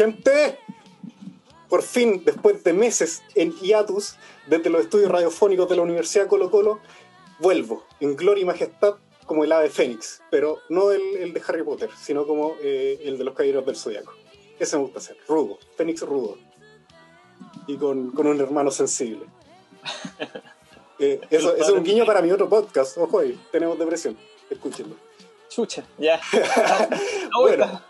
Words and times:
gente. 0.00 0.58
Por 1.68 1.82
fin, 1.82 2.22
después 2.24 2.64
de 2.64 2.72
meses 2.72 3.22
en 3.34 3.52
hiatus, 3.52 4.16
desde 4.46 4.70
los 4.70 4.80
estudios 4.80 5.10
radiofónicos 5.10 5.68
de 5.68 5.76
la 5.76 5.82
Universidad 5.82 6.26
Colo 6.26 6.50
Colo, 6.50 6.80
vuelvo 7.38 7.84
en 8.00 8.16
gloria 8.16 8.42
y 8.42 8.44
majestad 8.46 8.94
como 9.26 9.44
el 9.44 9.52
ave 9.52 9.68
fénix, 9.68 10.22
pero 10.30 10.58
no 10.70 10.90
el, 10.90 11.02
el 11.18 11.32
de 11.32 11.42
Harry 11.46 11.62
Potter, 11.62 11.90
sino 12.00 12.26
como 12.26 12.56
eh, 12.62 12.98
el 13.04 13.18
de 13.18 13.24
los 13.24 13.34
caballeros 13.34 13.64
del 13.66 13.76
Zodiaco. 13.76 14.12
Ese 14.58 14.76
me 14.76 14.82
gusta 14.82 14.98
hacer, 14.98 15.16
rudo, 15.28 15.58
fénix 15.76 16.00
rudo. 16.00 16.38
Y 17.66 17.76
con, 17.76 18.10
con 18.10 18.26
un 18.26 18.40
hermano 18.40 18.70
sensible. 18.70 19.26
Eh, 20.98 21.20
eso, 21.30 21.54
eso 21.54 21.64
es 21.64 21.70
un 21.70 21.84
guiño 21.84 22.04
para 22.04 22.20
mi 22.20 22.30
otro 22.32 22.48
podcast, 22.48 22.98
ojo 22.98 23.20
ahí, 23.20 23.38
tenemos 23.52 23.78
depresión, 23.78 24.18
escúchenlo. 24.50 24.96
Chucha, 25.48 25.84
ya. 25.98 26.20
Bueno. 27.38 27.80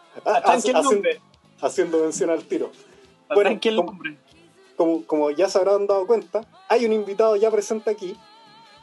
Haciendo- 1.63 1.99
mención 2.03 2.31
al 2.31 2.45
tiro. 2.45 2.71
Bueno, 3.35 3.51
como- 3.77 3.99
como, 4.77 5.07
como 5.07 5.31
ya 5.31 5.49
se 5.49 5.59
habrán 5.59 5.87
dado 5.87 6.07
cuenta, 6.07 6.47
hay 6.69 6.85
un 6.87 6.93
invitado 6.93 7.37
ya 7.37 7.51
presente 7.51 7.91
aquí 7.91 8.17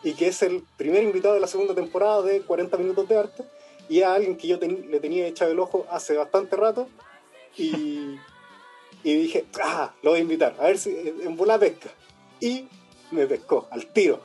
y 0.04 0.14
que 0.14 0.28
es 0.28 0.42
el 0.44 0.64
primer 0.78 1.04
invitado 1.04 1.34
de 1.34 1.40
la 1.40 1.48
segunda 1.48 1.74
temporada 1.74 2.22
de 2.22 2.42
40 2.42 2.78
minutos 2.78 3.08
de 3.08 3.18
arte 3.18 3.44
y 3.90 4.00
es 4.00 4.06
alguien 4.06 4.38
que 4.38 4.48
yo 4.48 4.60
ten- 4.60 4.90
le 4.92 5.00
tenía 5.00 5.26
echado 5.28 5.52
el 5.52 5.60
ojo 5.60 5.86
hace 5.90 6.16
bastante 6.16 6.56
rato 6.56 6.88
y, 7.58 8.16
y 9.04 9.14
dije, 9.16 9.46
ah, 9.64 9.92
lo 10.04 10.12
voy 10.12 10.20
a 10.20 10.22
invitar, 10.22 10.56
a 10.60 10.64
ver 10.66 10.78
si 10.78 10.92
en 10.92 11.36
bola 11.36 11.58
pesca. 11.58 11.90
Y 12.40 12.68
me 13.12 13.26
pescó 13.26 13.68
al 13.72 13.88
tiro. 13.88 14.22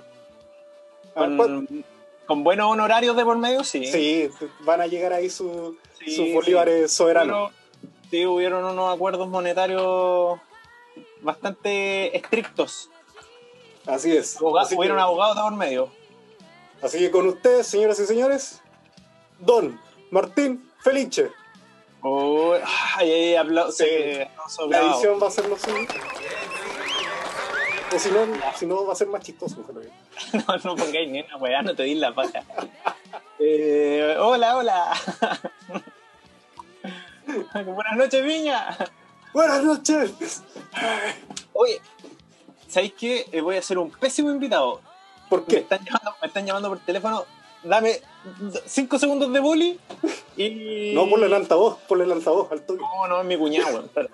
A 1.14 1.26
ver, 1.26 1.36
¿cuál- 1.36 1.84
Con, 2.26 2.44
buenos 2.44 2.70
honorarios 2.70 3.16
de 3.16 3.24
por 3.24 3.36
medio, 3.38 3.64
sí. 3.64 3.84
Sí, 3.86 4.28
van 4.60 4.80
a 4.80 4.86
llegar 4.86 5.12
ahí 5.12 5.28
su- 5.30 5.76
Sí, 5.98 6.14
sus 6.14 6.26
sí. 6.26 6.32
bolívares 6.32 6.92
soberanos. 6.92 7.50
Sí, 8.12 8.26
hubieron 8.26 8.62
unos 8.62 8.94
acuerdos 8.94 9.26
monetarios 9.26 10.38
bastante 11.22 12.14
estrictos. 12.14 12.90
Así 13.86 14.14
es. 14.14 14.36
Así 14.60 14.76
hubieron 14.76 14.98
que- 14.98 15.02
abogados 15.02 15.34
de 15.36 15.40
por 15.42 15.52
medio. 15.54 15.88
Así 16.82 16.98
que 16.98 17.10
con 17.10 17.26
ustedes, 17.26 17.66
señoras 17.66 17.98
y 18.00 18.04
señores, 18.04 18.60
Don 19.38 19.80
Martín 20.10 20.70
Felice. 20.80 21.30
Oh, 22.02 22.52
ay, 22.96 23.34
ay, 23.34 23.46
Sí. 23.70 23.76
se- 23.78 24.30
no, 24.60 24.66
La 24.66 24.80
edición 24.82 25.18
va 25.22 25.28
a 25.28 25.30
ser 25.30 25.48
lo 25.48 25.56
suyo. 25.56 25.88
O 27.94 27.98
si 27.98 28.10
no, 28.10 28.18
si 28.58 28.66
no 28.66 28.84
va 28.86 28.92
a 28.92 28.96
ser 28.96 29.08
más 29.08 29.22
chistoso. 29.22 29.56
No, 30.34 30.56
no 30.64 30.76
pongáis 30.76 31.08
ni 31.10 31.22
una 31.22 31.36
weá, 31.38 31.62
no 31.62 31.74
te 31.74 31.84
di 31.84 31.94
la 31.94 32.14
paja. 32.14 32.42
Eh, 33.38 34.16
hola, 34.20 34.56
hola. 34.58 34.92
Buenas 37.54 37.96
noches, 37.96 38.24
Viña. 38.24 38.76
Buenas 39.32 39.62
noches. 39.64 40.42
Oye, 41.52 41.80
¿sabéis 42.68 42.92
qué? 42.98 43.26
Eh, 43.32 43.40
voy 43.40 43.56
a 43.56 43.62
ser 43.62 43.78
un 43.78 43.90
pésimo 43.90 44.30
invitado. 44.30 44.80
¿Por 45.28 45.40
Me 45.40 45.46
qué? 45.46 45.56
están 45.58 45.84
llamando, 45.84 46.14
me 46.20 46.26
están 46.28 46.46
llamando 46.46 46.68
por 46.68 46.78
teléfono. 46.80 47.24
Dame 47.62 48.00
5 48.66 48.98
segundos 48.98 49.32
de 49.32 49.40
bully 49.40 49.78
y. 50.36 50.92
No, 50.94 51.08
ponle 51.08 51.26
el 51.26 51.32
altavoz, 51.34 51.78
ponle 51.88 52.04
el 52.04 52.12
altavoz 52.12 52.50
al 52.50 52.62
toque. 52.66 52.80
No, 52.80 53.06
no, 53.06 53.20
es 53.20 53.26
mi 53.26 53.38
cuñado, 53.38 53.68
weón. 53.72 53.90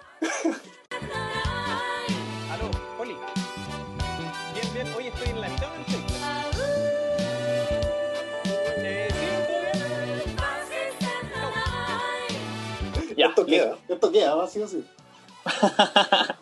Ya, 13.19 13.27
esto 13.27 13.45
listo. 13.45 13.65
queda, 13.65 13.79
esto 13.89 14.13
queda, 14.13 14.35
va 14.37 14.45
así 14.45 14.61
o 14.61 14.65
así. 14.65 14.85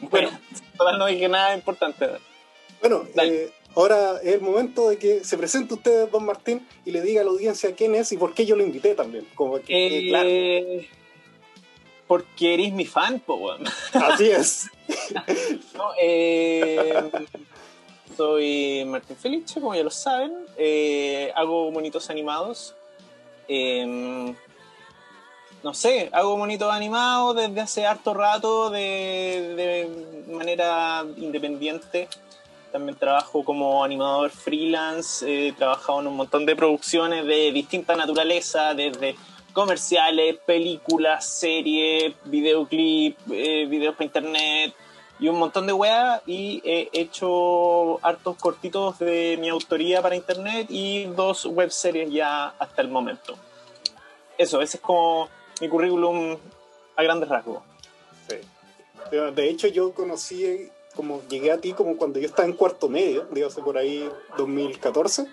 Bueno, 0.00 0.30
total 0.76 0.98
no 0.98 1.06
dije 1.06 1.28
nada 1.28 1.56
importante. 1.56 2.08
Bueno, 2.80 3.04
eh, 3.20 3.50
ahora 3.74 4.18
es 4.22 4.34
el 4.34 4.40
momento 4.40 4.88
de 4.88 4.96
que 4.96 5.24
se 5.24 5.36
presente 5.36 5.74
usted, 5.74 6.08
Don 6.08 6.24
Martín, 6.24 6.66
y 6.84 6.92
le 6.92 7.02
diga 7.02 7.22
a 7.22 7.24
la 7.24 7.30
audiencia 7.30 7.74
quién 7.74 7.96
es 7.96 8.12
y 8.12 8.16
por 8.16 8.32
qué 8.32 8.46
yo 8.46 8.54
lo 8.54 8.62
invité 8.62 8.94
también. 8.94 9.26
Como 9.34 9.56
que 9.56 9.64
quede 9.64 9.98
Eh, 9.98 10.08
claro. 10.08 10.98
Porque 12.06 12.54
eres 12.54 12.72
mi 12.72 12.86
fan, 12.86 13.18
po. 13.18 13.50
Así 13.92 14.30
es. 14.30 14.70
No, 15.74 15.90
eh, 16.00 17.10
soy 18.16 18.84
Martín 18.86 19.16
Felice, 19.16 19.60
como 19.60 19.74
ya 19.74 19.82
lo 19.82 19.90
saben. 19.90 20.32
Eh, 20.56 21.32
hago 21.34 21.72
monitos 21.72 22.08
animados. 22.08 22.76
No 25.68 25.74
sé, 25.74 26.08
hago 26.14 26.38
monitos 26.38 26.72
animados 26.72 27.36
desde 27.36 27.60
hace 27.60 27.84
harto 27.84 28.14
rato 28.14 28.70
de, 28.70 29.52
de 29.54 30.32
manera 30.32 31.04
independiente. 31.18 32.08
También 32.72 32.96
trabajo 32.96 33.44
como 33.44 33.84
animador 33.84 34.30
freelance. 34.30 35.26
He 35.28 35.52
trabajado 35.52 36.00
en 36.00 36.06
un 36.06 36.16
montón 36.16 36.46
de 36.46 36.56
producciones 36.56 37.26
de 37.26 37.52
distinta 37.52 37.94
naturaleza, 37.96 38.72
desde 38.72 39.14
comerciales, 39.52 40.38
películas, 40.38 41.26
series, 41.26 42.14
videoclip, 42.24 43.18
eh, 43.30 43.66
videos 43.66 43.94
para 43.94 44.06
internet 44.06 44.74
y 45.20 45.28
un 45.28 45.38
montón 45.38 45.66
de 45.66 45.74
weas. 45.74 46.22
Y 46.24 46.62
he 46.64 46.88
hecho 46.94 48.02
hartos 48.02 48.38
cortitos 48.38 49.00
de 49.00 49.36
mi 49.38 49.50
autoría 49.50 50.00
para 50.00 50.16
internet 50.16 50.68
y 50.70 51.04
dos 51.04 51.44
webseries 51.44 52.10
ya 52.10 52.54
hasta 52.58 52.80
el 52.80 52.88
momento. 52.88 53.36
Eso, 54.38 54.62
ese 54.62 54.78
es 54.78 54.82
como 54.82 55.28
mi 55.60 55.68
currículum 55.68 56.36
a 56.96 57.02
grandes 57.02 57.28
rasgos. 57.28 57.62
Sí. 58.28 58.36
De 59.10 59.48
hecho, 59.48 59.68
yo 59.68 59.92
conocí, 59.92 60.70
como 60.94 61.22
llegué 61.28 61.52
a 61.52 61.60
ti 61.60 61.72
como 61.72 61.96
cuando 61.96 62.18
yo 62.18 62.26
estaba 62.26 62.46
en 62.46 62.54
cuarto 62.54 62.88
medio, 62.88 63.26
dígase 63.30 63.62
por 63.62 63.78
ahí 63.78 64.08
2014, 64.36 65.26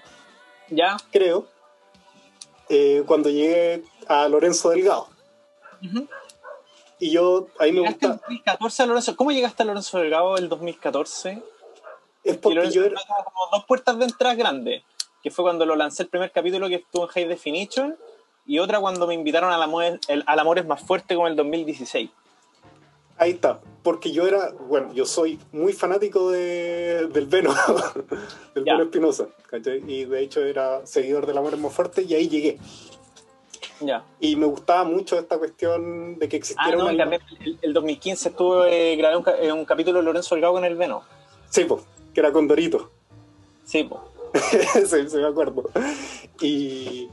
¿Ya? 0.70 0.98
creo, 1.12 1.48
eh, 2.70 3.04
cuando 3.06 3.30
llegué 3.30 3.84
a 4.08 4.28
Lorenzo 4.28 4.70
Delgado. 4.70 5.08
Ujú. 5.84 6.08
Y 7.00 7.12
yo, 7.12 7.48
ahí 7.60 7.72
me 7.72 7.82
¿Llegaste 7.82 8.06
en 8.06 8.12
gusta, 8.14 8.26
2014 8.28 8.84
a 8.84 8.86
Lorenzo? 8.86 9.16
¿Cómo 9.18 9.32
llegaste 9.32 9.64
a 9.64 9.66
Lorenzo 9.66 9.98
Delgado 10.00 10.38
el 10.38 10.48
2014? 10.48 11.44
es 12.26 12.38
porque 12.38 12.72
yo 12.72 12.84
era, 12.84 13.00
como 13.24 13.48
dos 13.52 13.66
puertas 13.66 13.98
de 14.00 14.06
entrada 14.06 14.36
grandes, 14.36 14.84
que 15.22 15.30
fue 15.30 15.46
cuando 15.46 15.66
lo 15.66 15.76
lancé 15.76 16.04
el 16.04 16.10
primer 16.10 16.32
capítulo 16.32 16.68
que 16.68 16.76
estuvo 16.76 17.04
en 17.04 17.10
High 17.10 17.28
Definition, 17.28 17.96
y 18.46 18.60
otra 18.60 18.80
cuando 18.80 19.08
me 19.08 19.14
invitaron 19.14 19.52
al 19.52 19.62
amor, 19.62 20.00
el, 20.08 20.24
al 20.26 20.40
amor 20.40 20.60
es 20.60 20.66
más 20.66 20.82
fuerte 20.82 21.16
como 21.16 21.28
el 21.28 21.36
2016. 21.36 22.10
ahí 23.18 23.32
está, 23.32 23.60
porque 23.84 24.12
yo 24.12 24.28
era, 24.28 24.52
bueno, 24.68 24.94
yo 24.94 25.06
soy 25.06 25.40
muy 25.52 25.74
fanático 25.74 26.32
de, 26.32 27.08
del 27.08 27.28
Veno, 27.28 27.54
del. 28.56 28.64
Veno 28.64 28.84
Espinosa. 28.84 29.28
Y 29.88 30.06
de 30.06 30.22
hecho 30.22 30.44
era 30.44 30.86
seguidor 30.86 31.26
del 31.26 31.38
Amor 31.38 31.54
es 31.54 31.60
más 31.60 31.74
fuerte 31.74 32.04
y 32.04 32.14
ahí 32.14 32.28
llegué. 32.28 32.58
Ya. 33.80 34.04
Y 34.20 34.36
me 34.36 34.46
gustaba 34.46 34.84
mucho 34.84 35.18
esta 35.20 35.38
cuestión 35.38 36.18
de 36.18 36.30
que 36.30 36.38
Ah, 36.38 36.40
existiera 36.40 36.78
no, 36.78 36.84
una 36.86 36.94
y 36.94 36.98
también 36.98 37.22
el, 37.42 37.60
el 37.62 37.74
2015 37.74 38.30
estuve, 38.30 38.94
eh, 38.94 38.96
grabé 38.96 39.18
un, 39.18 39.26
eh, 39.42 39.52
un 39.52 39.66
capítulo 39.66 40.00
de 40.00 40.06
Lorenzo 40.06 40.36
Delgado 40.36 40.54
con 40.54 40.66
el 40.66 40.76
Veno. 40.76 41.04
Sí, 41.50 41.66
po, 41.66 41.82
que 42.14 42.20
era 42.20 42.32
con 42.32 42.48
Dorito. 42.48 42.92
Sí, 43.64 43.84
po. 43.84 44.02
sí, 44.86 45.10
sí, 45.10 45.18
me 45.18 45.28
acuerdo. 45.28 45.70
Y, 46.42 47.10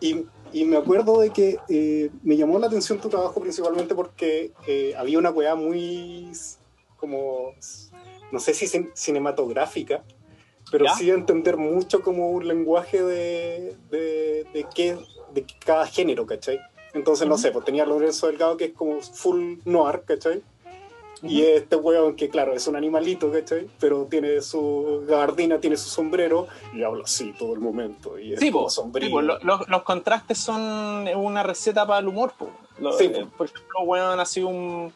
y, 0.00 0.26
y 0.52 0.64
me 0.64 0.76
acuerdo 0.76 1.20
de 1.20 1.30
que 1.30 1.60
eh, 1.68 2.10
me 2.22 2.36
llamó 2.36 2.58
la 2.58 2.66
atención 2.66 2.98
tu 3.00 3.08
trabajo 3.08 3.40
principalmente 3.40 3.94
porque 3.94 4.52
eh, 4.66 4.94
había 4.96 5.18
una 5.18 5.30
weá 5.30 5.54
muy 5.54 6.32
como, 6.96 7.52
no 8.32 8.40
sé 8.40 8.54
si 8.54 8.66
cin- 8.66 8.90
cinematográfica, 8.94 10.04
pero 10.70 10.84
¿Ya? 10.86 10.94
sí 10.94 11.06
de 11.06 11.12
entender 11.12 11.56
mucho 11.56 12.02
como 12.02 12.30
un 12.30 12.46
lenguaje 12.46 13.02
de, 13.02 13.76
de, 13.90 14.44
de, 14.52 14.66
qué, 14.74 14.98
de 15.32 15.46
cada 15.64 15.86
género, 15.86 16.26
¿cachai? 16.26 16.60
Entonces, 16.94 17.26
no 17.28 17.34
Ujú. 17.34 17.42
sé, 17.42 17.50
pues 17.52 17.64
tenía 17.64 17.84
Lorenzo 17.86 18.26
Delgado 18.26 18.56
que 18.56 18.66
es 18.66 18.72
como 18.72 19.00
full 19.00 19.58
noir, 19.64 20.02
¿cachai? 20.06 20.42
Y 21.22 21.42
este 21.42 21.74
weón 21.76 22.14
que, 22.14 22.28
claro, 22.28 22.52
es 22.54 22.66
un 22.68 22.76
animalito, 22.76 23.32
¿cachai? 23.32 23.68
Pero 23.80 24.06
tiene 24.08 24.40
su 24.40 25.04
gabardina, 25.08 25.58
tiene 25.60 25.76
su 25.76 25.88
sombrero 25.88 26.46
y 26.74 26.82
habla 26.84 27.04
así 27.04 27.32
todo 27.38 27.54
el 27.54 27.60
momento. 27.60 28.18
Y 28.18 28.34
es 28.34 28.40
Sí, 28.40 28.50
po, 28.50 28.70
sombrío. 28.70 29.08
sí, 29.08 29.12
po, 29.12 29.20
lo- 29.22 29.38
lo- 29.40 29.64
los 29.66 29.82
contrastes 29.82 30.38
son 30.38 31.08
una 31.08 31.42
receta 31.42 31.86
para 31.86 32.00
el 32.00 32.08
humor. 32.08 32.32
Po. 32.38 32.50
Lo- 32.78 32.92
Sí, 32.92 33.06
eh, 33.06 33.26
por 33.36 33.46
ejemplo, 33.46 33.80
weón, 33.84 34.20
así 34.20 34.42
un, 34.42 34.92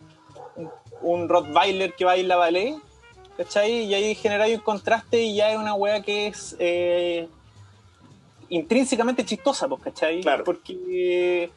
un, 0.57 0.71
un 1.03 1.29
Rottweiler 1.29 1.95
que 1.95 2.05
baila 2.05 2.37
ballet, 2.37 2.77
¿cachai? 3.37 3.85
Y 3.87 3.95
ahí 3.95 4.15
generáis 4.15 4.57
un 4.59 4.63
contraste 4.63 5.21
y 5.23 5.35
ya 5.35 5.51
es 5.51 5.59
una 5.59 5.75
wea 5.75 6.03
que 6.03 6.29
es 6.29 6.55
eh, 6.61 7.29
intrínsecamente 8.49 9.25
chistosa, 9.25 9.67
¿cachai? 9.83 10.21
Claro. 10.21 10.45
Porque 10.45 11.51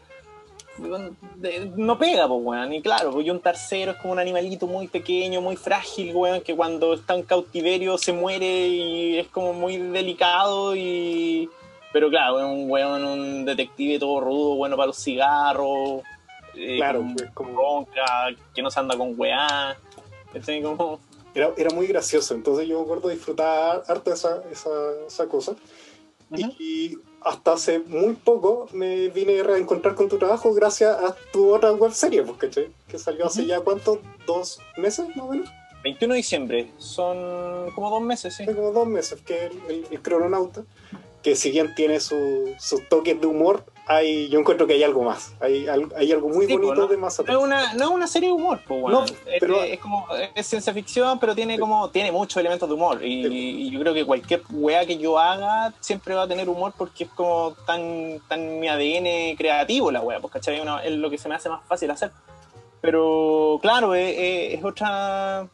no 0.77 1.97
pega, 1.97 2.27
pues, 2.27 2.39
weón. 2.43 2.73
Y 2.73 2.81
claro, 2.81 3.11
pues, 3.11 3.25
y 3.25 3.29
un 3.29 3.39
tercero 3.39 3.91
es 3.93 3.97
como 3.97 4.13
un 4.13 4.19
animalito 4.19 4.67
muy 4.67 4.87
pequeño, 4.87 5.41
muy 5.41 5.55
frágil, 5.55 6.15
weón, 6.15 6.41
que 6.41 6.55
cuando 6.55 6.93
está 6.93 7.15
en 7.15 7.23
cautiverio 7.23 7.97
se 7.97 8.13
muere 8.13 8.67
y 8.67 9.17
es 9.19 9.27
como 9.27 9.53
muy 9.53 9.77
delicado 9.77 10.75
y... 10.75 11.49
Pero 11.93 12.09
claro, 12.09 12.39
es 12.39 12.45
un 12.45 12.69
weón, 12.69 13.05
un 13.05 13.45
detective 13.45 13.99
todo 13.99 14.19
rudo, 14.19 14.55
bueno 14.55 14.75
para 14.75 14.87
los 14.87 14.97
cigarros. 15.01 16.01
eh, 16.55 16.75
Claro, 16.77 16.99
con 16.99 17.15
pues, 17.15 17.31
como- 17.33 17.53
bronca, 17.53 18.03
que 18.53 18.61
no 18.61 18.69
se 18.69 18.79
anda 18.79 18.97
con 18.97 19.13
weá. 19.17 19.77
¿cachai? 20.33 20.61
Como, 20.61 20.99
Era, 21.33 21.51
era 21.55 21.69
muy 21.73 21.87
gracioso, 21.87 22.33
entonces 22.33 22.67
yo 22.67 22.79
me 22.79 22.83
acuerdo 22.83 23.07
disfrutar 23.09 23.83
harto 23.87 24.11
esa, 24.11 24.41
esa, 24.51 24.69
esa 25.07 25.25
cosa. 25.27 25.53
Ujú. 26.31 26.51
Y 26.59 26.97
hasta 27.25 27.53
hace 27.53 27.79
muy 27.79 28.13
poco 28.13 28.67
me 28.71 29.09
vine 29.09 29.39
a 29.39 29.43
reencontrar 29.43 29.95
con 29.95 30.07
tu 30.07 30.17
trabajo 30.17 30.53
gracias 30.53 30.95
a 30.97 31.15
tu 31.33 31.53
otra 31.53 31.71
web 31.73 31.91
serie, 31.91 32.21
pues, 32.23 32.37
¿cachai? 32.37 32.69
Que 32.87 32.97
salió 32.99 33.25
hace 33.25 33.41
Ujú. 33.41 33.49
ya, 33.49 33.59
¿cuántos? 33.61 33.99
¿Dos 34.27 34.59
meses 34.77 35.07
más 35.15 35.25
o 35.25 35.29
menos? 35.31 35.49
21 35.83 36.13
de 36.13 36.17
diciembre, 36.17 36.71
son 36.77 37.71
como 37.75 37.89
dos 37.89 38.01
meses, 38.01 38.35
sí. 38.35 38.45
Como 38.45 38.71
dos 38.71 38.87
meses, 38.87 39.21
que 39.21 39.47
el, 39.47 39.51
el- 39.69 39.87
el 39.91 40.01
crononauta, 40.01 40.63
que 41.21 41.35
si 41.35 41.51
bien 41.51 41.73
tiene 41.75 41.99
su- 41.99 42.53
sus 42.59 42.87
toques 42.89 43.19
de 43.19 43.27
humor, 43.27 43.65
hay, 43.87 44.29
yo 44.29 44.39
encuentro 44.39 44.65
que 44.65 44.73
hay 44.73 44.83
algo 44.83 45.03
más. 45.03 45.33
Hay, 45.39 45.67
hay 45.67 46.11
algo 46.11 46.29
muy 46.29 46.47
Sí, 46.47 46.53
bonito 46.53 46.73
¿no? 46.73 46.87
de 46.87 46.97
más 46.97 47.19
No 47.25 47.31
es 47.31 47.43
una, 47.43 47.73
no 47.73 47.83
es 47.83 47.89
una 47.91 48.07
serie 48.07 48.29
de 48.29 48.33
humor, 48.33 48.59
pues, 48.67 48.79
No, 48.81 48.85
weón. 48.87 49.05
Es- 49.05 49.39
pero- 49.39 49.63
es, 49.63 49.79
como, 49.79 50.07
es 50.33 50.47
ciencia 50.47 50.73
ficción, 50.73 51.19
pero 51.19 51.35
tiene 51.35 51.59
como 51.59 51.89
tiene 51.89 52.11
muchos 52.11 52.37
elementos 52.37 52.67
de 52.67 52.73
humor. 52.75 53.03
Y, 53.03 53.25
y 53.27 53.69
yo 53.69 53.79
creo 53.79 53.93
que 53.93 54.05
cualquier 54.05 54.41
weá 54.49 54.85
que 54.85 54.97
yo 54.97 55.19
haga 55.19 55.73
siempre 55.79 56.15
va 56.15 56.23
a 56.23 56.27
tener 56.27 56.49
humor 56.49 56.73
porque 56.77 57.03
es 57.03 57.09
como 57.11 57.53
tan, 57.67 58.19
tan 58.27 58.59
mi 58.59 58.67
ADN 58.67 59.35
creativo 59.37 59.91
la 59.91 60.01
weá. 60.01 60.19
Una- 60.61 60.83
es 60.83 60.91
lo 60.93 61.09
que 61.09 61.17
se 61.17 61.29
me 61.29 61.35
hace 61.35 61.49
más 61.49 61.61
fácil 61.67 61.91
hacer. 61.91 62.11
Pero 62.81 63.59
claro, 63.61 63.93
es, 63.95 64.63
otra. 64.63 65.47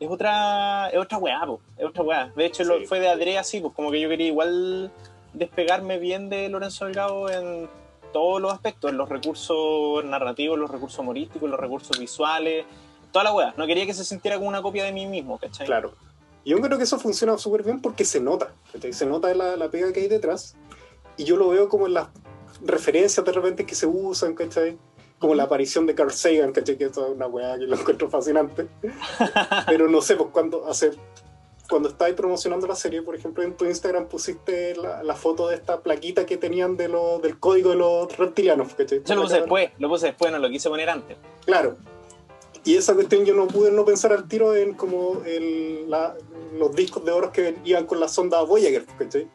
Es 0.00 0.10
otra, 0.10 0.90
es 0.90 0.98
otra 0.98 1.18
weá, 1.18 1.40
po, 1.46 1.60
es 1.78 1.84
otra 1.86 2.02
weá. 2.02 2.32
De 2.36 2.44
hecho, 2.46 2.64
lo- 2.64 2.84
fue 2.86 3.00
de 3.00 3.08
Adrea 3.08 3.40
así, 3.40 3.60
pues 3.60 3.72
como 3.74 3.90
que 3.90 4.00
yo 4.00 4.08
quería 4.08 4.26
igual 4.26 4.90
despegarme 5.34 5.98
bien 5.98 6.28
de 6.28 6.48
Lorenzo 6.48 6.86
Delgado 6.86 7.28
en 7.28 7.68
todos 8.12 8.40
los 8.40 8.52
aspectos, 8.52 8.90
en 8.90 8.96
los 8.96 9.08
recursos 9.08 10.04
narrativos, 10.04 10.58
los 10.58 10.70
recursos 10.70 10.98
humorísticos, 11.00 11.50
los 11.50 11.58
recursos 11.58 11.98
visuales, 11.98 12.64
toda 13.12 13.24
la 13.24 13.32
weá. 13.32 13.54
No 13.56 13.66
quería 13.66 13.86
que 13.86 13.94
se 13.94 14.04
sintiera 14.04 14.36
como 14.36 14.48
una 14.48 14.62
copia 14.62 14.84
de 14.84 14.92
mí 14.92 15.06
mismo, 15.06 15.38
¿cachai? 15.38 15.66
Claro. 15.66 15.92
Y 16.44 16.50
yo 16.50 16.60
creo 16.60 16.78
que 16.78 16.84
eso 16.84 16.98
funciona 16.98 17.36
súper 17.38 17.62
bien 17.62 17.80
porque 17.80 18.04
se 18.04 18.20
nota. 18.20 18.52
¿cachai? 18.72 18.92
Se 18.92 19.06
nota 19.06 19.34
la, 19.34 19.56
la 19.56 19.68
pega 19.68 19.92
que 19.92 20.00
hay 20.00 20.08
detrás. 20.08 20.54
Y 21.16 21.24
yo 21.24 21.36
lo 21.36 21.48
veo 21.48 21.68
como 21.68 21.86
en 21.86 21.94
las 21.94 22.08
referencias 22.62 23.24
de 23.24 23.32
repente 23.32 23.66
que 23.66 23.74
se 23.74 23.86
usan, 23.86 24.34
¿cachai? 24.34 24.78
Como 25.18 25.34
la 25.34 25.44
aparición 25.44 25.86
de 25.86 25.94
Carl 25.94 26.12
Sagan, 26.12 26.52
¿cachai? 26.52 26.76
Que 26.76 26.84
es 26.84 26.96
una 26.96 27.26
weá 27.26 27.58
que 27.58 27.66
lo 27.66 27.76
encuentro 27.76 28.10
fascinante. 28.10 28.68
Pero 29.66 29.88
no 29.88 30.00
sé, 30.02 30.16
pues 30.16 30.28
cuando 30.32 30.66
hace. 30.68 30.92
Cuando 31.68 31.88
estáis 31.88 32.14
promocionando 32.14 32.66
la 32.66 32.74
serie, 32.74 33.00
por 33.02 33.14
ejemplo, 33.14 33.42
en 33.42 33.54
tu 33.56 33.64
Instagram 33.64 34.06
pusiste 34.06 34.76
la, 34.76 35.02
la 35.02 35.14
foto 35.14 35.48
de 35.48 35.54
esta 35.56 35.80
plaquita 35.80 36.26
que 36.26 36.36
tenían 36.36 36.76
de 36.76 36.88
lo, 36.88 37.18
del 37.20 37.38
código 37.38 37.70
de 37.70 37.76
los 37.76 38.14
reptilianos, 38.18 38.74
¿cachai? 38.74 39.02
Yo 39.04 39.14
lo 39.14 39.22
puse 39.22 39.36
después, 39.40 39.70
lo 39.78 39.88
puse 39.88 40.06
después, 40.06 40.30
no 40.30 40.38
lo 40.38 40.50
quise 40.50 40.68
poner 40.68 40.90
antes. 40.90 41.16
Claro. 41.46 41.76
Y 42.64 42.76
esa 42.76 42.94
cuestión 42.94 43.24
yo 43.24 43.34
no 43.34 43.46
pude 43.46 43.70
no 43.70 43.84
pensar 43.84 44.12
al 44.12 44.28
tiro 44.28 44.54
en 44.54 44.74
como 44.74 45.22
el, 45.24 45.88
la- 45.90 46.14
los 46.58 46.74
discos 46.76 47.04
de 47.04 47.12
oro 47.12 47.32
que 47.32 47.56
iban 47.64 47.86
con 47.86 47.98
la 47.98 48.08
sonda 48.08 48.42
Voyager, 48.42 48.84
¿cachai? 48.98 49.26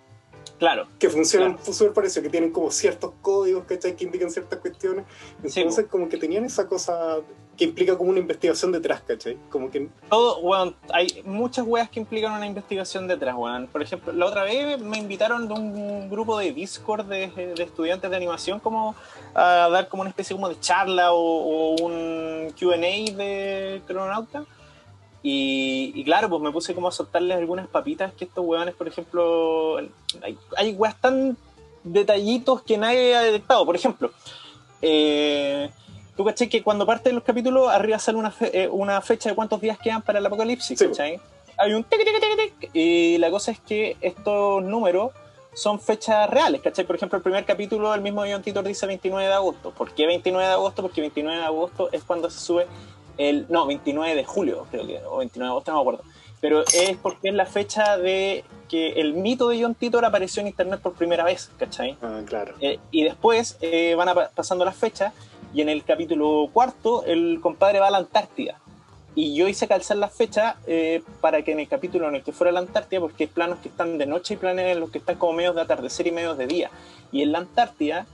Claro. 0.60 0.88
Que 1.00 1.10
funcionan 1.10 1.58
súper 1.64 1.94
parecido, 1.94 2.24
que 2.24 2.30
tienen 2.30 2.52
como 2.52 2.70
ciertos 2.70 3.12
códigos, 3.22 3.64
¿cachai? 3.66 3.96
Que 3.96 4.04
indican 4.06 4.30
ciertas 4.30 4.60
cuestiones. 4.60 5.06
Sí, 5.48 5.62
Entonces 5.62 5.86
como 5.90 6.10
que 6.10 6.18
tenían 6.18 6.46
esa 6.46 6.68
cosa 6.68 7.18
que 7.60 7.66
implica 7.66 7.98
como 7.98 8.10
una 8.10 8.20
investigación 8.20 8.72
detrás, 8.72 9.02
¿cachai? 9.02 9.38
Como 9.50 9.70
que... 9.70 9.90
Todo, 10.10 10.40
weón, 10.40 10.78
hay 10.94 11.22
muchas 11.26 11.68
weas 11.68 11.90
que 11.90 12.00
implican 12.00 12.32
una 12.32 12.48
investigación 12.48 13.06
detrás, 13.06 13.36
weón. 13.36 13.68
Por 13.68 13.82
ejemplo, 13.82 14.14
la 14.14 14.28
otra 14.28 14.44
vez 14.44 14.80
me 14.80 14.98
invitaron 14.98 15.50
de 15.50 15.54
un 15.56 16.10
grupo 16.10 16.40
de 16.40 16.54
Discord 16.54 17.08
de, 17.08 17.28
de 17.28 17.62
estudiantes 17.62 18.10
de 18.10 18.16
animación 18.16 18.62
como 18.62 18.96
a 19.36 19.68
dar 19.70 19.90
como 19.90 20.02
una 20.02 20.10
especie 20.10 20.38
como 20.38 20.48
de 20.48 20.58
charla 20.62 21.12
o, 21.12 21.18
o 21.20 21.86
un 21.86 22.54
Q&A 22.58 22.78
de 22.78 23.82
Crononauta. 23.86 24.46
Y, 25.22 25.92
y 25.96 26.06
claro, 26.06 26.30
pues 26.30 26.42
me 26.42 26.54
puse 26.54 26.74
como 26.74 26.88
a 26.88 26.94
soltarles 26.94 27.38
algunas 27.38 27.68
papitas 27.68 28.14
que 28.14 28.24
estos 28.24 28.46
weones, 28.46 28.74
por 28.74 28.88
ejemplo, 28.88 29.80
hay, 30.22 30.38
hay 30.56 30.72
weas 30.76 30.96
tan 31.02 31.36
detallitos 31.84 32.62
que 32.62 32.78
nadie 32.78 33.18
ha 33.18 33.22
detectado. 33.22 33.66
Por 33.66 33.76
ejemplo, 33.76 34.12
eh, 34.82 35.70
tú 36.20 36.26
caché 36.26 36.50
que 36.50 36.62
cuando 36.62 36.86
parten 36.86 37.16
los 37.16 37.24
capítulos, 37.24 37.70
arriba 37.72 37.98
sale 37.98 38.18
una, 38.18 38.30
fe- 38.30 38.52
eh, 38.64 38.68
una 38.68 39.00
fecha 39.00 39.30
de 39.30 39.36
cuántos 39.36 39.62
días 39.62 39.78
quedan 39.80 40.02
para 40.02 40.20
el 40.20 40.26
apocalipsis, 40.26 40.78
Sí. 40.78 40.86
¿cachai? 40.88 41.18
Hay 41.58 41.72
un 41.74 41.86
tic, 41.86 41.98
tic, 41.98 42.20
tic, 42.20 42.60
tic, 42.60 42.70
y 42.76 43.18
la 43.20 43.32
cosa 43.32 43.52
es 43.52 43.60
que 43.62 43.96
estos 44.02 44.62
números 44.62 45.12
son 45.54 45.80
fechas 45.80 46.30
reales, 46.30 46.60
¿cachai? 46.62 46.84
Por 46.84 46.98
ejemplo, 46.98 47.16
el 47.16 47.24
primer 47.24 47.46
capítulo, 47.46 47.94
el 47.96 48.02
mismo 48.02 48.24
John 48.30 48.42
Titor 48.42 48.66
dice 48.66 48.86
29 48.86 49.28
de 49.30 49.34
agosto. 49.34 49.72
¿Por 49.72 49.92
qué 49.94 50.08
29 50.08 50.46
de 50.46 50.54
agosto? 50.56 50.82
Porque 50.82 51.00
29 51.00 51.40
de 51.40 51.46
agosto 51.46 51.88
es 51.94 52.04
cuando 52.04 52.30
se 52.30 52.40
sube 52.42 52.68
el... 53.18 53.46
No, 53.48 53.66
29 53.66 54.14
de 54.14 54.26
julio, 54.26 54.68
creo 54.70 54.86
que, 54.86 55.00
o 55.06 55.20
29 55.20 55.46
de 55.48 55.52
agosto, 55.52 55.72
no 55.72 55.78
me 55.78 55.82
acuerdo. 55.84 56.04
Pero 56.42 56.64
es 56.74 56.98
porque 57.02 57.30
es 57.30 57.34
la 57.34 57.46
fecha 57.46 57.98
de 57.98 58.44
que 58.68 58.90
el 59.00 59.14
mito 59.14 59.48
de 59.48 59.62
John 59.64 59.74
Titor 59.74 60.04
apareció 60.04 60.42
en 60.42 60.48
internet 60.48 60.82
por 60.82 60.94
primera 60.96 61.24
vez, 61.24 61.50
¿cachai? 61.58 61.98
Ah, 62.02 62.20
claro. 62.26 62.56
Eh, 62.60 62.78
y 62.92 63.04
después 63.06 63.58
eh, 63.62 63.96
van 63.96 64.10
a 64.10 64.16
pasando 64.30 64.66
las 64.66 64.76
fechas 64.76 65.14
y 65.54 65.62
en 65.62 65.70
el 65.70 65.84
capítulo 65.84 66.50
cuarto 66.54 67.04
el 67.06 67.40
compadre 67.42 67.80
va 67.80 67.88
a 67.88 67.92
la 67.92 67.98
Antártida. 68.00 68.60
Y 69.16 69.36
yo 69.36 69.48
hice 69.48 69.68
calzar 69.68 69.98
las 69.98 70.14
fechas 70.16 70.56
eh, 70.68 71.02
para 71.20 71.42
que 71.42 71.52
en 71.52 71.60
el 71.60 71.68
capítulo 71.68 72.08
en 72.08 72.16
el 72.16 72.24
que 72.24 72.32
fuera 72.32 72.52
a 72.52 72.54
la 72.54 72.60
Antártida, 72.60 73.00
porque 73.02 73.24
hay 73.26 73.28
planos 73.30 73.60
que 73.60 73.70
están 73.70 73.98
de 73.98 74.06
noche 74.06 74.36
y 74.36 74.38
planes 74.38 74.68
en 74.68 74.80
los 74.80 74.92
que 74.92 75.00
están 75.00 75.18
como 75.18 75.34
medios 75.34 75.56
de 75.56 75.62
atardecer 75.62 76.08
y 76.08 76.12
medios 76.12 76.38
de 76.38 76.48
día. 76.48 76.70
Y 77.12 77.24
en 77.24 77.32
la 77.32 77.40
Antártida 77.40 78.06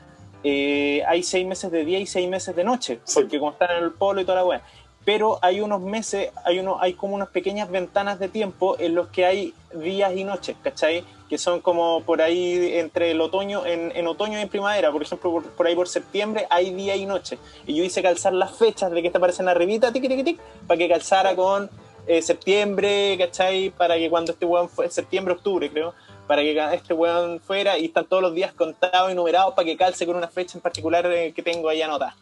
eh, 0.44 1.04
hay 1.08 1.22
seis 1.24 1.46
meses 1.46 1.72
de 1.72 1.84
día 1.86 2.00
y 2.00 2.06
seis 2.06 2.30
meses 2.30 2.56
de 2.56 2.64
noche, 2.64 3.00
Sí. 3.04 3.20
porque 3.20 3.40
como 3.40 3.52
están 3.52 3.72
en 3.78 3.84
el 3.84 3.92
polo 3.92 4.22
y 4.22 4.26
toda 4.26 4.38
la 4.38 4.46
weá. 4.46 4.62
Pero 5.04 5.38
hay 5.44 5.60
unos 5.62 5.82
meses, 5.82 6.32
hay, 6.46 6.60
uno, 6.60 6.78
hay 6.80 6.94
como 6.94 7.14
unas 7.14 7.28
pequeñas 7.30 7.70
ventanas 7.70 8.18
de 8.18 8.28
tiempo 8.30 8.76
en 8.80 8.96
los 8.96 9.10
que 9.10 9.26
hay 9.26 9.54
días 9.74 10.14
y 10.16 10.24
noches, 10.24 10.56
¿cachai? 10.64 11.04
Que 11.36 11.40
son 11.40 11.60
como 11.60 12.02
por 12.04 12.22
ahí 12.22 12.78
entre 12.78 13.12
el 13.12 13.20
otoño, 13.20 13.66
en, 13.66 13.92
en 13.94 14.08
otoño 14.08 14.40
y 14.40 14.42
en 14.42 14.48
primavera, 14.48 14.90
por 14.90 15.02
ejemplo, 15.02 15.32
por, 15.34 15.44
por 15.44 15.68
ahí 15.68 15.76
por 15.76 15.90
septiembre 15.90 16.48
hay 16.50 16.74
día 16.74 16.96
y 16.96 17.06
noche. 17.06 17.38
Y 17.68 17.76
yo 17.76 17.84
hice 17.84 18.02
calzar 18.02 18.32
las 18.32 18.56
fechas 18.56 18.90
de 18.90 19.02
que 19.02 19.10
te 19.10 19.18
aparecen 19.18 19.50
arribita, 19.50 19.92
tic, 19.92 20.08
tic, 20.08 20.24
tic, 20.24 20.40
para 20.66 20.78
que 20.78 20.88
calzara 20.88 21.36
con 21.36 21.70
eh, 22.08 22.22
septiembre, 22.22 23.18
¿cachai? 23.18 23.70
Para 23.70 23.98
que 23.98 24.10
cuando 24.10 24.32
este 24.32 24.46
weón 24.46 24.70
fue, 24.70 24.90
septiembre, 24.90 25.34
octubre 25.34 25.70
creo, 25.70 25.94
para 26.26 26.42
que 26.42 26.58
este 26.74 26.94
weón 26.94 27.42
fuera 27.42 27.78
y 27.78 27.88
están 27.88 28.06
todos 28.06 28.24
los 28.24 28.34
días 28.34 28.54
contados 28.54 29.12
y 29.12 29.14
numerados 29.14 29.56
para 29.56 29.66
que 29.66 29.76
calce 29.76 30.06
con 30.06 30.16
una 30.16 30.30
fecha 30.30 30.58
en 30.58 30.62
particular 30.62 31.06
eh, 31.08 31.34
que 31.36 31.44
tengo 31.44 31.68
ahí 31.68 31.82
anotada. 31.82 32.16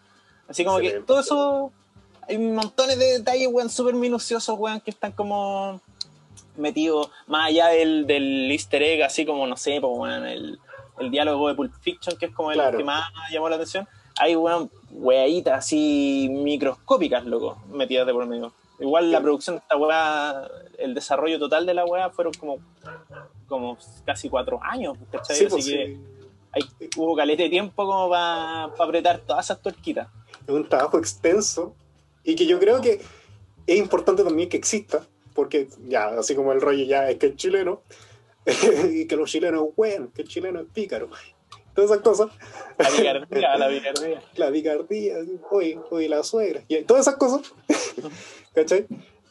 Así 0.48 0.66
como 0.66 0.80
que 0.80 1.02
todo 1.02 1.20
eso, 1.20 1.72
hay 2.28 2.40
montones 2.40 2.98
de 2.98 3.20
detalles, 3.20 3.48
weón, 3.52 3.70
súper 3.70 3.94
minuciosos, 3.94 4.58
weón, 4.58 4.82
que 4.82 4.90
están 4.90 5.12
como 5.12 5.82
metidos 6.58 7.10
más 7.28 7.50
allá 7.50 7.68
del, 7.68 8.06
del 8.08 8.52
easter 8.52 8.82
egg, 8.82 9.04
así 9.04 9.26
como, 9.26 9.48
no 9.48 9.58
sé, 9.58 9.80
pues, 9.82 9.94
weón, 9.96 10.26
el, 10.26 10.60
el 11.00 11.12
diálogo 11.12 11.48
de 11.48 11.56
Pulp 11.56 11.74
Fiction, 11.82 12.18
que 12.18 12.28
es 12.28 12.34
como 12.34 12.52
el 12.52 12.62
que 12.76 12.84
más 12.84 13.10
llamó 13.32 13.50
la 13.50 13.56
atención. 13.56 13.88
Hay, 14.20 14.36
weón, 14.36 14.70
weaditas 14.92 15.60
así 15.60 16.30
microscópicas, 16.32 17.26
loco, 17.26 17.58
metidas 17.70 18.06
de 18.06 18.14
por 18.14 18.26
medio. 18.26 18.54
Igual 18.80 19.12
la 19.12 19.22
producción 19.22 19.56
de 19.56 19.62
esta 19.62 19.78
weá, 19.78 20.48
el 20.78 20.94
desarrollo 20.94 21.40
total 21.40 21.66
de 21.66 21.74
la 21.74 21.86
weá 21.86 22.10
fueron 22.10 22.34
como, 22.34 22.58
como 23.48 23.78
casi 24.06 24.30
cuatro 24.30 24.60
años, 24.62 24.98
¿cachai? 25.12 25.36
Sí, 25.36 25.46
Así 25.46 25.52
pues, 25.54 25.66
que 25.66 25.72
sí. 25.72 25.98
hay, 26.52 26.90
hubo 26.98 27.16
calete 27.16 27.44
de 27.44 27.50
tiempo 27.50 27.86
como 27.86 28.10
para 28.10 28.64
apretar 28.64 29.20
todas 29.20 29.46
esas 29.46 29.62
tuerquitas. 29.62 30.08
es 30.46 30.54
un 30.54 30.68
trabajo 30.68 30.98
extenso 30.98 31.76
y 32.24 32.36
que 32.36 32.46
yo 32.46 32.60
creo 32.60 32.82
que 32.82 33.02
es 33.66 33.78
importante 33.78 34.24
también 34.24 34.50
que 34.50 34.58
exista, 34.58 35.06
porque 35.34 35.68
ya, 35.88 36.08
así 36.08 36.36
como 36.36 36.52
el 36.52 36.62
rollo 36.62 36.84
ya 36.86 37.10
es 37.10 37.18
que 37.18 37.28
es 37.28 37.36
chileno, 37.36 37.82
y 38.92 39.08
que 39.08 39.16
los 39.16 39.30
chilenos 39.30 39.68
es 39.70 39.76
bueno, 39.76 40.10
que 40.14 40.24
el 40.24 40.28
chileno 40.28 40.60
es 40.60 40.68
pícaro, 40.74 41.10
todas 41.74 41.92
esas 41.92 42.04
cosas, 42.04 42.30
La 42.78 42.90
picardía, 42.90 43.58
la 43.58 43.70
picardía. 43.70 44.24
la 44.36 44.52
picardía, 44.52 45.16
hoy, 45.50 45.80
hoy 45.90 46.08
la 46.08 46.24
suegra, 46.24 46.64
y 46.68 46.82
todas 46.84 47.08
esas 47.08 47.18
cosas, 47.18 47.54
¿cachai? 48.56 48.86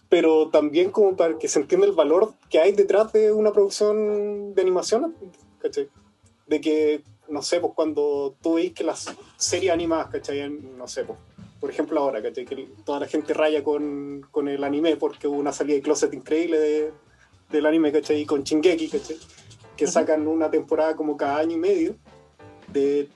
Pero 0.08 0.50
también 0.50 0.90
como 0.90 1.16
para 1.16 1.38
que 1.38 1.48
se 1.48 1.60
entienda 1.60 1.86
el 1.86 1.92
valor 1.92 2.34
que 2.50 2.58
hay 2.58 2.72
detrás 2.72 3.12
de 3.12 3.32
una 3.32 3.52
producción 3.52 4.54
de 4.54 4.62
animación, 4.62 5.14
¿cachai? 5.58 5.88
De 6.46 6.60
que, 6.60 7.02
no 7.28 7.40
sé, 7.42 7.60
pues 7.60 7.72
cuando 7.74 8.34
tú 8.42 8.54
veis 8.54 8.72
que 8.72 8.84
las 8.84 9.14
series 9.36 9.72
animadas, 9.72 10.08
¿cachai? 10.08 10.50
No 10.50 10.86
sé, 10.86 11.04
pues, 11.04 11.18
por 11.62 11.70
ejemplo 11.70 12.00
ahora, 12.00 12.20
¿cachai? 12.20 12.44
Que 12.44 12.70
toda 12.84 12.98
la 12.98 13.06
gente 13.06 13.32
raya 13.34 13.62
con, 13.62 14.26
con 14.32 14.48
el 14.48 14.64
anime 14.64 14.96
porque 14.96 15.28
hubo 15.28 15.36
una 15.36 15.52
salida 15.52 15.76
de 15.76 15.82
closet 15.82 16.12
increíble 16.12 16.58
de, 16.58 16.92
del 17.50 17.66
anime, 17.66 17.92
¿cachai? 17.92 18.22
Y 18.22 18.26
con 18.26 18.42
Shingeki, 18.42 18.88
¿cachai? 18.88 19.16
Que 19.76 19.86
sacan 19.86 20.26
una 20.26 20.50
temporada 20.50 20.96
como 20.96 21.16
cada 21.16 21.38
año 21.38 21.52
y 21.52 21.60
medio 21.60 21.94
de 22.72 23.08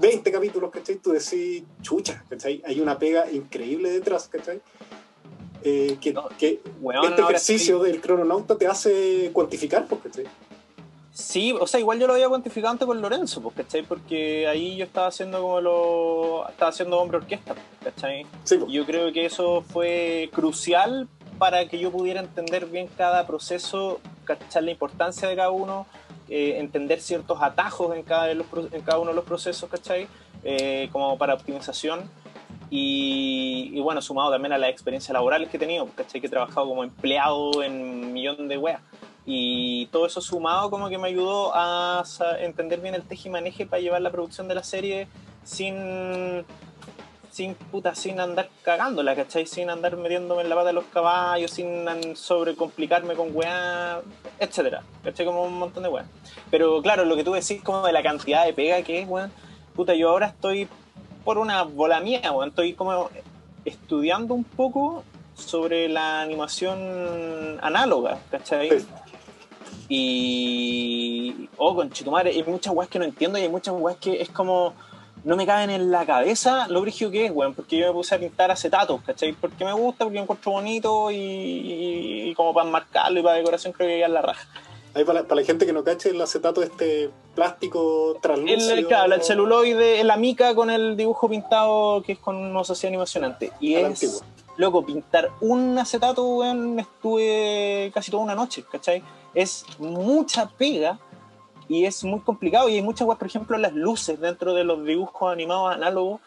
20 0.00 0.32
capítulos, 0.32 0.72
¿cachai? 0.72 0.96
Tú 0.96 1.12
decís, 1.12 1.62
chucha, 1.82 2.24
¿cachai? 2.28 2.60
Hay 2.66 2.80
una 2.80 2.98
pega 2.98 3.30
increíble 3.30 3.90
detrás, 3.90 4.26
¿cachai? 4.26 4.60
Eh, 5.62 5.98
que, 6.00 6.12
No, 6.12 6.30
que 6.36 6.60
Weón, 6.80 7.04
este 7.04 7.22
ahora 7.22 7.36
ejercicio 7.36 7.80
del 7.80 8.00
crononauta 8.00 8.58
te 8.58 8.66
hace 8.66 9.30
cuantificar, 9.32 9.86
pues, 9.86 10.00
¿cachai? 10.02 10.24
Sí, 11.12 11.52
o 11.52 11.66
sea, 11.66 11.78
igual 11.78 11.98
yo 11.98 12.06
lo 12.06 12.14
había 12.14 12.28
cuantificado 12.28 12.72
antes 12.72 12.86
con 12.86 13.02
Lorenzo, 13.02 13.42
pues, 13.42 13.54
¿cachai? 13.54 13.82
Porque 13.82 14.48
ahí 14.48 14.76
yo 14.76 14.84
estaba 14.84 15.08
haciendo 15.08 15.42
como 15.42 15.60
lo. 15.60 16.48
estaba 16.48 16.70
haciendo 16.70 16.98
hombre 16.98 17.18
orquesta, 17.18 17.54
pues, 17.54 17.94
¿cachai? 17.94 18.26
Sí, 18.44 18.56
pues. 18.56 18.72
Yo 18.72 18.86
creo 18.86 19.12
que 19.12 19.26
eso 19.26 19.60
fue 19.60 20.30
crucial 20.32 21.08
para 21.38 21.68
que 21.68 21.78
yo 21.78 21.92
pudiera 21.92 22.20
entender 22.20 22.64
bien 22.64 22.88
cada 22.96 23.26
proceso, 23.26 24.00
cachar 24.24 24.62
la 24.62 24.70
importancia 24.70 25.28
de 25.28 25.36
cada 25.36 25.50
uno, 25.50 25.86
eh, 26.30 26.56
entender 26.58 27.00
ciertos 27.00 27.42
atajos 27.42 27.94
en 27.94 28.04
cada, 28.04 28.24
de 28.24 28.34
los 28.34 28.46
en 28.72 28.80
cada 28.80 28.98
uno 28.98 29.10
de 29.10 29.16
los 29.16 29.24
procesos, 29.26 29.68
¿cachai? 29.68 30.08
Eh, 30.44 30.88
como 30.92 31.18
para 31.18 31.34
optimización. 31.34 32.10
Y, 32.70 33.70
y 33.74 33.80
bueno, 33.80 34.00
sumado 34.00 34.30
también 34.30 34.54
a 34.54 34.58
las 34.58 34.70
experiencias 34.70 35.12
laborales 35.12 35.50
que 35.50 35.58
he 35.58 35.60
tenido, 35.60 35.86
¿cachai? 35.94 36.22
Que 36.22 36.26
he 36.26 36.30
trabajado 36.30 36.66
como 36.66 36.84
empleado 36.84 37.62
en 37.62 37.72
un 37.82 38.12
millón 38.14 38.48
de 38.48 38.56
weas. 38.56 38.80
Y 39.24 39.86
todo 39.86 40.06
eso 40.06 40.20
sumado 40.20 40.70
como 40.70 40.88
que 40.88 40.98
me 40.98 41.08
ayudó 41.08 41.52
a 41.54 42.04
entender 42.40 42.80
bien 42.80 42.94
el 42.94 43.02
tejimaneje 43.02 43.66
para 43.66 43.80
llevar 43.80 44.02
la 44.02 44.10
producción 44.10 44.48
de 44.48 44.54
la 44.54 44.64
serie 44.64 45.08
sin 45.44 46.44
sin 47.32 47.54
puta, 47.54 47.94
sin 47.94 48.20
andar 48.20 48.50
cagándola, 48.62 49.16
¿cachai? 49.16 49.46
Sin 49.46 49.70
andar 49.70 49.96
metiéndome 49.96 50.42
en 50.42 50.50
la 50.50 50.54
pata 50.54 50.66
de 50.66 50.74
los 50.74 50.84
caballos, 50.84 51.50
sin 51.50 51.86
sobrecomplicarme 52.14 53.14
con 53.14 53.34
weá, 53.34 54.02
etcétera, 54.38 54.82
¿cachai? 55.02 55.24
Como 55.24 55.44
un 55.44 55.58
montón 55.58 55.82
de 55.82 55.88
weá. 55.88 56.04
Pero 56.50 56.82
claro, 56.82 57.06
lo 57.06 57.16
que 57.16 57.24
tú 57.24 57.32
decís 57.32 57.62
como 57.62 57.86
de 57.86 57.92
la 57.92 58.02
cantidad 58.02 58.44
de 58.44 58.52
pega 58.52 58.82
que 58.82 59.00
es, 59.00 59.08
weón, 59.08 59.32
puta, 59.74 59.94
yo 59.94 60.10
ahora 60.10 60.26
estoy 60.26 60.68
por 61.24 61.38
una 61.38 61.62
bola 61.62 62.00
mía, 62.00 62.30
weón, 62.32 62.50
estoy 62.50 62.74
como 62.74 63.08
estudiando 63.64 64.34
un 64.34 64.44
poco 64.44 65.02
sobre 65.34 65.88
la 65.88 66.20
animación 66.20 67.58
análoga, 67.62 68.18
¿cachai? 68.30 68.78
Sí. 68.78 68.86
Y. 69.88 71.48
Oh, 71.56 71.74
con 71.74 71.90
Chitumare, 71.90 72.30
hay 72.30 72.42
muchas 72.44 72.74
weas 72.74 72.90
que 72.90 72.98
no 72.98 73.04
entiendo 73.04 73.38
y 73.38 73.42
hay 73.42 73.48
muchas 73.48 73.74
weas 73.76 73.96
que 73.98 74.20
es 74.20 74.30
como. 74.30 74.74
No 75.24 75.36
me 75.36 75.46
caben 75.46 75.70
en 75.70 75.92
la 75.92 76.04
cabeza 76.04 76.66
lo 76.68 76.80
brígido 76.80 77.10
que 77.12 77.26
es, 77.26 77.30
weón, 77.32 77.54
porque 77.54 77.76
yo 77.76 77.86
me 77.86 77.92
puse 77.92 78.12
a 78.14 78.18
pintar 78.18 78.50
acetatos, 78.50 79.00
¿cachai? 79.02 79.32
Porque 79.32 79.64
me 79.64 79.72
gusta, 79.72 80.04
porque 80.04 80.16
lo 80.16 80.22
encuentro 80.22 80.50
bonito 80.50 81.12
y, 81.12 81.16
y- 81.16 82.30
y 82.30 82.34
como 82.34 82.52
para 82.52 82.66
enmarcarlo 82.66 83.20
y 83.20 83.22
para 83.22 83.36
decoración 83.36 83.72
creo 83.72 83.88
que 83.88 84.00
ya 84.00 84.06
es 84.06 84.12
la 84.12 84.22
raja. 84.22 84.48
Ahí 84.94 85.04
para 85.04 85.20
la, 85.20 85.28
para 85.28 85.40
la 85.40 85.46
gente 85.46 85.64
que 85.64 85.72
no 85.72 85.84
cache, 85.84 86.10
el 86.10 86.20
acetato 86.20 86.60
este 86.60 87.10
plástico 87.36 88.18
translúcido. 88.20 88.74
El, 88.74 88.86
claro, 88.88 89.14
el 89.14 89.22
celuloide, 89.22 90.02
la 90.02 90.16
mica 90.16 90.56
con 90.56 90.70
el 90.70 90.96
dibujo 90.96 91.28
pintado 91.28 92.02
que 92.02 92.12
es 92.12 92.18
con 92.18 92.34
una 92.36 92.64
sociedad 92.64 92.90
animación 92.90 93.22
antes. 93.22 93.52
Y 93.60 93.74
es, 93.76 93.84
antigua. 93.86 94.20
loco, 94.56 94.84
pintar 94.84 95.30
un 95.40 95.78
acetato, 95.78 96.24
weón, 96.24 96.80
estuve 96.80 97.92
casi 97.94 98.10
toda 98.10 98.24
una 98.24 98.34
noche, 98.34 98.64
¿cachai? 98.70 99.04
Es 99.34 99.64
mucha 99.78 100.48
pega 100.48 100.98
y 101.68 101.84
es 101.84 102.04
muy 102.04 102.20
complicado. 102.20 102.68
Y 102.68 102.74
hay 102.74 102.82
muchas 102.82 103.06
weas, 103.06 103.18
por 103.18 103.28
ejemplo, 103.28 103.56
las 103.58 103.72
luces 103.72 104.20
dentro 104.20 104.54
de 104.54 104.64
los 104.64 104.84
dibujos 104.84 105.32
animados 105.32 105.74
análogos. 105.74 106.20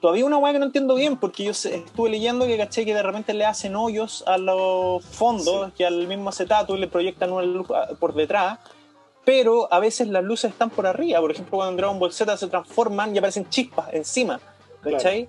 Todavía 0.00 0.26
una 0.26 0.36
weá 0.38 0.52
que 0.52 0.58
no 0.58 0.66
entiendo 0.66 0.94
bien, 0.94 1.16
porque 1.16 1.44
yo 1.44 1.52
estuve 1.52 2.10
leyendo 2.10 2.46
que 2.46 2.56
caché 2.56 2.84
que 2.84 2.94
de 2.94 3.02
repente 3.02 3.32
le 3.34 3.44
hacen 3.44 3.74
hoyos 3.76 4.24
a 4.26 4.36
los 4.36 5.04
fondos, 5.04 5.72
que 5.72 5.86
al 5.86 6.06
mismo 6.06 6.28
acetato 6.28 6.76
y 6.76 6.80
le 6.80 6.86
proyectan 6.86 7.32
una 7.32 7.42
luz 7.42 7.66
ah, 7.74 7.88
por 7.98 8.14
detrás, 8.14 8.58
pero 9.24 9.72
a 9.72 9.80
veces 9.80 10.08
las 10.08 10.22
luces 10.22 10.52
están 10.52 10.70
por 10.70 10.86
arriba. 10.86 11.20
Por 11.20 11.32
ejemplo, 11.32 11.56
cuando 11.56 11.70
en 11.70 11.76
Dragon 11.78 11.98
Ball 11.98 12.12
Z 12.12 12.36
se 12.36 12.46
transforman 12.46 13.14
y 13.14 13.18
aparecen 13.18 13.48
chispas 13.48 13.92
encima, 13.92 14.38
¿cachai? 14.82 15.28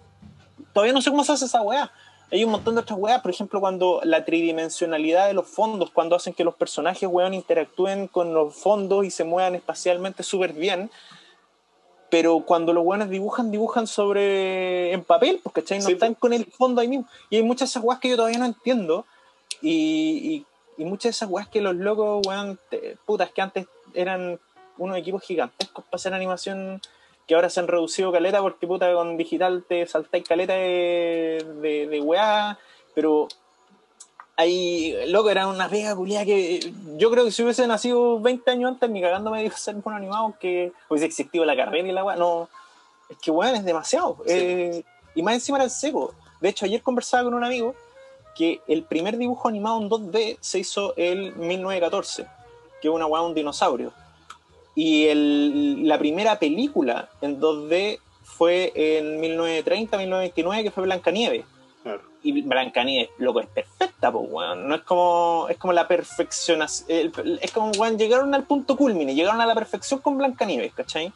Todavía 0.74 0.94
no 0.94 1.01
sé 1.01 1.10
cómo 1.10 1.24
se 1.24 1.32
hace 1.32 1.46
esa 1.46 1.62
weá. 1.62 1.91
Hay 2.31 2.43
un 2.43 2.51
montón 2.51 2.75
de 2.75 2.81
otras 2.81 3.00
weas, 3.00 3.22
por 3.22 3.31
ejemplo, 3.31 3.60
cuando 3.62 4.01
la 4.03 4.25
tridimensionalidad 4.25 5.27
de 5.27 5.34
los 5.34 5.48
fondos, 5.48 5.91
cuando 5.91 6.15
hacen 6.15 6.34
que 6.34 6.43
los 6.43 6.55
personajes, 6.55 7.07
weón, 7.10 7.34
interactúen 7.34 8.07
con 8.07 8.34
los 8.34 8.53
fondos 8.55 9.05
y 9.05 9.12
se 9.12 9.24
muevan 9.24 9.55
espacialmente 9.55 10.24
súper 10.24 10.51
bien. 10.53 10.91
Pero 12.10 12.41
cuando 12.46 12.72
los 12.74 12.86
weones 12.86 13.10
dibujan, 13.10 13.51
dibujan 13.51 13.88
sobre. 13.88 14.91
en 14.93 15.03
papel, 15.03 15.39
pues, 15.43 15.53
¿cachai? 15.55 15.79
No 15.79 15.86
Sí, 15.86 15.93
están 15.93 16.13
con 16.15 16.34
el 16.34 16.46
fondo 16.46 16.81
ahí 16.81 16.88
mismo. 16.88 17.05
Y 17.29 17.38
hay 17.38 17.43
muchas 17.43 17.69
de 17.69 17.72
esas 17.72 17.84
weas 17.84 18.00
que 18.00 18.10
yo 18.10 18.15
todavía 18.15 18.39
no 18.39 18.46
entiendo. 18.46 19.05
Y, 19.62 20.46
y, 20.77 20.81
y 20.81 20.86
muchas 20.86 21.03
de 21.03 21.10
esas 21.12 21.29
weas 21.29 21.48
que 21.50 21.62
los 21.62 21.75
locos, 21.75 22.25
weón, 22.27 22.60
te- 22.69 22.98
putas, 23.05 23.31
que 23.31 23.41
antes 23.41 23.67
eran 23.93 24.39
unos 24.77 24.98
equipos 24.98 25.24
gigantescos 25.24 25.84
para 25.86 25.96
hacer 25.96 26.13
animación 26.13 26.81
que 27.27 27.36
ahora 27.36 27.50
se 27.50 27.60
han 27.60 27.67
reducido 27.67 28.12
caleta 28.12 28.41
porque 28.41 28.67
puta 28.67 28.91
con 28.93 29.17
digital 29.17 29.65
te 29.67 29.86
saltáis 29.86 30.24
caleta 30.24 30.53
de, 30.53 31.46
de, 31.62 31.88
de 31.88 32.01
weá, 32.01 32.57
pero 32.96 33.27
ahí, 34.38 34.96
loco, 35.07 35.29
era 35.29 35.48
una 35.48 35.67
pega 35.67 35.96
culiada 35.96 36.24
que 36.24 36.74
yo 36.96 37.12
creo 37.12 37.25
que 37.25 37.31
si 37.31 37.43
hubiese 37.43 37.67
nacido 37.67 38.19
20 38.22 38.50
años 38.51 38.72
antes, 38.72 38.89
ni 38.89 39.01
cagando 39.01 39.31
me 39.31 39.43
dijo 39.43 39.57
ser 39.57 39.75
un 39.84 39.93
animado 39.93 40.36
que 40.39 40.72
hubiese 40.89 41.05
existido 41.05 41.43
la 41.43 41.55
carrera 41.55 41.88
y 41.88 41.91
la 41.91 42.05
weá, 42.05 42.15
no, 42.15 42.48
es 43.10 43.17
que 43.17 43.31
weón, 43.31 43.55
es 43.55 43.65
demasiado. 43.65 44.17
Sí. 44.25 44.34
Eh, 44.34 44.84
y 45.15 45.24
más 45.24 45.34
encima 45.34 45.57
era 45.57 45.65
el 45.65 45.72
seco. 45.72 46.13
De 46.39 46.50
hecho, 46.50 46.65
ayer 46.65 46.81
conversaba 46.81 47.24
con 47.24 47.34
un 47.34 47.43
amigo 47.43 47.75
que 48.36 48.62
el 48.67 48.84
primer 48.84 49.17
dibujo 49.17 49.48
animado 49.48 49.81
en 49.81 49.89
2D 49.89 50.38
se 50.39 50.60
hizo 50.60 50.93
en 50.96 51.38
1914, 51.39 52.27
que 52.79 52.88
es 52.88 52.93
una 52.93 53.07
weá, 53.07 53.22
un 53.24 53.34
dinosaurio. 53.34 53.91
Y 54.79 55.07
el- 55.07 55.88
la 55.88 55.98
primera 55.98 56.38
película 56.38 57.10
en 57.22 57.39
2D 57.39 58.00
fue 58.24 58.72
en 58.75 59.19
1930, 59.19 59.98
1929, 59.98 60.63
que 60.63 60.69
fue 60.69 60.84
Blancanieves. 60.84 61.46
Claro. 61.81 62.01
Y 62.22 62.41
Blancanieves, 62.43 63.10
loco, 63.17 63.39
es 63.39 63.48
perfecta, 63.48 64.12
pues, 64.12 64.29
weón. 64.29 64.67
No 64.69 64.75
es 64.75 64.81
como, 64.84 65.48
es 65.50 65.57
como 65.57 65.74
la 65.74 65.88
perfección. 65.88 66.62
Es 66.62 67.51
como, 67.55 67.72
weón, 67.72 67.98
llegaron 67.98 68.36
al 68.36 68.43
punto 68.43 68.77
culmine, 68.77 69.15
llegaron 69.15 69.41
a 69.41 69.48
la 69.48 69.55
perfección 69.55 70.00
con 70.00 70.15
Blancanieves, 70.19 70.72
¿cachai? 70.75 71.12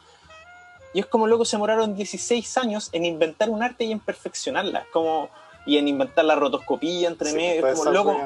Y 0.92 0.98
es 0.98 1.06
como, 1.06 1.28
loco, 1.28 1.44
se 1.44 1.54
demoraron 1.56 1.94
16 1.94 2.58
años 2.58 2.88
en 2.90 3.04
inventar 3.04 3.48
un 3.48 3.62
arte 3.62 3.84
y 3.84 3.92
en 3.92 4.00
perfeccionarla. 4.00 4.86
Como, 4.92 5.28
y 5.66 5.76
en 5.78 5.86
inventar 5.86 6.24
la 6.24 6.34
rotoscopía 6.34 7.06
entre 7.08 7.30
Sí, 7.30 7.36
medio. 7.36 7.60
toda 7.60 7.72
Es 7.74 7.78
como, 7.78 7.90
loco. 7.92 8.20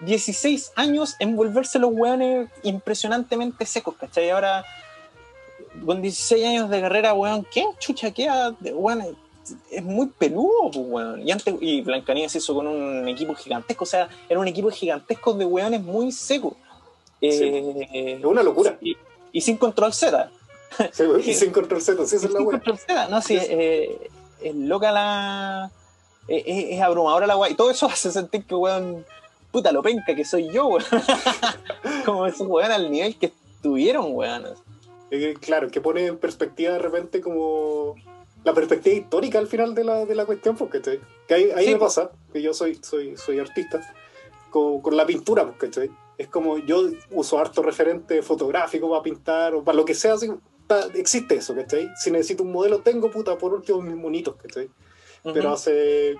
16 0.00 0.72
años 0.76 1.16
en 1.18 1.36
volverse 1.36 1.78
los 1.78 1.90
weones 1.92 2.48
impresionantemente 2.62 3.66
secos, 3.66 3.94
¿cachai? 3.98 4.30
Ahora, 4.30 4.64
con 5.84 6.00
16 6.02 6.44
años 6.46 6.70
de 6.70 6.80
carrera, 6.80 7.14
weón, 7.14 7.46
¿qué 7.50 7.64
chucha 7.78 8.10
queda? 8.12 8.52
de- 8.60 8.72
Weón, 8.74 9.02
es- 9.70 9.82
muy 9.82 10.06
peludo, 10.06 10.70
pues, 10.72 10.84
weón. 10.88 11.26
Y 11.26 11.32
antes, 11.32 11.54
y 11.60 11.80
Blancanieves 11.80 12.34
hizo 12.36 12.54
con 12.54 12.66
un 12.66 13.08
equipo 13.08 13.34
gigantesco, 13.34 13.84
o 13.84 13.86
sea, 13.86 14.08
era 14.28 14.38
un 14.38 14.46
equipo 14.48 14.70
gigantesco 14.70 15.32
de 15.34 15.44
weones 15.46 15.82
muy 15.82 16.12
secos. 16.12 16.54
Eh, 17.20 18.18
Es 18.18 18.24
una 18.24 18.42
locura. 18.42 18.76
y, 18.80 18.96
y 19.32 19.40
sin 19.40 19.56
control 19.56 19.92
Z. 19.92 20.30
Sí, 20.92 21.02
y 21.24 21.34
sin 21.34 21.50
control 21.50 21.80
Z, 21.80 22.06
sí, 22.06 22.16
esa 22.16 22.26
es 22.26 22.32
la 22.32 22.38
Sin 22.38 22.46
wea. 22.46 22.56
control 22.58 22.78
Z, 22.78 23.08
no, 23.08 23.22
sí, 23.22 23.36
eh, 23.40 24.10
es 24.42 24.54
loca 24.54 24.92
la. 24.92 25.70
Es, 26.28 26.42
es- 26.46 26.80
abrumadora 26.82 27.26
la 27.26 27.36
weá. 27.36 27.50
Y 27.50 27.54
todo 27.54 27.70
eso 27.70 27.86
hace 27.90 28.12
sentir 28.12 28.44
que, 28.44 28.54
weón, 28.54 29.04
puta 29.58 29.72
lo 29.72 29.82
penca 29.82 30.14
que 30.14 30.24
soy 30.24 30.48
yo, 30.52 30.66
weón. 30.68 30.84
Como 32.04 32.26
esos 32.26 32.46
weón 32.46 32.70
al 32.70 32.90
nivel 32.90 33.16
que 33.18 33.26
estuvieron, 33.56 34.06
weón. 34.14 34.44
Eh, 35.10 35.34
claro, 35.40 35.68
que 35.70 35.80
pone 35.80 36.06
en 36.06 36.18
perspectiva 36.18 36.74
de 36.74 36.78
repente 36.78 37.20
como 37.20 37.94
la 38.44 38.52
perspectiva 38.54 38.94
histórica 38.96 39.38
al 39.38 39.46
final 39.46 39.74
de 39.74 39.82
la, 39.84 40.04
de 40.04 40.14
la 40.14 40.26
cuestión, 40.26 40.56
porque 40.56 40.80
que 41.26 41.34
ahí, 41.34 41.50
ahí 41.56 41.64
Sí, 41.66 41.72
me 41.72 41.78
pues. 41.78 41.94
pasa, 41.94 42.10
que 42.32 42.40
yo 42.42 42.52
soy, 42.54 42.78
soy, 42.82 43.16
soy 43.16 43.38
artista, 43.38 43.80
con, 44.50 44.80
con 44.80 44.96
la 44.96 45.06
pintura, 45.06 45.44
porque 45.46 45.90
es 46.18 46.28
como 46.28 46.58
yo 46.58 46.82
uso 47.10 47.38
harto 47.38 47.62
referente 47.62 48.22
fotográfico 48.22 48.88
para 48.90 49.02
pintar 49.02 49.54
o 49.54 49.64
para 49.64 49.76
lo 49.76 49.84
que 49.84 49.94
sea, 49.94 50.12
así, 50.14 50.28
ta- 50.66 50.88
existe 50.94 51.36
eso, 51.36 51.54
¿cachai? 51.54 51.88
Si 51.96 52.10
necesito 52.10 52.42
un 52.42 52.52
modelo, 52.52 52.80
tengo 52.80 53.10
puta, 53.10 53.36
por 53.38 53.54
último 53.54 53.80
mis 53.80 53.96
monitos, 53.96 54.36
¿cachai? 54.36 54.68
Pero 55.24 55.46
Ujú. 55.48 55.54
hace 55.54 56.16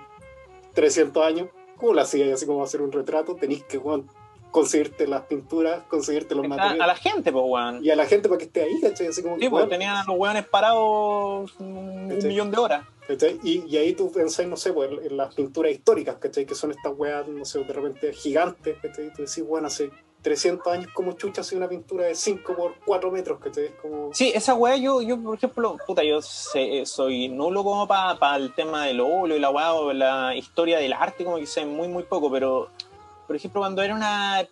300 0.73 1.23
años, 1.25 1.47
¿cómo 1.79 1.93
lo 1.93 2.01
hacía? 2.01 2.33
Así 2.33 2.45
como 2.45 2.63
hacer 2.63 2.81
un 2.81 2.91
retrato, 2.91 3.35
tenéis 3.35 3.63
que 3.63 3.77
weón, 3.77 4.07
conseguirte 4.51 5.07
las 5.07 5.21
pinturas, 5.23 5.83
conseguirte 5.89 6.33
los 6.35 6.43
Está 6.43 6.55
materiales 6.55 6.81
a 6.83 6.87
la 6.87 6.95
gente, 6.95 7.31
pues, 7.31 7.45
weón. 7.47 7.83
y 7.85 7.89
a 7.89 7.95
la 7.95 8.05
gente 8.05 8.27
para 8.29 8.39
que 8.39 8.45
esté 8.45 8.63
ahí, 8.63 8.81
¿cachai? 8.81 9.07
Así 9.07 9.21
como, 9.23 9.35
Sí, 9.37 9.41
pues 9.49 9.51
weón, 9.51 9.69
tenían 9.69 9.95
a 9.95 10.03
los 10.07 10.17
weones 10.17 10.45
parados 10.47 11.55
un, 11.59 11.77
un 11.77 12.09
¿Cachai? 12.09 12.27
millón 12.29 12.51
de 12.51 12.57
horas. 12.57 12.85
¿cachai? 13.07 13.39
Y, 13.43 13.65
y 13.67 13.77
ahí 13.77 13.93
tú 13.93 14.11
pensás, 14.11 14.45
no 14.47 14.55
sé, 14.57 14.71
pues, 14.73 14.89
en 15.03 15.17
las 15.17 15.33
pinturas 15.33 15.71
históricas, 15.71 16.17
¿cachai? 16.17 16.45
Que 16.45 16.53
son 16.55 16.71
estas 16.71 16.93
weas, 16.95 17.27
no 17.27 17.43
sé, 17.45 17.63
de 17.63 17.73
repente 17.73 18.13
gigantes, 18.13 18.77
¿cachai? 18.81 19.07
Y 19.07 19.09
tú 19.11 19.23
decís, 19.23 19.43
bueno, 19.45 19.67
hace 19.67 19.89
300 20.21 20.67
años, 20.73 20.91
como 20.93 21.13
chucha, 21.13 21.41
hace 21.41 21.55
una 21.55 21.67
pintura 21.69 22.05
de 22.05 22.15
5 22.15 22.53
por 22.55 22.75
4 22.85 23.09
metros, 23.11 23.39
¿cachai? 23.39 23.65
Es 23.65 23.71
como... 23.81 24.13
Sí, 24.13 24.31
esa 24.35 24.53
weá 24.53 24.75
yo, 24.75 25.01
yo 25.01 25.17
por 25.21 25.35
ejemplo, 25.37 25.77
puta, 25.87 26.03
yo 26.03 26.21
sé- 26.21 26.85
soy 26.85 27.29
nulo 27.29 27.63
como 27.63 27.87
para 27.87 28.35
el 28.35 28.53
tema 28.53 28.85
del 28.85 28.99
óleo 28.99 29.37
y 29.37 29.39
la 29.39 29.49
weá 29.49 29.73
o 29.73 29.93
la 29.93 30.35
historia 30.35 30.79
del 30.79 30.93
arte, 30.93 31.23
como 31.23 31.37
que 31.37 31.45
sé 31.45 31.65
muy, 31.65 31.87
muy 31.87 32.03
poco, 32.03 32.29
pero 32.29 32.69
por 33.27 33.35
ejemplo, 33.35 33.61
cuando 33.61 33.81
era 33.81 33.95
una 33.95 34.45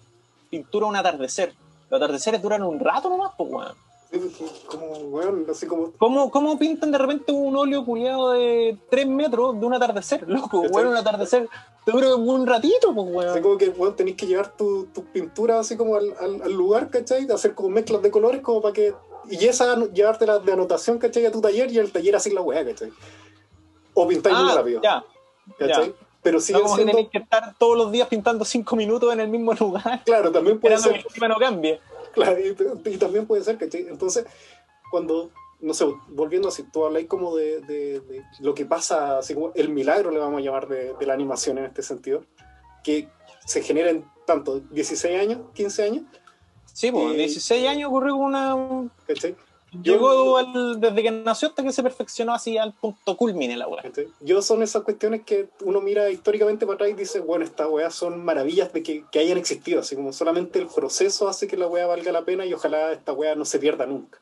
pintura, 0.50 0.86
un 0.86 0.96
atardecer, 0.96 1.54
los 1.90 1.98
atardeceres 2.02 2.42
duran 2.42 2.64
un 2.64 2.80
rato 2.80 3.10
nomás, 3.10 3.32
pues 3.38 3.50
weón. 3.52 3.87
Sí, 4.10 4.20
como, 4.68 4.86
weón, 5.10 5.46
así 5.50 5.68
como. 5.68 5.92
¿Cómo, 5.98 6.32
¿Cómo 6.32 6.58
pintan 6.58 6.92
de 6.92 6.98
repente 6.98 7.32
un 7.32 7.56
óleo 7.58 7.84
culiado 7.84 8.32
de 8.32 8.78
3 8.90 9.08
metros 9.08 9.60
de 9.60 9.66
un 9.66 9.74
atardecer? 9.74 10.24
Loco, 10.30 10.62
weón, 10.62 10.88
un 10.88 10.98
atardecer. 10.98 11.50
Te 11.84 11.92
dura 11.92 12.16
un 12.16 12.48
ratito, 12.48 12.94
pues, 12.94 13.08
Así 13.08 13.16
weón. 13.32 13.42
como 13.44 13.58
que, 13.58 13.70
weón, 13.70 13.96
tenéis 13.96 14.16
que 14.18 14.26
llevar 14.28 14.56
tu, 14.56 14.86
tu 14.88 15.04
pintura 15.06 15.60
así 15.60 15.76
como 15.76 15.96
al, 15.96 16.14
al, 16.20 16.42
al 16.42 16.54
lugar, 16.54 16.90
¿cachai? 16.90 17.26
De 17.26 17.34
hacer 17.34 17.54
como 17.54 17.70
mezclas 17.70 18.02
de 18.02 18.12
colores 18.12 18.42
como 18.42 18.62
para 18.62 18.74
que... 18.74 18.94
Y 19.30 19.46
esa 19.46 19.76
llevártela 19.88 20.40
de 20.40 20.54
anotación, 20.54 21.00
¿cachai? 21.00 21.26
A 21.26 21.32
tu 21.32 21.42
taller 21.42 21.70
y 21.72 21.78
el 21.78 21.92
taller 21.92 22.16
así 22.16 22.32
la 22.32 22.42
weá, 22.42 22.64
¿cachai? 22.66 22.92
O 23.94 24.08
pintáis 24.08 24.38
muy 24.38 24.50
Ah, 24.52 24.56
rápido, 24.56 24.82
ya. 24.82 25.04
¿cachai? 25.60 25.88
ya. 25.90 25.94
Pero 26.22 26.38
No 26.38 26.42
sigue 26.42 26.60
como 26.62 26.76
que 26.76 26.76
siendo... 26.76 26.92
tenéis 26.94 27.10
que 27.12 27.18
estar 27.20 27.56
todos 27.58 27.78
los 27.78 27.92
días 27.92 28.08
pintando 28.08 28.46
5 28.46 28.76
minutos 28.78 29.12
en 29.14 29.20
el 29.20 29.28
mismo 29.30 29.54
lugar, 29.54 30.02
Claro, 30.06 30.32
también 30.32 30.60
puede 30.60 30.76
esperando 30.76 30.96
que 30.96 31.02
ser... 31.02 31.08
el 31.08 31.14
clima 31.14 31.28
no 31.28 31.36
cambie. 31.40 31.80
Claro, 32.18 32.40
y, 32.40 32.56
y 32.94 32.98
también 32.98 33.26
puede 33.26 33.44
ser, 33.44 33.58
¿cachai? 33.58 33.88
Entonces, 33.88 34.26
cuando... 34.92 35.32
No 35.60 35.74
sé, 35.74 35.86
volviendo 36.10 36.50
así, 36.50 36.62
tú 36.72 36.86
habláis 36.86 37.08
como 37.08 37.36
de, 37.36 37.62
de- 37.62 38.00
de 38.02 38.24
lo 38.42 38.54
que 38.54 38.64
pasa, 38.66 39.18
así 39.18 39.34
como 39.34 39.52
el 39.56 39.70
milagro 39.70 40.12
le 40.12 40.20
vamos 40.20 40.40
a 40.40 40.44
llamar 40.44 40.68
de, 40.68 40.94
de 40.94 41.06
la 41.08 41.14
animación 41.16 41.58
en 41.58 41.66
este 41.66 41.82
sentido, 41.82 42.24
que 42.84 43.10
se 43.44 43.64
genera 43.64 43.90
en 43.90 44.06
tanto 44.28 44.60
16 44.60 45.20
años, 45.20 45.40
15 45.56 45.84
años, 45.84 46.04
Sí, 46.72 46.92
pues, 46.92 47.12
Eh, 47.16 47.18
16 47.18 47.68
años 47.70 47.88
ocurrió 47.90 48.16
una. 48.18 48.88
¿cachai? 49.08 49.36
Llegó 49.84 50.38
al- 50.38 50.80
desde 50.80 51.04
que 51.04 51.12
nació 51.12 51.50
hasta 51.50 51.62
que 51.62 51.74
se 51.74 51.84
perfeccionó 51.84 52.34
así 52.34 52.58
al 52.58 52.72
punto 52.74 53.18
culmine 53.18 53.58
la 53.58 53.68
weá. 53.68 53.84
¿cachai? 53.84 54.08
Yo 54.22 54.42
son 54.42 54.64
esas 54.64 54.84
cuestiones 54.84 55.24
que 55.26 55.50
uno 55.62 55.82
mira 55.82 56.10
históricamente 56.10 56.66
para 56.66 56.76
atrás 56.76 56.90
y 56.92 56.94
dice, 56.94 57.20
bueno, 57.20 57.44
estas 57.44 57.68
weas 57.68 57.94
son 57.94 58.24
maravillas 58.24 58.72
de 58.72 58.82
que, 58.82 59.04
que 59.12 59.20
hayan 59.20 59.38
existido, 59.38 59.82
así 59.82 59.96
como 59.96 60.14
solamente 60.14 60.58
el 60.60 60.68
proceso 60.68 61.28
hace 61.28 61.48
que 61.48 61.58
la 61.58 61.68
wea 61.68 61.86
valga 61.86 62.12
la 62.14 62.24
pena 62.24 62.46
y 62.46 62.54
ojalá 62.54 62.92
esta 62.94 63.12
wea 63.12 63.36
no 63.36 63.44
se 63.44 63.60
pierda 63.60 63.86
nunca. 63.86 64.20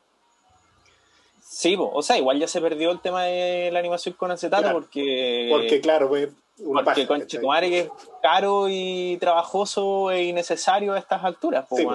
Sí, 1.48 1.78
po, 1.78 1.90
o 1.94 2.02
sea, 2.02 2.18
igual 2.18 2.40
ya 2.40 2.48
se 2.48 2.60
perdió 2.60 2.92
el 2.92 3.00
tema 3.00 3.24
de 3.24 3.70
la 3.72 3.80
animación 3.80 4.16
con 4.16 4.32
acetato 4.32 4.64
Claro. 4.64 4.80
porque. 4.80 5.48
Porque 5.52 5.80
claro, 5.80 6.10
pues 6.10 6.30
una 6.58 6.84
porque 6.84 7.06
con 7.06 7.22
que 7.26 7.80
es 7.80 7.90
caro 8.22 8.68
y 8.68 9.18
trabajoso 9.20 10.10
e 10.12 10.24
innecesario 10.24 10.94
a 10.94 11.00
estas 11.00 11.24
alturas. 11.24 11.66
po, 11.68 11.78
Sí. 11.78 11.86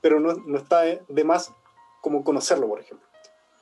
Pero 0.00 0.20
no, 0.20 0.32
no 0.34 0.58
está 0.58 0.82
de 0.82 1.24
más 1.24 1.52
como 2.08 2.24
conocerlo, 2.24 2.68
por 2.68 2.80
ejemplo. 2.80 3.06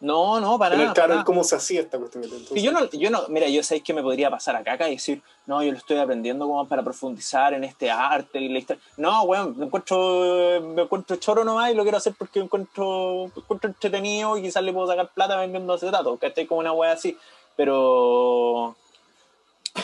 no, 0.01 0.41
no, 0.41 0.59
para 0.59 0.73
Tener 0.73 0.87
nada. 0.87 0.95
claro 0.95 1.09
para 1.09 1.15
nada. 1.17 1.25
cómo 1.25 1.43
se 1.43 1.57
hacía 1.57 1.81
esta 1.81 1.99
cuestión. 1.99 2.25
Entonces, 2.25 2.63
yo 2.63 2.71
no, 2.73 2.85
yo 2.91 3.11
no, 3.11 3.23
mira, 3.29 3.49
yo 3.49 3.63
sé 3.63 3.81
que 3.81 3.95
me 3.95 4.03
podría 4.03 4.31
pasar 4.31 4.55
a 4.57 4.63
caca 4.63 4.89
y 4.89 4.93
decir, 4.97 5.23
no, 5.47 5.63
yo 5.63 5.73
lo 5.73 5.79
estoy 5.79 5.97
aprendiendo 5.99 6.47
como 6.47 6.67
para 6.69 6.83
profundizar 6.83 7.55
en 7.55 7.65
este 7.65 7.91
arte 7.91 8.39
y 8.41 8.49
la 8.49 8.59
historia. 8.59 8.83
No, 8.99 9.23
weón, 9.23 9.57
me 9.57 9.67
encuentro, 9.67 10.61
me 10.75 10.83
encuentro 10.83 11.17
choro 11.17 11.45
nomás 11.45 11.71
y 11.71 11.75
lo 11.75 11.83
quiero 11.83 11.97
hacer 11.99 12.15
porque 12.19 12.41
me 12.41 12.45
encuentro, 12.45 13.31
me 13.35 13.43
encuentro 13.43 13.69
entretenido 13.71 14.37
y 14.37 14.43
quizás 14.43 14.63
le 14.63 14.73
puedo 14.73 14.87
sacar 14.87 15.09
plata 15.15 15.37
vendiendo 15.37 15.73
acetato, 15.73 16.19
que 16.19 16.27
esté 16.27 16.47
como 16.47 16.61
una 16.61 16.73
wea 16.73 16.93
así. 16.93 17.17
Pero, 17.57 18.77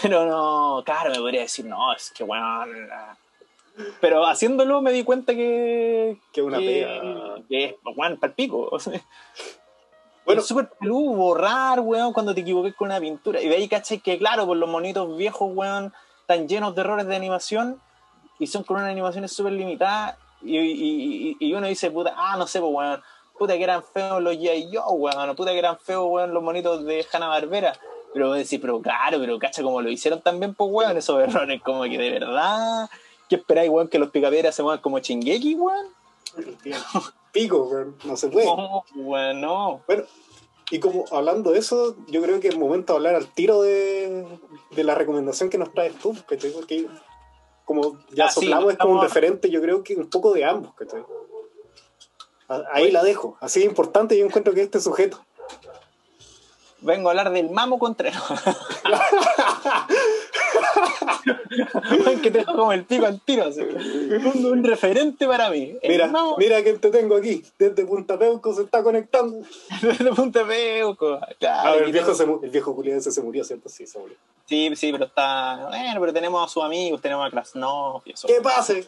pero 0.02 0.26
no, 0.26 0.82
claro, 0.84 1.10
me 1.10 1.18
podría 1.20 1.40
decir, 1.42 1.64
no, 1.64 1.92
es 1.94 2.10
que 2.10 2.22
weón. 2.22 2.88
la- 2.88 3.16
Pero 4.00 4.26
haciéndolo 4.26 4.82
me 4.82 4.92
di 4.92 5.02
cuenta 5.04 5.34
que. 5.34 6.18
Que 6.32 6.42
una 6.42 6.58
que, 6.58 6.64
pega. 6.66 7.42
que 7.48 7.64
es, 7.64 7.74
weón, 7.96 8.18
palpico. 8.18 8.68
O 8.70 8.78
sea, 8.80 9.00
Bueno. 10.24 10.40
es 10.40 10.46
súper 10.46 10.68
peludo 10.78 11.12
borrar, 11.16 11.80
weón, 11.80 12.12
cuando 12.12 12.34
te 12.34 12.42
equivoques 12.42 12.74
con 12.74 12.88
una 12.88 13.00
pintura. 13.00 13.40
Y 13.40 13.48
de 13.48 13.56
ahí, 13.56 13.68
¿cachai? 13.68 13.98
Que 14.00 14.18
claro, 14.18 14.46
por 14.46 14.56
los 14.56 14.68
monitos 14.68 15.16
viejos, 15.16 15.50
weón, 15.54 15.92
están 16.20 16.46
llenos 16.48 16.74
de 16.74 16.80
errores 16.82 17.06
de 17.06 17.16
animación 17.16 17.80
y 18.38 18.46
son 18.46 18.62
con 18.64 18.76
unas 18.76 18.90
animaciones 18.90 19.32
súper 19.32 19.52
limitadas. 19.52 20.16
Y, 20.42 20.58
y, 20.58 21.36
y- 21.38 21.54
uno 21.54 21.66
dice, 21.68 21.90
puta, 21.90 22.12
ah, 22.16 22.36
no 22.36 22.46
sé, 22.46 22.60
pues, 22.60 22.72
weón, 22.74 23.00
puta 23.38 23.56
que 23.56 23.62
eran 23.64 23.82
feos 23.84 24.20
los 24.22 24.34
G.I. 24.36 24.70
Joe, 24.76 24.82
weón, 24.96 25.34
puta 25.36 25.52
que 25.52 25.58
eran 25.58 25.78
feos, 25.78 26.04
weón, 26.08 26.34
los 26.34 26.42
monitos 26.42 26.84
de 26.84 27.06
Hanna-Barbera. 27.10 27.72
Pero 28.12 28.32
decís, 28.34 28.58
pero 28.60 28.82
claro, 28.82 29.18
pero 29.20 29.38
cacha, 29.38 29.62
como 29.62 29.80
lo 29.80 29.88
hicieron 29.88 30.20
también, 30.20 30.54
pues, 30.54 30.68
weón, 30.70 30.96
esos 30.96 31.18
errores, 31.20 31.62
como 31.62 31.84
que 31.84 31.96
de 31.96 32.10
verdad. 32.10 32.90
¿Qué 33.32 33.36
esperáis, 33.36 33.70
weón, 33.70 33.88
que 33.88 33.98
los 33.98 34.10
picapiedras 34.10 34.54
se 34.54 34.62
muevan 34.62 34.82
como 34.82 34.98
Chingeki, 34.98 35.54
weón? 35.54 35.86
Pico, 37.32 37.62
weón, 37.64 37.96
no 38.04 38.14
se 38.14 38.28
puede. 38.28 38.44
No, 38.44 38.84
weón, 38.94 39.40
no. 39.40 39.80
Bueno, 39.86 40.04
y 40.70 40.78
como 40.80 41.06
hablando 41.10 41.52
de 41.52 41.58
eso, 41.60 41.96
yo 42.08 42.20
creo 42.20 42.40
que 42.40 42.48
es 42.48 42.58
momento 42.58 42.92
de 42.92 42.96
hablar 42.98 43.14
al 43.14 43.26
tiro 43.28 43.62
de, 43.62 44.26
de 44.72 44.84
la 44.84 44.94
recomendación 44.94 45.48
que 45.48 45.56
nos 45.56 45.72
traes 45.72 45.94
tú, 45.98 46.14
¿cachai? 46.28 46.50
Porque 46.50 46.86
como 47.64 47.98
ya 48.10 48.26
Ah, 48.26 48.28
sí, 48.30 48.40
soplamos, 48.40 48.72
es 48.72 48.78
como 48.78 48.94
un 48.96 49.00
referente, 49.02 49.48
yo 49.48 49.62
creo 49.62 49.82
que 49.82 49.94
un 49.96 50.10
poco 50.10 50.34
de 50.34 50.44
ambos, 50.44 50.74
¿cachai? 50.74 51.02
A- 52.48 52.64
Ahí 52.70 52.90
la 52.90 53.02
dejo. 53.02 53.38
Así 53.40 53.60
de 53.60 53.66
importante 53.66 54.18
yo 54.18 54.26
encuentro 54.26 54.52
que 54.52 54.60
este 54.60 54.78
sujeto. 54.78 55.24
Vengo 56.82 57.08
a 57.08 57.12
hablar 57.12 57.32
del 57.32 57.48
Mamo 57.48 57.78
Contreras. 57.78 58.20
Que 62.22 62.30
tengo 62.30 62.52
como 62.54 62.72
el 62.72 62.84
pico 62.84 63.06
al 63.06 63.20
tiro. 63.20 63.44
Un, 63.48 64.44
un 64.46 64.64
referente 64.64 65.26
para 65.26 65.50
mí. 65.50 65.74
Mira, 65.82 66.12
mira 66.38 66.62
que 66.62 66.72
te 66.74 66.90
tengo 66.90 67.16
aquí. 67.16 67.42
Desde 67.58 67.84
Punta 67.86 68.18
Peuco 68.18 68.54
se 68.54 68.62
está 68.62 68.82
conectando. 68.82 69.44
de 69.82 70.12
Punta 70.14 70.46
Peuco. 70.46 71.18
Claro, 71.38 71.68
A 71.68 71.72
ver, 71.72 71.80
aquí 71.82 71.86
el 71.86 71.92
viejo, 71.92 72.12
tengo- 72.12 72.40
se, 72.40 72.46
el 72.46 72.50
viejo 72.52 72.82
ese 72.84 73.10
se 73.12 73.22
murió, 73.22 73.44
¿cierto? 73.44 73.68
Sí, 73.68 73.86
se 73.86 73.98
murió. 73.98 74.16
Sí, 74.46 74.70
sí, 74.76 74.92
pero 74.92 75.04
está. 75.06 75.66
Bueno, 75.68 76.00
pero 76.00 76.12
tenemos 76.12 76.44
a 76.44 76.52
sus 76.52 76.62
amigos, 76.64 77.00
tenemos 77.00 77.26
a 77.26 77.30
Krasnov 77.30 78.02
y 78.04 78.12
eso. 78.12 78.26
¿Qué 78.28 78.40
pase? 78.42 78.86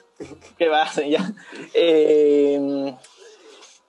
¿Qué 0.58 0.66
pasa? 0.68 1.02
Ya. 1.06 1.32
Eh, 1.74 2.94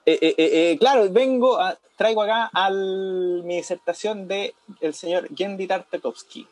eh, 0.06 0.20
eh, 0.22 0.36
eh, 0.38 0.78
claro, 0.80 1.08
vengo, 1.10 1.60
a- 1.60 1.78
traigo 1.98 2.22
acá 2.22 2.50
al, 2.54 3.42
mi 3.44 3.56
disertación 3.58 4.28
de 4.28 4.54
el 4.82 4.94
señor 4.94 5.28
Gendy 5.36 5.66
Tartakovsky. 5.68 6.48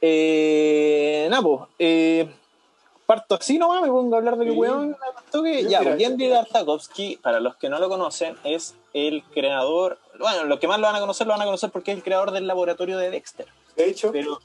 Eh, 0.00 1.28
pues, 1.42 1.60
eh, 1.78 2.28
parto 3.06 3.34
así 3.34 3.58
nomás, 3.58 3.82
me 3.82 3.88
pongo 3.88 4.14
a 4.14 4.18
hablar 4.18 4.36
de 4.38 4.50
Sí. 4.50 4.56
weón 4.56 4.96
que- 5.32 5.68
Ya, 5.68 5.80
mira, 5.80 5.96
pues, 5.96 6.48
Tartakovsky, 6.52 7.16
para 7.16 7.40
los 7.40 7.56
que 7.56 7.68
no 7.68 7.78
lo 7.78 7.88
conocen, 7.88 8.36
es 8.44 8.74
el 8.94 9.22
creador, 9.24 9.98
bueno, 10.18 10.44
los 10.44 10.58
que 10.58 10.68
más 10.68 10.78
lo 10.80 10.86
van 10.86 10.96
a 10.96 11.00
conocer, 11.00 11.26
lo 11.26 11.32
van 11.32 11.42
a 11.42 11.44
conocer 11.44 11.70
porque 11.70 11.90
es 11.92 11.96
el 11.98 12.02
creador 12.04 12.30
del 12.32 12.46
laboratorio 12.46 12.98
de 12.98 13.10
Dexter. 13.10 13.46
De 13.76 13.88
hecho, 13.88 14.10
Pero. 14.12 14.40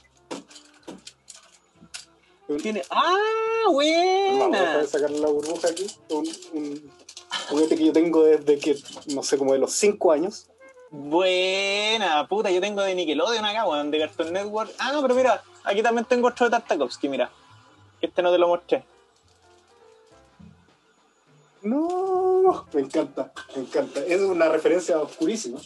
Tiene. 2.62 2.84
¡Ah! 2.92 3.12
vamos 3.66 3.74
¡Buena! 3.74 4.80
a 4.82 4.86
sacar 4.86 5.10
la 5.10 5.28
burbuja 5.28 5.68
aquí. 5.70 5.88
Un, 6.10 6.28
un 6.54 6.92
juguete 7.50 7.76
que 7.76 7.86
yo 7.86 7.92
tengo 7.94 8.24
desde 8.24 8.60
que, 8.60 8.78
no 9.16 9.24
sé, 9.24 9.38
como 9.40 9.54
de 9.54 9.60
los 9.60 9.72
5 9.74 10.12
años. 10.12 10.48
Buena, 10.98 12.26
puta, 12.28 12.50
yo 12.50 12.62
tengo 12.62 12.82
de 12.82 12.96
Nickelodeon 12.96 13.44
acá, 13.44 13.68
weón, 13.68 13.92
de 13.92 14.00
Cartoon 14.00 14.32
Network. 14.32 14.72
Ah, 14.80 14.94
no, 14.94 15.02
pero 15.02 15.14
mira, 15.14 15.44
aquí 15.66 15.84
también 15.84 16.06
tengo 16.06 16.28
otro 16.30 16.46
de 16.46 16.52
Tartakovsky, 16.52 17.10
mira. 17.10 17.30
Este 18.02 18.22
no 18.22 18.32
te 18.32 18.38
lo 18.38 18.48
mostré. 18.48 18.84
No, 21.62 22.66
me 22.74 22.82
encanta, 22.82 23.34
me 23.56 23.64
encanta. 23.64 24.00
Es 24.06 24.22
una 24.22 24.48
referencia 24.50 24.98
oscurísima. 25.00 25.60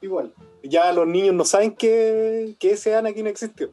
Igual. 0.00 0.32
Ya 0.62 0.92
los 0.92 1.06
niños 1.06 1.34
no 1.34 1.44
saben 1.44 1.74
que, 1.74 2.54
que 2.60 2.72
ese 2.72 2.94
Anakin 2.94 3.26
existió. 3.26 3.72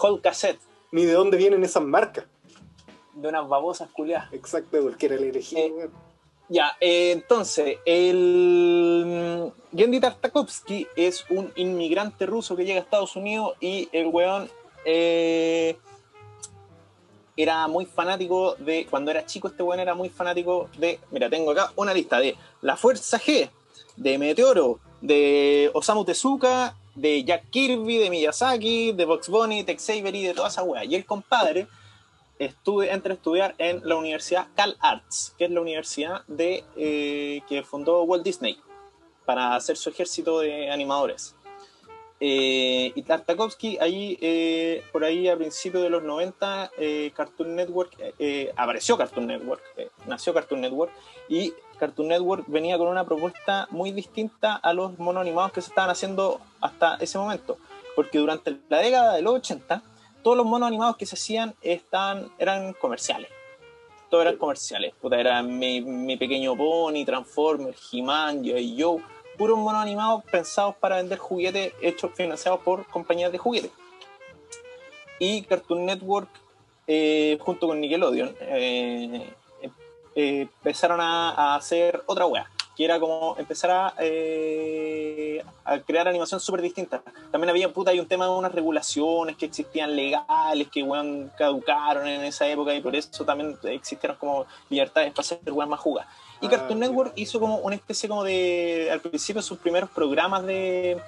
Whole 0.00 0.22
cassette 0.22 0.60
Ni 0.92 1.04
de 1.04 1.12
dónde 1.12 1.36
vienen 1.36 1.62
esas 1.64 1.82
marcas. 1.82 2.24
de 3.14 3.28
unas 3.28 3.46
babosas 3.48 3.90
culiadas. 3.90 4.32
Exacto, 4.32 4.80
porque 4.82 5.06
era 5.06 5.16
el 5.16 5.24
elegido. 5.24 5.60
Eh, 5.60 5.72
weón. 5.76 6.11
Ya, 6.52 6.76
eh, 6.82 7.12
entonces, 7.12 7.78
el 7.86 9.04
mm, 9.72 9.74
Gendy 9.74 10.00
Tartakovsky 10.00 10.86
es 10.94 11.24
un 11.30 11.50
inmigrante 11.56 12.26
ruso 12.26 12.54
que 12.54 12.66
llega 12.66 12.80
a 12.80 12.82
Estados 12.82 13.16
Unidos 13.16 13.54
y 13.58 13.88
el 13.90 14.08
weón 14.08 14.50
eh, 14.84 15.78
era 17.38 17.66
muy 17.68 17.86
fanático 17.86 18.54
de, 18.56 18.86
cuando 18.90 19.10
era 19.10 19.24
chico 19.24 19.48
este 19.48 19.62
weón 19.62 19.80
era 19.80 19.94
muy 19.94 20.10
fanático 20.10 20.68
de, 20.76 21.00
mira, 21.10 21.30
tengo 21.30 21.52
acá 21.52 21.72
una 21.74 21.94
lista 21.94 22.20
de 22.20 22.36
La 22.60 22.76
Fuerza 22.76 23.18
G, 23.18 23.48
de 23.96 24.18
Meteoro, 24.18 24.78
de 25.00 25.70
Osamu 25.72 26.04
Tezuka, 26.04 26.76
de 26.94 27.24
Jack 27.24 27.48
Kirby, 27.48 27.96
de 27.96 28.10
Miyazaki, 28.10 28.92
de 28.92 29.06
Box 29.06 29.30
Bunny, 29.30 29.64
Tex 29.64 29.88
Avery, 29.88 30.24
de 30.24 30.34
toda 30.34 30.48
esa 30.48 30.62
weá. 30.62 30.84
Y 30.84 30.96
el 30.96 31.06
compadre 31.06 31.66
estuve, 32.46 32.92
entra 32.92 33.12
a 33.12 33.16
estudiar 33.16 33.54
en 33.58 33.80
la 33.84 33.96
Universidad 33.96 34.48
Cal 34.54 34.76
Arts, 34.80 35.34
que 35.38 35.44
es 35.44 35.50
la 35.50 35.60
universidad 35.60 36.24
de, 36.26 36.64
eh, 36.76 37.42
que 37.48 37.62
fundó 37.62 38.02
Walt 38.02 38.24
Disney 38.24 38.58
para 39.24 39.54
hacer 39.54 39.76
su 39.76 39.90
ejército 39.90 40.40
de 40.40 40.70
animadores. 40.70 41.36
Eh, 42.24 42.92
y 42.94 43.02
Tartakovsky, 43.02 43.78
ahí, 43.80 44.16
eh, 44.20 44.84
por 44.92 45.02
ahí 45.02 45.28
a 45.28 45.36
principios 45.36 45.82
de 45.82 45.90
los 45.90 46.04
90, 46.04 46.70
eh, 46.78 47.10
Cartoon 47.16 47.56
Network, 47.56 47.96
eh, 48.20 48.52
apareció 48.54 48.96
Cartoon 48.96 49.26
Network, 49.26 49.60
eh, 49.76 49.90
nació 50.06 50.32
Cartoon 50.32 50.60
Network, 50.60 50.92
y 51.28 51.52
Cartoon 51.80 52.06
Network 52.06 52.44
venía 52.46 52.78
con 52.78 52.86
una 52.86 53.04
propuesta 53.04 53.66
muy 53.70 53.90
distinta 53.90 54.54
a 54.54 54.72
los 54.72 55.00
monos 55.00 55.22
animados 55.22 55.50
que 55.50 55.62
se 55.62 55.70
estaban 55.70 55.90
haciendo 55.90 56.40
hasta 56.60 56.94
ese 57.00 57.18
momento, 57.18 57.58
porque 57.96 58.18
durante 58.18 58.56
la 58.68 58.78
década 58.78 59.14
de 59.14 59.22
los 59.22 59.34
80, 59.34 59.82
todos 60.22 60.36
los 60.36 60.46
monos 60.46 60.68
animados 60.68 60.96
que 60.96 61.06
se 61.06 61.14
hacían 61.14 61.54
estaban, 61.62 62.30
eran 62.38 62.72
comerciales. 62.74 63.30
todos 64.08 64.24
eran 64.24 64.36
comerciales. 64.36 64.94
Puta, 65.00 65.18
era 65.18 65.42
mi, 65.42 65.80
mi 65.80 66.16
pequeño 66.16 66.56
Pony, 66.56 67.04
Transformers, 67.04 67.88
He-Man. 67.92 68.44
Joe, 68.44 69.02
puros 69.38 69.58
monos 69.58 69.82
animados 69.82 70.22
pensados 70.24 70.74
para 70.76 70.96
vender 70.96 71.18
juguetes 71.18 71.72
hechos, 71.80 72.12
financiados 72.14 72.60
por 72.60 72.86
compañías 72.86 73.32
de 73.32 73.38
juguetes. 73.38 73.70
Y 75.18 75.42
Cartoon 75.42 75.86
Network, 75.86 76.28
eh, 76.86 77.38
junto 77.40 77.68
con 77.68 77.80
Nickelodeon, 77.80 78.36
eh, 78.40 79.32
eh, 80.14 80.40
empezaron 80.40 81.00
a, 81.00 81.30
a 81.30 81.54
hacer 81.54 82.02
otra 82.06 82.26
wea 82.26 82.50
que 82.76 82.84
era 82.84 82.98
como 82.98 83.36
empezar 83.38 83.70
a, 83.70 83.94
eh, 83.98 85.42
a 85.64 85.78
crear 85.80 86.08
animación 86.08 86.40
súper 86.40 86.62
distinta. 86.62 87.02
También 87.30 87.50
había, 87.50 87.72
puta, 87.72 87.90
hay 87.90 88.00
un 88.00 88.06
tema 88.06 88.24
de 88.24 88.30
unas 88.32 88.52
regulaciones 88.52 89.36
que 89.36 89.46
existían 89.46 89.94
legales, 89.94 90.68
que, 90.72 90.82
weón, 90.82 91.30
caducaron 91.36 92.06
en 92.06 92.24
esa 92.24 92.48
época 92.48 92.74
y 92.74 92.80
por 92.80 92.96
eso 92.96 93.24
también 93.24 93.56
existieron 93.64 94.16
como 94.16 94.46
libertades 94.70 95.10
para 95.12 95.20
hacer 95.20 95.38
weón 95.52 95.68
más 95.68 95.80
jugadas. 95.80 96.08
Y 96.40 96.46
Ah, 96.46 96.50
Cartoon. 96.50 96.80
Network 96.80 97.12
hizo 97.16 97.38
como 97.38 97.56
una 97.58 97.76
especie 97.76 98.08
como 98.08 98.24
de, 98.24 98.88
al 98.90 99.00
principio 99.00 99.42
sus 99.42 99.58
primeros 99.58 99.90
programas 99.90 100.44
de, 100.44 100.98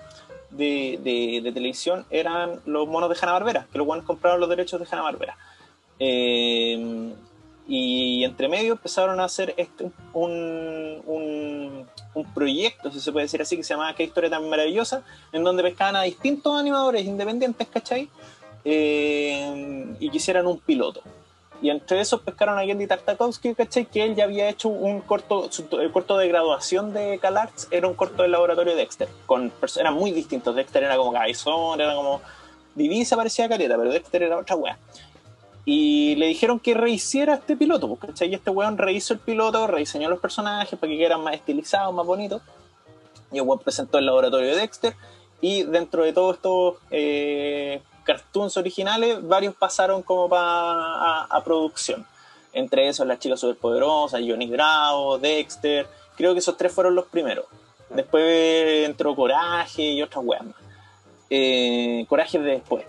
de, 0.50 0.98
de- 1.03 1.40
de 1.42 1.53
televisión 1.53 2.05
eran 2.11 2.61
los 2.66 2.87
monos 2.87 3.09
de 3.09 3.16
Hanna-Barbera, 3.20 3.66
que 3.72 3.79
los 3.79 3.87
weones 3.87 4.07
compraron 4.07 4.38
los 4.38 4.48
derechos 4.48 4.79
de 4.81 4.87
Hanna-Barbera. 4.90 5.37
Eh, 5.98 7.14
y 7.66 8.24
entre 8.24 8.48
medio 8.48 8.72
empezaron 8.74 9.20
a 9.20 9.24
hacer 9.24 9.55
este, 9.57 9.90
un, 10.12 11.03
un, 11.07 11.87
un 12.14 12.35
proyecto, 12.35 12.90
si 12.90 13.00
se 13.00 13.11
puede 13.11 13.24
decir 13.24 13.40
así, 13.40 13.57
que 13.57 13.64
se 13.64 13.74
llamaba 13.74 13.94
Qué 13.94 14.03
historia 14.05 14.29
tan 14.31 14.48
maravillosa, 14.50 15.03
en 15.33 15.44
donde 15.44 15.62
pescaban 15.62 15.96
a 15.96 16.03
distintos 16.03 16.59
animadores 16.59 17.05
independientes, 17.07 17.66
¿cachai? 17.68 18.09
Eh, 18.79 19.94
y 20.00 20.11
quisieran 20.11 20.46
un 20.46 20.59
piloto. 20.59 21.00
Y 21.62 21.70
entre 21.70 22.00
esos 22.00 22.20
pescaron 22.20 22.59
a 22.59 22.62
Gendy 22.64 22.87
Tartakovsky, 22.87 23.55
¿cachai? 23.55 23.87
Que 23.87 24.05
él 24.05 24.14
ya 24.14 24.24
había 24.24 24.48
hecho 24.48 24.68
un 24.68 25.00
corto, 25.00 25.50
su- 25.50 25.66
el 25.81 25.90
corto 25.92 26.18
de 26.18 26.29
graduación 26.29 26.92
de 26.92 27.18
CalArts 27.18 27.68
era 27.70 27.87
un 27.88 27.94
corto 27.94 28.22
del 28.22 28.33
laboratorio 28.33 28.72
de 28.74 28.81
Dexter. 28.81 29.09
Con 29.24 29.50
eran 29.79 29.94
muy 29.94 30.11
distintos. 30.11 30.55
Dexter 30.55 30.83
era 30.83 30.96
como 30.96 31.12
Cabezón, 31.12 31.81
era 31.81 31.94
como. 31.94 32.20
Divisa 32.74 33.16
parecía 33.16 33.48
caleta, 33.48 33.79
pero 33.79 33.90
Dexter 33.92 34.24
era 34.24 34.37
otra 34.37 34.57
wea. 34.57 34.77
Y 35.64 36.14
le 36.16 36.27
dijeron 36.27 36.61
que 36.61 36.74
rehiciera 36.74 37.35
este 37.35 37.57
piloto, 37.57 37.94
¿cachai? 37.96 38.29
Y 38.29 38.35
este 38.35 38.50
weón 38.50 38.77
rehizo 38.77 39.14
el 39.14 39.20
piloto, 39.20 39.66
rediseñó 39.66 40.11
los 40.11 40.20
personajes 40.20 40.79
para 40.79 40.90
que 40.90 40.98
quedaran 40.98 41.22
más 41.22 41.35
estilizados, 41.35 41.94
más 41.94 42.05
bonitos. 42.05 42.42
Y 43.33 43.38
el 43.38 43.42
weón 43.42 43.61
presentó 43.61 43.98
el 43.98 44.07
laboratorio 44.07 44.48
de 44.48 44.57
Dexter. 44.57 44.94
Y 45.40 45.62
dentro 45.62 46.05
de 46.05 46.12
todos 46.12 46.37
estos 46.37 46.77
eh, 46.90 47.83
cartoons 48.05 48.57
originales, 48.57 49.27
varios 49.27 49.55
pasaron 49.55 50.03
como 50.03 50.29
para 50.29 50.42
a, 50.42 51.27
a 51.31 51.44
producción. 51.44 52.07
Entre 52.53 52.87
esos, 52.88 53.07
las 53.07 53.18
chicas 53.18 53.40
superpoderosas, 53.40 54.20
Johnny 54.27 54.46
Bravo, 54.46 55.18
Dexter. 55.18 55.87
Creo 56.16 56.35
que 56.35 56.38
esos 56.38 56.57
tres 56.57 56.72
fueron 56.72 56.94
los 56.94 57.07
primeros. 57.07 57.46
Después 57.90 58.87
entró 58.87 59.14
Coraje 59.14 59.83
y 59.83 60.03
otras 60.03 60.24
weas 60.24 60.44
más. 60.44 60.57
Eh, 61.31 62.05
Coraje 62.09 62.38
de 62.38 62.53
después. 62.53 62.85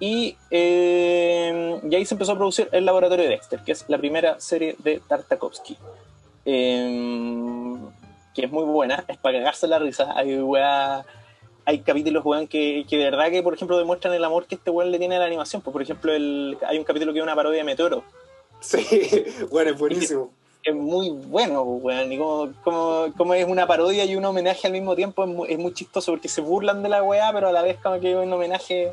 Y, 0.00 0.36
eh, 0.50 1.80
y 1.88 1.94
ahí 1.94 2.04
se 2.04 2.14
empezó 2.14 2.32
a 2.32 2.36
producir 2.36 2.68
El 2.72 2.84
Laboratorio 2.84 3.24
de 3.24 3.30
Dexter, 3.30 3.60
que 3.64 3.72
es 3.72 3.84
la 3.88 3.98
primera 3.98 4.40
serie 4.40 4.76
de 4.78 5.00
Tartakovsky. 5.06 5.76
Eh, 6.44 7.74
que 8.34 8.44
es 8.44 8.50
muy 8.52 8.64
buena, 8.64 9.04
es 9.08 9.16
para 9.18 9.38
cagarse 9.38 9.66
la 9.66 9.78
risa. 9.78 10.12
Hay, 10.16 10.36
weá- 10.38 11.04
hay 11.64 11.80
capítulos, 11.80 12.24
weón, 12.24 12.46
que, 12.46 12.84
que 12.88 12.96
de 12.96 13.04
verdad 13.04 13.30
que, 13.30 13.42
por 13.42 13.54
ejemplo, 13.54 13.76
demuestran 13.76 14.14
el 14.14 14.24
amor 14.24 14.46
que 14.46 14.54
este 14.54 14.70
weón 14.70 14.90
le 14.92 14.98
tiene 14.98 15.16
a 15.16 15.18
la 15.18 15.24
animación. 15.26 15.60
Pues, 15.62 15.72
por 15.72 15.82
ejemplo, 15.82 16.12
el, 16.14 16.56
hay 16.66 16.78
un 16.78 16.84
capítulo 16.84 17.12
que 17.12 17.18
es 17.18 17.22
una 17.24 17.34
parodia 17.34 17.58
de 17.58 17.64
Meteoro. 17.64 18.04
Sí, 18.60 18.86
bueno, 19.50 19.70
es 19.72 19.78
buenísimo. 19.78 20.30
Es 20.62 20.74
muy 20.74 21.10
bueno, 21.10 21.62
weón. 21.62 22.12
Y 22.12 22.18
como, 22.18 22.52
como, 22.62 23.06
como 23.16 23.34
es 23.34 23.46
una 23.46 23.66
parodia 23.66 24.04
y 24.04 24.14
un 24.16 24.24
homenaje 24.24 24.66
al 24.68 24.72
mismo 24.72 24.94
tiempo, 24.94 25.24
es 25.24 25.30
muy, 25.30 25.52
es 25.52 25.58
muy 25.58 25.74
chistoso 25.74 26.12
porque 26.12 26.28
se 26.28 26.40
burlan 26.40 26.82
de 26.82 26.88
la 26.88 27.02
weá, 27.02 27.32
pero 27.32 27.48
a 27.48 27.52
la 27.52 27.62
vez 27.62 27.78
como 27.82 27.98
que 28.00 28.12
es 28.12 28.16
un 28.16 28.32
homenaje 28.32 28.92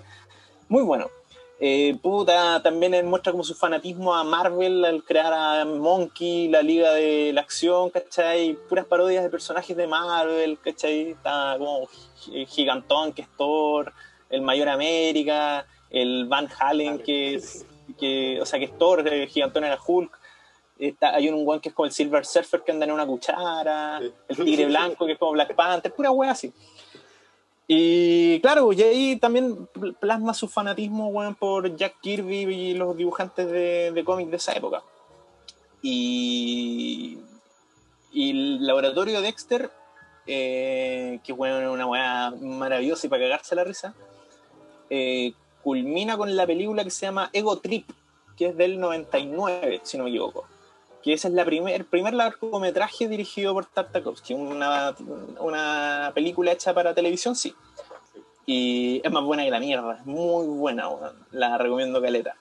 muy 0.70 0.84
bueno. 0.84 1.10
Eh, 1.58 1.98
puta, 2.02 2.62
también 2.62 2.94
él 2.94 3.06
muestra 3.06 3.32
como 3.32 3.44
su 3.44 3.56
fanatismo 3.56 4.14
a 4.14 4.26
Marvel 4.26 4.84
al 4.84 5.04
crear 5.06 5.32
a 5.34 5.64
Monkey, 5.64 6.50
la 6.50 6.62
Liga 6.62 6.92
de 6.92 7.32
la 7.34 7.42
Acción, 7.42 7.90
¿cachai? 7.92 8.58
Puras 8.68 8.86
parodias 8.86 9.24
de 9.24 9.30
personajes 9.30 9.76
de 9.78 9.88
Marvel, 9.88 10.60
¿cachai? 10.60 11.12
Está 11.12 11.56
como 11.58 11.88
Gi- 12.20 12.46
Gigantón, 12.48 13.14
que 13.14 13.22
es 13.22 13.30
Thor, 13.38 13.94
el 14.30 14.42
Mayor 14.42 14.68
América, 14.68 15.66
el 15.90 16.26
Van 16.28 16.50
Halen, 16.60 17.00
que 17.00 17.36
es, 17.36 17.66
que, 17.98 18.38
o 18.42 18.46
sea, 18.46 18.60
que 18.60 18.66
es 18.66 18.78
Thor, 18.78 19.08
el 19.08 19.28
Gigantón 19.30 19.64
era 19.64 19.80
Hulk. 19.86 20.20
Está, 20.78 21.16
hay 21.16 21.30
un 21.30 21.48
one 21.48 21.62
que 21.62 21.70
es 21.70 21.76
como 21.76 21.86
el 21.86 21.94
Silver 21.94 22.26
Surfer 22.26 22.62
que 22.66 22.74
anda 22.74 22.86
en 22.86 22.92
una 22.92 23.06
cuchara, 23.06 24.02
el 24.28 24.36
Tigre 24.36 24.66
Blanco 24.66 25.06
que 25.06 25.14
es 25.14 25.18
como 25.18 25.32
Black 25.32 25.56
Panther, 25.56 25.94
pura 25.94 26.12
wea 26.12 26.32
así. 26.32 26.52
Y 27.68 28.40
claro, 28.42 28.72
y 28.74 28.82
ahí 28.84 29.16
también 29.18 29.68
pl- 29.74 29.94
plasma 29.94 30.34
su 30.34 30.48
fanatismo 30.48 31.12
por 31.40 31.76
Jack 31.76 32.00
Kirby 32.02 32.44
y 32.44 32.74
los 32.76 32.96
dibujantes 32.96 33.50
de, 33.50 34.04
cómics 34.06 34.30
de 34.30 34.38
esa 34.38 34.54
época. 34.54 34.84
Y, 35.82 37.18
el 38.14 38.66
laboratorio 38.66 39.22
Dexter, 39.22 39.72
eh, 40.28 41.20
que 41.24 41.34
bueno, 41.34 41.72
una 41.72 41.88
weá 41.88 42.32
maravillosa 42.40 43.08
y 43.08 43.10
para 43.10 43.24
cagarse 43.24 43.56
la 43.56 43.64
risa, 43.64 43.94
eh, 44.90 45.34
culmina 45.64 46.18
con 46.18 46.36
la 46.36 46.46
película 46.46 46.84
que 46.84 46.92
se 46.92 47.08
llama 47.08 47.30
Ego 47.34 47.58
Trip, 47.58 47.90
que 48.38 48.48
es 48.48 48.58
del 48.58 48.80
99, 48.80 49.82
si 49.84 49.98
no 49.98 50.04
me 50.04 50.12
equivoco. 50.12 50.46
Que 51.06 51.14
ese 51.14 51.28
es 51.28 51.36
la 51.36 51.46
primer, 51.46 51.76
el 51.76 51.86
primer 51.86 52.16
largometraje 52.16 53.08
dirigido 53.08 53.54
por 53.54 53.68
Tartakovsky, 53.68 54.34
una, 54.34 54.96
una 55.40 56.12
película 56.16 56.52
hecha 56.52 56.74
para 56.74 56.96
televisión, 56.96 57.36
sí. 57.36 57.54
Y 58.48 59.02
es 59.04 59.12
más 59.12 59.24
buena 59.24 59.44
que 59.44 59.52
la 59.52 59.60
mierda, 59.60 59.98
es 60.00 60.06
muy 60.08 60.48
buena, 60.48 60.90
la 61.32 61.60
recomiendo 61.60 62.02
caleta. 62.02 62.36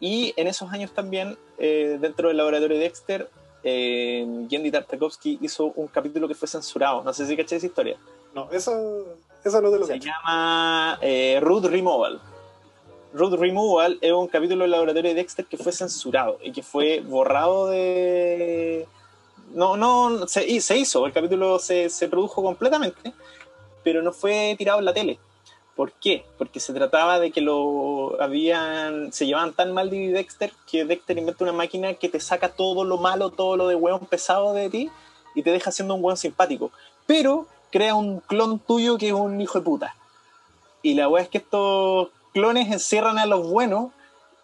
Y 0.00 0.32
en 0.38 0.46
esos 0.46 0.72
años 0.72 0.92
también, 0.92 1.36
eh, 1.58 1.98
dentro 2.00 2.28
del 2.28 2.38
laboratorio 2.38 2.78
de 2.78 2.82
Dexter, 2.84 3.28
eh, 3.62 4.46
Gendy 4.48 4.70
Tartakovsky 4.70 5.38
hizo 5.42 5.66
un 5.76 5.88
capítulo 5.88 6.26
que 6.28 6.34
fue 6.34 6.48
censurado. 6.48 7.02
No 7.04 7.12
sé 7.12 7.26
si 7.26 7.36
caché 7.36 7.56
esa 7.56 7.66
historia. 7.66 7.98
No, 8.34 8.50
eso, 8.52 9.04
eso 9.44 9.60
no 9.60 9.70
te 9.70 9.78
lo 9.78 9.86
Se 9.86 10.00
llama 10.00 10.98
eh, 11.02 11.38
Root 11.42 11.66
Removal. 11.66 12.20
Root 13.12 13.34
Removal 13.34 13.98
es 14.00 14.12
un 14.12 14.28
capítulo 14.28 14.62
del 14.62 14.72
laboratorio 14.72 15.10
de 15.10 15.14
Dexter 15.14 15.46
que 15.46 15.56
fue 15.56 15.72
censurado 15.72 16.38
y 16.42 16.52
que 16.52 16.62
fue 16.62 17.00
borrado 17.00 17.68
de. 17.68 18.86
No, 19.54 19.76
no, 19.76 20.28
se, 20.28 20.60
se 20.60 20.76
hizo, 20.76 21.06
el 21.06 21.12
capítulo 21.12 21.58
se, 21.58 21.88
se 21.88 22.08
produjo 22.08 22.42
completamente, 22.42 23.14
pero 23.82 24.02
no 24.02 24.12
fue 24.12 24.54
tirado 24.58 24.78
en 24.78 24.84
la 24.84 24.92
tele. 24.92 25.18
¿Por 25.74 25.92
qué? 25.92 26.24
Porque 26.36 26.60
se 26.60 26.72
trataba 26.72 27.20
de 27.20 27.30
que 27.30 27.40
lo 27.40 28.20
habían, 28.20 29.12
se 29.12 29.26
llevaban 29.26 29.52
tan 29.52 29.72
mal 29.72 29.90
de 29.90 30.08
Dexter 30.08 30.52
que 30.70 30.84
Dexter 30.84 31.16
inventa 31.16 31.44
una 31.44 31.52
máquina 31.52 31.94
que 31.94 32.08
te 32.08 32.18
saca 32.18 32.48
todo 32.48 32.84
lo 32.84 32.98
malo, 32.98 33.30
todo 33.30 33.56
lo 33.56 33.68
de 33.68 33.76
hueón 33.76 34.00
pesado 34.06 34.52
de 34.52 34.68
ti 34.68 34.90
y 35.34 35.42
te 35.44 35.52
deja 35.52 35.70
siendo 35.70 35.94
un 35.94 36.04
hueón 36.04 36.16
simpático. 36.16 36.72
Pero 37.06 37.46
crea 37.70 37.94
un 37.94 38.18
clon 38.18 38.58
tuyo 38.58 38.98
que 38.98 39.08
es 39.08 39.12
un 39.12 39.40
hijo 39.40 39.60
de 39.60 39.64
puta. 39.64 39.94
Y 40.82 40.94
la 40.94 41.08
weá 41.08 41.22
es 41.22 41.28
que 41.28 41.38
estos 41.38 42.08
clones 42.32 42.70
encierran 42.70 43.18
a 43.18 43.26
los 43.26 43.48
buenos 43.48 43.92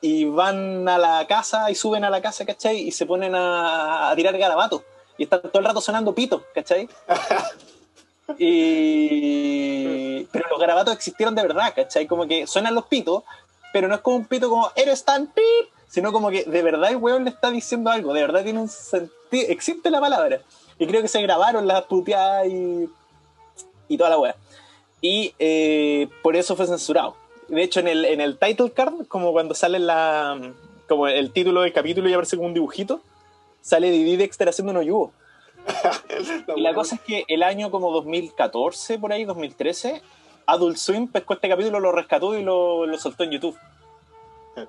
y 0.01 0.25
van 0.25 0.89
a 0.89 0.99
la 0.99 1.27
casa 1.27 1.71
y 1.71 1.75
suben 1.75 2.05
a 2.05 2.11
la 2.11 2.21
casa, 2.21 2.45
¿cachai? 2.45 2.79
Y 2.81 2.93
se 2.93 3.07
ponen 3.07 3.35
a, 3.35 4.11
a 4.11 4.17
tirar 4.17 4.37
garabatos. 4.37 4.83
Y 5.17 5.25
están 5.25 5.43
todo 5.43 5.61
el 5.61 5.65
rato 5.65 5.81
sonando 5.81 6.15
pitos, 6.15 6.43
¿cachai? 6.55 6.89
Y... 8.39 10.25
Pero 10.33 10.49
los 10.51 10.59
garabatos 10.59 10.95
existieron 10.95 11.35
de 11.35 11.43
verdad, 11.43 11.73
¿cachai? 11.75 12.07
Como 12.07 12.27
que 12.27 12.47
suenan 12.47 12.75
los 12.75 12.87
pitos, 12.87 13.23
pero 13.73 13.89
no 13.89 13.95
es 13.95 14.01
como 14.01 14.17
un 14.17 14.25
pito 14.27 14.49
como 14.49 14.71
eres 14.77 15.05
tan 15.05 15.27
pip, 15.27 15.69
sino 15.89 16.13
como 16.13 16.31
que 16.31 16.45
de 16.45 16.63
verdad 16.63 16.91
el 16.91 16.97
weón 16.97 17.25
le 17.25 17.31
está 17.31 17.51
diciendo 17.51 17.91
algo, 17.91 18.13
de 18.13 18.23
verdad 18.23 18.43
tiene 18.43 18.61
un 18.61 18.69
sentido, 18.69 19.13
existe 19.49 19.91
la 19.91 20.01
palabra. 20.01 20.41
Y 20.79 20.87
creo 20.87 21.03
que 21.03 21.09
se 21.09 21.23
grabaron 21.23 21.67
las 21.67 21.83
puteadas 21.83 22.47
y, 22.47 22.89
y 23.89 23.97
toda 23.97 24.11
la 24.11 24.19
weá. 24.19 24.37
Y 25.01 25.35
eh, 25.39 26.09
por 26.23 26.35
eso 26.35 26.57
fue 26.57 26.67
censurado. 26.67 27.17
De 27.49 27.63
hecho, 27.63 27.81
en 27.81 27.89
el, 27.89 28.05
en 28.05 28.21
el 28.21 28.39
title 28.39 28.73
card, 28.73 29.07
como 29.09 29.33
cuando 29.33 29.55
sale 29.55 29.79
la. 29.79 30.39
como 30.89 31.09
el 31.09 31.31
título 31.33 31.63
del 31.63 31.73
capítulo 31.73 32.09
y 32.09 32.13
aparece 32.13 32.37
como 32.37 32.49
un 32.49 32.55
dibujito, 32.55 33.01
sale 33.61 33.91
Didi 33.91 34.17
Dexter 34.17 34.49
haciendo 34.49 34.73
un 34.73 34.79
hoyugo. 34.79 35.13
Y 36.57 36.61
la 36.61 36.75
cosa 36.75 36.97
es 36.97 37.01
que 37.01 37.25
el 37.29 37.43
año 37.43 37.71
como 37.71 37.91
2014, 37.93 38.99
por 38.99 39.13
ahí, 39.13 39.25
2013, 39.25 40.03
Adult 40.47 40.77
Swim 40.77 41.09
pescó 41.09 41.35
este 41.35 41.49
capítulo, 41.49 41.81
lo 41.81 41.91
rescató 41.93 42.39
y 42.39 42.43
lo, 42.43 42.87
lo 42.87 42.99
soltó 42.99 43.25
en 43.25 43.31
YouTube. 43.31 43.57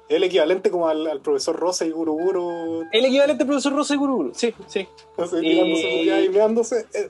El 0.09 0.23
equivalente 0.23 0.71
como 0.71 0.88
al, 0.88 1.05
al 1.05 1.19
profesor 1.19 1.55
Rosa 1.55 1.85
y 1.85 1.91
Guru 1.91 2.13
Guru, 2.13 2.83
El 2.91 3.05
equivalente 3.05 3.43
al 3.43 3.47
profesor 3.47 3.73
Rosa 3.73 3.93
y 3.93 3.97
Guruguru, 3.97 4.33
sí, 4.33 4.53
sí. 4.67 4.88
así, 5.17 5.35
Y- 5.38 5.41
tirándose 5.41 6.23
y 6.23 6.29
meándose. 6.29 6.85
eh, 6.93 7.09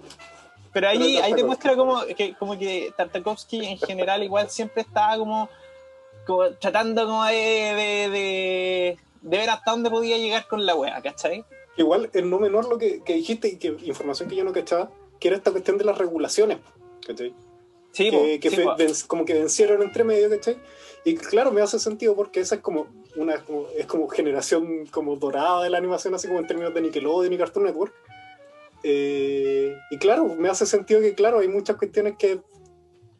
Pero 0.76 0.90
ahí, 0.90 1.00
Pero 1.16 1.24
ahí 1.26 1.34
demuestra 1.34 1.76
como 1.78 2.06
que, 2.06 2.36
como 2.36 2.60
que 2.60 2.94
Tartakovsky 2.98 3.66
en 3.66 3.78
general 3.78 4.22
igual 4.24 4.50
siempre 4.50 4.82
estaba 4.82 5.18
como, 5.18 5.50
como 6.28 6.50
tratando 6.60 7.06
como 7.06 7.24
de, 7.26 7.34
de, 7.34 8.10
de, 8.10 8.98
de 9.22 9.38
ver 9.38 9.50
hasta 9.50 9.72
dónde 9.72 9.90
podía 9.90 10.18
llegar 10.18 10.48
con 10.50 10.66
la 10.66 10.76
wea, 10.76 11.02
¿cachai? 11.02 11.46
Igual 11.78 12.10
es 12.12 12.26
no 12.26 12.40
menor 12.40 12.68
lo 12.68 12.78
que, 12.78 13.02
que 13.04 13.14
dijiste 13.14 13.48
y 13.48 13.56
que 13.58 13.68
información 13.84 14.28
que 14.28 14.36
yo 14.36 14.44
no 14.44 14.52
cachaba, 14.52 14.92
que 15.18 15.30
era 15.30 15.38
esta 15.38 15.52
cuestión 15.52 15.78
de 15.78 15.86
las 15.86 15.98
regulaciones, 15.98 16.58
¿cachai? 17.08 17.34
Sí, 17.94 18.12
que, 18.12 18.40
que 18.42 18.50
sí, 18.50 18.58
fe- 18.58 18.64
po. 18.66 18.76
ven- 18.76 18.92
como 19.08 19.24
que 19.24 19.34
vencieron 19.34 19.82
entre 19.82 20.04
medio, 20.04 20.30
¿cachai? 20.30 20.58
Y 21.06 21.16
claro, 21.16 21.54
me 21.54 21.62
hace 21.62 21.80
sentido 21.80 22.16
porque 22.18 22.42
esa 22.42 22.56
es 22.56 22.62
como 22.62 22.88
una 23.16 23.42
como- 23.46 23.68
es 23.78 23.86
como 23.86 24.10
generación 24.10 24.88
como 24.88 25.16
dorada 25.16 25.64
de 25.64 25.70
la 25.70 25.78
animación, 25.78 26.14
así 26.16 26.28
como 26.28 26.40
en 26.42 26.48
términos 26.48 26.74
de 26.74 26.82
Nickelodeon 26.82 27.32
y 27.32 27.38
Cartoon 27.38 27.66
Network. 27.66 27.94
Eh, 28.88 29.76
y 29.90 29.98
claro, 29.98 30.36
me 30.36 30.48
hace 30.48 30.68
sentido 30.68 31.02
que, 31.02 31.16
claro, 31.16 31.40
hay 31.40 31.48
muchas 31.48 31.76
cuestiones 31.76 32.18
que 32.20 32.40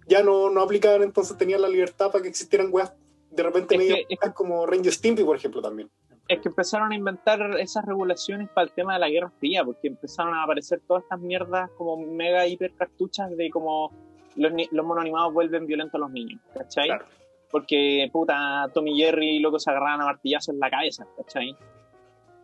ya 0.08 0.22
no, 0.22 0.52
no 0.52 0.62
aplicaban, 0.62 1.02
entonces 1.02 1.36
tenían 1.38 1.60
la 1.60 1.68
libertad 1.68 2.12
para 2.12 2.22
que 2.22 2.30
existieran 2.30 2.68
weas 2.72 2.94
de 3.32 3.42
repente 3.42 3.76
medio 3.76 3.96
como 4.36 4.68
Ranger 4.68 4.94
Stimpy, 4.94 5.24
por 5.24 5.36
ejemplo, 5.36 5.64
también. 5.64 5.90
es 6.28 6.40
que 6.40 6.50
empezaron 6.50 6.92
a 6.92 6.96
inventar 6.96 7.60
esas 7.60 7.84
regulaciones 7.84 8.48
para 8.50 8.68
el 8.68 8.74
tema 8.74 8.94
de 8.94 9.00
la 9.00 9.10
Guerra 9.10 9.32
Fría, 9.40 9.66
porque 9.66 9.88
empezaron 9.88 10.36
a 10.36 10.44
aparecer 10.44 10.82
todas 10.88 11.02
estas 11.02 11.20
mierdas 11.20 11.72
como 11.78 11.98
mega 11.98 12.46
hiper 12.46 12.76
cartuchas 12.76 13.36
de 13.36 13.50
como 13.50 13.92
los, 14.36 14.52
los 14.70 14.86
monos 14.86 15.02
animados 15.02 15.34
vuelven 15.34 15.66
violentos 15.66 15.96
a 15.96 15.98
los 15.98 16.12
niños, 16.12 16.40
¿cachai? 16.54 16.90
Claro. 16.90 17.06
Porque, 17.50 18.08
puta, 18.14 18.70
Tommy 18.72 19.02
y 19.02 19.04
Jerry, 19.04 19.40
loco, 19.40 19.58
se 19.58 19.72
agarraban 19.72 20.02
a 20.02 20.06
martillazos 20.06 20.54
en 20.54 20.60
la 20.60 20.70
cabeza, 20.70 21.08
¿cachai? 21.18 21.58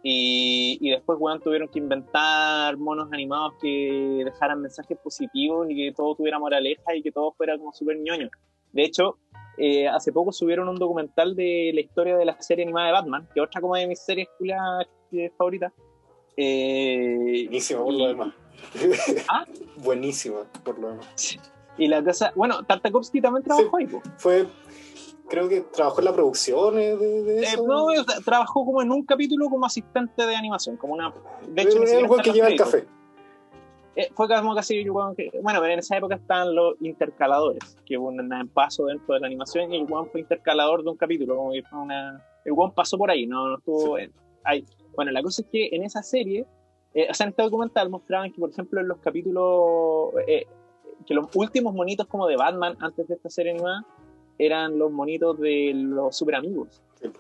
Y, 0.04 0.78
y 0.82 0.90
después, 0.90 1.18
weón, 1.22 1.40
tuvieron 1.42 1.68
que 1.68 1.78
inventar 1.80 2.76
monos 2.78 3.10
animados 3.12 3.54
que 3.62 4.24
dejaran 4.26 4.62
mensajes 4.62 4.98
positivos 4.98 5.68
y 5.70 5.76
que 5.76 5.94
todo 5.96 6.16
tuviera 6.16 6.40
moraleja 6.40 6.96
y 6.96 7.04
que 7.04 7.12
todo 7.12 7.34
fuera 7.34 7.58
como 7.58 7.72
súper 7.72 7.98
ñoño. 8.00 8.30
De 8.72 8.84
hecho, 8.84 9.18
eh, 9.58 9.88
hace 9.88 10.12
poco 10.12 10.32
subieron 10.32 10.68
un 10.70 10.78
documental 10.78 11.36
de 11.36 11.72
la 11.74 11.82
historia 11.82 12.18
de 12.18 12.26
la 12.26 12.42
serie 12.42 12.64
animada 12.64 12.88
de 12.88 12.94
Batman, 12.94 13.28
que 13.34 13.40
es 13.42 13.46
otra 13.46 13.62
como 13.62 13.76
de 13.76 13.86
mis 13.88 14.00
series 14.00 14.28
eh, 15.12 15.30
favoritas. 15.38 15.72
Eh, 16.38 17.44
Buenísima 17.46 17.84
por 17.84 17.94
y- 17.94 17.98
lo 18.00 18.08
demás. 18.08 18.34
¿Ah? 19.30 19.46
Buenísima 19.78 20.38
por 20.64 20.80
lo 20.80 20.90
demás. 20.90 21.38
Y 21.78 21.88
la 21.88 22.04
cosa, 22.04 22.32
bueno, 22.36 22.64
Tartakovsky 22.64 23.22
también 23.22 23.44
trabajó 23.44 23.78
ahí, 23.78 23.88
po. 23.88 24.02
Fue, 24.18 24.46
creo 25.32 25.48
que 25.48 25.62
trabajó 25.62 26.00
en 26.00 26.06
la 26.06 26.14
producción 26.14 26.78
eh, 26.78 26.96
de, 26.96 27.44
Eh, 27.44 27.58
no, 27.66 27.88
trabajó 28.26 28.66
como 28.66 28.82
en 28.82 28.92
un 28.92 29.06
capítulo 29.06 29.50
como 29.50 29.66
asistente 29.66 30.28
de 30.28 30.36
animación, 30.36 30.76
como 30.76 30.94
una. 30.94 31.14
De 31.48 31.62
hecho, 31.62 31.82
el 31.82 31.84
está 32.06 32.22
que 32.22 32.34
lleva 32.34 32.50
el 32.50 32.58
café. 32.58 32.86
Eh, 33.96 34.10
fue 34.14 34.28
como 34.28 34.54
casi 34.54 34.80
el 34.80 34.92
weón 34.92 35.16
que. 35.16 35.32
Bueno, 35.42 35.60
pero 35.62 35.74
en 35.74 35.80
esa 35.80 35.98
época 35.98 36.16
estaban 36.16 36.54
los 36.54 36.76
intercaladores, 36.82 37.78
que 37.86 37.98
hubo 37.98 38.10
un 38.10 38.50
paso 38.54 38.86
dentro 38.86 39.14
de 39.14 39.22
la 39.22 39.28
animación 39.28 39.74
y 39.74 39.78
el 39.78 39.86
weón 39.90 40.10
fue 40.10 40.20
intercalador 40.22 40.84
de 40.84 40.90
un 40.90 40.98
capítulo, 40.98 41.38
como 41.38 41.52
que 41.54 41.64
fue 41.64 41.80
una. 41.80 42.22
El 42.44 42.52
weón 42.52 42.74
pasó 42.74 42.98
por 42.98 43.10
ahí, 43.10 43.26
no, 43.26 43.48
no 43.48 43.58
estuvo 43.58 43.98
en- 43.98 44.12
ahí. 44.44 44.66
Bueno, 44.96 45.12
la 45.12 45.22
cosa 45.22 45.42
es 45.44 45.48
que 45.50 45.70
en 45.72 45.84
esa 45.84 46.04
serie, 46.04 46.46
eh, 46.94 47.08
o 47.10 47.14
sea, 47.14 47.26
en 47.26 47.30
este 47.30 47.44
documental 47.44 47.90
mostraban 47.90 48.32
que, 48.32 48.40
por 48.40 48.50
ejemplo, 48.50 48.82
en 48.82 48.88
los 48.90 48.98
capítulos. 49.00 50.14
eh, 50.28 50.46
que 51.06 51.16
los 51.16 51.26
últimos 51.36 51.74
monitos 51.74 52.06
como 52.06 52.28
de 52.28 52.36
Batman 52.38 52.78
antes 52.80 53.08
de 53.08 53.16
esta 53.16 53.30
serie 53.30 53.54
animada 53.54 53.84
eran 54.38 54.78
los 54.78 54.92
monitos 54.92 55.40
de 55.40 55.72
los 55.76 56.18
super 56.18 56.36
amigos. 56.36 56.82
Sí. 57.02 57.12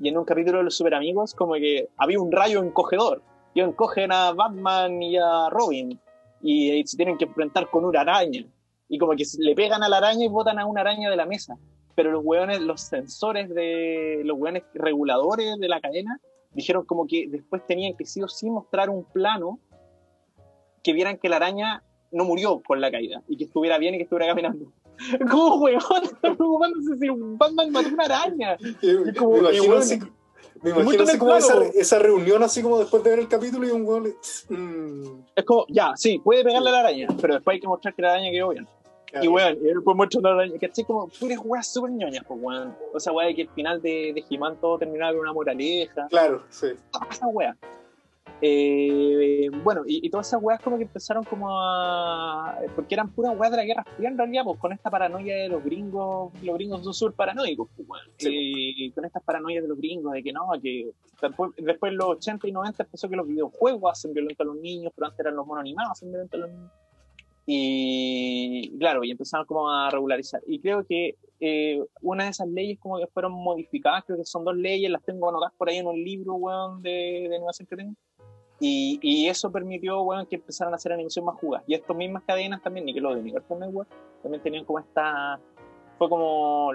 Y 0.00 0.08
en 0.08 0.18
un 0.18 0.24
capítulo 0.24 0.58
de 0.58 0.64
los 0.64 0.76
super 0.76 0.94
amigos, 0.94 1.34
como 1.34 1.54
que 1.54 1.88
había 1.96 2.20
un 2.20 2.30
rayo 2.30 2.62
encogedor. 2.62 3.22
Y 3.54 3.60
encogen 3.60 4.12
a 4.12 4.32
Batman 4.32 5.02
y 5.02 5.16
a 5.16 5.48
Robin. 5.50 5.98
Y 6.42 6.70
eh, 6.78 6.82
se 6.86 6.96
tienen 6.96 7.16
que 7.16 7.24
enfrentar 7.24 7.70
con 7.70 7.84
una 7.84 8.02
araña. 8.02 8.44
Y 8.88 8.98
como 8.98 9.16
que 9.16 9.24
le 9.38 9.54
pegan 9.54 9.82
a 9.82 9.88
la 9.88 9.96
araña 9.96 10.24
y 10.24 10.28
botan 10.28 10.58
a 10.58 10.66
una 10.66 10.82
araña 10.82 11.08
de 11.08 11.16
la 11.16 11.24
mesa. 11.24 11.56
Pero 11.94 12.10
los 12.10 12.22
hueones, 12.22 12.60
los 12.60 12.82
sensores 12.82 13.48
de 13.48 14.20
los 14.24 14.36
hueones 14.38 14.64
reguladores 14.74 15.58
de 15.58 15.68
la 15.68 15.80
cadena, 15.80 16.20
dijeron 16.52 16.84
como 16.84 17.06
que 17.06 17.26
después 17.28 17.64
tenían 17.66 17.96
que 17.96 18.04
sí 18.04 18.22
o 18.22 18.28
sí 18.28 18.50
mostrar 18.50 18.90
un 18.90 19.04
plano 19.04 19.58
que 20.82 20.92
vieran 20.92 21.16
que 21.16 21.30
la 21.30 21.36
araña 21.36 21.82
no 22.12 22.24
murió 22.24 22.62
con 22.62 22.80
la 22.80 22.90
caída 22.90 23.22
y 23.26 23.36
que 23.36 23.44
estuviera 23.44 23.78
bien 23.78 23.94
y 23.94 23.98
que 23.98 24.04
estuviera 24.04 24.26
caminando. 24.26 24.72
¿Cómo, 25.30 25.56
weón? 25.56 25.78
Están 26.02 26.36
preocupándose 26.36 26.96
si 26.98 27.08
Batman 27.10 27.70
mató 27.72 27.88
una 27.88 28.04
araña. 28.04 28.56
Y- 28.80 29.14
como- 29.14 29.36
me 29.36 29.52
y 29.52 29.56
imagino 29.56 29.64
bueno, 29.66 29.78
así, 29.78 29.98
me 30.62 30.70
imagino 30.70 31.02
así 31.04 31.18
como 31.18 31.36
esa, 31.36 31.64
esa 31.74 31.98
reunión 31.98 32.42
así 32.42 32.62
como 32.62 32.78
después 32.78 33.02
de 33.04 33.10
ver 33.10 33.18
el 33.20 33.28
capítulo 33.28 33.66
y 33.66 33.70
un 33.70 33.84
weón 33.86 34.04
le- 34.04 34.56
mm, 34.56 35.24
Es 35.36 35.44
como, 35.44 35.66
ya, 35.68 35.92
sí, 35.96 36.18
puede 36.22 36.44
pegarle 36.44 36.68
a 36.70 36.72
la 36.72 36.80
araña, 36.80 37.08
pero 37.20 37.34
después 37.34 37.54
hay 37.54 37.60
que 37.60 37.68
mostrar 37.68 37.94
que 37.94 38.02
la 38.02 38.12
araña 38.12 38.30
quedó 38.30 38.48
bien. 38.50 38.66
Y 39.22 39.28
weón, 39.28 39.56
y 39.62 39.64
después 39.68 39.96
muestra 39.96 40.20
la 40.20 40.30
araña, 40.32 40.58
¿cachai? 40.60 40.84
Como 40.84 41.08
puras 41.08 41.38
weas 41.42 41.66
súper 41.72 41.90
ñoñas, 41.92 42.22
pues 42.28 42.38
weón. 42.42 42.74
O 42.92 43.00
sea, 43.00 43.12
weón, 43.14 43.34
que 43.34 43.42
el 43.42 43.48
final 43.50 43.80
de, 43.80 44.12
de 44.14 44.24
He-Man 44.28 44.58
todo 44.60 44.78
terminaba 44.78 45.12
con 45.12 45.20
una 45.20 45.32
moraleja. 45.32 46.06
Claro, 46.08 46.42
sí. 46.50 46.68
Todas 46.92 47.08
esas 47.16 47.28
weas. 47.32 47.56
Eh, 48.42 49.48
bueno, 49.64 49.82
y, 49.86 50.06
y 50.06 50.10
todas 50.10 50.26
esas 50.26 50.42
weas 50.42 50.60
como 50.60 50.76
que 50.76 50.84
empezaron 50.84 51.24
como 51.24 51.48
a... 51.50 52.58
Porque 52.74 52.94
eran 52.94 53.10
puras 53.10 53.36
weas 53.36 53.50
de 53.50 53.56
la 53.56 53.64
Guerra 53.64 53.84
Fría 53.96 54.08
en 54.08 54.18
realidad, 54.18 54.44
pues 54.44 54.58
con 54.58 54.72
esta 54.72 54.90
paranoia 54.90 55.36
de 55.36 55.48
los 55.48 55.64
gringos, 55.64 56.32
los 56.42 56.54
gringos 56.56 56.84
son 56.84 56.94
súper 56.94 57.14
paranoicos, 57.14 57.68
pues 57.74 57.88
weón. 57.88 58.04
Sí. 58.18 58.28
Y 58.32 58.90
con 58.92 59.04
estas 59.04 59.22
paranoias 59.22 59.62
de 59.62 59.68
los 59.68 59.78
gringos, 59.78 60.12
de 60.12 60.22
que 60.22 60.32
no, 60.32 60.48
que 60.62 60.90
después, 61.22 61.52
después 61.56 61.92
en 61.92 61.98
los 61.98 62.08
80 62.08 62.48
y 62.48 62.52
90 62.52 62.82
empezó 62.82 63.08
que 63.08 63.16
los 63.16 63.26
videojuegos 63.26 63.92
hacen 63.92 64.12
violento 64.12 64.42
a 64.42 64.46
los 64.46 64.56
niños, 64.56 64.92
pero 64.94 65.06
antes 65.06 65.20
eran 65.20 65.36
los 65.36 65.46
monos 65.46 65.62
animados 65.62 65.92
hacen 65.92 66.10
violento 66.10 66.36
a 66.36 66.40
los 66.40 66.50
niños. 66.50 66.72
Y 67.48 68.76
claro, 68.78 69.04
y 69.04 69.12
empezaron 69.12 69.46
como 69.46 69.70
a 69.70 69.88
regularizar. 69.88 70.42
Y 70.46 70.58
creo 70.58 70.84
que 70.84 71.16
eh, 71.38 71.80
una 72.02 72.24
de 72.24 72.30
esas 72.30 72.48
leyes 72.48 72.78
como 72.80 72.98
que 72.98 73.06
fueron 73.06 73.32
modificadas, 73.32 74.04
creo 74.04 74.18
que 74.18 74.24
son 74.24 74.44
dos 74.44 74.56
leyes, 74.56 74.90
las 74.90 75.04
tengo 75.04 75.28
anotadas 75.28 75.54
por 75.56 75.68
ahí 75.68 75.76
en 75.76 75.86
un 75.86 75.96
libro, 75.96 76.34
weón, 76.34 76.82
de, 76.82 77.26
de 77.28 77.36
animación 77.36 77.68
que 77.68 77.76
tengo. 77.76 77.94
Y, 78.58 78.98
y 79.02 79.28
eso 79.28 79.52
permitió, 79.52 80.00
weón, 80.02 80.26
que 80.26 80.36
empezaran 80.36 80.72
a 80.72 80.76
hacer 80.76 80.92
animación 80.92 81.24
más 81.24 81.36
jugada. 81.38 81.64
Y 81.66 81.74
estas 81.74 81.96
mismas 81.96 82.22
cadenas 82.26 82.62
también, 82.62 82.86
Nickelodeon 82.86 83.26
y 83.26 83.32
Cartoon 83.32 83.60
Network, 83.60 83.88
también 84.22 84.42
tenían 84.42 84.64
como 84.64 84.78
esta... 84.78 85.38
Fue 85.98 86.08
como, 86.08 86.72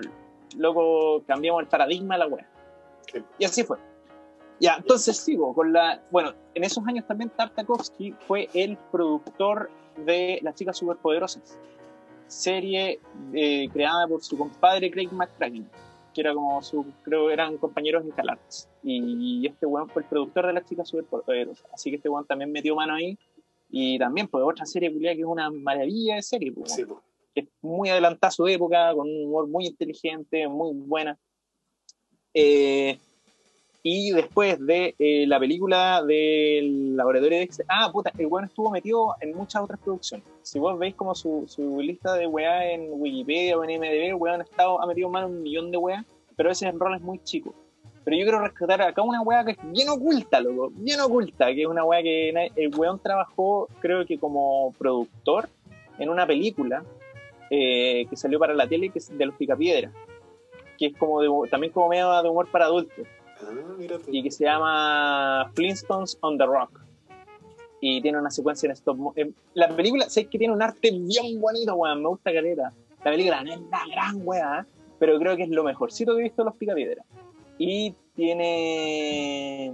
loco, 0.58 1.24
cambiamos 1.28 1.62
el 1.62 1.68
paradigma 1.68 2.16
de 2.16 2.20
la 2.20 2.28
weá. 2.28 2.50
Sí. 3.12 3.24
Y 3.40 3.46
así 3.46 3.64
fue. 3.64 3.78
Ya, 4.60 4.76
entonces 4.76 5.18
sigo 5.18 5.56
con 5.56 5.74
la... 5.74 6.04
Bueno, 6.12 6.34
en 6.54 6.64
esos 6.64 6.86
años 6.88 7.08
también 7.08 7.32
Tartakovsky 7.32 8.14
fue 8.28 8.48
el 8.54 8.78
productor 8.92 9.72
de 10.06 10.40
Las 10.44 10.56
Chicas 10.56 10.78
Superpoderosas, 10.78 11.58
serie 12.28 13.00
eh, 13.34 13.70
creada 13.74 14.08
por 14.08 14.22
su 14.22 14.38
compadre 14.38 14.90
Craig 14.92 15.10
McCracken, 15.12 15.68
que 16.14 16.22
era 16.22 16.34
como 16.34 16.62
su, 16.62 16.86
creo 17.04 17.30
eran 17.30 17.58
compañeros 17.58 18.04
en 18.04 18.12
Calartes. 18.12 18.70
Y 18.84 19.46
este 19.48 19.66
weón 19.66 19.90
fue 19.90 20.04
el 20.04 20.08
productor 20.08 20.48
de 20.48 20.54
Las 20.54 20.66
Chicas 20.66 20.90
Superpoderosas, 20.90 21.66
así 21.74 21.90
que 21.90 21.98
este 21.98 22.10
weón 22.10 22.26
también 22.26 22.52
metió 22.52 22.76
mano 22.76 22.94
ahí. 22.94 23.18
Y 23.70 23.98
también, 23.98 24.28
pues, 24.28 24.44
otra 24.46 24.66
serie 24.66 24.92
que 24.92 25.12
es 25.12 25.26
una 25.26 25.50
maravilla 25.50 26.16
de 26.16 26.22
serie, 26.22 26.52
pues, 26.52 26.74
Sí, 26.74 26.84
que 27.34 27.42
es 27.42 27.48
muy 27.62 27.90
adelantada 27.90 28.28
a 28.28 28.32
su 28.32 28.46
época, 28.48 28.94
con 28.94 29.08
un 29.08 29.26
humor 29.26 29.48
muy 29.48 29.66
inteligente, 29.66 30.48
muy 30.48 30.74
buena. 30.76 31.18
Eh, 32.34 33.00
y 33.84 34.12
después 34.12 34.64
de 34.66 34.94
eh, 35.00 35.26
la 35.28 35.40
película 35.40 36.04
del 36.04 36.96
laboratorio 36.96 37.38
de 37.38 37.40
Dexter, 37.46 37.66
ah, 37.68 37.90
puta, 37.92 38.12
el 38.18 38.28
weón 38.28 38.46
estuvo 38.46 38.70
metido 38.70 39.16
en 39.22 39.36
muchas 39.36 39.64
otras 39.64 39.80
producciones. 39.80 40.26
Si 40.44 40.60
vos 40.60 40.78
veis 40.78 40.94
como 40.94 41.16
su, 41.16 41.46
su 41.48 41.80
lista 41.82 42.14
de 42.14 42.28
weá 42.28 42.72
en 42.72 42.90
Wikipedia 42.92 43.58
o 43.58 43.64
en 43.64 43.80
MDB, 43.80 44.10
el 44.10 44.16
weón 44.16 44.42
ha, 44.42 44.44
estado, 44.44 44.82
ha 44.82 44.86
metido 44.86 45.10
más 45.10 45.24
de 45.28 45.32
un 45.36 45.42
millón 45.42 45.72
de 45.72 45.78
weá, 45.78 46.06
pero 46.36 46.50
veces 46.50 46.70
en 46.70 46.80
roles 46.80 47.02
muy 47.02 47.20
chicos. 47.24 47.54
Pero 48.04 48.18
yo 48.18 48.24
quiero 48.24 48.42
rescatar 48.42 48.82
acá 48.82 49.02
una 49.02 49.22
weá 49.22 49.44
que 49.46 49.52
es 49.52 49.58
bien 49.64 49.90
oculta, 49.90 50.40
loco, 50.42 50.72
bien 50.76 51.00
oculta, 51.00 51.48
que 51.48 51.62
es 51.62 51.68
una 51.68 51.84
weá 51.84 52.02
que 52.04 52.30
el 52.56 52.76
weón 52.76 53.00
trabajó, 53.00 53.68
creo 53.80 54.06
que 54.06 54.18
como 54.20 54.74
productor 54.78 55.50
en 55.98 56.10
una 56.10 56.26
película 56.28 56.84
eh, 57.50 58.06
que 58.10 58.16
salió 58.16 58.40
para 58.40 58.54
la 58.54 58.68
tele, 58.68 58.90
que 58.90 59.00
es 59.00 59.16
de 59.16 59.26
los 59.26 59.36
Picapiedras, 59.36 59.92
que 60.78 60.88
es 60.88 60.98
como 60.98 61.22
de- 61.22 61.50
también 61.50 61.74
como 61.74 61.90
medio 61.90 62.22
de 62.22 62.30
humor 62.30 62.48
para 62.52 62.66
adultos, 62.66 63.06
Ah, 63.44 63.98
y 64.08 64.24
que 64.24 64.32
se 64.32 64.46
llama 64.46 65.52
Flintstones 65.54 66.18
on 66.22 66.38
the 66.38 66.46
Rock. 66.46 66.80
Y 67.80 68.02
tiene 68.02 68.20
una 68.20 68.30
secuencia 68.30 68.68
en 68.68 68.74
stop 68.74 69.14
em, 69.16 69.34
La 69.54 69.70
película, 69.76 70.08
sé 70.10 70.28
que 70.28 70.38
tiene 70.38 70.54
un 70.54 70.62
arte 70.62 70.92
bien 70.92 71.42
bonito, 71.42 71.74
weón, 71.76 72.02
me 72.02 72.10
gusta 72.10 72.32
caleta. 72.32 72.74
La 73.04 73.12
película 73.12 73.44
no 73.44 73.54
es 73.54 73.62
la 73.62 73.82
gran 73.92 74.22
weá, 74.24 74.68
pero 75.00 75.18
creo 75.18 75.36
que 75.36 75.44
es 75.44 75.50
lo 75.50 75.64
mejorcito 75.64 76.14
que 76.14 76.20
he 76.20 76.24
visto 76.24 76.44
de 76.44 76.46
los 76.46 76.56
Picapiedras. 76.56 77.06
Y 77.58 77.96
tiene 78.16 79.72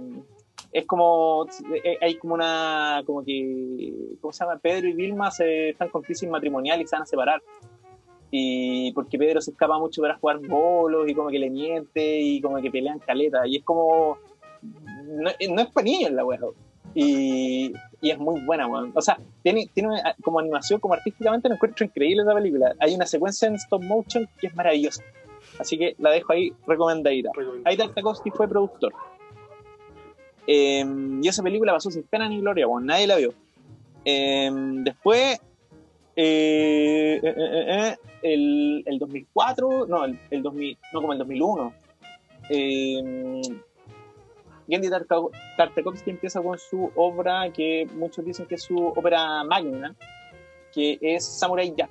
es 0.72 0.84
como 0.86 1.46
eh, 1.84 1.98
hay 2.00 2.16
como 2.16 2.34
una 2.34 3.02
como 3.06 3.24
que 3.24 4.16
¿cómo 4.20 4.32
se 4.32 4.44
llama? 4.44 4.58
Pedro 4.58 4.88
y 4.88 4.92
Vilma 4.92 5.30
se 5.30 5.70
están 5.70 5.88
con 5.88 6.02
crisis 6.02 6.28
matrimonial 6.28 6.80
y 6.80 6.86
se 6.86 6.96
van 6.96 7.02
a 7.02 7.06
separar 7.06 7.42
y 8.30 8.92
porque 8.92 9.18
Pedro 9.18 9.40
se 9.40 9.52
escapa 9.52 9.78
mucho 9.78 10.02
para 10.02 10.18
jugar 10.18 10.38
bolos 10.40 11.08
y 11.08 11.14
como 11.14 11.30
que 11.30 11.38
le 11.38 11.50
miente 11.50 12.20
y 12.20 12.40
como 12.40 12.60
que 12.60 12.70
pelean 12.70 12.98
caleta. 12.98 13.46
Y 13.46 13.56
es 13.56 13.64
como 13.64 14.18
no, 14.62 15.30
no 15.50 15.62
es 15.62 15.68
para 15.68 15.84
niños 15.84 16.10
la 16.12 16.24
weá. 16.24 16.38
Y, 16.94 17.72
y 18.00 18.10
es 18.10 18.18
muy 18.18 18.40
buena 18.40 18.66
weón. 18.66 18.92
o 18.94 19.02
sea 19.02 19.18
tiene, 19.42 19.68
tiene 19.72 19.98
eh, 19.98 20.14
como 20.22 20.40
animación 20.40 20.80
como 20.80 20.94
artísticamente 20.94 21.48
lo 21.48 21.54
encuentro 21.54 21.86
increíble 21.86 22.22
esa 22.22 22.34
película. 22.34 22.74
Hay 22.80 22.94
una 22.94 23.06
secuencia 23.06 23.48
en 23.48 23.54
stop 23.54 23.82
motion 23.82 24.28
que 24.40 24.48
es 24.48 24.54
maravillosa. 24.54 25.02
Así 25.58 25.78
que 25.78 25.94
la 25.98 26.10
dejo 26.10 26.32
ahí 26.32 26.52
recomendadita. 26.66 27.30
Recomiendo. 27.34 27.68
ahí 27.68 27.76
Tartakovsky 27.76 28.30
fue 28.30 28.48
productor. 28.48 28.92
Eh, 30.46 30.84
y 31.22 31.28
esa 31.28 31.42
película 31.42 31.72
pasó 31.72 31.90
sin 31.90 32.04
pena 32.04 32.28
ni 32.28 32.40
gloria, 32.40 32.66
bueno, 32.66 32.86
nadie 32.86 33.06
la 33.06 33.16
vio. 33.16 33.34
Eh, 34.04 34.50
después, 34.82 35.38
eh, 36.20 37.20
eh, 37.22 37.34
eh, 37.36 37.64
eh, 37.92 37.96
el, 38.22 38.82
el 38.84 38.98
2004, 38.98 39.86
no, 39.86 40.04
el, 40.04 40.18
el 40.30 40.42
2000, 40.42 40.78
no 40.92 41.00
como 41.00 41.12
el 41.12 41.18
2001, 41.20 41.72
eh, 42.50 43.40
Gendy 44.68 44.88
Tarta- 44.90 45.30
Tartakovsky 45.56 46.10
empieza 46.10 46.42
con 46.42 46.58
su 46.58 46.90
obra 46.96 47.50
que 47.52 47.86
muchos 47.94 48.24
dicen 48.24 48.46
que 48.46 48.56
es 48.56 48.62
su 48.62 48.76
ópera 48.76 49.44
magna, 49.44 49.94
que 50.74 50.98
es 51.00 51.24
Samurai 51.24 51.72
Jack 51.76 51.90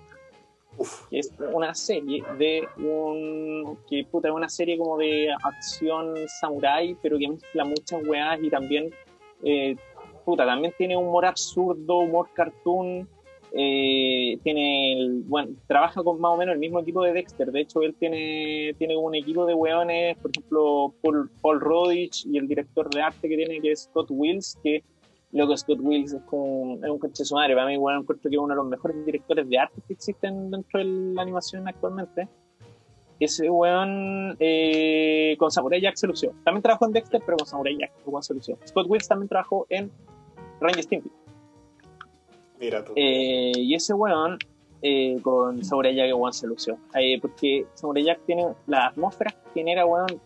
Uf, 0.78 1.08
que 1.10 1.20
es 1.20 1.32
una 1.54 1.74
serie 1.74 2.24
de 2.38 2.68
un 2.78 3.80
que 3.90 4.04
puta 4.12 4.28
es 4.28 4.34
una 4.34 4.50
serie 4.50 4.78
como 4.78 4.98
de 4.98 5.30
acción 5.44 6.14
samurai 6.28 6.96
pero 7.02 7.18
que 7.18 7.30
mezcla 7.30 7.66
muchas 7.66 8.06
weas 8.06 8.40
y 8.44 8.50
también 8.52 8.92
eh, 9.44 9.76
puta 10.24 10.46
también 10.46 10.74
tiene 10.78 10.96
humor 10.96 11.26
absurdo 11.26 11.98
humor 11.98 12.30
cartoon 12.32 13.10
eh, 13.54 14.38
tiene 14.44 14.94
el, 14.94 15.24
bueno 15.26 15.52
trabaja 15.68 16.04
con 16.04 16.20
más 16.20 16.34
o 16.34 16.38
menos 16.38 16.54
el 16.54 16.60
mismo 16.60 16.80
equipo 16.80 17.04
de 17.04 17.14
Dexter 17.14 17.52
de 17.52 17.62
hecho 17.62 17.82
él 17.82 17.96
tiene 17.98 18.76
tiene 18.78 18.98
un 18.98 19.16
equipo 19.16 19.46
de 19.46 19.54
weones 19.54 20.18
por 20.18 20.32
ejemplo 20.32 20.94
Paul, 21.02 21.30
Paul 21.42 21.62
Rodich 21.62 22.26
y 22.26 22.38
el 22.38 22.48
director 22.48 22.90
de 22.90 23.02
arte 23.02 23.30
que 23.30 23.36
tiene 23.36 23.62
que 23.62 23.72
es 23.72 23.84
Scott 23.84 24.08
Wills 24.10 24.58
que 24.62 24.84
Loco, 25.34 25.58
Scott 25.58 25.80
Wills 25.82 26.14
es, 26.14 26.22
como, 26.24 26.76
es 26.76 26.90
un 26.90 27.00
coche 27.00 27.26
su 27.26 27.36
madre. 27.36 27.54
Para 27.54 27.68
mí, 27.68 27.78
bueno, 27.78 28.00
encuentro 28.00 28.30
que 28.30 28.36
es 28.36 28.42
uno 28.42 28.54
de 28.54 28.56
los 28.56 28.68
mejores 28.68 29.06
directores 29.06 29.48
de 29.50 29.60
arte 29.60 29.82
que 29.86 29.94
existen 29.94 30.52
dentro 30.52 30.80
de 30.80 30.86
la 30.86 31.22
animación 31.22 31.68
actualmente. 31.68 32.28
Ese 33.20 33.50
weón 33.50 34.38
eh, 34.40 35.36
con 35.38 35.52
Samurai 35.52 35.82
Jack 35.82 35.96
se 35.96 36.08
lució. 36.08 36.34
También 36.44 36.62
trabajó 36.62 36.86
en 36.86 36.94
Dexter, 36.94 37.22
pero 37.26 37.38
con 37.38 37.48
Samurai 37.48 37.78
Jack 37.78 37.92
se 38.22 38.34
lució. 38.34 38.58
Scott 38.66 38.86
Wills 38.88 39.08
también 39.08 39.28
trabajó 39.28 39.66
en 39.70 39.92
Ranger 40.62 40.84
Stimpy. 40.84 41.12
Mira 42.60 42.84
tú. 42.84 42.94
Eh, 42.96 43.52
y 43.56 43.74
ese 43.76 43.94
weón 43.94 44.38
eh, 44.82 45.18
con 45.22 45.64
Samurai 45.64 45.96
Jack 45.96 46.16
weón 46.16 46.34
se 46.34 46.48
lució. 46.48 46.78
Eh, 46.96 47.20
porque 47.22 47.66
Samurai 47.74 48.04
Jack 48.04 48.22
tiene 48.26 48.48
la 48.68 48.88
atmósfera 48.88 49.32
que 49.32 49.60
genera, 49.62 49.86
weón, 49.86 50.22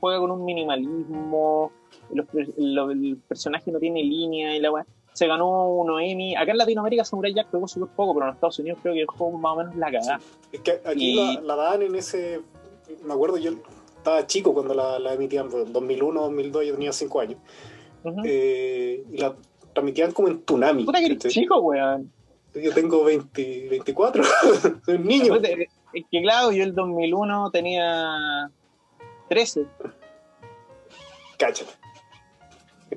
juega 0.00 0.18
con 0.20 0.30
un 0.30 0.44
minimalismo. 0.44 1.72
Los, 2.12 2.26
lo- 2.56 2.90
el 2.90 3.16
personaje 3.28 3.70
no 3.72 3.78
tiene 3.78 4.02
línea 4.02 4.56
y 4.56 4.60
la 4.60 4.70
weón. 4.70 4.86
Se 5.12 5.26
ganó 5.26 5.68
uno 5.70 5.98
Emmy. 5.98 6.36
Acá 6.36 6.52
en 6.52 6.58
Latinoamérica 6.58 7.02
Samurai 7.04 7.32
Jack 7.34 7.48
pegó 7.50 7.66
súper 7.66 7.88
poco, 7.96 8.12
pero 8.14 8.26
en 8.28 8.34
Estados 8.34 8.58
Unidos 8.58 8.78
creo 8.82 8.92
que 8.94 9.00
el 9.00 9.06
juego 9.06 9.38
más 9.38 9.52
o 9.54 9.56
menos 9.56 9.74
la 9.76 9.90
cagada. 9.90 10.20
Es 10.52 10.60
que 10.60 10.72
aquí 10.84 11.12
Y- 11.12 11.34
la, 11.36 11.40
la 11.40 11.56
daban 11.56 11.82
en 11.82 11.94
ese. 11.94 12.42
Me 13.02 13.14
acuerdo, 13.14 13.38
yo 13.38 13.52
estaba 13.96 14.26
chico 14.26 14.52
cuando 14.54 14.74
la, 14.74 14.98
la 14.98 15.14
emitían, 15.14 15.48
en 15.52 15.72
2001, 15.72 16.20
2002, 16.20 16.66
yo 16.66 16.74
tenía 16.74 16.92
5 16.92 17.20
años. 17.20 17.38
Eh, 18.24 19.04
y 19.10 19.16
la 19.16 19.34
transmitían 19.76 20.12
como 20.12 20.28
en 20.28 20.40
Tunami. 20.42 20.84
Puta 20.84 20.98
que 20.98 21.06
eres 21.06 21.18
chico, 21.28 21.58
weón. 21.60 22.10
Yo 22.54 22.72
tengo 22.72 23.04
20, 23.04 23.68
24, 23.68 24.24
soy 24.86 24.94
un 24.96 25.04
niño. 25.06 25.34
Es 25.36 26.04
que 26.10 26.22
claro, 26.22 26.50
yo 26.52 26.64
el 26.64 26.74
2001 26.74 27.50
tenía 27.50 28.50
13. 29.28 29.66
Cáchate. 31.38 31.70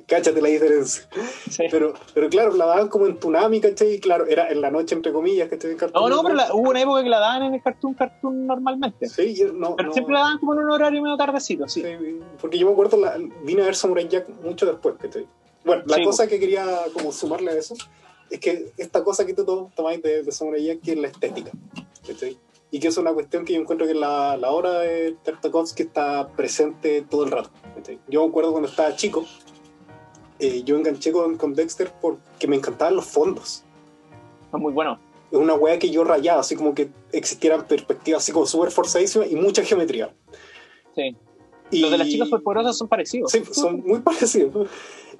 Cáchate 0.07 0.41
la 0.41 0.47
diferencia. 0.49 1.03
Sí. 1.49 1.63
Pero, 1.69 1.93
pero 2.13 2.29
claro, 2.29 2.53
la 2.55 2.65
daban 2.67 2.87
como 2.87 3.05
en 3.07 3.19
Tunami, 3.19 3.59
¿cachai? 3.59 3.95
Y 3.95 3.99
claro, 3.99 4.25
era 4.27 4.47
en 4.49 4.61
la 4.61 4.69
noche, 4.71 4.95
entre 4.95 5.11
comillas, 5.11 5.49
¿cachai? 5.49 5.71
En 5.71 5.77
Cartoon 5.77 6.09
No, 6.09 6.15
no, 6.15 6.23
pero 6.23 6.35
la- 6.35 6.53
hubo 6.53 6.69
una 6.69 6.81
época 6.81 7.03
que 7.03 7.09
la 7.09 7.19
daban 7.19 7.43
en 7.43 7.55
el 7.55 7.61
Cartoon 7.61 7.95
Cartoon 7.95 8.45
normalmente. 8.47 9.09
Sí, 9.09 9.35
yo 9.35 9.51
no, 9.51 9.75
Pero 9.75 9.87
no- 9.89 9.93
siempre 9.93 10.13
la 10.13 10.19
daban 10.21 10.37
como 10.39 10.53
en 10.53 10.59
un 10.59 10.71
horario 10.71 11.01
medio 11.01 11.17
tardecito, 11.17 11.67
sí. 11.67 11.81
Sí, 11.81 12.19
porque 12.39 12.57
yo 12.57 12.67
me 12.67 12.71
acuerdo, 12.73 12.97
la, 12.97 13.17
vine 13.43 13.63
a 13.63 13.65
ver 13.65 13.75
Samurai 13.75 14.07
Jack 14.07 14.29
mucho 14.43 14.65
después, 14.67 14.95
¿cachai? 14.99 15.27
Bueno, 15.65 15.83
la 15.85 15.95
Sí, 15.97 16.03
cosa 16.03 16.27
que 16.27 16.39
quería 16.39 16.65
como 16.93 17.11
sumarle 17.11 17.51
a 17.51 17.55
eso 17.55 17.75
es 18.29 18.39
que 18.39 18.71
esta 18.77 19.03
cosa 19.03 19.25
que 19.25 19.33
tú 19.33 19.43
to- 19.45 19.71
tomáis 19.75 20.01
de, 20.01 20.23
de 20.23 20.31
Samurai 20.31 20.77
que 20.79 20.91
es 20.93 20.97
la 20.97 21.07
estética, 21.07 21.51
¿cachai? 22.07 22.37
Y 22.71 22.79
que 22.79 22.87
es 22.89 22.97
una 22.97 23.11
cuestión 23.13 23.45
que 23.45 23.53
yo 23.53 23.59
encuentro 23.61 23.87
que 23.87 23.95
la, 23.95 24.37
la 24.37 24.51
obra 24.51 24.79
de 24.81 25.15
Tartakovsky 25.23 25.83
está 25.83 26.29
presente 26.29 27.01
todo 27.01 27.23
el 27.25 27.31
rato. 27.31 27.49
¿cachai? 27.75 27.99
Yo 28.07 28.21
me 28.23 28.29
acuerdo 28.29 28.51
cuando 28.51 28.69
estaba 28.69 28.95
chico, 28.95 29.25
eh, 30.39 30.61
yo 30.63 30.77
enganché 30.77 31.11
con, 31.11 31.35
con 31.37 31.53
Dexter 31.55 31.91
porque 31.99 32.47
me 32.47 32.55
encantaban 32.55 32.95
los 32.95 33.05
fondos. 33.05 33.63
Es 34.53 34.59
muy 34.59 34.71
bueno. 34.71 34.99
Es 35.31 35.37
una 35.37 35.53
weá 35.55 35.77
que 35.79 35.89
yo 35.91 36.03
rayaba, 36.03 36.41
así 36.41 36.55
como 36.55 36.73
que 36.73 36.89
existieran 37.11 37.65
perspectivas 37.67 38.23
así 38.23 38.31
como 38.31 38.45
súper 38.45 38.71
forzadísimas 38.71 39.29
y 39.31 39.35
mucha 39.35 39.63
geometría. 39.63 40.13
Sí. 40.95 41.15
Y... 41.71 41.81
Los 41.81 41.91
de 41.91 41.97
las 41.97 42.07
chicas 42.07 42.27
superpoderosas 42.29 42.77
son 42.77 42.87
parecidos. 42.87 43.31
Sí, 43.31 43.43
son 43.51 43.81
muy 43.85 43.99
parecidos. 44.01 44.67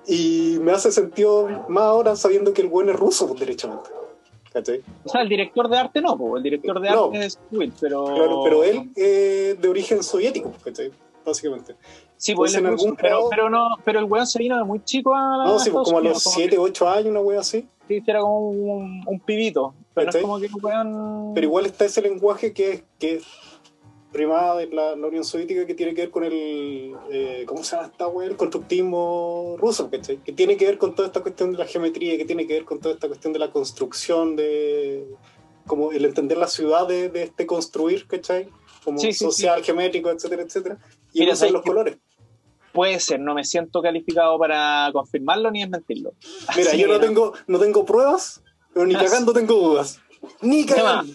Y 0.08 0.58
me 0.62 0.72
hace 0.72 0.92
sentido 0.92 1.48
más 1.70 1.84
ahora 1.84 2.16
sabiendo 2.16 2.54
que 2.54 2.62
el 2.62 2.68
buen 2.68 2.90
es 2.90 2.96
ruso, 2.96 3.28
pues, 3.28 3.40
derechamente. 3.40 3.90
¿Cachai? 4.52 4.82
O 5.04 5.10
sea, 5.10 5.22
el 5.22 5.30
director 5.30 5.70
de 5.70 5.78
arte 5.78 6.02
no, 6.02 6.18
po. 6.18 6.36
el 6.38 6.42
director 6.44 6.80
de 6.82 6.90
No. 6.90 7.06
arte 7.06 7.26
es 7.26 7.40
Will, 7.52 7.72
pero. 7.80 8.06
Claro, 8.06 8.42
pero 8.44 8.64
él 8.64 8.90
eh, 8.96 9.56
de 9.62 9.68
origen 9.68 10.02
soviético, 10.02 10.52
¿cachai? 10.64 10.92
Básicamente. 11.24 11.76
Sí, 12.18 12.34
pues 12.34 12.56
él 12.56 12.62
en 12.62 12.66
algún 12.72 12.96
pero, 12.96 13.10
grado- 13.10 13.30
pero 13.30 13.50
no, 13.52 13.68
pero 13.86 14.00
el 14.00 14.06
weón 14.06 14.26
se 14.26 14.40
vino 14.40 14.58
de 14.58 14.64
muy 14.64 14.84
chico 14.84 15.14
a. 15.14 15.46
No, 15.46 15.60
sí, 15.60 15.70
pues, 15.70 15.86
como 15.86 16.00
a 16.00 16.02
los 16.02 16.24
como 16.24 16.36
7, 16.36 16.58
8 16.58 16.90
años, 16.90 17.06
una 17.12 17.20
wea 17.22 17.42
así. 17.42 17.68
que 17.88 18.00
sí, 18.00 18.04
era 18.08 18.22
como 18.22 18.50
un, 18.50 19.04
un 19.06 19.20
pibito. 19.20 19.76
Pero 19.94 20.12
no 20.12 20.18
es 20.18 20.24
como 20.24 20.40
que 20.40 20.46
el 20.48 20.52
weón. 20.64 21.32
Pero 21.36 21.46
igual 21.46 21.68
está 21.68 21.86
ese 21.86 22.02
lenguaje 22.02 22.52
que 22.52 22.84
que 22.98 23.22
primada 24.12 24.58
de 24.58 24.68
la, 24.68 24.96
la 24.96 25.08
Unión 25.08 25.24
Soviética 25.24 25.66
que 25.66 25.76
tiene 25.76 25.94
que 25.94 26.02
ver 26.02 26.12
con 26.12 26.24
el. 26.24 26.96
eh, 27.12 27.44
¿Cómo 27.48 27.64
se 27.64 27.76
llama 27.76 27.88
esta 27.90 28.08
wea? 28.08 28.28
El 28.28 28.36
constructivismo 28.38 29.56
ruso, 29.60 29.90
¿cachai? 29.90 30.18
Que 30.18 30.32
tiene 30.34 30.58
que 30.58 30.66
ver 30.66 30.78
con 30.78 30.96
toda 30.96 31.08
esta 31.08 31.22
cuestión 31.22 31.52
de 31.52 31.58
la 31.60 31.66
geometría, 31.66 32.18
que 32.18 32.26
tiene 32.26 32.48
que 32.48 32.54
ver 32.54 32.66
con 32.66 32.80
toda 32.80 32.96
esta 32.96 33.08
cuestión 33.08 33.34
de 33.34 33.40
la 33.40 33.52
construcción, 33.52 34.36
de. 34.36 35.06
como 35.68 35.92
el 35.92 36.06
entender 36.06 36.38
la 36.38 36.48
ciudad 36.48 36.88
de, 36.88 37.10
de 37.10 37.24
este 37.24 37.46
construir, 37.46 38.08
¿cachai? 38.08 38.50
Como 38.84 38.98
Sí, 39.00 39.12
sí, 39.14 39.26
social, 39.26 39.64
geométrico, 39.64 40.10
etcétera, 40.10 40.42
etcétera. 40.44 40.78
Y 41.14 41.20
Mira, 41.20 41.32
no 41.32 41.36
son 41.36 41.40
¿sabes 41.40 41.54
los 41.54 41.64
colores. 41.64 41.98
Puede 42.74 43.00
ser, 43.00 43.20
no 43.20 43.34
me 43.34 43.44
siento 43.44 43.82
calificado 43.82 44.38
para 44.40 44.90
confirmarlo 44.94 45.50
ni 45.52 45.62
desmentirlo. 45.62 46.14
Mira, 46.56 46.70
Así 46.70 46.78
yo 46.80 46.88
no 46.88 47.00
tengo, 47.00 47.34
no 47.48 47.60
tengo 47.60 47.86
pruebas, 47.86 48.42
pero 48.74 48.86
ni 48.86 48.96
Ah, 48.96 49.00
cagando 49.04 49.34
tengo 49.34 49.56
dudas. 49.56 50.00
Ni 50.42 50.66
cagando. 50.66 51.12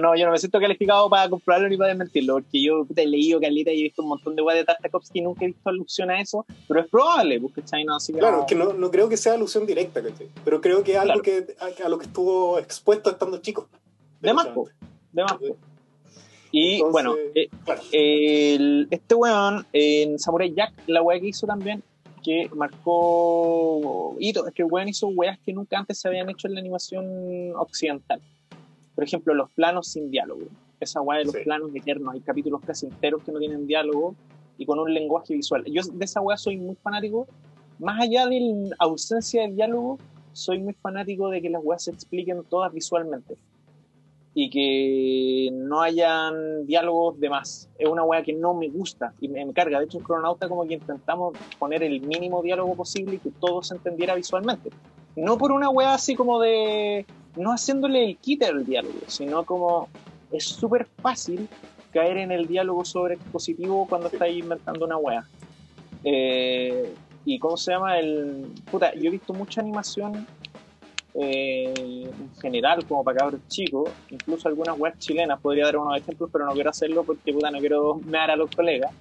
No, 0.00 0.16
yo 0.16 0.26
no 0.26 0.32
me 0.32 0.38
siento 0.38 0.60
calificado 0.60 1.08
para 1.08 1.28
comprobarlo 1.30 1.68
ni 1.68 1.76
para 1.76 1.88
desmentirlo, 1.88 2.34
porque 2.34 2.62
yo 2.62 2.84
puta, 2.84 3.02
he 3.02 3.06
leído 3.06 3.40
calita 3.40 3.70
y 3.72 3.80
he 3.80 3.82
visto 3.84 4.02
un 4.02 4.08
montón 4.08 4.36
de 4.36 4.42
weas 4.42 4.58
de 4.58 4.64
Tartakovsky 4.64 5.20
y 5.20 5.22
nunca 5.22 5.44
he 5.44 5.48
visto 5.48 5.68
alusión 5.68 6.10
a 6.10 6.20
eso, 6.20 6.44
pero 6.68 6.80
es 6.80 6.88
probable, 6.88 7.40
porque. 7.40 7.62
No, 7.86 7.96
así 7.96 8.12
Claro, 8.12 8.44
que 8.46 8.54
no, 8.54 8.72
no 8.72 8.90
creo 8.90 9.08
que 9.08 9.16
sea 9.16 9.34
alusión 9.34 9.66
directa, 9.66 10.02
¿cachai? 10.02 10.28
Pero 10.44 10.60
creo 10.60 10.82
que 10.84 10.92
es 10.92 10.98
algo 10.98 11.20
Claro. 11.22 11.46
que, 11.46 11.82
a, 11.82 11.86
a 11.86 11.88
lo 11.88 11.98
que 11.98 12.06
estuvo 12.06 12.58
expuesto 12.58 13.10
estando 13.10 13.38
chico. 13.38 13.68
De 14.20 14.32
más, 14.34 14.48
po, 14.48 14.68
de 15.12 15.22
más, 15.22 15.32
po. 15.34 15.56
Y 16.52 16.74
Entonces, 16.74 16.92
bueno, 16.92 17.14
eh, 17.34 17.48
Claro. 17.64 17.80
el- 17.92 18.88
este 18.90 19.14
weón 19.14 19.66
en 19.72 20.18
Samurai 20.18 20.52
Jack, 20.52 20.72
la 20.88 21.00
wea 21.00 21.20
que 21.20 21.28
hizo 21.28 21.46
también, 21.46 21.82
que 22.24 22.50
marcó 22.54 24.16
hito, 24.18 24.46
es 24.46 24.52
que 24.54 24.62
el 24.62 24.68
weón 24.70 24.88
hizo 24.88 25.08
weas 25.08 25.38
que 25.44 25.52
nunca 25.52 25.78
antes 25.78 25.98
se 25.98 26.08
habían 26.08 26.28
hecho 26.28 26.48
en 26.48 26.54
la 26.54 26.60
animación 26.60 27.52
occidental. 27.56 28.20
Por 29.00 29.06
ejemplo, 29.06 29.32
los 29.32 29.50
planos 29.52 29.86
sin 29.86 30.10
diálogo. 30.10 30.42
Esa 30.78 31.00
wea 31.00 31.20
de 31.20 31.24
los 31.24 31.32
Sí. 31.32 31.40
planos 31.42 31.74
eternos, 31.74 32.12
hay 32.12 32.20
capítulos 32.20 32.60
casi 32.66 32.84
enteros 32.84 33.22
que 33.22 33.32
no 33.32 33.38
tienen 33.38 33.66
diálogo 33.66 34.14
y 34.58 34.66
con 34.66 34.78
un 34.78 34.92
lenguaje 34.92 35.32
visual. 35.32 35.64
Yo 35.64 35.80
de 35.90 36.04
esa 36.04 36.20
wea 36.20 36.36
soy 36.36 36.58
muy 36.58 36.74
fanático. 36.74 37.26
Más 37.78 37.98
allá 37.98 38.26
de 38.26 38.38
la 38.68 38.76
ausencia 38.78 39.40
de 39.48 39.54
diálogo, 39.54 39.96
soy 40.34 40.58
muy 40.58 40.74
fanático 40.74 41.30
de 41.30 41.40
que 41.40 41.48
las 41.48 41.62
weas 41.64 41.84
se 41.84 41.92
expliquen 41.92 42.44
todas 42.44 42.74
visualmente 42.74 43.38
y 44.34 44.50
que 44.50 45.48
no 45.50 45.80
hayan 45.80 46.66
diálogos 46.66 47.18
de 47.18 47.30
más. 47.30 47.70
Es 47.78 47.88
una 47.88 48.04
wea 48.04 48.22
que 48.22 48.34
no 48.34 48.52
me 48.52 48.68
gusta 48.68 49.14
y 49.18 49.28
me, 49.28 49.46
me 49.46 49.54
carga. 49.54 49.78
De 49.78 49.86
hecho, 49.86 49.96
en 49.96 50.04
Cronauta 50.04 50.46
como 50.46 50.66
que 50.66 50.74
intentamos 50.74 51.32
poner 51.58 51.82
el 51.82 52.02
mínimo 52.02 52.42
diálogo 52.42 52.74
posible 52.74 53.14
y 53.14 53.18
que 53.18 53.30
todo 53.30 53.62
se 53.62 53.76
entendiera 53.76 54.14
visualmente. 54.14 54.68
No 55.16 55.38
por 55.38 55.52
una 55.52 55.70
wea 55.70 55.94
así 55.94 56.14
como 56.14 56.38
de... 56.38 57.06
No 57.36 57.52
haciéndole 57.52 58.04
el 58.04 58.16
quite 58.16 58.46
al 58.46 58.64
diálogo, 58.64 58.98
sino 59.06 59.44
como 59.44 59.88
es 60.32 60.44
súper 60.44 60.86
fácil 61.00 61.48
caer 61.92 62.18
en 62.18 62.32
el 62.32 62.46
diálogo 62.46 62.84
sobre 62.84 63.14
expositivo 63.14 63.86
cuando 63.88 64.08
estáis 64.08 64.38
inventando 64.38 64.84
una 64.84 64.96
wea. 64.96 65.24
Eh, 66.04 66.92
y 67.24 67.38
cómo 67.38 67.56
se 67.56 67.72
llama 67.72 67.98
el... 67.98 68.46
Puta, 68.70 68.94
yo 68.94 69.08
he 69.08 69.10
visto 69.10 69.32
mucha 69.32 69.60
animación 69.60 70.26
eh, 71.14 71.72
en 71.76 72.40
general, 72.40 72.86
como 72.86 73.02
para 73.04 73.18
cabros 73.18 73.40
chicos, 73.48 73.90
incluso 74.10 74.48
algunas 74.48 74.78
webs 74.78 74.98
chilenas, 74.98 75.40
podría 75.40 75.66
dar 75.66 75.76
unos 75.76 75.98
ejemplos, 75.98 76.30
pero 76.32 76.46
no 76.46 76.52
quiero 76.52 76.70
hacerlo 76.70 77.04
porque 77.04 77.32
puta, 77.32 77.50
no 77.50 77.58
quiero 77.58 77.96
mear 78.04 78.30
a 78.30 78.36
los 78.36 78.50
colegas. 78.50 78.92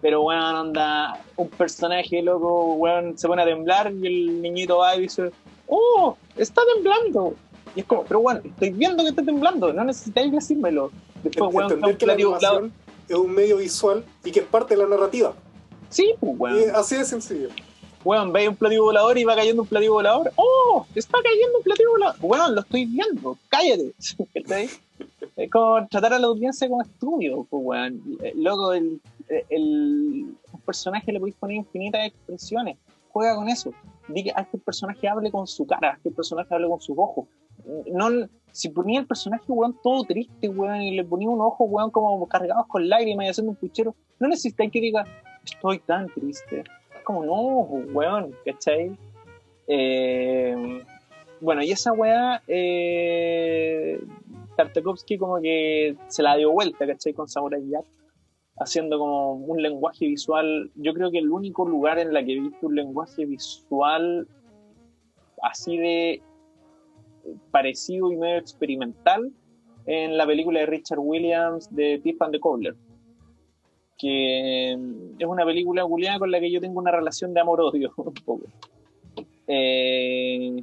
Pero 0.00 0.22
weón, 0.22 0.40
anda, 0.40 1.20
un 1.36 1.48
personaje 1.48 2.22
loco, 2.22 2.74
weón, 2.74 3.18
se 3.18 3.26
pone 3.26 3.42
a 3.42 3.44
temblar 3.44 3.92
y 3.92 4.06
el 4.06 4.42
niñito 4.42 4.78
va 4.78 4.96
y 4.96 5.02
dice, 5.02 5.30
¡Oh! 5.66 6.16
¡Está 6.36 6.62
temblando! 6.74 7.34
Y 7.74 7.80
es 7.80 7.86
como, 7.86 8.04
pero 8.04 8.20
weón, 8.20 8.42
estoy 8.44 8.70
viendo 8.70 9.02
que 9.02 9.10
está 9.10 9.22
temblando, 9.22 9.72
no 9.72 9.84
necesitáis 9.84 10.32
decírmelo. 10.32 10.90
Después, 11.22 11.54
weón, 11.54 11.72
Entender 11.72 11.98
que 11.98 12.06
la 12.06 12.12
animación 12.14 12.72
es 13.08 13.16
un 13.16 13.30
medio 13.30 13.56
visual 13.58 14.04
y 14.24 14.30
que 14.30 14.40
es 14.40 14.46
parte 14.46 14.76
de 14.76 14.82
la 14.82 14.88
narrativa. 14.88 15.34
Sí, 15.90 16.14
pues 16.20 16.32
Y 16.32 16.36
weón. 16.36 16.58
es 16.58 16.74
así 16.74 16.96
de 16.96 17.04
sencillo. 17.04 17.48
weón, 18.04 18.32
veis 18.32 18.48
un 18.48 18.56
platillo 18.56 18.84
volador 18.84 19.18
y 19.18 19.24
va 19.24 19.34
cayendo 19.34 19.62
un 19.62 19.68
platillo 19.68 19.94
volador. 19.94 20.32
¡Oh! 20.36 20.86
Está 20.94 21.18
cayendo 21.22 21.58
un 21.58 21.64
platillo 21.64 21.90
volador. 21.90 22.16
Weón, 22.20 22.54
lo 22.54 22.60
estoy 22.60 22.84
viendo, 22.84 23.38
cállate. 23.48 23.94
es 25.36 25.50
como 25.50 25.86
tratar 25.88 26.12
a 26.14 26.18
la 26.18 26.26
audiencia 26.26 26.68
como 26.68 26.82
estudio, 26.82 27.46
pues, 27.48 27.62
weón. 27.64 28.02
Luego, 28.34 28.72
el, 28.72 29.00
el, 29.48 30.34
personaje 30.64 31.12
le 31.12 31.18
podéis 31.18 31.36
poner 31.36 31.56
infinitas 31.56 32.06
expresiones. 32.06 32.76
Juega 33.10 33.36
con 33.36 33.48
eso. 33.48 33.72
Diga, 34.08 34.34
haz 34.36 34.48
que 34.48 34.58
el 34.58 34.62
personaje 34.62 35.08
hable 35.08 35.30
con 35.30 35.46
su 35.46 35.66
cara, 35.66 35.92
haz 35.92 36.00
que 36.00 36.10
el 36.10 36.14
personaje 36.14 36.54
hable 36.54 36.68
con 36.68 36.80
sus 36.80 36.96
ojos. 36.98 37.26
No, 37.92 38.08
si 38.52 38.70
ponía 38.70 39.00
el 39.00 39.06
personaje, 39.06 39.44
weón, 39.48 39.76
todo 39.82 40.04
triste, 40.04 40.48
weón, 40.48 40.82
y 40.82 40.96
le 40.96 41.04
ponía 41.04 41.28
un 41.28 41.40
ojo, 41.40 41.64
weón, 41.64 41.90
como 41.90 42.26
cargados 42.26 42.66
con 42.66 42.88
lágrimas 42.88 43.26
y 43.26 43.28
haciendo 43.30 43.50
un 43.50 43.56
puchero, 43.56 43.94
no 44.18 44.28
necesitáis 44.28 44.72
que 44.72 44.80
diga, 44.80 45.04
estoy 45.44 45.78
tan 45.80 46.08
triste. 46.08 46.64
Es 46.96 47.02
como, 47.04 47.24
no, 47.24 47.60
weón, 47.92 48.34
¿cachai? 48.44 48.96
Eh, 49.66 50.82
bueno, 51.40 51.62
y 51.62 51.70
esa 51.70 51.92
weá, 51.92 52.42
eh, 52.48 54.00
Tartakovsky 54.56 55.18
como 55.18 55.40
que 55.40 55.96
se 56.08 56.22
la 56.22 56.36
dio 56.36 56.50
vuelta, 56.50 56.86
¿cachai? 56.86 57.12
Con 57.12 57.28
Samurai 57.28 57.62
Jack, 57.68 57.84
haciendo 58.58 58.98
como 58.98 59.34
un 59.34 59.62
lenguaje 59.62 60.06
visual. 60.06 60.70
Yo 60.74 60.94
creo 60.94 61.10
que 61.10 61.18
el 61.18 61.30
único 61.30 61.68
lugar 61.68 61.98
en 61.98 62.12
la 62.12 62.24
que 62.24 62.32
he 62.32 62.40
visto 62.40 62.66
un 62.66 62.74
lenguaje 62.74 63.24
visual 63.24 64.26
así 65.42 65.76
de 65.76 66.22
parecido 67.50 68.12
y 68.12 68.16
medio 68.16 68.38
experimental 68.38 69.30
en 69.86 70.16
la 70.16 70.26
película 70.26 70.60
de 70.60 70.66
Richard 70.66 70.98
Williams 70.98 71.74
de 71.74 71.98
Tiff 71.98 72.20
and 72.22 72.32
the 72.32 72.40
Cobbler 72.40 72.74
que 73.98 74.72
es 74.72 75.26
una 75.26 75.44
película 75.44 75.82
con 75.82 76.30
la 76.30 76.40
que 76.40 76.50
yo 76.50 76.60
tengo 76.60 76.78
una 76.78 76.92
relación 76.92 77.34
de 77.34 77.40
amor-odio 77.40 77.92
un 77.96 78.14
poco. 78.14 78.46
Eh, 79.46 80.62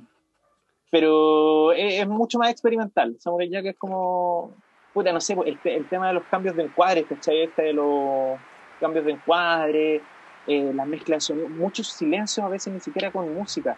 pero 0.90 1.74
es, 1.74 2.08
mucho 2.08 2.40
más 2.40 2.50
experimental. 2.50 3.18
Samurai 3.20 3.50
Jack 3.50 3.66
es 3.66 3.78
como, 3.78 4.54
puta, 4.94 5.12
no 5.12 5.20
sé, 5.20 5.36
el, 5.46 5.60
el 5.66 5.90
tema 5.90 6.08
de 6.08 6.14
los 6.14 6.24
cambios 6.26 6.56
de 6.56 6.64
encuadre, 6.64 7.04
¿cachai? 7.04 7.42
Este 7.42 7.64
de 7.64 7.74
los 7.74 8.40
cambios 8.80 9.04
de 9.04 9.12
encuadre, 9.12 10.02
eh, 10.48 10.72
la 10.74 10.86
mezcla 10.86 11.16
de 11.18 11.22
sonido, 11.22 11.50
muchos 11.50 11.88
silencios 11.90 12.46
a 12.46 12.50
veces 12.50 12.74
ni 12.74 12.80
siquiera 12.80 13.12
con 13.12 13.34
música, 13.34 13.78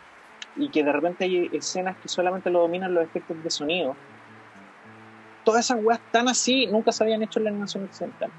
y 0.57 0.69
que 0.69 0.83
de 0.83 0.91
repente 0.91 1.25
hay 1.25 1.49
escenas 1.53 1.97
que 1.97 2.07
solamente 2.07 2.49
lo 2.49 2.61
dominan 2.61 2.93
los 2.93 3.03
efectos 3.03 3.41
de 3.43 3.49
sonido. 3.49 3.95
Todas 5.43 5.65
esas 5.65 5.83
weas 5.83 5.99
tan 6.11 6.27
así 6.27 6.67
nunca 6.67 6.91
se 6.91 7.03
habían 7.03 7.23
hecho 7.23 7.39
en 7.39 7.45
la 7.45 7.51
animación 7.51 7.85
occidental 7.85 8.31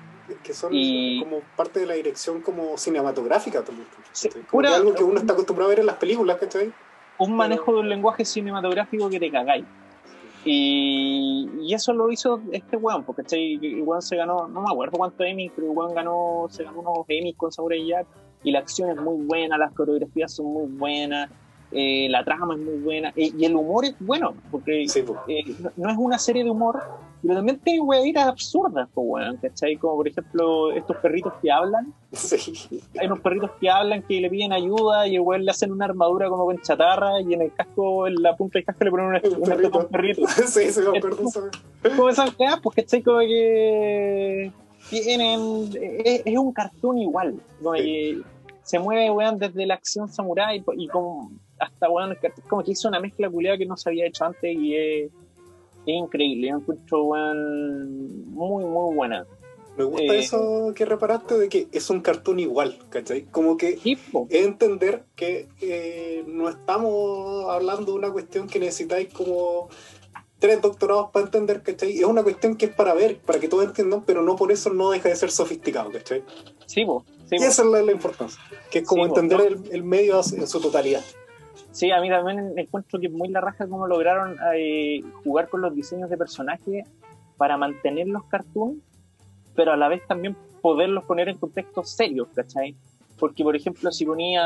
que 0.43 0.53
son 0.53 0.73
como 1.21 1.41
parte 1.57 1.81
de 1.81 1.87
la 1.87 1.95
dirección 1.95 2.41
como 2.41 2.77
cinematográfica 2.77 3.63
también. 3.65 3.87
como 4.51 4.67
algo 4.67 4.95
que 4.95 5.05
uno 5.05 5.19
está 5.19 5.33
acostumbrado 5.33 5.69
a 5.69 5.71
ver 5.71 5.81
en 5.81 5.87
las 5.87 5.97
películas, 5.97 6.37
¿cachai? 6.39 6.73
Un 7.19 7.37
manejo 7.37 7.73
de 7.73 7.81
un 7.81 7.89
lenguaje 7.89 8.25
cinematográfico 8.25 9.09
que 9.11 9.19
te 9.19 9.31
cagáis. 9.31 9.65
Y, 10.45 11.49
y, 11.61 11.75
eso 11.75 11.93
lo 11.93 12.11
hizo 12.11 12.41
este 12.53 12.77
weón, 12.77 13.05
porque 13.05 13.23
el 13.33 13.83
weón 13.83 14.01
se 14.01 14.17
ganó, 14.17 14.47
no 14.47 14.63
me 14.63 14.71
acuerdo 14.71 14.97
cuánto 14.97 15.25
Emmy, 15.25 15.51
pero 15.51 15.73
weón 15.73 15.95
ganó, 15.95 16.47
se 16.49 16.63
ganó 16.63 16.81
unos 16.81 17.05
Emmy 17.09 17.35
con 17.35 17.51
Samurai 17.51 17.85
Jack 17.87 18.07
y 18.45 18.53
la 18.53 18.61
acción 18.61 18.89
es 18.91 18.97
muy 18.97 19.25
buena, 19.27 19.59
las 19.59 19.73
coreografías 19.73 20.33
son 20.33 20.47
muy 20.47 20.67
buenas, 20.67 21.29
eh, 21.71 22.09
la 22.09 22.25
trama 22.25 22.55
es 22.55 22.61
muy 22.61 22.79
buena 22.79 23.13
eh, 23.15 23.31
y 23.37 23.45
el 23.45 23.55
humor 23.55 23.85
es 23.85 23.95
bueno, 24.01 24.35
porque 24.51 24.85
eh, 24.85 25.45
no, 25.77 25.91
es 25.91 25.97
una 25.99 26.19
serie 26.19 26.43
de 26.43 26.51
humor, 26.51 26.81
pero 27.21 27.35
también 27.35 27.59
tiene 27.59 27.81
weaditas 27.81 28.27
absurdas, 28.27 28.89
pues, 28.95 29.07
weón, 29.07 29.37
¿cachai? 29.37 29.77
Como 29.77 29.97
por 29.97 30.09
ejemplo 30.09 30.73
estos 30.73 30.97
perritos 30.97 31.35
que 31.43 31.51
hablan. 31.51 31.93
Hay 32.99 33.07
unos 33.07 33.21
perritos 33.21 33.51
que 33.61 33.69
hablan 33.69 34.03
que 34.03 34.19
le 34.19 34.31
piden 34.31 34.55
ayuda 34.55 35.07
y 35.07 35.17
el 35.17 35.21
weón 35.21 35.45
le 35.45 35.51
hacen 35.51 35.71
una 35.71 35.85
armadura 35.85 36.31
como 36.31 36.47
con 36.47 36.59
chatarra 36.63 37.21
y 37.21 37.35
en 37.35 37.43
el 37.43 37.53
casco, 37.53 38.07
en 38.07 38.15
la 38.15 38.35
punta 38.35 38.59
del 38.59 38.65
casco 38.65 38.85
le 38.85 38.91
ponen 38.91 39.07
una, 39.07 39.21
un 39.23 39.43
perrito. 39.43 39.79
Un 39.79 39.89
perrito. 39.89 40.27
sí, 40.47 40.71
sí, 40.71 40.81
me 40.91 40.99
acuerdo. 40.99 41.23
Como 41.97 42.09
esas 42.09 42.39
weas, 42.39 42.61
pues, 42.63 42.77
¿cachai? 42.77 43.03
Como 43.03 43.19
que 43.19 44.51
tienen... 44.89 45.71
Es, 46.03 46.23
es 46.25 46.39
un 46.39 46.51
cartoon 46.53 46.97
igual, 46.97 47.35
como 47.59 47.73
que 47.75 48.23
se 48.63 48.79
mueve, 48.79 49.11
weón, 49.11 49.39
desde 49.39 49.67
la 49.67 49.75
acción 49.75 50.09
samurai 50.09 50.63
y 50.77 50.89
como 50.89 51.31
hasta, 51.59 51.91
weón, 51.91 52.17
como 52.49 52.63
que 52.63 52.73
hizo 52.73 52.89
una 52.89 53.01
mezcla 53.01 53.29
culiada 53.29 53.59
que 53.59 53.67
no 53.67 53.77
se 53.77 53.89
había 53.89 54.07
hecho 54.07 54.25
antes 54.25 54.57
y 54.57 54.77
es 54.77 55.11
es 55.93 55.97
increíble, 55.97 56.49
yo 56.49 56.57
encuentro 56.57 57.05
muy, 57.05 58.65
muy 58.65 58.95
buena. 58.95 59.27
Me 59.77 59.85
gusta 59.85 60.15
eh, 60.15 60.19
eso 60.19 60.73
que 60.75 60.85
reparaste 60.85 61.39
de 61.39 61.49
que 61.49 61.69
es 61.71 61.89
un 61.89 62.01
cartoon 62.01 62.41
igual, 62.41 62.79
¿cachai? 62.91 63.23
Como 63.27 63.57
que 63.57 63.79
es 63.85 64.45
entender 64.45 65.05
que 65.15 65.49
eh, 65.61 66.25
no 66.27 66.49
estamos 66.49 67.49
hablando 67.49 67.93
de 67.93 67.99
una 67.99 68.11
cuestión 68.11 68.49
que 68.49 68.59
necesitáis 68.59 69.13
como 69.13 69.69
tres 70.41 70.61
doctorados 70.61 71.11
para 71.13 71.27
entender, 71.27 71.63
¿cachai? 71.63 71.97
Es 71.97 72.05
una 72.05 72.25
cuestión 72.25 72.57
que 72.57 72.67
es 72.67 72.75
para 72.75 72.93
ver, 72.93 73.19
para 73.19 73.39
que 73.39 73.49
todos 73.49 73.65
entiendan, 73.65 74.03
pero 74.05 74.23
no 74.23 74.35
por 74.35 74.51
eso 74.51 74.73
no 74.73 74.91
deja 74.91 75.09
de 75.09 75.17
ser 75.17 75.31
sofisticado, 75.31 75.93
¿cachai? 75.93 76.25
Sí, 76.67 76.85
po, 76.85 77.05
y 77.31 77.37
esa 77.37 77.63
es 77.63 77.69
la, 77.69 77.93
importancia, 77.93 78.41
que 78.71 78.81
es 78.81 78.87
como 78.87 79.07
entender 79.07 79.41
el, 79.41 79.63
el, 79.71 79.85
medio 79.85 80.21
en 80.33 80.47
su 80.47 80.61
totalidad. 80.61 81.05
Sí, 81.71 81.91
a 81.91 82.01
mí 82.01 82.09
también 82.09 82.55
encuentro 82.57 82.99
que 82.99 83.07
es 83.07 83.13
muy 83.13 83.29
la 83.29 83.41
raja 83.41 83.69
cómo 83.69 83.87
lograron 83.87 84.37
eh, 84.55 85.03
jugar 85.23 85.49
con 85.49 85.61
los 85.61 85.75
diseños 85.75 86.11
de 86.11 86.17
personajes 86.17 86.87
para 87.37 87.57
mantener 87.57 88.09
los 88.09 88.25
cartoons, 88.25 88.83
pero 89.55 89.73
a 89.73 89.77
la 89.77 89.89
vez 89.89 90.07
también 90.07 90.37
poderlos 90.61 91.05
poner 91.05 91.29
en 91.29 91.39
contextos 91.39 91.91
serios, 91.91 92.29
¿cachai? 92.35 92.75
Porque, 93.19 93.43
por 93.43 93.57
ejemplo, 93.57 93.91
si 93.91 94.05
ponía 94.05 94.43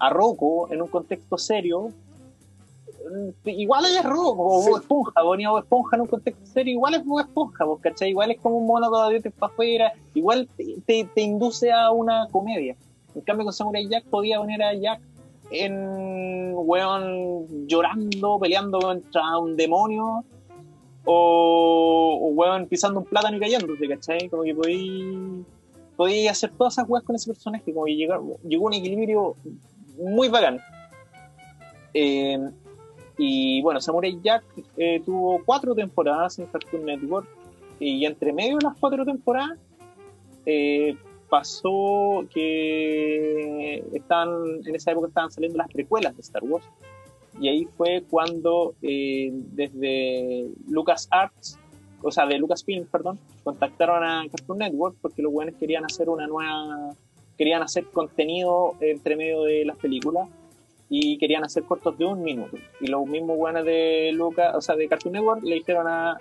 a 0.00 0.10
Rocco 0.10 0.72
en 0.72 0.82
un 0.82 0.88
contexto 0.88 1.36
serio, 1.38 1.88
mm, 1.88 3.48
igual 3.48 3.84
es 3.84 4.04
Rocco, 4.04 4.42
o 4.42 4.76
Esponja, 4.78 5.22
ponía 5.22 5.50
Bob 5.50 5.60
Esponja 5.60 5.96
en 5.96 6.02
un 6.02 6.08
contexto 6.08 6.46
serio, 6.46 6.72
igual 6.72 6.94
es 6.94 7.04
Bob 7.04 7.20
Esponja, 7.20 7.64
¿cachai? 7.80 8.10
Igual 8.10 8.30
es 8.30 8.40
como 8.40 8.58
un 8.58 8.66
mono 8.66 8.88
todavía 8.88 9.20
para 9.38 9.52
afuera, 9.52 9.92
igual 10.14 10.48
te, 10.56 11.04
te, 11.04 11.20
induce 11.20 11.70
a 11.70 11.90
una 11.90 12.28
comedia. 12.30 12.76
En 13.14 13.22
cambio, 13.22 13.44
con 13.44 13.52
Samurai 13.52 13.88
Jack 13.88 14.04
podía 14.04 14.38
poner 14.38 14.62
a 14.62 14.74
Jack 14.74 15.00
en 15.50 16.52
weón 16.54 17.66
llorando, 17.66 18.38
peleando 18.38 18.78
contra 18.78 19.38
un 19.38 19.56
demonio, 19.56 20.24
o, 21.04 22.18
o 22.22 22.26
weón 22.28 22.66
pisando 22.66 23.00
un 23.00 23.06
plátano 23.06 23.36
y 23.36 23.40
cayéndose, 23.40 23.88
¿cachai? 23.88 24.28
Como 24.28 24.42
que 24.42 24.54
podí, 24.54 25.44
podí 25.96 26.28
hacer 26.28 26.50
todas 26.56 26.74
esas 26.74 26.88
weas 26.88 27.04
con 27.04 27.16
ese 27.16 27.32
personaje, 27.32 27.72
como 27.72 27.86
que 27.86 27.96
llegó, 27.96 28.38
llegó 28.46 28.66
un 28.66 28.74
equilibrio 28.74 29.36
muy 29.98 30.28
bacán. 30.28 30.60
Eh, 31.94 32.38
y 33.18 33.60
bueno, 33.62 33.80
Samurai 33.80 34.18
Jack 34.22 34.44
eh, 34.76 35.02
tuvo 35.04 35.42
cuatro 35.44 35.74
temporadas 35.74 36.38
en 36.38 36.46
Cartoon 36.46 36.84
Network, 36.84 37.28
y 37.78 38.04
entre 38.04 38.32
medio 38.32 38.58
de 38.58 38.64
las 38.64 38.76
cuatro 38.78 39.04
temporadas, 39.04 39.58
eh, 40.46 40.96
pasó 41.30 42.26
que 42.32 43.82
están, 43.92 44.28
en 44.66 44.74
esa 44.74 44.90
época 44.90 45.08
estaban 45.08 45.30
saliendo 45.30 45.56
las 45.56 45.68
precuelas 45.68 46.14
de 46.16 46.20
Star 46.20 46.42
Wars. 46.44 46.66
Y 47.40 47.48
ahí 47.48 47.64
fue 47.76 48.04
cuando 48.10 48.74
eh, 48.82 49.30
desde 49.32 50.50
Lucas 50.68 51.08
Arts, 51.10 51.58
o 52.02 52.10
sea, 52.10 52.26
de 52.26 52.38
Lucasfilm, 52.38 52.86
perdón, 52.86 53.18
contactaron 53.44 54.02
a 54.02 54.24
Cartoon 54.30 54.58
Network 54.58 54.96
porque 55.00 55.22
los 55.22 55.32
buenos 55.32 55.54
querían 55.54 55.84
hacer 55.84 56.08
una 56.08 56.26
nueva, 56.26 56.90
querían 57.38 57.62
hacer 57.62 57.86
contenido 57.86 58.74
entre 58.80 59.16
medio 59.16 59.42
de 59.44 59.64
las 59.64 59.76
películas 59.76 60.28
y 60.88 61.18
querían 61.18 61.44
hacer 61.44 61.62
cortos 61.62 61.96
de 61.96 62.04
un 62.04 62.22
minuto. 62.22 62.56
Y 62.80 62.88
los 62.88 63.06
mismos 63.06 63.36
buenos 63.38 63.64
de 63.64 64.10
Lucas, 64.12 64.54
o 64.56 64.60
sea, 64.60 64.74
de 64.74 64.88
Cartoon 64.88 65.12
Network 65.12 65.42
le 65.44 65.54
dijeron 65.54 65.86
a 65.86 66.18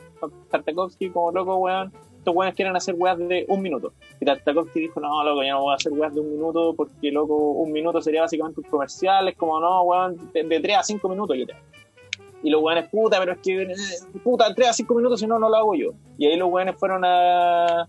Tartakovsky 0.51 1.09
como 1.09 1.31
loco, 1.31 1.55
weón, 1.57 1.91
estos 2.19 2.35
weones 2.35 2.55
quieren 2.55 2.75
hacer 2.75 2.95
weas 2.97 3.17
de 3.17 3.45
un 3.47 3.61
minuto. 3.61 3.93
Y 4.19 4.25
Tartakovsky 4.25 4.79
dijo, 4.81 4.99
no, 4.99 5.23
loco, 5.23 5.41
yo 5.41 5.53
no 5.53 5.61
voy 5.61 5.71
a 5.71 5.75
hacer 5.75 5.93
weas 5.93 6.13
de 6.13 6.19
un 6.19 6.31
minuto 6.31 6.73
porque, 6.75 7.11
loco, 7.11 7.35
un 7.35 7.71
minuto 7.71 8.01
sería 8.01 8.21
básicamente 8.21 8.59
un 8.61 8.69
comercial, 8.69 9.27
es 9.29 9.37
como, 9.37 9.59
no, 9.59 9.83
weón, 9.83 10.17
de, 10.33 10.43
tres 10.43 10.61
3 10.61 10.77
a 10.77 10.83
5 10.83 11.09
minutos 11.09 11.37
yo 11.37 11.47
te 11.47 11.55
Y 12.43 12.49
los 12.49 12.61
weones, 12.61 12.89
puta, 12.89 13.19
pero 13.19 13.33
es 13.33 13.39
que, 13.39 13.61
eh, 13.61 13.75
puta, 14.23 14.53
3 14.53 14.67
a 14.67 14.73
5 14.73 14.93
minutos, 14.95 15.21
si 15.21 15.27
no, 15.27 15.39
no 15.39 15.49
lo 15.49 15.55
hago 15.55 15.75
yo. 15.75 15.91
Y 16.17 16.27
ahí 16.27 16.35
los 16.35 16.51
weones 16.51 16.75
fueron 16.75 17.05
a, 17.05 17.87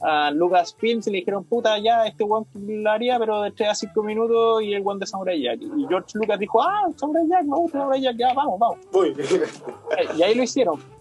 a 0.00 0.30
Lucasfilms 0.30 1.06
y 1.08 1.10
le 1.10 1.18
dijeron, 1.18 1.44
puta, 1.44 1.78
ya, 1.78 2.06
este 2.06 2.24
weón 2.24 2.46
lo 2.54 2.90
haría, 2.90 3.18
pero 3.18 3.42
de 3.42 3.50
3 3.50 3.68
a 3.68 3.74
5 3.74 4.02
minutos 4.02 4.62
y 4.62 4.72
el 4.72 4.82
weón 4.82 4.98
de 4.98 5.06
Samurai 5.06 5.40
Jack. 5.40 5.60
Y 5.60 5.86
George 5.86 6.12
Lucas 6.14 6.38
dijo, 6.38 6.62
ah, 6.62 6.86
Samurai 6.96 7.28
Jack, 7.28 7.44
me 7.44 7.56
gusta 7.56 7.78
Samurai 7.78 8.00
Jack, 8.00 8.16
ya, 8.16 8.32
vamos, 8.32 8.58
vamos. 8.58 8.78
Voy. 8.90 9.14
y 10.16 10.22
ahí 10.22 10.34
lo 10.34 10.42
hicieron 10.42 10.95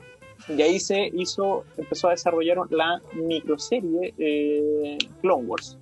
y 0.47 0.61
ahí 0.61 0.79
se 0.79 1.09
hizo, 1.13 1.63
empezó 1.77 2.07
a 2.07 2.11
desarrollar 2.11 2.57
la 2.69 3.01
microserie 3.13 4.13
eh, 4.17 4.97
Clone 5.21 5.45
Wars, 5.45 5.77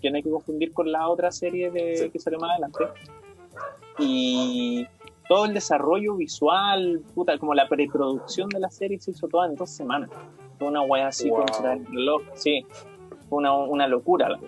que 0.00 0.10
no 0.10 0.16
hay 0.16 0.22
que 0.22 0.30
confundir 0.30 0.72
con 0.72 0.90
la 0.92 1.08
otra 1.08 1.30
serie 1.32 1.70
de, 1.70 2.10
que 2.10 2.18
salió 2.18 2.38
más 2.38 2.52
adelante. 2.52 2.84
Y 3.98 4.86
todo 5.28 5.46
el 5.46 5.54
desarrollo 5.54 6.16
visual, 6.16 7.02
puta, 7.14 7.38
como 7.38 7.54
la 7.54 7.68
preproducción 7.68 8.48
de 8.48 8.60
la 8.60 8.70
serie 8.70 9.00
se 9.00 9.10
hizo 9.10 9.26
toda 9.26 9.46
en 9.46 9.56
dos 9.56 9.70
semanas. 9.70 10.10
Fue 10.58 10.68
una 10.68 10.82
wea 10.82 11.08
así 11.08 11.28
contra 11.28 11.74
el 11.74 11.84
reloj, 11.86 12.22
sí, 12.34 12.64
una, 13.30 13.54
una 13.54 13.88
locura. 13.88 14.38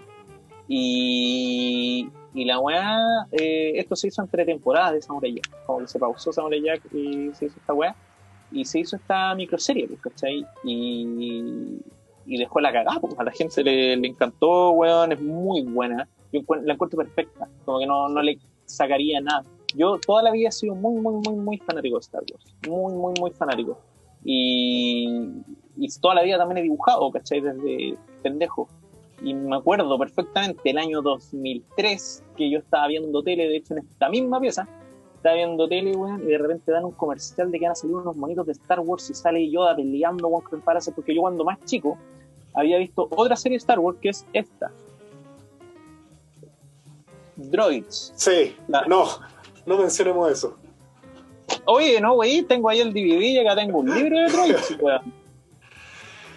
Y, 0.68 2.09
Y 2.34 2.44
la 2.44 2.61
weá, 2.61 3.26
eh, 3.32 3.72
esto 3.76 3.96
se 3.96 4.09
hizo 4.09 4.22
entre 4.22 4.44
temporadas 4.44 4.92
de 4.92 5.02
Samurai 5.02 5.34
Jack. 5.34 5.64
Como 5.66 5.80
que 5.80 5.88
se 5.88 5.98
pausó 5.98 6.32
Samurai 6.32 6.62
Jack 6.62 6.82
y 6.92 7.34
se 7.34 7.46
hizo 7.46 7.59
esta 7.59 7.72
weá. 7.72 7.96
Y 8.51 8.64
se 8.64 8.80
hizo 8.80 8.96
esta 8.96 9.34
microserie, 9.34 9.86
pues, 9.88 10.01
¿cachai? 10.01 10.44
Y, 10.64 11.80
y 12.26 12.38
dejó 12.38 12.61
la 12.61 12.72
cagada, 12.72 13.01
pues. 13.01 13.18
A 13.18 13.24
la 13.24 13.32
gente 13.32 13.64
le, 13.64 13.96
le 13.96 14.09
encantó, 14.09 14.70
weón, 14.70 15.12
es 15.12 15.20
muy 15.20 15.62
buena. 15.62 16.09
Yo 16.32 16.40
la 16.62 16.74
encuentro 16.74 16.99
perfecta. 16.99 17.49
Como 17.64 17.78
que 17.78 17.86
no, 17.86 18.09
no 18.09 18.22
le 18.22 18.38
sacaría 18.66 19.20
nada. 19.20 19.44
Yo 19.74 19.99
toda 19.99 20.22
la 20.22 20.30
vida 20.30 20.49
he 20.49 20.53
sido 20.53 20.74
muy, 20.74 21.01
muy, 21.01 21.14
muy, 21.14 21.36
muy 21.36 21.59
fanático 21.59 21.96
de 21.96 22.01
Star 22.01 22.22
Wars. 22.30 22.55
Muy, 22.68 22.94
muy, 22.94 23.14
muy 23.18 23.30
fanático. 23.30 23.78
Y, 24.24 25.09
y 25.76 25.88
toda 26.01 26.16
la 26.16 26.22
vida 26.22 26.38
también 26.38 26.59
he 26.59 26.62
dibujado, 26.62 27.11
¿cachai? 27.11 27.40
Desde 27.40 27.96
pendejo. 28.22 28.68
Y 29.22 29.34
me 29.34 29.57
acuerdo 29.57 29.99
perfectamente 29.99 30.70
el 30.70 30.78
año 30.78 31.03
2003 31.03 32.24
que 32.36 32.51
yo 32.51 32.59
estaba 32.59 32.86
viendo 32.86 33.22
tele, 33.22 33.49
de 33.49 33.57
hecho 33.57 33.74
en 33.74 33.80
esta 33.80 34.09
misma 34.09 34.40
pieza, 34.40 34.68
estaba 35.19 35.35
viendo 35.35 35.69
tele, 35.69 35.95
weón, 35.97 36.23
y 36.23 36.27
de 36.27 36.39
repente 36.39 36.73
dan 36.73 36.85
un 36.85 36.93
comercial 36.93 37.51
de 37.51 37.59
que 37.59 37.64
van 37.66 37.73
a 37.73 37.75
salir 37.75 37.95
unos 37.97 38.16
monitos 38.16 38.47
de 38.47 38.53
Star 38.53 38.81
Wars 38.81 39.11
y 39.11 39.14
sale 39.14 39.51
Yoda 39.51 39.77
peleando, 39.77 40.29
weón, 40.29 40.43
con 40.45 40.61
Parase, 40.61 40.93
porque 40.93 41.14
yo 41.14 41.21
cuando 41.21 41.45
más 41.45 41.59
chico 41.64 41.99
había 42.55 42.79
visto 42.79 43.07
otra 43.11 43.37
serie 43.37 43.55
de 43.57 43.61
Star 43.61 43.79
Wars 43.79 43.99
que 44.01 44.09
es 44.09 44.25
esta. 44.33 44.71
Droids. 47.37 48.12
Sí, 48.16 48.57
La- 48.66 48.85
no, 48.87 49.05
no 49.66 49.79
mencionemos 49.79 50.31
eso. 50.31 50.57
Oye, 51.66 52.01
no, 52.01 52.14
güey, 52.14 52.43
tengo 52.43 52.69
ahí 52.69 52.81
el 52.81 52.93
DVD 52.93 53.23
y 53.23 53.39
acá 53.39 53.55
tengo 53.55 53.79
un 53.79 53.95
libro 53.95 54.19
de 54.19 54.29
Droids, 54.33 54.77
weón. 54.81 55.12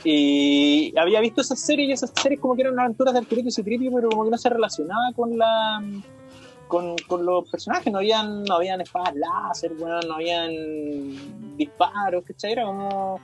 Y 0.03 0.97
había 0.97 1.19
visto 1.21 1.41
esa 1.41 1.55
serie 1.55 1.85
y 1.85 1.91
esas 1.91 2.11
series 2.19 2.39
como 2.39 2.55
que 2.55 2.63
eran 2.63 2.79
aventuras 2.79 3.13
de 3.13 3.19
Arturito 3.19 3.49
y 3.49 3.51
Citripio, 3.51 3.91
pero 3.93 4.09
como 4.09 4.23
que 4.25 4.31
no 4.31 4.37
se 4.37 4.49
relacionaba 4.49 5.11
con 5.15 5.37
la 5.37 5.81
con, 6.71 7.25
los 7.25 7.49
personajes, 7.49 7.91
no 7.91 7.99
habían, 7.99 8.43
no 8.43 8.55
habían 8.55 8.79
espadas 8.79 9.13
láser, 9.15 9.73
weón, 9.77 10.07
no 10.07 10.15
habían 10.15 11.57
disparos, 11.57 12.23
¿cachai? 12.23 12.53
Era 12.53 12.65
como 12.65 13.19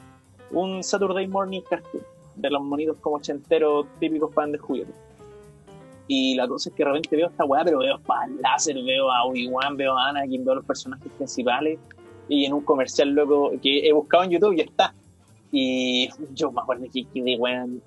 un 0.51 0.83
Saturday 0.83 1.27
Morning 1.27 1.61
Cartoon, 1.61 2.03
de 2.35 2.49
los 2.49 2.61
monitos 2.61 2.97
como 2.97 3.15
ochenteros 3.15 3.87
típicos 3.99 4.33
pan 4.33 4.51
de 4.51 4.57
juguete. 4.57 4.91
Y 6.09 6.35
la 6.35 6.47
cosa 6.47 6.69
es 6.69 6.75
que 6.75 6.83
de 6.83 6.89
repente 6.89 7.15
veo 7.15 7.27
esta 7.27 7.45
weá, 7.45 7.63
pero 7.63 7.79
veo 7.79 7.95
espadas 7.95 8.29
láser, 8.31 8.75
veo 8.83 9.09
a 9.09 9.23
Obi-Wan, 9.23 9.77
veo 9.77 9.97
a 9.97 10.09
Anakin, 10.09 10.43
veo 10.43 10.51
a 10.51 10.55
los 10.57 10.65
personajes 10.65 11.09
principales, 11.13 11.79
y 12.27 12.45
en 12.45 12.53
un 12.53 12.61
comercial 12.61 13.09
loco 13.09 13.51
que 13.61 13.87
he 13.87 13.93
buscado 13.93 14.25
en 14.25 14.31
YouTube 14.31 14.55
y 14.57 14.61
está. 14.61 14.93
Y 15.51 16.09
yo 16.33 16.51
me 16.51 16.61
acuerdo 16.61 16.85
que 16.91 17.05
quedé, 17.05 17.37
weón, 17.37 17.81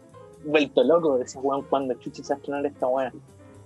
vuelto 0.45 0.83
loco, 0.85 1.19
decía, 1.19 1.41
weón, 1.43 1.65
cuando 1.69 1.95
chuchi 1.95 2.23
se 2.23 2.33
va 2.33 2.37
a 2.37 2.39
estrenar 2.39 2.67
esta 2.67 2.87
weá. 2.87 3.13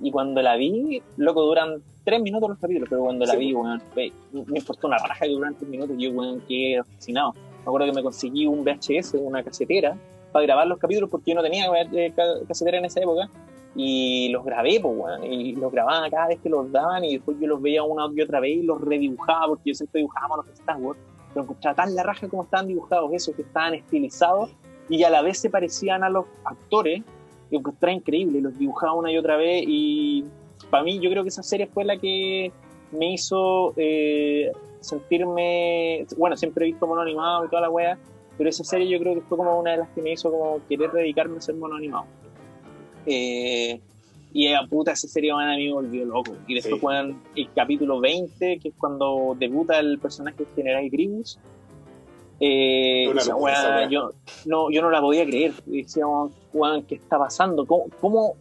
Y 0.01 0.11
cuando 0.11 0.43
la 0.43 0.57
vi, 0.57 1.03
loco, 1.17 1.43
duran 1.43 1.83
tres 2.05 2.21
minutos 2.21 2.49
los 2.51 2.59
capítulos, 2.59 2.89
pero 2.91 3.03
cuando 3.03 3.25
la 3.25 3.33
Sí, 3.33 3.39
vi, 3.39 3.55
weón, 3.55 3.81
ve, 3.95 4.13
me 4.33 4.59
importó 4.59 4.87
una 4.89 4.99
raja 4.99 5.25
que 5.25 5.31
duran 5.33 5.55
tres 5.55 5.69
minutos, 5.71 5.97
y 5.99 6.03
yo, 6.05 6.11
weón, 6.13 6.41
quedé 6.47 6.83
fascinado. 6.85 7.33
Me 7.33 7.63
acuerdo 7.71 7.87
que 7.87 7.93
me 7.93 8.03
conseguí 8.03 8.47
un 8.47 8.63
VHS, 8.65 9.15
una 9.15 9.43
casetera, 9.43 9.97
para 10.33 10.45
grabar 10.45 10.67
los 10.67 10.79
capítulos, 10.79 11.09
porque 11.09 11.31
yo 11.31 11.37
no 11.37 11.43
tenía 11.43 11.67
eh, 11.93 12.13
ca- 12.15 12.47
casetera 12.47 12.79
en 12.79 12.85
esa 12.87 13.01
época, 13.01 13.29
y 13.77 14.29
los 14.31 14.45
grabé, 14.45 14.79
pues, 14.81 14.95
weón, 14.97 15.25
y 15.25 15.55
los 15.57 15.73
grababa 15.73 16.09
cada 16.11 16.29
vez 16.29 16.39
que 16.41 16.49
los 16.51 16.71
daban, 16.71 17.05
y 17.05 17.15
después 17.15 17.37
yo 17.41 17.47
los 17.47 17.63
veía 17.63 17.83
una 17.83 18.07
y 18.15 18.21
otra 18.21 18.41
vez 18.41 18.59
y 18.59 18.63
los 18.63 18.81
redibujaba, 18.81 19.49
porque 19.49 19.71
yo 19.71 19.75
siempre 19.75 20.01
dibujaba 20.01 20.37
los 20.37 20.49
Star 20.49 20.77
Wars, 20.77 20.99
pero 21.33 21.45
encontraba 21.45 21.75
tan 21.75 21.95
la 21.95 22.03
raja 22.03 22.29
como 22.29 22.43
estaban 22.45 22.69
dibujados 22.69 23.13
esos, 23.13 23.35
que 23.35 23.43
estaban 23.43 23.75
estilizados, 23.75 24.51
y 24.89 25.03
a 25.05 25.11
la 25.11 25.23
vez 25.23 25.39
se 25.39 25.49
parecían 25.51 26.05
a 26.05 26.11
los 26.11 26.27
actores, 26.45 27.03
que 27.59 27.69
encontraba 27.71 27.93
increíble, 27.95 28.41
los 28.41 28.59
dibujaba 28.59 28.95
una 28.95 29.11
y 29.13 29.19
otra 29.19 29.37
vez, 29.37 29.65
y 29.67 30.25
para 30.71 30.83
mí 30.85 30.99
yo 31.01 31.11
creo 31.11 31.23
que 31.23 31.29
esa 31.29 31.43
serie 31.43 31.67
fue 31.67 31.85
la 31.85 31.97
que 31.97 32.53
me 32.93 33.13
hizo 33.15 33.73
eh, 33.77 34.53
sentirme, 34.81 36.07
bueno, 36.17 36.37
siempre 36.37 36.65
he 36.65 36.71
visto 36.71 36.87
mono 36.87 37.01
animado 37.01 37.45
y 37.45 37.49
toda 37.49 37.63
la 37.63 37.71
wea, 37.71 37.99
pero 38.37 38.51
esa 38.51 38.65
serie 38.65 38.89
yo 38.89 38.99
creo 38.99 39.15
que 39.15 39.21
fue 39.23 39.39
como 39.39 39.59
una 39.59 39.73
de 39.73 39.77
las 39.79 39.89
que 39.91 40.03
me 40.03 40.13
hizo 40.13 40.31
como 40.31 40.61
querer 40.69 40.91
dedicarme 40.93 41.39
a 41.39 41.41
ser 41.41 41.55
mono 41.55 41.77
animado. 41.77 42.07
Eh, 43.07 43.81
y 44.33 44.53
a 44.53 44.63
puta, 44.69 44.93
esa 44.93 45.07
serie 45.07 45.33
man, 45.33 45.49
a 45.49 45.57
mí 45.57 45.67
me 45.67 45.73
volvió 45.73 46.05
loco. 46.05 46.33
Y 46.49 46.55
después 46.55 46.81
Sí. 46.83 47.15
el 47.37 47.53
capítulo 47.55 48.01
20, 48.01 48.59
que 48.59 48.69
es 48.69 48.75
cuando 48.77 49.37
debuta 49.39 49.79
el 49.79 49.99
personaje 50.01 50.45
General 50.57 50.89
Grievous. 50.91 51.39
Eh, 52.41 53.13
esa 53.17 53.37
weá, 53.37 53.89
yo, 53.89 54.11
no, 54.45 54.71
yo 54.71 54.83
no 54.83 54.91
la 54.91 55.01
podía 55.01 55.25
creer. 55.25 55.53
Decíamos, 55.67 56.33
weón, 56.53 56.83
¿qué 56.83 56.97
está 56.97 57.19
pasando? 57.19 57.65
¿Cómo, 57.67 57.87
cómo, 58.01 58.35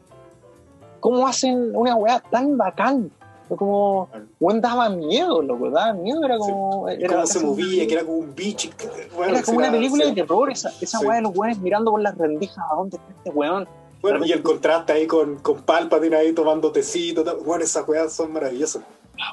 cómo 0.99 1.27
hacen 1.27 1.75
una 1.75 1.95
weá 1.95 2.19
tan 2.19 2.57
bacán? 2.57 3.11
Como, 3.49 4.09
weón, 4.39 4.61
daba 4.61 4.89
miedo, 4.89 5.41
loco, 5.41 5.69
daba 5.69 5.93
miedo, 5.93 6.23
era 6.25 6.37
como... 6.37 6.89
Y 6.89 7.03
era 7.03 7.15
cómo 7.15 7.27
se 7.27 7.39
movía, 7.39 7.85
que 7.85 7.93
era 7.93 8.03
como 8.03 8.17
un 8.17 8.33
bicho. 8.33 8.69
bueno, 9.15 9.33
era 9.33 9.43
como 9.43 9.59
una 9.59 9.69
película 9.71 10.05
sí. 10.05 10.09
de 10.09 10.15
terror, 10.21 10.51
esa, 10.51 10.69
esa 10.81 10.97
Sí. 10.99 11.05
weá 11.05 11.17
de 11.17 11.21
los 11.21 11.37
weones 11.37 11.59
mirando 11.59 11.91
por 11.91 12.01
las 12.01 12.17
rendijas 12.17 12.65
a 12.71 12.75
dónde 12.75 12.97
está 12.97 13.11
este 13.11 13.29
weón. 13.29 13.67
Bueno, 14.01 14.25
y 14.25 14.31
el 14.31 14.41
contraste 14.41 14.91
ahí 14.93 15.07
con, 15.07 15.35
con 15.37 15.61
Palpatine 15.61 16.15
ahí 16.15 16.33
tomando 16.33 16.71
tecito. 16.71 17.23
Bueno, 17.45 17.63
esas 17.63 17.87
weas 17.87 18.11
son 18.11 18.33
maravillosas. 18.33 18.81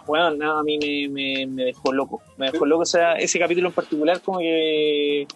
Bueno, 0.06 0.30
nada, 0.32 0.60
a 0.60 0.62
mí 0.62 0.78
me, 0.78 1.08
me, 1.08 1.46
me 1.46 1.64
dejó 1.64 1.92
loco. 1.92 2.20
Me 2.36 2.50
dejó 2.50 2.66
loco 2.66 2.82
o 2.82 2.86
sea, 2.86 3.14
ese 3.14 3.38
capítulo 3.38 3.68
en 3.68 3.74
particular, 3.74 4.20
como 4.20 4.38
que. 4.38 5.26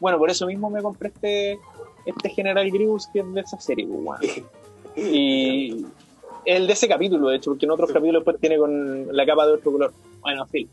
Bueno, 0.00 0.18
por 0.18 0.30
eso 0.30 0.46
mismo 0.46 0.70
me 0.70 0.82
compré 0.82 1.08
este, 1.08 1.58
este 2.06 2.28
General 2.30 2.68
Grievous 2.70 3.06
que 3.12 3.20
es 3.20 3.34
de 3.34 3.40
esa 3.40 3.60
serie, 3.60 3.86
pues, 3.86 4.00
weón. 4.02 4.20
Y 5.12 5.84
el 6.44 6.66
de 6.68 6.72
ese 6.72 6.86
capítulo, 6.86 7.28
de 7.28 7.36
hecho, 7.36 7.50
porque 7.50 7.66
en 7.66 7.72
otros 7.72 7.88
Sí. 7.88 7.94
capítulos 7.94 8.20
después 8.20 8.40
tiene 8.40 8.58
con 8.58 9.08
la 9.16 9.26
capa 9.26 9.44
de 9.46 9.52
otro 9.54 9.72
color. 9.72 9.92
Bueno, 10.20 10.46
sí. 10.52 10.68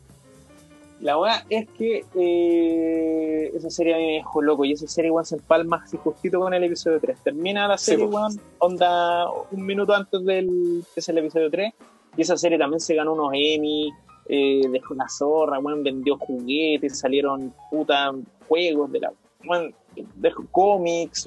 La 1.00 1.18
weá 1.18 1.44
es 1.50 1.68
que 1.72 2.06
eh, 2.16 3.52
esa 3.56 3.72
serie 3.72 3.96
a 3.96 3.98
mí 3.98 4.06
me 4.06 4.14
dejó 4.18 4.42
loco 4.44 4.64
y 4.66 4.74
esa 4.74 4.88
serie 4.88 5.10
weón 5.10 5.26
se 5.26 5.36
empalma 5.38 5.82
así 5.84 5.98
justito 5.98 6.40
con 6.40 6.54
el 6.54 6.64
episodio 6.64 7.00
3. 7.00 7.24
Termina 7.24 7.68
la 7.68 7.78
Sí, 7.80 7.86
serie, 7.92 8.06
weón, 8.06 8.40
onda 8.60 9.28
un 9.50 9.66
minuto 9.66 9.94
antes 9.96 10.24
del 10.24 10.84
que 10.94 11.00
es 11.00 11.10
el 11.10 11.18
episodio 11.18 11.50
3 11.50 11.74
y 12.18 12.22
esa 12.22 12.38
serie 12.38 12.58
también 12.58 12.80
se 12.80 12.96
ganó 12.96 13.14
unos 13.14 13.32
Emmy, 13.34 13.92
eh, 14.28 14.62
dejó 14.70 14.94
la 14.94 15.08
zorra, 15.10 15.60
weón, 15.60 15.84
vendió 15.84 16.18
juguetes, 16.18 17.00
salieron 17.00 17.54
puta 17.70 18.12
juegos 18.48 18.92
de 18.92 19.00
la 19.00 19.14
weón, 19.46 19.74
dejó 20.16 20.44
cómics, 20.52 21.26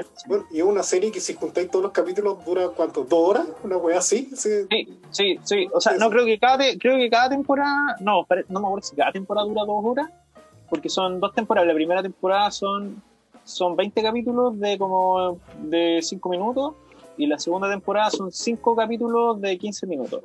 esa 0.00 0.10
serie. 0.16 0.28
Bueno, 0.28 0.44
y 0.50 0.58
es 0.58 0.64
una 0.64 0.82
serie 0.82 1.10
que 1.12 1.20
si 1.20 1.34
juntáis 1.34 1.70
todos 1.70 1.84
los 1.84 1.92
capítulos 1.92 2.44
dura, 2.44 2.68
¿cuánto? 2.70 3.04
¿Dos 3.04 3.28
horas? 3.30 3.46
¿Una 3.62 3.76
wea 3.76 3.98
así? 3.98 4.28
Sí. 4.34 4.50
Sí, 4.70 4.88
sí, 5.10 5.36
sí. 5.42 5.66
O 5.72 5.80
sea, 5.80 5.92
Sí, 5.92 5.98
no 6.00 6.06
sí. 6.06 6.12
creo 6.12 6.24
que 6.26 6.38
cada 6.38 6.58
te- 6.58 6.78
creo 6.78 6.96
que 6.98 7.08
cada 7.08 7.28
temporada, 7.30 7.96
no, 8.00 8.26
no 8.48 8.60
me 8.60 8.66
acuerdo 8.66 8.86
si 8.86 8.96
cada 8.96 9.12
temporada 9.12 9.46
dura 9.46 9.62
dos 9.64 9.84
horas, 9.84 10.10
porque 10.68 10.88
son 10.88 11.20
dos 11.20 11.32
temporadas. 11.32 11.68
La 11.68 11.74
primera 11.74 12.02
temporada 12.02 12.50
son 12.50 13.02
son 13.44 13.76
20 13.76 14.02
capítulos 14.02 14.58
de 14.58 14.76
como 14.76 15.38
de 15.62 16.00
5 16.02 16.28
minutos 16.28 16.74
y 17.16 17.26
la 17.26 17.38
segunda 17.38 17.68
temporada 17.70 18.10
son 18.10 18.30
5 18.32 18.76
capítulos 18.76 19.40
de 19.40 19.56
15 19.58 19.86
minutos. 19.86 20.22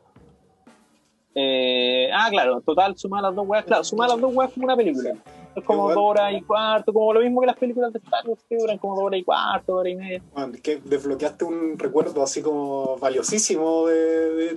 Eh, 1.33 2.09
ah, 2.13 2.27
claro, 2.29 2.59
total, 2.61 2.97
suma 2.97 3.21
las 3.21 3.33
dos 3.33 3.47
weas, 3.47 3.63
claro, 3.63 3.83
suma 3.85 4.07
las 4.07 4.19
dos 4.19 4.33
weas 4.35 4.51
como 4.51 4.65
una 4.65 4.75
película. 4.75 5.13
Es 5.55 5.63
como 5.65 5.81
Igual. 5.83 5.95
dos 5.95 6.03
horas 6.05 6.33
y 6.33 6.41
cuarto, 6.41 6.93
como 6.93 7.13
lo 7.13 7.21
mismo 7.21 7.41
que 7.41 7.47
las 7.47 7.57
películas 7.57 7.91
de 7.93 7.99
Star 7.99 8.25
Wars 8.27 8.41
que 8.47 8.57
duran 8.57 8.77
como 8.77 8.95
dos 8.95 9.03
horas 9.05 9.19
y 9.19 9.23
cuarto, 9.23 9.71
dos 9.73 9.81
horas 9.81 9.93
y 9.93 9.95
media. 9.95 10.23
Man, 10.35 10.55
es 10.55 10.61
que 10.61 10.77
desbloqueaste 10.77 11.45
un 11.45 11.77
recuerdo 11.79 12.21
así 12.23 12.41
como 12.41 12.97
valiosísimo 12.97 13.87
de, 13.87 13.95
de- 14.33 14.55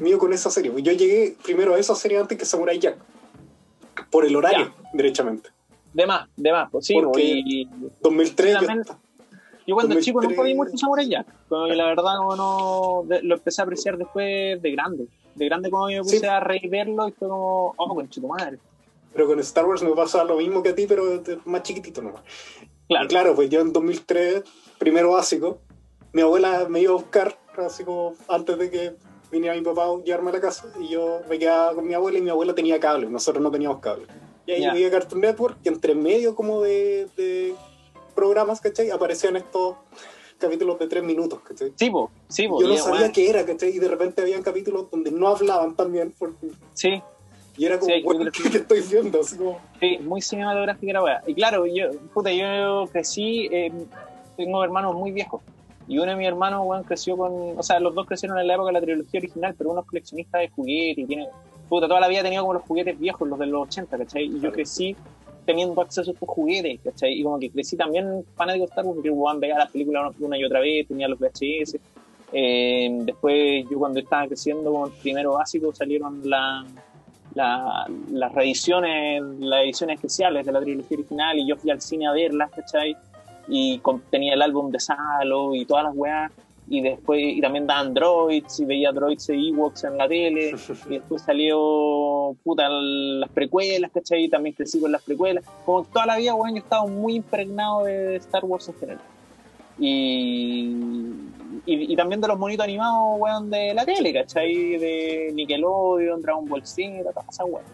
mío 0.00 0.18
con 0.18 0.32
esa 0.32 0.50
serie. 0.50 0.70
Yo 0.82 0.92
llegué 0.92 1.36
primero 1.44 1.74
a 1.74 1.78
esa 1.78 1.94
serie 1.94 2.18
antes 2.18 2.36
que 2.38 2.44
Samurai 2.44 2.78
Jack. 2.78 2.96
Por 4.10 4.24
el 4.24 4.36
horario, 4.36 4.72
derechamente. 4.92 5.50
De 5.92 6.06
más, 6.06 6.28
de 6.36 6.52
más, 6.52 6.70
pues 6.70 6.86
sí, 6.86 6.94
Porque- 6.94 7.22
y- 7.24 7.68
2003 8.02 8.46
Sí, 8.48 8.52
yo 8.52 8.58
también- 8.66 8.80
estaba- 8.82 9.00
Yo 9.66 9.74
cuando 9.74 9.94
2003. 9.94 10.04
chico 10.04 10.20
nunca 10.22 10.42
vi 10.42 10.54
mucho 10.54 10.76
Samurai 10.76 11.08
Jack. 11.08 11.26
Como 11.48 11.66
que 11.66 11.74
la 11.74 11.86
verdad 11.86 12.14
no, 12.36 13.04
de- 13.06 13.22
lo 13.22 13.34
empecé 13.34 13.60
a 13.60 13.64
apreciar 13.64 13.96
después 13.98 14.60
de 14.62 14.70
grande. 14.72 15.06
De 15.34 15.44
grande 15.46 15.70
como 15.70 15.86
me 15.86 15.98
puse 16.00 16.20
Sí. 16.20 16.26
a 16.26 16.40
reverlo 16.40 17.08
y 17.08 17.12
fue 17.12 17.28
como, 17.28 17.74
oh, 17.76 17.94
concha 17.94 18.20
tu 18.20 18.28
madre. 18.28 18.58
Pero 19.12 19.26
con 19.26 19.40
Star 19.40 19.64
Wars 19.66 19.82
me 19.82 19.90
pasa 19.92 20.24
lo 20.24 20.36
mismo 20.36 20.62
que 20.62 20.70
a 20.70 20.74
ti, 20.74 20.86
pero 20.86 21.22
más 21.46 21.62
chiquitito 21.62 22.02
nomás. 22.02 22.22
Claro, 22.88 23.04
Y 23.04 23.08
claro, 23.08 23.34
pues 23.34 23.50
yo 23.50 23.60
en 23.60 23.72
2003, 23.72 24.44
primero 24.78 25.10
básico, 25.12 25.58
mi 26.12 26.22
abuela 26.22 26.66
me 26.68 26.80
iba 26.80 26.92
a 26.92 26.96
buscar, 26.96 27.36
así 27.58 27.82
como 27.84 28.14
antes 28.28 28.56
de 28.58 28.70
que 28.70 28.94
viniera 29.32 29.56
mi 29.56 29.62
papá 29.62 29.86
a 29.86 30.02
llevarme 30.04 30.30
a 30.30 30.34
la 30.34 30.40
casa, 30.40 30.66
y 30.80 30.88
yo 30.88 31.20
me 31.28 31.38
quedaba 31.38 31.74
con 31.74 31.86
mi 31.86 31.94
abuela 31.94 32.18
y 32.18 32.22
mi 32.22 32.30
abuela 32.30 32.54
tenía 32.54 32.78
cable, 32.78 33.08
nosotros 33.10 33.42
no 33.42 33.50
teníamos 33.50 33.80
cable. 33.80 34.06
Y 34.46 34.52
ahí 34.52 34.62
Ya. 34.62 34.72
llegué 34.72 34.86
a 34.86 34.90
Cartoon 34.92 35.20
Network, 35.22 35.56
y 35.64 35.68
entre 35.68 35.94
medio 35.96 36.36
como 36.36 36.62
de, 36.62 37.08
de 37.16 37.54
programas, 38.16 38.60
¿cachai? 38.60 38.90
Aparecían 38.90 39.36
estos 39.36 39.76
capítulos 40.38 40.78
de 40.80 40.88
tres 40.88 41.04
minutos, 41.04 41.38
¿cachai? 41.40 41.72
sí, 41.76 41.90
po, 41.90 42.10
sí, 42.28 42.48
po, 42.48 42.60
Yo 42.60 42.66
no 42.68 42.76
sabía 42.76 42.98
bueno, 43.00 43.12
qué 43.14 43.30
era, 43.30 43.46
¿cachai? 43.46 43.70
Y 43.70 43.78
de 43.78 43.88
repente 43.88 44.22
habían 44.22 44.42
capítulos 44.42 44.90
donde 44.90 45.12
no 45.12 45.28
hablaban 45.28 45.76
también, 45.76 46.12
porque- 46.18 46.48
Sí, 46.74 47.00
y 47.56 47.64
era 47.64 47.78
como, 47.78 47.94
Sí, 47.94 48.02
"Bueno, 48.02 48.30
¿qué, 48.32 48.58
estoy 48.58 48.80
viendo? 48.82 49.20
Así 49.20 49.36
como, 49.36 49.60
sí, 49.80 49.98
muy 50.02 50.20
cinematográfica 50.20 50.92
la 50.94 51.02
weá. 51.02 51.22
Y 51.26 51.34
claro, 51.34 51.64
yo, 51.66 51.90
puta, 52.12 52.32
yo 52.32 52.84
crecí, 52.90 53.48
eh, 53.52 53.72
tengo 54.36 54.62
hermanos 54.64 54.94
muy 54.94 55.12
viejos. 55.12 55.40
Y 55.88 55.98
uno 55.98 56.10
de 56.10 56.16
mis 56.16 56.26
hermanos, 56.26 56.62
weón, 56.66 56.82
creció 56.82 57.16
con. 57.16 57.56
O 57.56 57.62
sea, 57.62 57.78
los 57.78 57.94
dos 57.94 58.06
crecieron 58.06 58.38
en 58.38 58.46
la 58.48 58.54
época 58.54 58.68
de 58.68 58.72
la 58.72 58.80
trilogía 58.80 59.18
original, 59.20 59.54
pero 59.56 59.70
uno 59.70 59.80
es 59.82 59.86
coleccionista 59.86 60.38
de 60.38 60.48
juguetes 60.50 61.04
y 61.04 61.06
tiene. 61.06 61.28
Puta, 61.68 61.86
toda 61.88 62.00
la 62.00 62.08
vida 62.08 62.20
ha 62.20 62.22
tenido 62.24 62.42
como 62.42 62.54
los 62.54 62.62
juguetes 62.64 62.98
viejos, 62.98 63.28
los 63.28 63.38
de 63.38 63.46
los 63.46 63.68
80, 63.68 63.96
¿cachai? 63.98 64.24
Y 64.24 64.40
yo 64.40 64.52
crecí 64.52 64.96
teniendo 65.46 65.80
acceso 65.80 66.10
a 66.10 66.14
estos 66.14 66.28
juguetes, 66.28 66.80
¿cachai? 66.82 67.12
Y 67.12 67.22
como 67.22 67.38
que 67.38 67.50
crecí 67.50 67.76
también 67.76 68.24
fanático 68.34 68.64
de 68.64 68.70
Star 68.70 68.84
Wars, 68.84 68.96
porque 68.96 69.10
weón 69.10 69.40
veía 69.40 69.58
las 69.58 69.70
películas 69.70 70.14
una 70.18 70.38
y 70.38 70.44
otra 70.44 70.60
vez, 70.60 70.86
tenía 70.86 71.08
los 71.08 71.18
VHS. 71.18 71.78
Eh, 72.32 72.88
después, 73.02 73.64
yo 73.70 73.78
cuando 73.78 74.00
estaba 74.00 74.26
creciendo, 74.26 74.72
como 74.72 74.88
primero 74.90 75.34
básico, 75.34 75.72
salieron 75.72 76.28
la, 76.28 76.66
las 77.34 78.34
reediciones, 78.34 79.22
las 79.38 79.64
ediciones 79.64 79.96
especiales 79.96 80.44
de 80.44 80.52
la 80.52 80.60
trilogía 80.60 80.98
original, 80.98 81.38
y 81.38 81.48
yo 81.48 81.56
fui 81.56 81.70
al 81.70 81.80
cine 81.80 82.06
a 82.06 82.12
verlas, 82.12 82.50
¿cachai? 82.50 82.96
y 83.48 83.80
tenía 84.10 84.34
el 84.34 84.42
álbum 84.42 84.70
de 84.70 84.80
Salo 84.80 85.54
y 85.54 85.64
todas 85.64 85.84
las 85.84 85.96
weas 85.96 86.32
y 86.68 86.80
después 86.80 87.20
y 87.22 87.40
también 87.40 87.66
da 87.66 87.78
Androids 87.78 88.58
y 88.58 88.64
veía 88.64 88.90
Droids 88.90 89.28
e 89.28 89.34
Ewoks 89.34 89.84
en 89.84 89.96
la 89.96 90.08
tele 90.08 90.54
y 90.86 90.94
después 90.94 91.22
salió 91.22 92.36
puta 92.42 92.68
las 92.68 93.30
precuelas 93.30 93.92
¿cachai? 93.92 94.24
y 94.24 94.28
también 94.28 94.54
crecí 94.54 94.80
con 94.80 94.90
las 94.90 95.02
precuelas. 95.02 95.44
Como 95.64 95.84
toda 95.84 96.06
la 96.06 96.16
vida 96.16 96.34
weón 96.34 96.56
he 96.56 96.60
estado 96.60 96.88
muy 96.88 97.16
impregnado 97.16 97.84
de 97.84 98.16
Star 98.16 98.44
Wars 98.44 98.68
en 98.68 98.74
general. 98.74 99.04
Y, 99.78 100.74
y, 101.66 101.94
también 101.96 102.18
de 102.22 102.28
los 102.28 102.38
monitos 102.38 102.64
animados 102.64 103.20
weón 103.20 103.50
de 103.50 103.74
la 103.74 103.84
tele 103.84 104.12
¿cachai? 104.12 104.78
de 104.78 105.30
Nickelodeon, 105.34 106.20
Dragon 106.22 106.48
Ball 106.48 106.66
Z 106.66 107.02
todas 107.12 107.28
esas 107.28 107.46
weas 107.48 107.66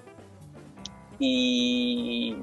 y 1.19 2.35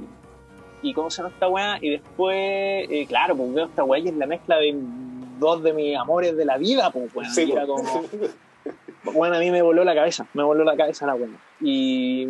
y 0.82 0.94
cómo 0.94 1.10
se 1.10 1.18
llama 1.18 1.34
esta 1.34 1.50
weá, 1.50 1.78
y 1.82 1.90
después, 1.90 2.88
eh, 2.90 3.06
claro, 3.06 3.36
pues 3.36 3.54
veo 3.54 3.66
esta 3.66 3.84
weá 3.84 4.00
y 4.00 4.08
es 4.08 4.16
la 4.16 4.26
mezcla 4.26 4.58
de 4.58 4.74
dos 5.40 5.64
de 5.64 5.74
mis 5.74 5.98
amores 5.98 6.36
de 6.36 6.46
la 6.46 6.58
vida, 6.58 6.92
pues 6.92 7.14
weón. 7.16 7.30
Sí, 7.32 7.52
era 7.52 7.66
pues. 7.66 7.82
como. 7.82 8.08
bueno, 9.14 9.36
a 9.36 9.40
mí 9.40 9.52
me 9.52 9.62
voló 9.62 9.84
la 9.84 9.96
cabeza, 9.96 10.28
me 10.34 10.44
voló 10.44 10.64
la 10.64 10.76
cabeza 10.76 11.06
la 11.06 11.16
weá. 11.16 11.30
Y, 11.62 12.24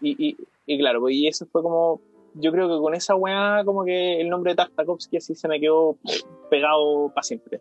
y, 0.00 0.36
y, 0.66 0.78
claro, 0.78 1.00
pues 1.00 1.14
y 1.14 1.26
eso 1.26 1.46
fue 1.46 1.62
como. 1.62 2.00
Yo 2.34 2.52
creo 2.52 2.68
que 2.68 2.78
con 2.82 2.94
esa 2.94 3.14
weá, 3.14 3.62
como 3.64 3.84
que 3.84 4.20
el 4.20 4.28
nombre 4.28 4.52
de 4.52 4.56
Tartakovsky 4.56 5.16
así 5.16 5.34
se 5.34 5.48
me 5.48 5.58
quedó 5.58 5.96
pegado 6.50 7.10
para 7.14 7.22
siempre. 7.22 7.60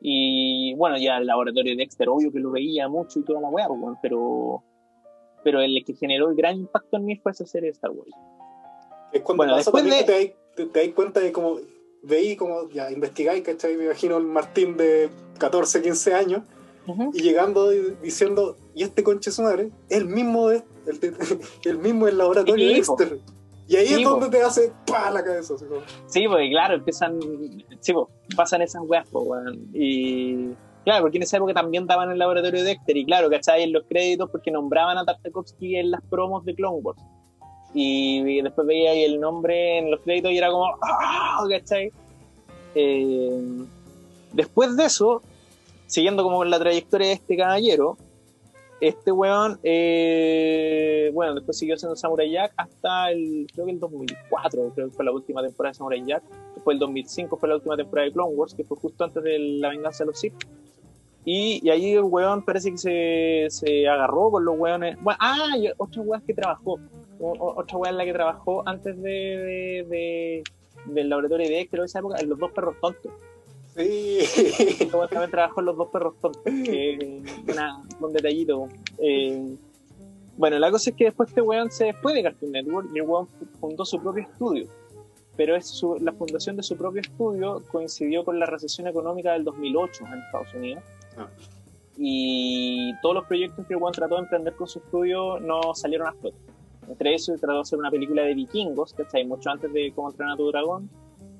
Y 0.00 0.74
bueno, 0.74 0.96
ya 0.96 1.18
el 1.18 1.26
laboratorio 1.26 1.72
de 1.72 1.76
Dexter, 1.76 2.08
obvio 2.08 2.32
que 2.32 2.40
lo 2.40 2.50
veía 2.50 2.88
mucho 2.88 3.20
y 3.20 3.22
toda 3.22 3.40
la 3.40 3.48
weá, 3.48 3.68
pues, 3.68 3.98
pero, 4.02 4.62
pero 5.44 5.60
el 5.60 5.84
que 5.84 5.94
generó 5.94 6.30
el 6.30 6.36
gran 6.36 6.56
impacto 6.56 6.96
en 6.96 7.04
mí 7.04 7.16
fue 7.16 7.32
esa 7.32 7.46
serie 7.46 7.68
de 7.68 7.72
Star 7.72 7.90
Wars. 7.90 8.10
Es 9.12 9.22
cuando 9.22 9.42
bueno, 9.42 9.56
pasa 9.56 9.70
también 9.70 10.06
que 10.06 10.34
te, 10.56 10.86
das 10.86 10.94
cuenta 10.94 11.20
de 11.20 11.32
cómo 11.32 11.58
veí, 12.02 12.36
como 12.36 12.68
ya 12.70 12.90
investigáis, 12.90 13.42
¿cachai? 13.42 13.76
Me 13.76 13.84
imagino 13.84 14.16
el 14.16 14.24
Martín 14.24 14.76
de 14.76 15.10
14, 15.38 15.82
15 15.82 16.14
años 16.14 16.42
y 17.12 17.22
llegando 17.22 17.72
y 17.72 17.96
diciendo, 18.02 18.56
y 18.74 18.82
este 18.82 19.02
conche 19.02 19.30
su 19.30 19.42
madre, 19.42 19.70
el 19.88 20.06
mismo 20.06 20.48
de, 20.48 20.62
el, 20.86 21.16
el 21.64 21.78
mismo 21.78 22.06
del 22.06 22.18
laboratorio 22.18 22.66
de 22.66 22.74
Dexter. 22.74 23.18
Y 23.68 23.76
ahí 23.76 23.86
es 23.86 24.02
donde 24.02 24.28
te 24.28 24.42
hace 24.42 24.72
pa 24.84 25.10
la 25.12 25.22
cabeza. 25.22 25.54
Así 25.54 25.64
como. 25.64 25.82
Sí, 26.06 26.26
porque 26.26 26.50
claro, 26.50 26.74
empiezan, 26.74 27.20
sí, 27.78 27.92
pues, 27.92 28.06
pasan 28.36 28.62
esas 28.62 28.82
weas, 28.84 29.06
pues, 29.12 29.28
y 29.72 30.48
claro, 30.82 31.02
porque 31.02 31.18
en 31.18 31.22
esa 31.22 31.36
época 31.36 31.54
también 31.54 31.86
daban 31.86 32.08
en 32.08 32.14
el 32.14 32.18
laboratorio 32.18 32.64
de 32.64 32.70
Dexter, 32.70 32.96
y 32.96 33.06
claro, 33.06 33.30
¿cachai? 33.30 33.62
En 33.62 33.72
los 33.72 33.84
créditos, 33.88 34.28
porque 34.30 34.50
nombraban 34.50 34.98
a 34.98 35.04
Tartakovsky 35.04 35.76
en 35.76 35.92
las 35.92 36.02
promos 36.10 36.44
de 36.44 36.54
Clone 36.56 36.80
Wars 36.82 37.00
y 37.72 38.42
después 38.42 38.66
veía 38.66 38.90
ahí 38.90 39.04
el 39.04 39.20
nombre 39.20 39.78
en 39.78 39.90
los 39.90 40.00
créditos 40.00 40.32
y 40.32 40.38
era 40.38 40.50
como, 40.50 40.66
¡ah! 40.82 41.44
¿cachai? 41.48 41.92
Eh, 42.74 43.64
después 44.32 44.76
de 44.76 44.84
eso, 44.84 45.22
siguiendo 45.86 46.22
como 46.22 46.44
la 46.44 46.58
trayectoria 46.58 47.08
de 47.08 47.12
este 47.14 47.36
caballero, 47.36 47.96
este 48.80 49.12
weón, 49.12 49.60
eh, 49.62 51.10
bueno, 51.12 51.34
después 51.34 51.58
siguió 51.58 51.76
siendo 51.76 51.96
Samurai 51.96 52.30
Jack 52.30 52.54
hasta 52.56 53.10
el, 53.10 53.46
creo 53.52 53.66
que 53.66 53.72
el 53.72 53.80
2004, 53.80 54.72
creo 54.74 54.88
que 54.88 54.94
fue 54.94 55.04
la 55.04 55.12
última 55.12 55.42
temporada 55.42 55.72
de 55.72 55.74
Samurai 55.74 56.02
Jack. 56.06 56.22
Después 56.54 56.74
el 56.74 56.78
2005 56.78 57.36
fue 57.36 57.48
la 57.48 57.56
última 57.56 57.76
temporada 57.76 58.06
de 58.06 58.12
Clone 58.12 58.34
Wars, 58.34 58.54
que 58.54 58.64
fue 58.64 58.78
justo 58.78 59.04
antes 59.04 59.22
de 59.22 59.38
la 59.38 59.68
venganza 59.68 60.04
de 60.04 60.08
los 60.08 60.18
Sith. 60.18 60.32
Y, 61.26 61.60
y, 61.62 61.68
ahí 61.68 61.92
el 61.92 62.04
weón 62.04 62.42
parece 62.42 62.70
que 62.70 62.78
se, 62.78 63.46
se 63.50 63.86
agarró 63.86 64.30
con 64.30 64.44
los 64.46 64.58
weones. 64.58 64.96
Ah, 65.18 65.54
y 65.58 65.68
otra 65.76 66.00
weón 66.00 66.22
que 66.22 66.32
trabajó 66.32 66.80
otra 67.20 67.78
weá 67.78 67.90
en 67.90 67.98
la 67.98 68.04
que 68.04 68.12
trabajó 68.12 68.66
antes 68.66 69.00
de, 69.00 69.86
de, 69.88 70.42
del 70.86 71.08
laboratorio 71.08 71.48
de 71.48 71.54
Dexter 71.54 71.80
esa 71.80 71.98
época, 71.98 72.18
en 72.20 72.28
Los 72.28 72.38
Dos 72.38 72.50
Perros 72.52 72.76
Tontos. 72.80 73.12
Sí. 73.76 74.18
también 74.90 75.30
trabajó 75.30 75.60
en 75.60 75.66
Los 75.66 75.76
Dos 75.76 75.88
Perros 75.88 76.14
Tontos, 76.20 76.42
que 76.44 77.22
una, 77.48 77.82
un 78.00 78.12
detallito. 78.12 78.68
Eh, 78.98 79.56
bueno, 80.36 80.58
la 80.58 80.70
cosa 80.70 80.90
es 80.90 80.96
que 80.96 81.04
después 81.04 81.28
este 81.28 81.42
weón 81.42 81.70
se 81.70 81.92
fue 81.92 82.14
de 82.14 82.22
Cartoon 82.22 82.52
Network 82.52 82.88
y 82.94 82.98
el 82.98 83.06
weón 83.06 83.28
fundó 83.60 83.84
su 83.84 84.00
propio 84.00 84.22
estudio. 84.22 84.66
Pero 85.36 85.54
es 85.56 85.66
su, 85.66 85.96
la 86.00 86.12
fundación 86.12 86.56
de 86.56 86.62
su 86.62 86.76
propio 86.76 87.02
estudio 87.02 87.62
coincidió 87.70 88.24
con 88.24 88.38
la 88.38 88.46
recesión 88.46 88.86
económica 88.86 89.32
del 89.32 89.44
2008 89.44 90.04
en 90.06 90.18
Estados 90.18 90.54
Unidos. 90.54 90.82
Ah. 91.16 91.28
Y 91.96 92.92
todos 93.02 93.16
los 93.16 93.26
proyectos 93.26 93.66
que 93.66 93.74
el 93.74 93.80
weón 93.80 93.92
trató 93.92 94.16
de 94.16 94.22
emprender 94.22 94.54
con 94.54 94.66
su 94.66 94.78
estudio 94.78 95.38
no 95.40 95.74
salieron 95.74 96.08
a 96.08 96.12
flote. 96.12 96.38
Entre 96.90 97.14
eso, 97.14 97.32
trató 97.36 97.54
de 97.54 97.60
hacer 97.60 97.78
una 97.78 97.90
película 97.90 98.22
de 98.22 98.34
vikingos, 98.34 98.92
¿cachai? 98.94 99.24
Mucho 99.24 99.48
antes 99.48 99.72
de 99.72 99.92
Cómo 99.94 100.10
entrenar 100.10 100.34
a 100.34 100.36
tu 100.36 100.50
dragón. 100.50 100.90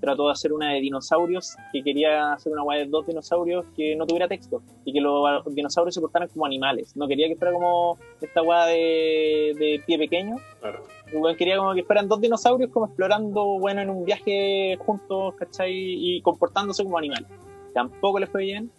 Trató 0.01 0.26
de 0.26 0.32
hacer 0.32 0.53
una 0.53 0.72
de 0.72 0.80
dinosaurios, 0.80 1.57
que 1.72 1.82
quería 1.82 2.32
hacer 2.32 2.53
una 2.53 2.62
guay 2.62 2.84
de 2.84 2.86
dos 2.86 3.07
dinosaurios 3.07 3.66
que 3.76 3.96
no 3.96 4.07
tuviera 4.07 4.28
texto 4.28 4.62
y 4.84 4.92
que 4.92 5.01
los 5.01 5.44
dinosaurios 5.53 5.94
se 5.94 6.01
portaran 6.01 6.28
como 6.28 6.46
animales. 6.46 6.96
No 6.96 7.07
quería 7.07 7.28
que 7.28 7.36
fuera 7.36 7.53
como 7.53 7.98
esta 8.20 8.40
guay 8.40 8.72
de, 8.72 9.59
de, 9.59 9.82
pie 9.84 9.98
pequeño. 9.98 10.36
Claro. 10.61 11.36
quería 11.36 11.59
como 11.59 11.74
que 11.74 11.82
fueran 11.82 12.09
dos 12.09 12.20
dinosaurios 12.20 12.70
como 12.70 12.86
explorando, 12.86 13.59
bueno, 13.59 13.82
en 13.82 13.90
un 13.90 14.05
viaje 14.05 14.78
juntos, 14.78 15.34
¿cachai? 15.34 15.72
Y 15.74 16.22
comportándose 16.22 16.84
como 16.84 16.96
animales. 16.96 17.28
Tampoco 17.74 18.20
le 18.20 18.26
fue 18.28 18.44
bien. 18.44 18.70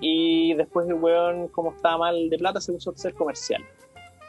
Y 0.00 0.54
después 0.54 0.88
el 0.88 0.94
weón, 0.94 1.48
como 1.48 1.72
estaba 1.72 1.98
mal 1.98 2.30
de 2.30 2.38
plata, 2.38 2.60
se 2.60 2.72
puso 2.72 2.92
a 2.92 2.96
ser 2.96 3.12
comercial. 3.14 3.62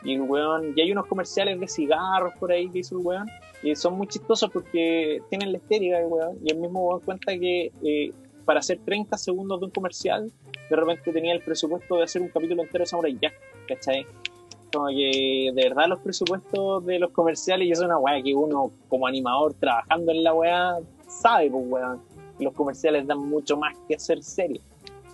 Y 0.04 0.16
el 0.16 0.22
weón, 0.22 0.74
y 0.76 0.82
hay 0.82 0.91
unos 0.91 1.06
comerciales 1.06 1.60
de 1.60 1.68
cigarros 1.68 2.34
por 2.39 2.51
ahí 2.51 2.70
que 2.70 2.80
hizo 2.80 2.97
el 2.97 3.06
weón, 3.06 3.28
y 3.62 3.76
son 3.76 3.95
muy 3.95 4.08
chistosos 4.08 4.49
porque 4.51 5.22
tienen 5.30 5.51
la 5.51 5.58
estética 5.58 5.97
del 5.97 6.08
weón, 6.08 6.38
y 6.43 6.51
el 6.51 6.60
mismo 6.60 6.88
weón 6.88 7.01
cuenta 7.01 7.38
que 7.38 7.72
eh, 7.84 8.12
para 8.45 8.60
hacer 8.60 8.80
30 8.84 9.18
segundos 9.18 9.60
de 9.60 9.66
un 9.68 9.72
comercial, 9.72 10.32
de 10.70 10.76
repente 10.76 11.12
tenía 11.12 11.34
el 11.34 11.41
presupuesto 11.41 11.97
de 11.97 12.04
hacer 12.04 12.22
un 12.22 12.30
capítulo 12.30 12.64
entero 12.64 12.84
de 12.84 12.86
Samurai 12.88 13.18
Jack, 13.22 13.34
¿cachai? 13.68 14.06
Como 14.74 14.88
que 14.88 15.51
de 15.54 15.64
verdad 15.70 15.88
los 15.88 15.99
presupuestos 15.99 16.86
de 16.86 16.99
los 16.99 17.12
comerciales, 17.12 17.68
y 17.68 17.72
es 17.72 17.80
una 17.80 17.97
weá 17.97 18.22
que 18.22 18.34
uno 18.34 18.72
como 18.89 19.08
animador 19.08 19.54
trabajando 19.54 20.12
en 20.12 20.24
la 20.24 20.34
weá 20.34 20.78
sabe, 21.08 21.49
pues 21.49 21.64
weón, 21.68 22.01
los 22.39 22.54
comerciales 22.54 23.08
dan 23.08 23.20
mucho 23.20 23.56
más 23.58 23.78
que 23.88 23.95
hacer 23.95 24.22
series. 24.24 24.62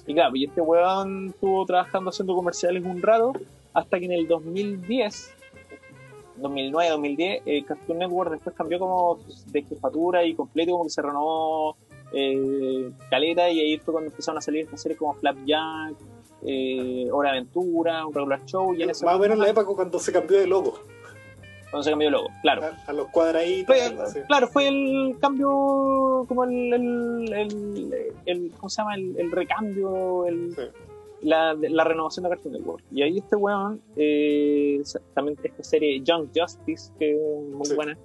Y 0.07 0.13
claro, 0.13 0.35
y 0.35 0.45
este 0.45 0.61
weón 0.61 1.27
estuvo 1.27 1.65
trabajando 1.65 2.09
haciendo 2.09 2.35
comerciales 2.35 2.83
un 2.83 3.01
rato, 3.01 3.33
hasta 3.73 3.99
que 3.99 4.05
en 4.05 4.11
el 4.11 4.27
2010, 4.27 5.35
2009, 6.37 6.89
2010, 6.91 7.41
eh, 7.45 7.63
Cartoon 7.65 7.99
Network 7.99 8.31
después 8.31 8.55
cambió 8.55 8.79
como 8.79 9.19
de 9.47 9.63
jefatura 9.63 10.23
y 10.23 10.33
completo, 10.33 10.71
como 10.71 10.83
que 10.85 10.89
se 10.89 11.01
renovó 11.01 11.77
eh, 12.11 12.91
Caleta 13.09 13.49
y 13.49 13.59
ahí 13.59 13.77
fue 13.77 13.93
cuando 13.93 14.09
empezaron 14.09 14.37
a 14.37 14.41
salir 14.41 14.61
estas 14.61 14.81
series 14.81 14.97
como 14.97 15.13
Flapjack, 15.13 15.95
eh, 16.45 17.07
Hora 17.11 17.31
de 17.31 17.37
Aventura, 17.37 18.05
un 18.05 18.13
regular 18.13 18.43
show. 18.45 18.73
Y 18.73 18.81
en 18.81 18.87
Más 18.87 19.03
o 19.03 19.19
menos 19.19 19.37
en 19.37 19.39
la 19.39 19.49
época 19.49 19.67
cuando 19.75 19.99
se 19.99 20.11
cambió 20.11 20.39
de 20.39 20.47
logo. 20.47 20.79
Cuando 21.69 21.83
se 21.83 21.91
cambió 21.91 22.07
de 22.07 22.11
logo, 22.11 22.29
claro. 22.41 22.63
A, 22.87 22.93
los 22.93 23.07
cuadraditos. 23.09 23.75
Claro, 24.27 24.47
fue 24.47 24.67
el 24.67 25.17
cambio, 25.19 26.25
como 26.27 26.45
el, 26.45 26.73
el, 27.31 27.93
el, 28.25 28.51
¿cómo 28.57 28.69
se 28.69 28.81
llama? 28.81 28.95
El, 28.95 29.31
recambio, 29.31 30.25
el, 30.25 30.55
la, 31.21 31.53
la, 31.53 31.83
renovación 31.83 32.23
de 32.23 32.29
Cartoon 32.29 32.53
Network. 32.53 32.83
Y 32.91 33.01
ahí 33.01 33.17
este 33.17 33.35
weón, 33.35 33.81
eh, 33.95 34.81
también 35.13 35.37
esta 35.43 35.63
serie 35.63 36.01
Young 36.01 36.29
Justice, 36.35 36.91
que 36.97 37.11
es 37.11 37.53
muy 37.53 37.75
buena. 37.75 37.97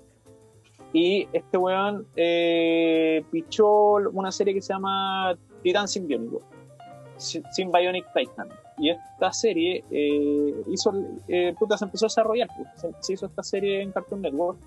Y 0.92 1.26
este 1.32 1.58
weón 1.58 2.06
eh, 2.14 3.24
pichó 3.32 3.94
una 4.12 4.30
serie 4.30 4.54
que 4.54 4.62
se 4.62 4.72
llama 4.72 5.36
Titan 5.62 5.88
Symbionic, 5.88 6.40
Symbionic 7.16 8.06
Titan. 8.14 8.48
Y 8.78 8.90
esta 8.90 9.32
serie 9.32 9.84
eh, 9.90 10.54
hizo, 10.68 10.92
eh, 11.28 11.54
puta, 11.58 11.76
se 11.76 11.84
empezó 11.84 12.06
a 12.06 12.08
desarrollar. 12.08 12.48
Pues. 12.56 12.94
Se, 13.00 13.12
hizo 13.12 13.26
esta 13.26 13.42
serie 13.42 13.82
en 13.82 13.90
Cartoon 13.90 14.22
Network 14.22 14.58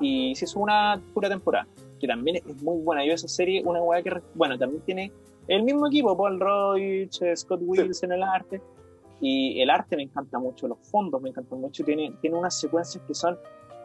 y 0.00 0.34
se 0.34 0.44
hizo 0.44 0.60
una 0.60 1.00
pura 1.14 1.28
temporada, 1.28 1.66
que 1.98 2.06
también 2.06 2.36
es 2.36 2.62
muy 2.62 2.82
buena. 2.82 3.04
Yo 3.04 3.14
esa 3.14 3.28
serie, 3.28 3.62
una 3.64 3.80
weá 3.82 4.02
que, 4.02 4.20
bueno, 4.34 4.58
también 4.58 4.82
tiene 4.82 5.12
el 5.48 5.62
mismo 5.62 5.86
equipo, 5.86 6.16
Paul 6.16 6.40
Roach, 6.40 7.20
Scott 7.34 7.60
Wills 7.62 8.02
en 8.02 8.12
el 8.12 8.22
arte. 8.22 8.60
Y 9.20 9.60
el 9.60 9.70
arte 9.70 9.96
me 9.96 10.02
encanta 10.02 10.38
mucho, 10.38 10.68
los 10.68 10.78
fondos 10.90 11.22
me 11.22 11.30
encantan 11.30 11.60
mucho. 11.60 11.84
Tiene, 11.84 12.12
tiene 12.20 12.36
unas 12.36 12.58
secuencias 12.58 13.02
que 13.06 13.14
son. 13.14 13.38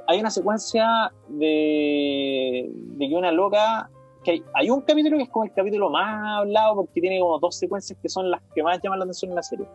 Hay 0.08 0.20
una 0.20 0.30
secuencia 0.30 1.12
de, 1.30 2.70
de 2.70 3.10
que 3.10 3.16
una 3.16 3.32
loca 3.32 3.90
que 4.24 4.32
hay, 4.32 4.44
hay, 4.54 4.70
un 4.70 4.82
capítulo 4.82 5.18
que 5.18 5.24
es 5.24 5.30
como 5.30 5.46
el 5.46 5.54
capítulo 5.54 5.90
más 5.90 6.40
hablado 6.42 6.76
porque 6.76 7.02
tiene 7.02 7.20
como 7.20 7.40
dos 7.40 7.56
secuencias 7.56 7.98
que 8.00 8.10
son 8.10 8.30
las 8.30 8.42
que 8.54 8.62
más 8.62 8.80
llaman 8.82 9.00
la 9.00 9.06
atención 9.06 9.32
en 9.32 9.36
la 9.36 9.44
serie. 9.44 9.68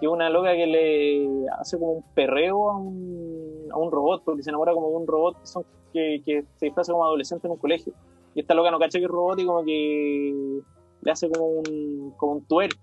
Que 0.00 0.08
una 0.08 0.28
loca 0.28 0.52
que 0.52 0.66
le 0.66 1.48
hace 1.58 1.78
como 1.78 1.92
un 1.92 2.02
perreo 2.14 2.70
a 2.70 2.76
un, 2.76 3.68
a 3.70 3.78
un 3.78 3.90
robot, 3.92 4.22
porque 4.24 4.42
se 4.42 4.50
enamora 4.50 4.72
como 4.72 4.88
de 4.90 4.96
un 4.96 5.06
robot 5.06 5.40
que, 5.40 5.46
son, 5.46 5.64
que, 5.92 6.20
que 6.24 6.44
se 6.56 6.66
disfraza 6.66 6.92
como 6.92 7.04
adolescente 7.04 7.46
en 7.46 7.52
un 7.52 7.58
colegio. 7.58 7.92
Y 8.34 8.40
esta 8.40 8.54
loca 8.54 8.70
no 8.70 8.78
cacha 8.78 8.98
que 8.98 9.04
es 9.04 9.10
robot 9.10 9.38
y 9.38 9.46
como 9.46 9.64
que 9.64 10.60
le 11.06 11.12
hace 11.12 11.30
como 11.30 11.46
un, 11.46 12.12
como 12.16 12.32
un 12.32 12.44
twerk. 12.44 12.76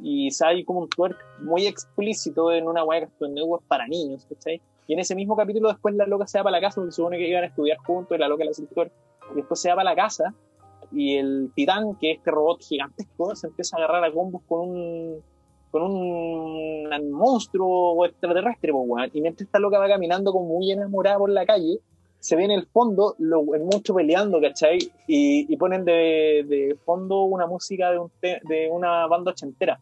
Y 0.00 0.30
sale 0.30 0.64
como 0.64 0.80
un 0.80 0.88
twerk 0.88 1.18
muy 1.40 1.66
explícito 1.66 2.50
en 2.50 2.66
una 2.66 2.84
weá 2.84 3.06
que 3.06 3.28
Network 3.28 3.64
para 3.66 3.86
niños, 3.86 4.24
¿cachai? 4.26 4.60
Y 4.86 4.94
en 4.94 5.00
ese 5.00 5.14
mismo 5.14 5.36
capítulo 5.36 5.68
después 5.68 5.94
la 5.94 6.06
loca 6.06 6.26
se 6.26 6.38
va 6.38 6.44
para 6.44 6.56
la 6.56 6.60
casa 6.60 6.76
porque 6.76 6.92
supone 6.92 7.18
que 7.18 7.28
iban 7.28 7.44
a 7.44 7.48
estudiar 7.48 7.78
juntos 7.78 8.16
y 8.16 8.20
la 8.20 8.28
loca 8.28 8.44
le 8.44 8.50
hace 8.50 8.62
el 8.62 8.68
twerk 8.68 8.92
y 9.32 9.36
después 9.36 9.60
se 9.60 9.68
va 9.68 9.76
para 9.76 9.90
la 9.90 9.96
casa 9.96 10.34
y 10.92 11.16
el 11.16 11.50
titán, 11.54 11.96
que 11.96 12.12
es 12.12 12.18
este 12.18 12.30
robot 12.30 12.62
gigantesco, 12.62 13.34
se 13.34 13.48
empieza 13.48 13.76
a 13.76 13.84
agarrar 13.84 14.04
a 14.04 14.12
combos 14.12 14.42
con 14.46 14.60
un 14.68 15.22
con 15.70 15.82
un, 15.82 17.10
monstruo 17.12 18.04
extraterrestre, 18.04 18.72
pues, 18.72 19.10
y 19.14 19.22
mientras 19.22 19.46
esta 19.46 19.58
loca 19.58 19.78
va 19.78 19.88
caminando 19.88 20.30
como 20.30 20.46
muy 20.46 20.70
enamorada 20.70 21.16
por 21.16 21.30
la 21.30 21.46
calle, 21.46 21.78
se 22.22 22.36
ve 22.36 22.44
en 22.44 22.52
el 22.52 22.66
fondo 22.66 23.16
lo, 23.18 23.54
el 23.54 23.64
monstruo 23.64 23.96
peleando, 23.96 24.40
¿cachai? 24.40 24.78
Y, 25.06 25.52
y 25.52 25.56
ponen 25.56 25.84
de, 25.84 26.44
de, 26.48 26.76
fondo 26.84 27.22
una 27.22 27.46
música 27.46 27.90
de, 27.90 27.98
un 27.98 28.10
de 28.20 28.68
una 28.70 29.06
banda 29.08 29.32
ochentera. 29.32 29.80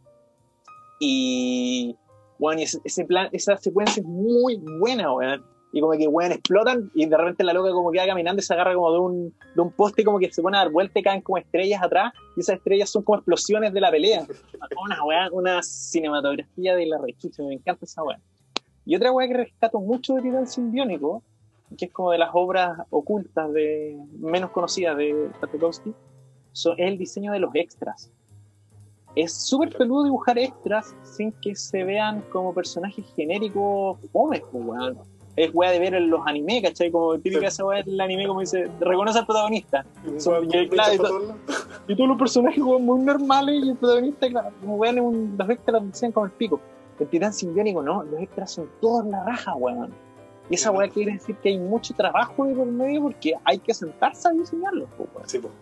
Y, 0.99 1.97
bueno, 2.39 2.61
y 2.61 2.65
ese, 2.65 2.79
ese, 2.85 3.05
plan, 3.05 3.29
esa 3.33 3.57
secuencia 3.57 4.01
es 4.01 4.07
muy 4.07 4.57
buena, 4.57 5.13
weón 5.13 5.45
y 5.73 5.81
como 5.81 5.93
que 5.93 6.09
weón 6.09 6.33
explotan 6.33 6.91
y 6.95 7.07
de 7.07 7.17
repente 7.17 7.45
la 7.45 7.53
loca 7.53 7.71
como 7.71 7.91
que 7.91 7.99
va 7.99 8.07
caminando 8.07 8.41
y 8.41 8.43
se 8.43 8.53
agarra 8.53 8.75
como 8.75 8.93
de 8.93 8.99
un, 8.99 9.35
de 9.55 9.63
un 9.63 9.71
poste 9.71 10.05
como 10.05 10.19
que 10.19 10.33
se 10.33 10.43
pone 10.43 10.57
a 10.57 10.61
dar 10.61 10.71
vuelta 10.71 10.99
y 10.99 11.03
caen 11.03 11.21
como 11.23 11.39
estrellas 11.39 11.83
atrás 11.83 12.13
y 12.37 12.41
esas 12.41 12.57
estrellas 12.57 12.91
son 12.91 13.03
como 13.03 13.19
explosiones 13.19 13.73
de 13.73 13.81
la 13.81 13.91
pelea. 13.91 14.27
Una 14.83 15.05
weá, 15.05 15.29
una 15.33 15.63
cinematografía 15.63 16.75
de 16.75 16.87
la 16.87 16.99
rechucha, 16.99 17.43
me 17.43 17.55
encanta 17.55 17.85
esa 17.85 18.03
weá. 18.03 18.19
Y 18.85 18.97
otra 18.97 19.13
weá 19.13 19.29
que 19.29 19.35
rescato 19.35 19.79
mucho 19.79 20.15
de 20.15 20.23
Titán 20.23 20.47
Simbiónico, 20.47 21.23
que 21.77 21.87
es 21.87 21.93
como 21.93 22.11
de 22.11 22.19
las 22.19 22.31
obras 22.33 22.79
ocultas 22.91 23.53
de 23.53 23.99
menos 24.19 24.51
conocidas 24.51 24.97
de 24.97 25.31
Tartakovsky, 25.41 25.95
es 26.53 26.67
el 26.79 26.99
diseño 26.99 27.33
de 27.33 27.41
los 27.41 27.55
extras. 27.55 28.11
Es 29.17 29.33
súper 29.33 29.77
peludo 29.77 30.05
dibujar 30.05 30.39
extras 30.39 30.95
sin 31.03 31.33
que 31.33 31.55
se 31.57 31.85
vean 31.85 32.23
como 32.31 32.55
personajes 32.55 33.05
genéricos 33.17 33.99
fomes, 34.13 34.43
weón 34.53 34.99
es 35.37 35.51
weá 35.55 35.71
de 35.71 35.79
ver 35.79 35.95
en 35.95 36.11
los 36.11 36.27
animes, 36.27 36.63
¿cachai? 36.63 36.91
Como 36.91 37.19
típica 37.19 37.49
esa 37.49 37.65
weá 37.65 37.83
del 37.83 38.01
anime, 38.01 38.27
como 38.27 38.41
dice, 38.41 38.69
reconoce 38.81 39.19
al 39.19 39.27
protagonista. 39.27 39.85
y, 40.05 40.69
claro, 40.69 40.95
y, 41.87 41.97
todos 41.97 42.09
los 42.09 42.19
personajes 42.19 42.63
como 42.63 42.79
muy 42.79 43.01
normales 43.01 43.65
y 43.65 43.71
el 43.71 43.77
protagonista, 43.77 44.29
claro, 44.29 44.51
como 44.61 44.77
weón, 44.77 45.01
un, 45.01 45.35
los 45.39 45.51
extras 45.51 45.83
los 45.83 45.93
dicen 45.93 46.13
como 46.13 46.27
el 46.27 46.33
pico. 46.33 46.61
El 46.99 47.09
titán 47.09 47.33
simbiónico, 47.33 47.83
no, 47.83 48.03
los 48.03 48.21
extras 48.21 48.51
son 48.53 48.69
todos 48.81 49.07
la 49.07 49.25
raja, 49.25 49.55
weón. 49.55 49.91
Y 50.51 50.55
esa 50.55 50.71
weá 50.71 50.89
quiere 50.89 51.13
decir 51.13 51.37
que 51.37 51.51
hay 51.51 51.59
mucho 51.59 51.95
trabajo 51.95 52.45
de 52.45 52.55
por 52.55 52.67
medio 52.67 53.03
porque 53.03 53.35
hay 53.45 53.59
que 53.59 53.73
sentarse 53.73 54.29
a 54.29 54.33
diseñarlos, 54.33 54.89
weón. 54.99 55.29
Sí, 55.29 55.39
pues. 55.39 55.55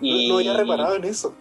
Y... 0.00 0.28
No, 0.28 0.38
había 0.38 0.54
reparado 0.54 0.96
en 0.96 1.04
eso. 1.04 1.32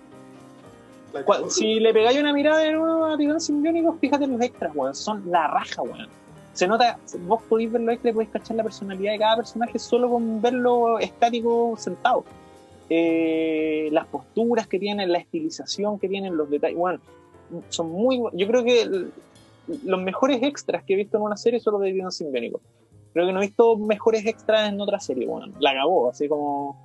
Si 1.49 1.79
le 1.79 1.93
pegáis 1.93 2.19
una 2.19 2.33
mirada 2.33 2.59
de 2.59 2.73
nuevo 2.73 3.05
a 3.05 3.17
Titán 3.17 3.41
Simbiónico, 3.41 3.97
fíjate 3.99 4.25
en 4.25 4.33
los 4.33 4.41
extras, 4.41 4.71
weón. 4.75 4.95
Son 4.95 5.23
la 5.31 5.47
raja, 5.47 5.81
weón 5.81 6.07
se 6.55 6.67
nota, 6.67 6.97
vos 7.27 7.41
podéis 7.49 7.69
verlo 7.69 7.91
extra 7.91 8.11
y 8.11 8.13
podéis 8.13 8.31
cachar 8.31 8.55
la 8.55 8.63
personalidad 8.63 9.11
de 9.11 9.19
cada 9.19 9.35
personaje 9.35 9.77
solo 9.77 10.09
con 10.09 10.41
verlo 10.41 10.99
estático 10.99 11.75
sentado. 11.77 12.23
Eh, 12.89 13.89
las 13.91 14.07
posturas 14.07 14.65
que 14.65 14.79
tienen, 14.79 15.11
la 15.11 15.17
estilización 15.17 15.99
que 15.99 16.07
tienen, 16.07 16.37
los 16.37 16.49
detalles, 16.49 16.77
bueno, 16.77 16.99
son 17.67 17.91
muy 17.91 18.21
yo 18.33 18.47
creo 18.47 18.63
que 18.63 19.07
los 19.83 20.01
mejores 20.01 20.41
extras 20.43 20.83
que 20.83 20.93
he 20.93 20.97
visto 20.97 21.17
en 21.17 21.23
una 21.23 21.37
serie 21.37 21.59
son 21.59 21.73
los 21.73 21.81
de 21.81 21.93
Dino 21.93 22.11
Simbiónico. 22.11 22.61
Creo 23.13 23.27
que 23.27 23.33
no 23.33 23.41
he 23.41 23.47
visto 23.47 23.77
mejores 23.77 24.25
extras 24.25 24.69
en 24.69 24.79
otra 24.81 24.99
serie, 24.99 25.25
bueno, 25.25 25.53
la 25.59 25.71
acabó, 25.71 26.09
así 26.09 26.27
como 26.27 26.77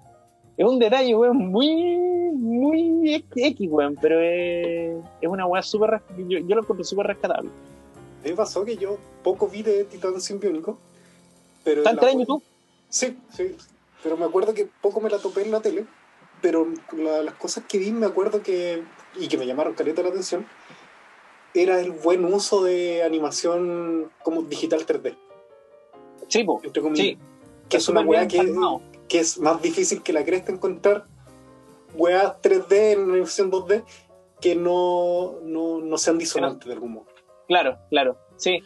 es 0.56 0.66
un 0.66 0.78
detalle, 0.78 1.14
weón, 1.14 1.36
muy, 1.36 2.32
muy 2.34 3.24
X, 3.34 3.68
weón, 3.70 3.96
pero 4.00 4.20
es, 4.20 4.96
es 5.20 5.28
una 5.28 5.46
weá 5.46 5.62
súper, 5.62 6.02
yo, 6.16 6.38
yo, 6.38 6.54
lo 6.54 6.62
encuentro 6.62 6.84
súper 6.84 7.06
rescatable 7.06 7.50
me 8.24 8.32
pasó 8.34 8.64
que 8.64 8.76
yo 8.76 8.98
poco 9.22 9.48
vi 9.48 9.62
de 9.62 9.84
Titán 9.84 10.20
Simbiónico. 10.20 10.78
Pero 11.64 11.82
¿Está 11.82 12.10
en 12.10 12.20
YouTube? 12.20 12.42
Sí, 12.88 13.16
sí. 13.34 13.56
Pero 14.02 14.16
me 14.16 14.24
acuerdo 14.24 14.54
que 14.54 14.68
poco 14.80 15.00
me 15.00 15.10
la 15.10 15.18
topé 15.18 15.42
en 15.42 15.50
la 15.50 15.60
tele. 15.60 15.86
Pero 16.42 16.66
las 16.96 17.34
cosas 17.34 17.64
que 17.68 17.78
vi 17.78 17.92
me 17.92 18.06
acuerdo 18.06 18.42
que. 18.42 18.82
y 19.18 19.28
que 19.28 19.36
me 19.36 19.46
llamaron 19.46 19.74
caleta 19.74 20.02
la 20.02 20.08
atención. 20.08 20.46
Era 21.54 21.80
el 21.80 21.90
buen 21.90 22.24
uso 22.24 22.62
de 22.62 23.02
animación 23.02 24.10
como 24.22 24.42
digital 24.42 24.86
3D. 24.86 25.16
Sí, 26.28 26.44
po, 26.44 26.60
sí. 26.94 27.18
Que 27.68 27.76
es 27.76 27.88
una 27.88 28.02
weá 28.02 28.28
que, 28.28 28.54
que, 29.08 29.18
es 29.18 29.38
más 29.38 29.60
difícil 29.60 30.02
que 30.02 30.12
la 30.12 30.24
cresta 30.24 30.52
encontrar 30.52 31.06
weas 31.94 32.40
3D 32.40 32.92
en 32.92 33.10
animación 33.10 33.50
2D 33.50 33.84
que 34.40 34.54
no, 34.54 35.40
no, 35.42 35.80
no 35.80 35.98
sean 35.98 36.18
disonantes 36.18 36.66
de 36.66 36.74
algún 36.74 36.92
modo. 36.92 37.06
Claro, 37.46 37.78
claro. 37.90 38.16
Sí, 38.36 38.62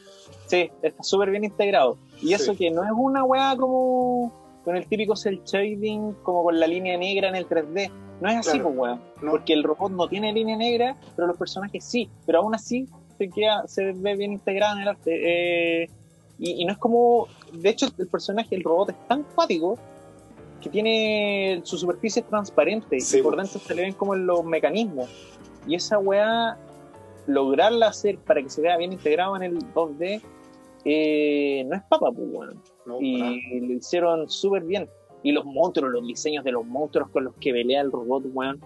sí, 0.47 0.71
está 0.83 1.03
súper 1.03 1.31
bien 1.31 1.45
integrado. 1.45 1.99
Y 2.21 2.33
eso 2.33 2.55
que 2.55 2.71
no 2.71 2.85
es 2.85 2.91
una 2.95 3.25
weá 3.25 3.57
como 3.57 4.33
con 4.65 4.77
el 4.77 4.87
típico 4.87 5.17
cel 5.17 5.43
shading, 5.45 6.15
como 6.23 6.45
con 6.45 6.59
la 6.59 6.67
línea 6.67 6.97
negra 6.97 7.29
en 7.29 7.37
el 7.37 7.49
3D. 7.49 7.91
No 8.21 8.29
es 8.29 8.47
así, 8.47 8.59
pues 8.59 8.75
weá. 8.77 8.99
Porque 9.21 9.53
el 9.53 9.63
robot 9.63 9.93
no 9.93 10.09
tiene 10.09 10.33
línea 10.33 10.57
negra, 10.57 10.97
pero 11.17 11.29
los 11.29 11.37
personajes 11.37 11.85
sí. 11.85 12.09
Pero 12.27 12.41
aún 12.41 12.55
así 12.55 12.87
se, 13.19 13.29
queda, 13.29 13.67
se 13.67 13.93
ve 13.93 14.17
bien 14.17 14.33
integrado 14.33 14.77
en 14.77 14.83
el 14.83 14.89
arte. 14.89 15.83
Eh, 15.83 15.89
y, 16.39 16.65
no 16.65 16.73
es 16.73 16.79
como. 16.79 17.29
De 17.53 17.71
hecho, 17.71 17.87
el 17.99 18.09
personaje, 18.09 18.55
el 18.55 18.63
robot 18.63 18.91
es 18.91 19.09
tan 19.09 19.23
cuático 19.35 19.79
que 20.61 20.71
tiene 20.71 21.61
su 21.65 21.77
superficie 21.77 22.23
transparente 22.23 22.97
y 22.97 23.23
por 23.23 23.37
dentro 23.37 23.61
se 23.61 23.75
le 23.75 23.83
ven 23.83 23.93
como 23.93 24.15
en 24.15 24.27
los 24.27 24.45
mecanismos. 24.45 25.11
Y 25.67 25.75
esa 25.75 25.99
weá 25.99 26.57
lograrla 27.27 27.89
hacer 27.89 28.19
para 28.19 28.43
que 28.43 28.49
se 28.49 28.61
vea 28.61 28.77
bien 28.77 28.93
integrado 28.93 29.37
en 29.37 29.43
el 29.43 29.59
2D 29.75 30.23
eh, 30.85 31.65
no 31.67 31.77
es 31.77 31.83
papa, 31.85 32.13
pues, 32.13 32.31
bueno. 32.31 32.63
y 33.01 33.61
lo 33.61 33.73
hicieron 33.73 34.29
súper 34.29 34.65
bien. 34.65 34.89
Y 35.25 35.33
los 35.33 35.45
monstruos, 35.45 35.91
los 35.91 36.07
diseños 36.07 36.45
de 36.45 36.53
los 36.53 36.65
monstruos 36.65 37.09
con 37.11 37.25
los 37.25 37.35
que 37.41 37.53
pelea 37.53 37.81
el 37.81 37.91
robot, 37.91 38.27
weón, 38.33 38.61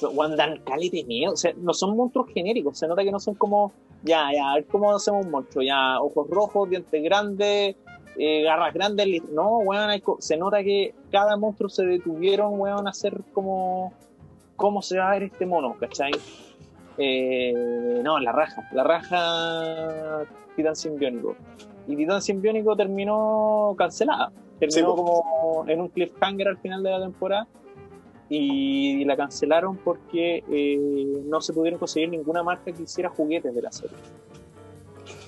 weón, 0.00 0.36
dan 0.36 0.60
calidad 0.64 0.92
de 0.92 1.04
miedo. 1.04 1.34
O 1.34 1.36
sea, 1.36 1.52
no 1.58 1.74
son 1.74 1.96
monstruos 1.96 2.28
genéricos, 2.32 2.78
se 2.78 2.88
nota 2.88 3.02
que 3.02 3.12
no 3.12 3.20
son 3.20 3.34
como, 3.34 3.72
ya, 4.02 4.30
ya, 4.32 4.52
a 4.52 4.54
ver 4.54 4.66
cómo 4.66 4.94
hacemos 4.94 5.26
un 5.26 5.30
monstruo, 5.30 5.62
ya, 5.62 6.00
ojos 6.00 6.26
rojos, 6.30 6.70
dientes 6.70 7.02
grandes, 7.02 7.76
eh, 8.16 8.42
garras 8.42 8.72
grandes, 8.72 9.22
no, 9.32 9.58
weón, 9.58 9.90
se 10.20 10.36
nota 10.38 10.62
que 10.62 10.94
cada 11.10 11.36
monstruo 11.36 11.68
se 11.68 11.84
detuvieron, 11.84 12.58
weón, 12.58 12.86
a 12.86 12.90
hacer 12.90 13.20
como, 13.32 13.92
cómo 14.56 14.80
se 14.80 14.98
va 14.98 15.10
a 15.10 15.14
ver 15.14 15.24
este 15.24 15.46
mono, 15.46 15.76
¿cachai? 15.78 16.12
Eh, 16.96 18.00
no, 18.04 18.20
la 18.20 18.32
raja, 18.32 18.68
la 18.72 18.84
raja 18.84 20.24
Titán 20.56 20.76
Simbiónico. 20.76 21.36
Y 21.86 21.96
Titán 21.96 22.22
Simbiónico 22.22 22.76
terminó 22.76 23.74
cancelada. 23.76 24.32
Terminó 24.68 24.94
como 24.94 25.64
en 25.68 25.80
un 25.80 25.88
cliffhanger 25.88 26.48
al 26.48 26.58
final 26.58 26.82
de 26.82 26.90
la 26.90 27.00
temporada. 27.00 27.46
Y 28.28 29.04
la 29.04 29.16
cancelaron 29.16 29.76
porque 29.76 30.42
eh, 30.50 31.22
no 31.26 31.40
se 31.40 31.52
pudieron 31.52 31.78
conseguir 31.78 32.08
ninguna 32.08 32.42
marca 32.42 32.72
que 32.72 32.82
hiciera 32.82 33.10
juguetes 33.10 33.54
de 33.54 33.62
la 33.62 33.70
serie. 33.70 33.96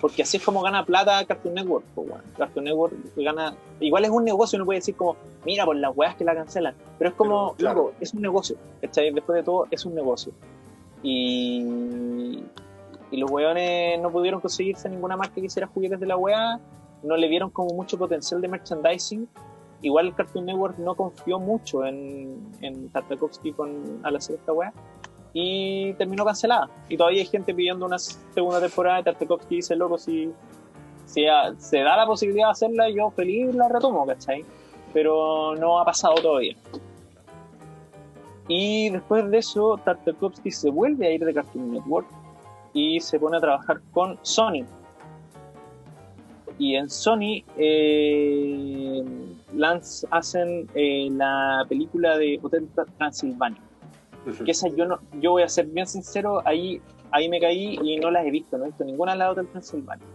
Porque 0.00 0.22
así 0.22 0.36
es 0.36 0.44
como 0.44 0.62
gana 0.62 0.84
plata 0.84 1.24
Cartoon 1.24 1.54
Network. 1.54 1.84
Pues, 1.94 2.08
Cartoon 2.36 2.64
Network 2.64 2.94
gana. 3.16 3.54
Igual 3.80 4.04
es 4.04 4.10
un 4.10 4.24
negocio, 4.24 4.56
uno 4.56 4.66
puede 4.66 4.78
decir 4.78 4.94
como, 4.96 5.16
mira, 5.44 5.64
por 5.64 5.76
las 5.76 5.96
weas 5.96 6.16
que 6.16 6.24
la 6.24 6.34
cancelan. 6.34 6.74
Pero 6.98 7.10
es 7.10 7.16
como, 7.16 7.54
claro. 7.54 7.92
es 8.00 8.12
un 8.14 8.22
negocio. 8.22 8.56
Después 8.80 9.36
de 9.36 9.42
todo, 9.42 9.66
es 9.70 9.84
un 9.84 9.94
negocio. 9.94 10.32
Y, 11.02 12.42
y 13.10 13.16
los 13.16 13.30
weones 13.30 14.00
no 14.00 14.10
pudieron 14.10 14.40
conseguirse 14.40 14.88
ninguna 14.88 15.16
marca 15.16 15.34
que 15.34 15.42
hiciera 15.42 15.66
juguetes 15.66 16.00
de 16.00 16.06
la 16.06 16.16
weá, 16.16 16.60
no 17.02 17.16
le 17.16 17.28
vieron 17.28 17.50
como 17.50 17.74
mucho 17.74 17.98
potencial 17.98 18.40
de 18.40 18.48
merchandising. 18.48 19.28
Igual 19.82 20.14
Cartoon 20.14 20.46
Network 20.46 20.78
no 20.78 20.94
confió 20.94 21.38
mucho 21.38 21.84
en, 21.84 22.50
Tartakovsky 22.92 23.52
con, 23.52 24.00
al 24.02 24.16
hacer 24.16 24.36
esta 24.36 24.52
weá 24.52 24.72
y 25.38 25.92
terminó 25.94 26.24
cancelada. 26.24 26.70
Y 26.88 26.96
todavía 26.96 27.20
hay 27.20 27.26
gente 27.26 27.54
pidiendo 27.54 27.84
una 27.84 27.98
segunda 27.98 28.58
temporada 28.58 28.96
de 28.96 29.02
Tartakovsky 29.04 29.56
dice, 29.56 29.76
loco, 29.76 29.98
si, 29.98 30.32
si 31.04 31.26
se 31.58 31.78
da 31.80 31.96
la 31.96 32.06
posibilidad 32.06 32.46
de 32.46 32.52
hacerla, 32.52 32.88
yo 32.88 33.10
feliz 33.10 33.54
la 33.54 33.68
retomo, 33.68 34.06
¿cachai? 34.06 34.46
Pero 34.94 35.54
no 35.56 35.78
ha 35.78 35.84
pasado 35.84 36.14
todavía. 36.14 36.56
Y 38.48 38.88
después 38.88 39.28
de 39.30 39.36
eso, 39.36 39.78
Tartakovsky 39.84 40.50
se 40.50 40.70
vuelve 40.70 41.06
a 41.06 41.10
ir 41.10 41.22
de 41.22 41.34
Cartoon 41.34 41.72
Network 41.72 42.06
y 42.72 43.00
se 43.00 43.18
pone 43.18 43.36
a 43.36 43.40
trabajar 43.40 43.80
con 43.92 44.18
Sony. 44.22 44.64
Y 46.58 46.76
en 46.76 46.88
Sony 46.88 47.44
eh, 47.56 49.04
Lance 49.54 50.06
hacen 50.10 50.68
eh, 50.74 51.08
la 51.10 51.64
película 51.68 52.16
de 52.16 52.38
Hotel 52.42 52.68
Transilvania. 52.98 53.60
Que 54.44 54.50
esa 54.50 54.68
yo 54.68 54.86
no, 54.86 54.98
yo 55.20 55.32
voy 55.32 55.42
a 55.44 55.48
ser 55.48 55.66
bien 55.66 55.86
sincero, 55.86 56.42
ahí, 56.44 56.80
ahí 57.12 57.28
me 57.28 57.38
caí 57.40 57.78
y 57.80 57.96
no 57.98 58.10
las 58.10 58.26
he 58.26 58.30
visto, 58.30 58.58
no 58.58 58.64
he 58.64 58.68
visto 58.68 58.84
ninguna 58.84 59.12
de 59.12 59.18
las 59.18 59.30
Hotel 59.30 59.46
Transilvania. 59.48 60.06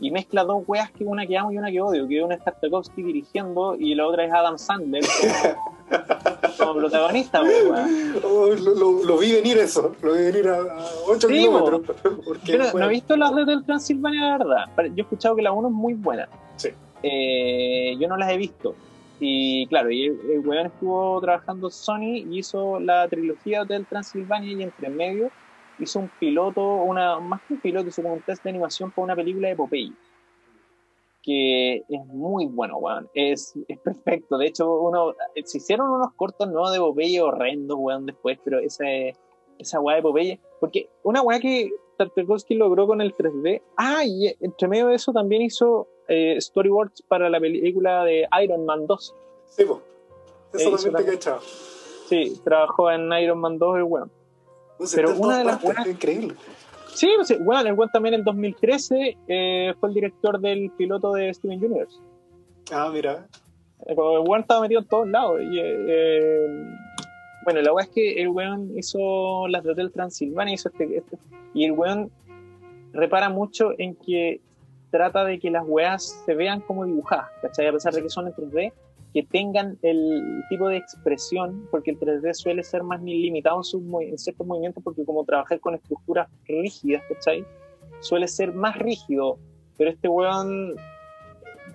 Y 0.00 0.10
mezcla 0.10 0.42
dos 0.42 0.64
weas 0.66 0.90
que 0.90 1.04
una 1.04 1.26
que 1.26 1.38
amo 1.38 1.52
y 1.52 1.58
una 1.58 1.70
que 1.70 1.80
odio, 1.80 2.08
que 2.08 2.22
una 2.22 2.34
es 2.34 2.42
Tartakovsky 2.42 3.02
dirigiendo 3.02 3.76
y 3.78 3.94
la 3.94 4.06
otra 4.06 4.24
es 4.24 4.32
Adam 4.32 4.58
Sandler 4.58 5.04
como, 6.58 6.74
protagonista, 6.74 7.42
oh, 8.22 8.48
lo, 8.48 9.18
vi 9.18 9.32
venir 9.32 9.58
eso, 9.58 9.94
lo 10.02 10.14
vi 10.14 10.24
venir 10.24 10.48
a, 10.48 10.58
8 11.06 11.28
kilómetros. 11.28 11.82
Pero 12.46 12.72
no 12.72 12.84
he 12.84 12.88
visto 12.88 13.16
las 13.16 13.34
de 13.34 13.44
del 13.44 13.64
Transilvania, 13.64 14.38
la 14.38 14.38
verdad. 14.38 14.66
Yo 14.94 14.94
he 14.96 15.00
escuchado 15.02 15.36
que 15.36 15.42
la 15.42 15.52
1 15.52 15.68
es 15.68 15.74
muy 15.74 15.94
buena. 15.94 16.28
Sí. 16.56 16.70
Eh, 17.02 17.96
yo 17.98 18.08
no 18.08 18.16
las 18.16 18.30
he 18.30 18.36
visto. 18.36 18.74
Y 19.20 19.66
claro, 19.68 19.90
y 19.90 20.06
el, 20.06 20.40
weón 20.44 20.66
estuvo 20.66 21.20
trabajando 21.20 21.70
Sony 21.70 22.16
y 22.16 22.38
hizo 22.38 22.80
la 22.80 23.06
trilogía 23.08 23.62
Hotel 23.62 23.86
Transilvania 23.86 24.52
y 24.52 24.62
entre 24.62 24.88
medio 24.88 25.30
hizo 25.78 25.98
un 25.98 26.10
piloto, 26.18 26.62
una, 26.62 27.18
más 27.20 27.40
que 27.42 27.54
un 27.54 27.60
piloto, 27.60 27.88
hizo 27.88 28.02
como 28.02 28.14
un 28.14 28.20
test 28.20 28.42
de 28.44 28.50
animación 28.50 28.90
para 28.90 29.04
una 29.04 29.16
película 29.16 29.48
de 29.48 29.56
Popeye. 29.56 29.92
Que 31.24 31.76
es 31.76 32.06
muy 32.06 32.46
bueno, 32.46 32.76
weón. 32.76 33.08
Es, 33.14 33.54
es 33.66 33.78
perfecto. 33.78 34.36
De 34.36 34.46
hecho, 34.46 34.80
uno, 34.80 35.14
se 35.44 35.58
hicieron 35.58 35.88
unos 35.88 36.12
cortos 36.14 36.48
nuevos 36.48 36.72
de 36.72 36.78
Popeye 36.78 37.22
horrendos, 37.22 37.78
weón, 37.80 38.04
después, 38.04 38.38
pero 38.44 38.58
esa, 38.58 38.84
esa 39.58 39.80
weá 39.80 39.96
de 39.96 40.02
Popeye. 40.02 40.40
Porque 40.60 40.90
una 41.02 41.22
weá 41.22 41.40
que 41.40 41.70
Tartakovsky 41.96 42.54
logró 42.54 42.86
con 42.86 43.00
el 43.00 43.14
3D. 43.14 43.62
Ah, 43.76 44.04
y 44.04 44.34
entre 44.40 44.68
medio 44.68 44.88
de 44.88 44.96
eso 44.96 45.12
también 45.12 45.42
hizo 45.42 45.88
eh, 46.08 46.36
storyboards 46.40 47.02
para 47.02 47.30
la 47.30 47.40
película 47.40 48.04
de 48.04 48.26
Iron 48.42 48.66
Man 48.66 48.86
2. 48.86 49.14
Sí. 49.46 49.64
Eso 50.52 50.70
también 50.70 51.06
te 51.06 51.14
echado. 51.14 51.40
Sí, 52.08 52.40
trabajó 52.44 52.90
en 52.90 53.10
Iron 53.12 53.38
Man 53.38 53.58
2 53.58 53.76
el 53.76 53.82
weón. 53.84 54.10
Pero 54.94 55.16
una 55.16 55.38
de 55.38 55.44
las 55.44 55.62
buenas. 55.62 55.86
Increíble. 55.86 56.34
Sí, 56.94 57.08
bueno, 57.40 57.68
el 57.68 57.74
weón 57.74 57.90
también 57.90 58.14
en 58.14 58.20
el 58.20 58.24
2013 58.24 59.16
eh, 59.26 59.74
fue 59.80 59.88
el 59.88 59.94
director 59.94 60.40
del 60.40 60.70
piloto 60.70 61.12
de 61.12 61.34
Steven 61.34 61.58
Universe. 61.58 61.98
Ah, 62.72 62.88
mira. 62.92 63.26
El 63.86 63.96
weón 63.96 64.40
estaba 64.40 64.60
metido 64.60 64.80
en 64.80 64.86
todos 64.86 65.08
lados. 65.08 65.40
Y, 65.42 65.58
eh, 65.60 66.46
bueno, 67.44 67.60
la 67.62 67.72
weá 67.72 67.84
es 67.84 67.90
que 67.90 68.22
el 68.22 68.28
weón 68.28 68.70
hizo 68.78 69.48
las 69.48 69.64
de 69.64 69.72
Hotel 69.72 69.92
Transilvania, 69.92 70.54
hizo 70.54 70.68
este, 70.68 70.98
este, 70.98 71.18
y 71.52 71.64
el 71.64 71.72
weón 71.72 72.10
repara 72.92 73.28
mucho 73.28 73.72
en 73.76 73.96
que 73.96 74.40
trata 74.90 75.24
de 75.24 75.40
que 75.40 75.50
las 75.50 75.64
weas 75.66 76.22
se 76.24 76.34
vean 76.34 76.60
como 76.60 76.84
dibujadas, 76.86 77.28
¿cachai? 77.42 77.66
A 77.66 77.72
pesar 77.72 77.92
de 77.92 78.02
que 78.02 78.08
son 78.08 78.28
en 78.28 78.34
3D, 78.34 78.72
que 79.14 79.22
tengan 79.22 79.78
el 79.82 80.42
tipo 80.48 80.68
de 80.68 80.76
expresión, 80.76 81.68
porque 81.70 81.92
el 81.92 82.00
3D 82.00 82.34
suele 82.34 82.64
ser 82.64 82.82
más 82.82 83.00
limitado 83.00 83.58
en, 83.58 83.64
sus, 83.64 83.80
ciertos 84.16 84.44
movimientos, 84.44 84.82
porque 84.82 85.04
como 85.04 85.24
trabajar 85.24 85.60
con 85.60 85.76
estructuras 85.76 86.28
rígidas, 86.46 87.04
¿cachai? 87.08 87.44
Suele 88.00 88.26
ser 88.26 88.52
más 88.52 88.76
rígido, 88.76 89.38
pero 89.78 89.90
este 89.90 90.08
weón 90.08 90.74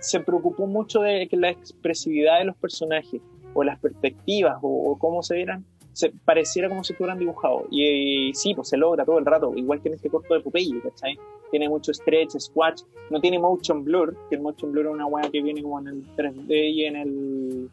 se 0.02 0.20
preocupó 0.20 0.68
mucho 0.68 1.00
de 1.00 1.30
que 1.30 1.38
la 1.38 1.50
expresividad 1.50 2.40
de 2.40 2.46
los 2.46 2.58
personajes 2.58 3.22
o 3.54 3.64
las 3.64 3.80
perspectivas 3.80 4.58
o, 4.62 4.98
cómo 5.00 5.24
se 5.24 5.36
vieran, 5.36 5.66
se 5.94 6.12
pareciera 6.12 6.70
como 6.70 6.84
si 6.84 6.94
estuvieran 6.94 7.20
dibujados. 7.20 7.64
Y, 7.72 8.32
sí, 8.34 8.54
pues 8.54 8.70
se 8.70 8.78
logra 8.78 9.06
todo 9.06 9.20
el 9.20 9.26
rato, 9.26 9.54
igual 9.56 9.82
que 9.82 9.90
en 9.90 9.96
este 9.96 10.10
corto 10.10 10.34
de 10.34 10.42
Popeye, 10.42 10.82
¿cachai? 10.82 11.18
Tiene 11.52 11.68
mucho 11.68 11.94
stretch, 11.94 12.38
squash, 12.40 12.82
no 13.10 13.20
tiene 13.20 13.40
motion 13.40 13.84
blur, 13.84 14.16
que 14.30 14.36
el 14.36 14.42
motion 14.42 14.72
blur 14.72 14.86
es 14.86 14.92
una 14.92 15.06
weá 15.08 15.30
que 15.30 15.42
viene 15.42 15.62
como 15.62 15.80
en 15.80 15.88
el 15.88 16.16
3D 16.16 16.72
y 16.72 16.86
en 16.86 16.96
el. 16.96 17.70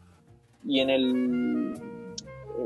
y 0.65 0.79
en 0.79 0.89
el. 0.89 1.73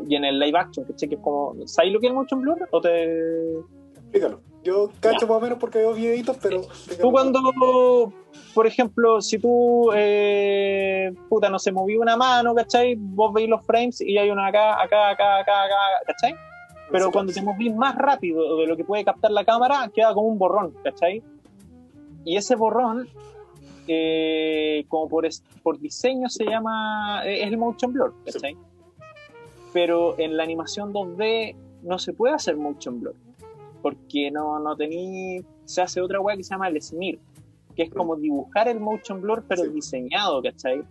y 0.07 0.15
en 0.15 0.25
el 0.25 0.39
live 0.39 0.57
action, 0.57 0.85
¿cachai? 0.85 1.09
Que 1.09 1.15
es 1.15 1.21
como. 1.21 1.55
¿Sabes 1.67 1.91
lo 1.91 1.99
que 1.99 2.07
es 2.07 2.11
el 2.11 2.15
motion 2.15 2.41
blur? 2.41 2.67
¿O 2.71 2.81
te.? 2.81 3.59
Explícalo. 3.95 4.50
Yo 4.63 4.91
cacho 4.99 5.27
más 5.27 5.37
o 5.37 5.41
menos 5.41 5.57
porque 5.57 5.79
veo 5.79 5.93
videitos, 5.93 6.37
pero. 6.41 6.61
Tú 7.01 7.11
cuando, 7.11 8.13
por 8.53 8.67
ejemplo, 8.67 9.19
si 9.21 9.39
tú, 9.39 9.89
eh, 9.95 11.11
puta, 11.29 11.49
no 11.49 11.57
se 11.57 11.71
movió 11.71 11.99
una 11.99 12.15
mano, 12.15 12.53
¿cachai? 12.53 12.95
Vos 12.95 13.33
veis 13.33 13.49
los 13.49 13.65
frames 13.65 14.01
y 14.01 14.17
hay 14.17 14.29
una 14.29 14.47
acá, 14.47 14.81
acá, 14.81 15.09
acá, 15.09 15.39
acá, 15.39 15.63
acá, 15.65 15.75
¿cachai? 16.05 16.35
Pero 16.91 17.11
cuando 17.11 17.33
te 17.33 17.41
movís 17.41 17.73
más 17.73 17.95
rápido 17.95 18.57
de 18.57 18.67
lo 18.67 18.75
que 18.77 18.83
puede 18.83 19.03
captar 19.03 19.31
la 19.31 19.45
cámara, 19.45 19.89
queda 19.93 20.13
como 20.13 20.27
un 20.27 20.37
borrón, 20.37 20.75
¿cachai? 20.83 21.23
Y 22.23 22.35
ese 22.35 22.55
borrón, 22.55 23.07
eh, 23.87 24.85
como 24.89 25.07
por, 25.07 25.27
por 25.63 25.79
diseño 25.79 26.29
se 26.29 26.45
llama, 26.45 27.23
es 27.25 27.47
el 27.47 27.57
motion 27.57 27.93
blur, 27.93 28.13
¿cachai? 28.25 28.55
Pero 29.73 30.19
en 30.19 30.37
la 30.37 30.43
animación 30.43 30.93
2D 30.93 31.55
no 31.81 31.97
se 31.97 32.13
puede 32.13 32.35
hacer 32.35 32.57
motion 32.57 32.99
blur 32.99 33.15
porque 33.81 34.31
no, 34.31 34.59
no 34.59 34.75
tení, 34.75 35.41
se 35.65 35.81
hace 35.81 36.01
otra 36.01 36.19
weá 36.19 36.35
que 36.35 36.43
se 36.43 36.51
llama 36.51 36.67
el 36.67 36.81
smear, 36.81 37.17
que 37.75 37.83
es 37.83 37.89
como 37.89 38.15
dibujar 38.15 38.67
el 38.67 38.79
motion 38.79 39.21
blur 39.21 39.43
pero 39.47 39.63
diseñado, 39.63 40.41
¿cachai? 40.41 40.83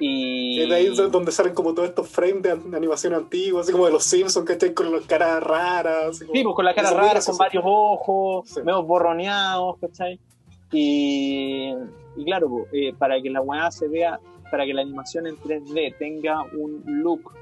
Y... 0.00 0.60
Es 0.60 0.68
de 0.68 0.74
ahí 0.74 0.88
donde 0.88 1.30
salen 1.30 1.54
como 1.54 1.72
todos 1.72 1.88
estos 1.88 2.08
frames 2.08 2.42
de 2.42 2.76
animación 2.76 3.14
antigua, 3.14 3.60
así 3.60 3.70
como 3.72 3.86
de 3.86 3.92
los 3.92 4.04
Simpsons, 4.04 4.46
¿cachai? 4.46 4.74
Con 4.74 4.90
las 4.92 5.06
caras 5.06 5.42
raras. 5.42 6.18
sí, 6.18 6.26
pues 6.26 6.54
con 6.54 6.64
las 6.64 6.74
caras 6.74 6.94
raras, 6.94 7.26
con 7.26 7.38
varios 7.38 7.64
ojos, 7.66 8.56
medio 8.64 8.82
borroneados, 8.82 9.78
¿cachai? 9.78 10.18
Y, 10.72 11.72
y 12.16 12.24
claro, 12.24 12.48
pues, 12.48 12.66
eh, 12.72 12.94
para 12.98 13.20
que 13.22 13.30
la 13.30 13.40
weá 13.40 13.70
se 13.70 13.86
vea, 13.86 14.18
para 14.50 14.64
que 14.64 14.74
la 14.74 14.82
animación 14.82 15.26
en 15.26 15.36
3D 15.36 15.96
tenga 15.98 16.42
un 16.52 16.82
look 16.86 17.32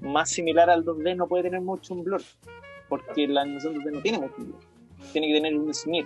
más 0.00 0.30
similar 0.30 0.68
al 0.68 0.84
2D, 0.84 1.16
no 1.16 1.26
puede 1.26 1.44
tener 1.44 1.60
mucho 1.60 1.94
un 1.94 2.04
blur 2.04 2.22
porque 2.92 3.26
la 3.26 3.40
animación 3.40 3.74
2D 3.74 3.90
no 3.90 4.00
tiene 4.02 4.18
motivo, 4.18 4.58
tiene 5.14 5.28
que 5.28 5.32
tener 5.32 5.56
un 5.56 5.72
smear. 5.72 6.04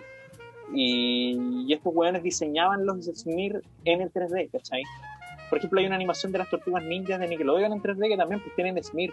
Y, 0.72 1.72
estos 1.72 1.92
weones 1.92 2.22
diseñaban 2.22 2.86
los 2.86 3.06
smear 3.06 3.60
en 3.84 4.02
el 4.02 4.12
3D, 4.12 4.52
¿cachai? 4.52 4.84
Por 5.50 5.58
ejemplo, 5.58 5.80
hay 5.80 5.86
una 5.86 5.96
animación 5.96 6.30
de 6.30 6.38
las 6.38 6.48
tortugas 6.48 6.84
ninjas 6.84 7.18
de 7.18 7.26
Nickelodeon 7.26 7.72
en 7.72 7.82
3D 7.82 8.08
que 8.08 8.16
también 8.16 8.40
pues, 8.40 8.54
tienen 8.54 8.80
smear. 8.84 9.10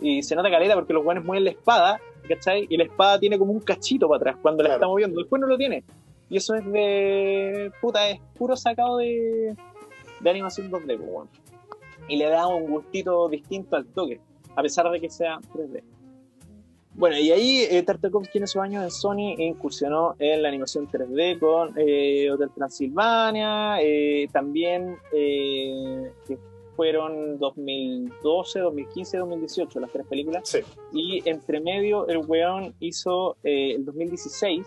Y 0.00 0.22
se 0.22 0.36
nota 0.36 0.52
caleta 0.52 0.76
porque 0.76 0.92
los 0.92 1.04
weones 1.04 1.24
mueven 1.24 1.42
la 1.42 1.50
espada, 1.50 2.00
¿cachai? 2.28 2.68
Y 2.70 2.76
la 2.76 2.84
espada 2.84 3.18
tiene 3.18 3.40
como 3.40 3.50
un 3.50 3.58
cachito 3.58 4.06
para 4.06 4.18
atrás 4.18 4.36
cuando 4.40 4.62
la 4.62 4.74
está 4.74 4.86
moviendo. 4.86 5.18
Después 5.18 5.40
no 5.40 5.48
lo 5.48 5.58
tiene. 5.58 5.82
Y 6.30 6.36
eso 6.36 6.54
es 6.54 6.64
de. 6.70 7.72
puta, 7.80 8.08
es 8.08 8.20
puro 8.38 8.54
sacado 8.54 8.98
de, 8.98 9.56
de 10.20 10.30
animación 10.30 10.70
2D, 10.70 10.96
pues, 10.96 11.28
Y 12.06 12.18
le 12.18 12.28
da 12.28 12.46
un 12.46 12.70
gustito 12.70 13.28
distinto 13.28 13.74
al 13.74 13.84
toque, 13.86 14.20
a 14.54 14.62
pesar 14.62 14.88
de 14.92 15.00
que 15.00 15.10
sea 15.10 15.40
3D. 15.52 15.82
Bueno, 16.96 17.18
y 17.18 17.30
ahí 17.30 17.66
eh, 17.70 17.82
Tartakovsky 17.82 18.38
en 18.38 18.44
esos 18.44 18.62
años 18.62 18.82
en 18.82 18.90
Sony 18.90 19.34
incursionó 19.36 20.16
en 20.18 20.42
la 20.42 20.48
animación 20.48 20.88
3D 20.88 21.38
con 21.38 21.74
eh, 21.76 22.30
Hotel 22.30 22.50
Transilvania, 22.54 23.76
eh, 23.82 24.26
también 24.32 24.96
eh, 25.12 26.10
que 26.26 26.38
fueron 26.74 27.38
2012, 27.38 28.60
2015, 28.60 29.18
2018 29.18 29.80
las 29.80 29.92
tres 29.92 30.06
películas. 30.06 30.48
Sí. 30.48 30.60
Y 30.94 31.22
entre 31.28 31.60
medio 31.60 32.08
el 32.08 32.18
weón 32.18 32.74
hizo, 32.80 33.36
el 33.42 33.84
2016, 33.84 34.66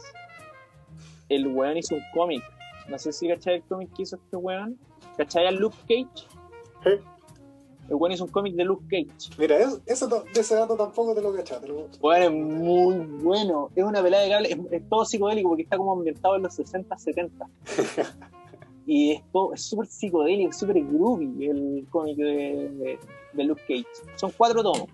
el 1.29 1.47
weón 1.47 1.77
hizo 1.77 1.95
un 1.95 2.03
cómic. 2.13 2.43
No 2.89 2.99
sé 2.99 3.11
si 3.11 3.27
cachai 3.27 3.55
el 3.55 3.63
cómic 3.63 3.89
que 3.95 4.03
hizo 4.03 4.17
este 4.17 4.37
weón. 4.37 4.77
¿Cachai 5.17 5.47
a 5.47 5.51
Luke 5.51 5.77
Cage? 5.87 6.27
Sí. 6.83 6.91
El 7.89 7.95
weón 7.95 8.11
hizo 8.11 8.25
un 8.25 8.29
cómic 8.29 8.53
de 8.53 8.65
Luke 8.65 8.85
Cage. 8.87 9.33
Mira, 9.37 9.57
eso, 9.57 10.07
de 10.07 10.39
ese 10.39 10.55
dato 10.55 10.75
tampoco 10.75 11.15
te 11.15 11.21
lo 11.21 11.33
cachaste. 11.33 11.67
Bueno, 11.99 12.25
es 12.25 12.31
muy 12.31 12.95
bueno. 13.21 13.69
Es 13.75 13.83
una 13.83 14.03
pelada 14.03 14.23
de 14.23 14.29
cable, 14.29 14.57
es, 14.71 14.89
todo 14.89 15.05
psicodélico 15.05 15.49
porque 15.49 15.63
está 15.63 15.77
como 15.77 15.93
ambientado 15.93 16.35
en 16.35 16.43
los 16.43 16.53
60, 16.53 16.95
70. 16.95 17.49
y 18.85 19.13
es 19.13 19.23
súper 19.55 19.87
psicodélico, 19.87 20.53
súper 20.53 20.83
groovy 20.83 21.47
el 21.47 21.87
cómic 21.89 22.17
de, 22.17 22.99
de, 23.33 23.43
Luke 23.43 23.63
Cage. 23.67 23.87
Son 24.15 24.31
cuatro 24.37 24.61
tomos. 24.61 24.87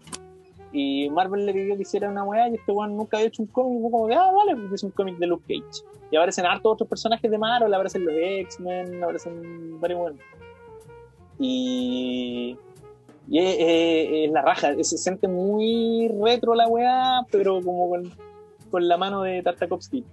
Y 0.72 1.10
Marvel 1.10 1.46
le 1.46 1.54
pidió 1.54 1.76
que 1.76 1.82
hiciera 1.82 2.10
una 2.10 2.24
weá 2.24 2.50
y 2.50 2.56
este 2.56 2.72
weón 2.72 2.96
nunca 2.96 3.18
había 3.18 3.28
hecho 3.28 3.42
un 3.42 3.50
cómic. 3.50 3.80
Y 3.80 3.92
como 3.92 4.08
de, 4.08 4.16
ah, 4.16 4.32
vale, 4.32 4.56
porque 4.56 4.76
es 4.76 4.84
un 4.84 4.92
cómic 4.92 5.18
de 5.18 5.28
Luke 5.28 5.44
Cage. 5.48 5.86
Y 6.12 6.16
aparecen 6.16 6.46
hartos 6.46 6.72
otros 6.72 6.88
personajes 6.88 7.30
de 7.30 7.38
Marvel, 7.38 7.74
aparecen 7.74 8.06
los 8.06 8.14
X-Men, 8.16 9.04
aparecen 9.04 9.82
varios 9.82 10.00
buenos. 10.00 10.20
Y 11.40 12.58
y 13.28 13.40
es, 13.40 14.32
la 14.32 14.42
raja, 14.42 14.74
se 14.82 14.98
siente 14.98 15.28
muy 15.28 16.10
retro 16.24 16.54
la 16.54 16.68
weá, 16.68 17.26
pero 17.32 17.62
como 17.62 17.90
con, 17.90 18.12
con 18.70 18.88
la 18.88 18.98
mano 18.98 19.24
de 19.24 19.42
Tartakovsky. 19.42 20.04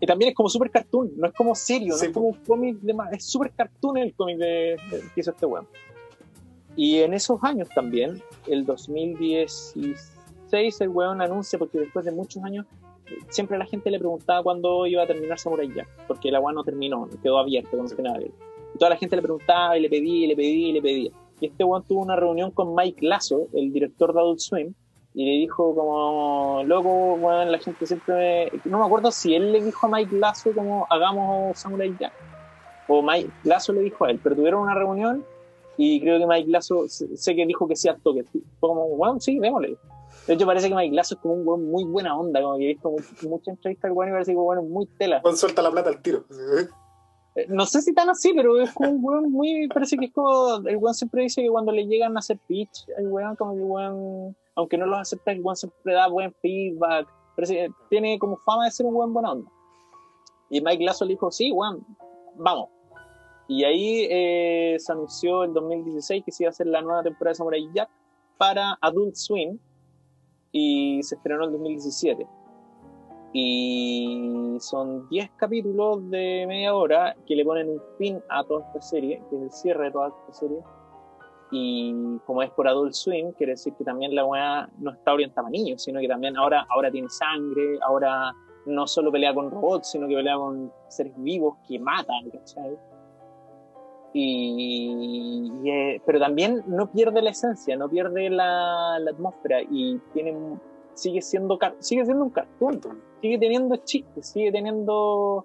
Y 0.00 0.06
también 0.06 0.30
es 0.30 0.34
como 0.34 0.48
super 0.48 0.70
cartoon, 0.70 1.12
no 1.16 1.28
es 1.28 1.32
como 1.32 1.54
serio, 1.54 1.94
no 1.96 2.02
es 2.02 2.10
como 2.10 2.28
un 2.28 2.34
cómic 2.44 2.80
de 2.80 2.92
más, 2.92 3.12
es 3.12 3.24
super 3.24 3.52
cartoon 3.52 3.98
el 3.98 4.14
cómic 4.14 4.36
de, 4.36 4.76
que 5.14 5.20
hizo 5.20 5.30
este 5.30 5.46
weón. 5.46 5.66
Y 6.74 7.00
en 7.00 7.14
esos 7.14 7.42
años 7.44 7.68
también, 7.74 8.20
el 8.48 8.64
2016, 8.64 10.80
el 10.80 10.88
weón 10.88 11.20
anuncia, 11.20 11.58
porque 11.58 11.78
después 11.78 12.04
de 12.04 12.12
muchos 12.12 12.42
años, 12.42 12.66
siempre 13.28 13.58
la 13.58 13.66
gente 13.66 13.90
le 13.90 13.98
preguntaba 13.98 14.42
cuándo 14.42 14.86
iba 14.86 15.02
a 15.02 15.06
terminar 15.06 15.38
Samurai 15.38 15.70
Jack, 15.72 15.88
porque 16.08 16.30
la 16.30 16.40
weá 16.40 16.54
no 16.54 16.64
terminó, 16.64 17.08
quedó 17.22 17.38
abierto 17.38 17.76
con 17.76 17.86
el 17.86 17.94
final. 17.94 18.32
Y 18.74 18.78
toda 18.78 18.90
la 18.90 18.96
gente 18.96 19.16
le 19.16 19.22
preguntaba 19.22 19.76
y 19.76 19.82
le 19.82 19.90
pedía 19.90 20.24
y 20.24 20.26
le 20.28 20.36
pedía 20.36 20.68
y 20.68 20.72
le 20.72 20.82
pedía. 20.82 21.10
Y 21.42 21.46
este 21.46 21.64
weón 21.64 21.82
tuvo 21.82 22.02
una 22.02 22.14
reunión 22.14 22.52
con 22.52 22.72
Mike 22.72 23.04
Lasso, 23.04 23.48
el 23.52 23.72
director 23.72 24.14
de 24.14 24.20
Adult 24.20 24.38
Swim, 24.38 24.74
y 25.12 25.24
le 25.24 25.32
dijo 25.40 25.74
como, 25.74 26.62
loco, 26.64 27.14
weón, 27.14 27.50
la 27.50 27.58
gente 27.58 27.84
siempre... 27.84 28.52
No 28.64 28.78
me 28.78 28.86
acuerdo 28.86 29.10
si 29.10 29.34
él 29.34 29.50
le 29.50 29.60
dijo 29.60 29.88
a 29.88 29.90
Mike 29.90 30.14
Lasso 30.14 30.52
como, 30.54 30.86
hagamos 30.88 31.58
Samurai 31.58 31.92
Jack. 31.98 32.12
O 32.86 33.02
Mike 33.02 33.28
Lasso 33.42 33.72
le 33.72 33.80
dijo 33.80 34.04
a 34.04 34.12
él, 34.12 34.20
pero 34.22 34.36
tuvieron 34.36 34.62
una 34.62 34.76
reunión 34.76 35.24
y 35.76 36.00
creo 36.00 36.20
que 36.20 36.28
Mike 36.28 36.48
Lasso, 36.48 36.84
sé 36.86 37.34
que 37.34 37.44
dijo 37.44 37.66
que 37.66 37.74
sí 37.74 37.88
al 37.88 38.00
toque. 38.00 38.22
Fue 38.22 38.68
como, 38.68 38.84
weón, 38.84 39.20
sí, 39.20 39.40
démosle. 39.40 39.76
De 40.28 40.34
hecho, 40.34 40.46
parece 40.46 40.68
que 40.68 40.76
Mike 40.76 40.94
Lasso 40.94 41.16
es 41.16 41.20
como 41.20 41.34
un 41.34 41.44
weón 41.44 41.68
muy 41.68 41.82
buena 41.82 42.16
onda, 42.16 42.40
como 42.40 42.56
que 42.56 42.66
he 42.66 42.68
visto 42.74 42.94
muchas 43.28 43.56
entrevistas 43.56 43.90
al 43.90 43.96
weón 43.96 44.10
y 44.10 44.12
parece 44.12 44.32
que 44.32 44.38
es 44.38 44.68
muy 44.68 44.86
tela. 44.96 45.20
Juan 45.22 45.36
suelta 45.36 45.60
la 45.60 45.72
plata 45.72 45.90
al 45.90 46.00
tiro. 46.00 46.24
Eh, 47.34 47.46
No 47.48 47.66
sé 47.66 47.82
si 47.82 47.94
tan 47.94 48.10
así, 48.10 48.32
pero 48.34 48.60
es 48.60 48.72
como 48.72 48.90
un 48.90 49.04
weón 49.04 49.32
muy, 49.32 49.68
parece 49.68 49.96
que 49.96 50.06
es 50.06 50.12
como, 50.12 50.56
el 50.66 50.76
weón 50.76 50.94
siempre 50.94 51.22
dice 51.22 51.42
que 51.42 51.48
cuando 51.48 51.72
le 51.72 51.86
llegan 51.86 52.16
a 52.16 52.20
hacer 52.20 52.38
pitch, 52.46 52.86
el 52.98 53.08
weón 53.08 53.36
como 53.36 53.52
el 53.52 53.62
weón, 53.62 54.36
aunque 54.54 54.78
no 54.78 54.86
los 54.86 55.00
acepta, 55.00 55.32
el 55.32 55.40
weón 55.40 55.56
siempre 55.56 55.94
da 55.94 56.08
buen 56.08 56.32
feedback, 56.34 57.08
parece 57.36 57.54
que 57.54 57.68
tiene 57.88 58.18
como 58.18 58.36
fama 58.38 58.64
de 58.64 58.70
ser 58.70 58.86
un 58.86 58.94
weón 58.94 59.12
buena 59.12 59.32
onda. 59.32 59.50
Y 60.50 60.60
Mike 60.60 60.84
Lasso 60.84 61.04
le 61.04 61.12
dijo, 61.12 61.30
sí, 61.30 61.50
weón, 61.50 61.84
vamos. 62.36 62.68
Y 63.48 63.64
ahí 63.64 64.06
eh, 64.10 64.76
se 64.78 64.92
anunció 64.92 65.44
en 65.44 65.52
2016 65.52 66.24
que 66.24 66.32
se 66.32 66.44
iba 66.44 66.48
a 66.48 66.52
hacer 66.52 66.66
la 66.66 66.80
nueva 66.80 67.02
temporada 67.02 67.32
de 67.32 67.34
Samurai 67.36 67.68
Jack 67.74 67.90
para 68.38 68.78
Adult 68.80 69.14
Swim 69.14 69.58
y 70.52 71.02
se 71.02 71.16
estrenó 71.16 71.44
en 71.44 71.52
2017. 71.52 72.26
Y 73.34 74.56
son 74.60 75.08
10 75.08 75.30
capítulos 75.36 76.10
de 76.10 76.44
media 76.46 76.74
hora 76.74 77.16
que 77.26 77.34
le 77.34 77.44
ponen 77.44 77.70
un 77.70 77.82
fin 77.96 78.22
a 78.28 78.44
toda 78.44 78.66
esta 78.66 78.82
serie, 78.82 79.22
que 79.30 79.36
es 79.36 79.42
el 79.42 79.52
cierre 79.52 79.84
de 79.86 79.90
toda 79.90 80.08
esta 80.08 80.32
serie. 80.32 80.58
Y 81.50 82.18
como 82.26 82.42
es 82.42 82.50
por 82.50 82.66
Adult 82.66 82.94
Swim, 82.94 83.32
quiere 83.32 83.52
decir 83.52 83.74
que 83.74 83.84
también 83.84 84.14
la 84.14 84.24
weá 84.24 84.68
no 84.78 84.90
está 84.90 85.12
orientada 85.12 85.48
a 85.48 85.50
niños, 85.50 85.82
sino 85.82 86.00
que 86.00 86.08
también 86.08 86.36
ahora, 86.36 86.66
ahora 86.70 86.90
tiene 86.90 87.08
sangre, 87.10 87.78
ahora 87.86 88.32
no 88.66 88.86
solo 88.86 89.10
pelea 89.10 89.34
con 89.34 89.50
robots, 89.50 89.90
sino 89.90 90.08
que 90.08 90.14
pelea 90.14 90.36
con 90.36 90.72
seres 90.88 91.12
vivos 91.16 91.56
que 91.66 91.78
matan, 91.78 92.30
¿cachai? 92.30 92.78
Y, 94.14 95.50
y, 95.62 95.70
eh, 95.70 96.02
pero 96.04 96.18
también 96.18 96.62
no 96.66 96.90
pierde 96.90 97.22
la 97.22 97.30
esencia, 97.30 97.76
no 97.76 97.88
pierde 97.88 98.28
la, 98.28 98.98
la 98.98 99.10
atmósfera 99.10 99.62
y 99.62 99.98
tiene, 100.12 100.34
sigue 100.94 101.22
siendo 101.22 101.58
sigue 101.78 102.04
siendo 102.04 102.24
un 102.24 102.30
cartoon, 102.30 102.80
sigue 103.20 103.38
teniendo 103.38 103.76
chistes, 103.76 104.28
sigue 104.28 104.52
teniendo 104.52 105.44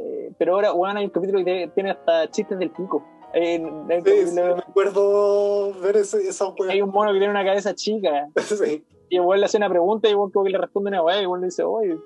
eh, 0.00 0.32
pero 0.38 0.54
ahora 0.54 0.72
bueno, 0.72 0.98
hay 0.98 1.06
un 1.06 1.10
capítulo 1.10 1.44
que 1.44 1.70
tiene 1.74 1.90
hasta 1.90 2.30
chistes 2.30 2.58
del 2.58 2.70
pico. 2.70 3.02
Eh, 3.32 3.58
sí, 4.04 4.26
sí, 4.28 4.34
me 4.34 4.42
acuerdo 4.52 5.74
ver 5.80 5.96
ese, 5.96 6.28
esa 6.28 6.48
wea. 6.48 6.72
Hay 6.72 6.80
un 6.80 6.90
mono 6.90 7.12
que 7.12 7.18
tiene 7.18 7.32
una 7.32 7.44
cabeza 7.44 7.74
chica. 7.74 8.28
sí. 8.42 8.84
Y 9.08 9.16
el 9.16 9.22
weón 9.22 9.40
le 9.40 9.46
hace 9.46 9.56
una 9.56 9.68
pregunta 9.68 10.08
y 10.08 10.12
el 10.12 10.16
como 10.16 10.44
que 10.44 10.50
le 10.50 10.58
responde 10.58 10.88
una 10.88 11.02
weá 11.02 11.18
y 11.18 11.20
el 11.22 11.26
weón 11.28 11.40
le 11.40 11.46
dice, 11.46 11.62
oye, 11.62 11.96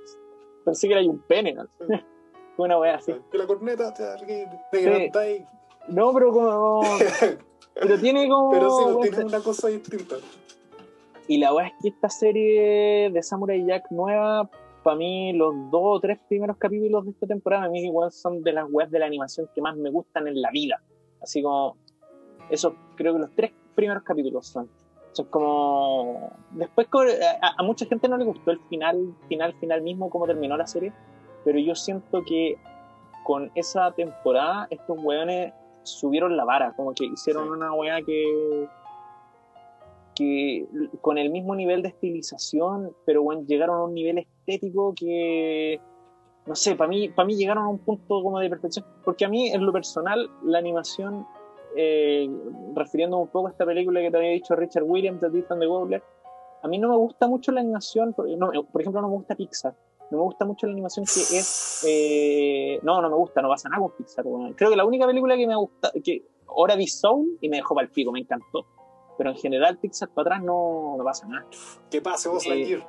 pensé 0.65 0.89
que 0.89 0.95
era 0.95 1.09
un 1.09 1.21
pene, 1.21 1.55
¿no? 1.55 1.65
Sí. 1.65 1.95
una 2.57 2.79
weá 2.79 2.97
así. 2.97 3.15
Que 3.31 3.39
la 3.39 3.47
corneta 3.47 3.95
te, 3.95 4.05
te, 4.71 5.11
te, 5.11 5.47
no, 5.89 6.13
pero 6.13 6.33
como. 6.33 6.83
pero 7.75 7.99
tiene 7.99 8.29
como. 8.29 8.51
Pero 8.51 8.71
sí, 8.71 8.85
no, 8.87 8.99
tiene 9.01 9.25
una 9.25 9.41
cosa 9.41 9.69
distinta. 9.69 10.17
Y 11.31 11.39
la 11.39 11.53
verdad 11.53 11.71
es 11.77 11.81
que 11.81 11.89
esta 11.91 12.09
serie 12.09 13.09
de 13.09 13.23
Samurai 13.23 13.65
Jack 13.65 13.89
nueva, 13.93 14.51
para 14.83 14.97
mí, 14.97 15.33
los 15.33 15.55
dos 15.71 15.81
o 15.81 16.01
tres 16.01 16.19
primeros 16.29 16.57
capítulos 16.57 17.05
de 17.05 17.13
esta 17.13 17.29
temporada, 17.29 17.67
a 17.67 17.69
mí 17.69 17.85
igual 17.85 18.11
son 18.11 18.43
de 18.43 18.53
las 18.53 18.67
webs 18.69 18.91
de 18.91 18.99
la 18.99 19.07
animación 19.07 19.49
que 19.55 19.63
más 19.63 19.77
me 19.77 19.91
gustan 19.91 20.27
en 20.27 20.43
la 20.43 20.51
vida. 20.51 20.83
Así 21.23 21.41
como. 21.41 21.77
Eso, 22.51 22.75
creo 22.97 23.13
que 23.13 23.21
los 23.21 23.31
tres 23.37 23.53
primeros 23.77 24.03
capítulos 24.03 24.49
son. 24.49 24.69
Son 25.13 25.27
como. 25.27 26.33
Después, 26.51 26.89
a, 27.41 27.55
a 27.57 27.63
mucha 27.63 27.87
gente 27.87 28.09
no 28.09 28.17
le 28.17 28.25
gustó 28.25 28.51
el 28.51 28.59
final, 28.69 29.15
final, 29.29 29.55
final 29.61 29.83
mismo, 29.83 30.11
cómo 30.11 30.27
terminó 30.27 30.57
la 30.57 30.67
serie. 30.67 30.93
Pero 31.45 31.61
yo 31.61 31.77
siento 31.77 32.25
que 32.25 32.57
con 33.23 33.53
esa 33.55 33.93
temporada, 33.93 34.67
estos 34.69 34.99
weones 35.01 35.55
subieron 35.85 36.37
la 36.37 36.45
vara, 36.45 36.73
como 36.73 36.93
que 36.93 37.05
hicieron 37.05 37.45
sí. 37.45 37.51
una 37.51 37.73
weá 37.73 38.03
que 38.03 38.67
con 41.01 41.19
el 41.19 41.31
mismo 41.31 41.55
nivel 41.55 41.83
de 41.83 41.89
estilización, 41.89 42.95
pero 43.05 43.23
bueno, 43.23 43.43
llegaron 43.47 43.77
a 43.77 43.85
un 43.85 43.95
nivel 43.95 44.19
estético 44.19 44.95
que 44.95 45.81
no 46.47 46.55
sé, 46.55 46.75
para 46.75 46.89
mí, 46.89 47.09
para 47.09 47.27
mí 47.27 47.37
llegaron 47.37 47.65
a 47.65 47.69
un 47.69 47.79
punto 47.79 48.23
como 48.23 48.39
de 48.41 48.49
perfección, 48.49 48.85
porque 49.05 49.25
a 49.25 49.29
mí 49.29 49.49
en 49.51 49.65
lo 49.65 49.73
personal 49.73 50.29
la 50.43 50.59
animación 50.59 51.27
eh, 51.77 52.29
refiriéndome 52.75 53.23
un 53.23 53.29
poco 53.29 53.49
a 53.49 53.51
esta 53.51 53.65
película 53.65 54.01
que 54.01 54.11
te 54.11 54.17
había 54.17 54.31
dicho 54.31 54.57
Richard 54.57 54.83
Williams 54.83 55.21
de 55.21 55.39
Ethan 55.39 55.61
the 55.61 55.67
Gobbler, 55.67 56.03
a 56.63 56.69
mí 56.69 56.79
no 56.79 56.89
me 56.89 56.97
gusta 56.97 57.27
mucho 57.27 57.53
la 57.53 57.61
animación, 57.61 58.15
por 58.15 58.27
ejemplo 58.81 59.01
no 59.01 59.09
me 59.09 59.15
gusta 59.15 59.35
Pixar, 59.35 59.75
no 60.11 60.19
me 60.19 60.25
gusta 60.25 60.45
mucho 60.45 60.67
la 60.67 60.73
animación 60.73 61.05
que 61.05 61.39
es 61.39 61.85
eh, 61.87 62.81
no, 62.83 63.01
no 63.01 63.09
me 63.09 63.17
gusta, 63.17 63.43
no 63.43 63.49
pasa 63.49 63.69
nada 63.69 63.83
con 63.83 63.93
Pixar 63.93 64.25
creo 64.57 64.71
que 64.71 64.77
la 64.77 64.85
única 64.85 65.07
película 65.07 65.37
que 65.37 65.47
me 65.47 65.57
gusta 65.57 65.93
que 66.03 66.25
ahora 66.49 66.75
vi 66.75 66.87
Soul 66.87 67.39
y 67.41 67.49
me 67.49 67.59
dejó 67.59 67.75
para 67.75 67.87
el 67.87 67.93
pico, 67.93 68.11
me 68.11 68.21
encantó 68.21 68.67
pero 69.21 69.33
en 69.33 69.37
general 69.37 69.77
Pixar 69.77 70.09
para 70.09 70.37
atrás 70.37 70.43
no, 70.47 70.95
no 70.97 71.05
pasa 71.05 71.29
nada. 71.29 71.45
¿qué 71.91 72.01
pasa 72.01 72.31
vos, 72.31 72.43
eh, 72.47 72.83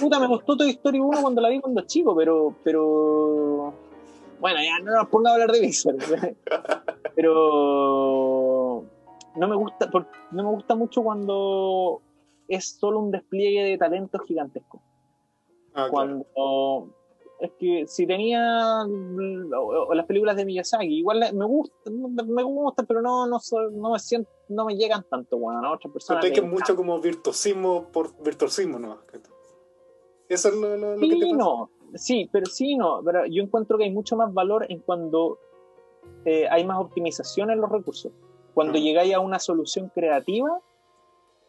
puta, 0.00 0.20
me 0.20 0.28
gustó 0.28 0.56
Toy 0.56 0.70
Story 0.70 1.00
1 1.00 1.22
cuando 1.22 1.40
la 1.40 1.48
vi 1.48 1.60
cuando 1.60 1.80
chico 1.80 2.14
pero 2.14 2.54
pero 2.62 3.74
bueno, 4.38 4.60
ya 4.62 4.78
no 4.78 4.92
nos 4.92 5.08
ponga 5.08 5.30
a 5.30 5.32
hablar 5.34 5.50
de 5.50 5.60
Pixar. 5.60 5.96
Pero 7.16 8.84
no 9.34 9.48
me 9.48 9.56
gusta 9.56 9.90
no 10.30 10.42
me 10.44 10.50
gusta 10.50 10.76
mucho 10.76 11.02
cuando 11.02 12.00
es 12.46 12.78
solo 12.78 13.00
un 13.00 13.10
despliegue 13.10 13.64
de 13.64 13.78
talentos 13.78 14.20
gigantescos. 14.26 14.80
Ah, 15.74 15.88
cuando 15.90 16.24
claro. 16.32 16.94
Es 17.42 17.50
que 17.58 17.86
si 17.88 18.06
tenía 18.06 18.84
o, 18.84 19.88
o 19.88 19.94
las 19.94 20.06
películas 20.06 20.36
de 20.36 20.44
Miyazaki 20.44 20.98
igual 20.98 21.24
me 21.34 21.44
gusta 21.44 21.90
me 21.90 22.42
gusta 22.44 22.84
pero 22.84 23.02
no 23.02 23.26
no, 23.26 23.38
no 23.72 23.90
me 23.90 23.98
siento 23.98 24.30
no 24.48 24.64
me 24.64 24.76
llegan 24.76 25.04
tanto 25.10 25.38
bueno 25.38 25.66
a 25.66 25.72
otras 25.72 25.92
personas 25.92 26.22
pero 26.22 26.34
que 26.34 26.42
mucho 26.42 26.76
como 26.76 27.00
virtuosismo 27.00 27.88
por 27.92 28.16
virtuosismo 28.22 28.78
no 28.78 28.98
eso 30.28 30.48
es 30.48 30.54
lo, 30.54 30.76
lo, 30.76 30.96
lo 30.96 31.00
sí, 31.00 31.08
que 31.08 31.16
te 31.16 31.26
pasa. 31.26 31.36
no 31.36 31.70
sí 31.94 32.28
pero 32.30 32.46
sí 32.46 32.76
no 32.76 33.02
pero 33.04 33.26
yo 33.26 33.42
encuentro 33.42 33.76
que 33.76 33.84
hay 33.84 33.90
mucho 33.90 34.16
más 34.16 34.32
valor 34.32 34.64
en 34.68 34.78
cuando 34.78 35.38
eh, 36.24 36.46
hay 36.48 36.64
más 36.64 36.78
optimización 36.78 37.50
en 37.50 37.60
los 37.60 37.70
recursos 37.70 38.12
cuando 38.54 38.78
-huh. 38.78 38.82
llegáis 38.82 39.14
a 39.14 39.18
una 39.18 39.40
solución 39.40 39.90
creativa 39.92 40.60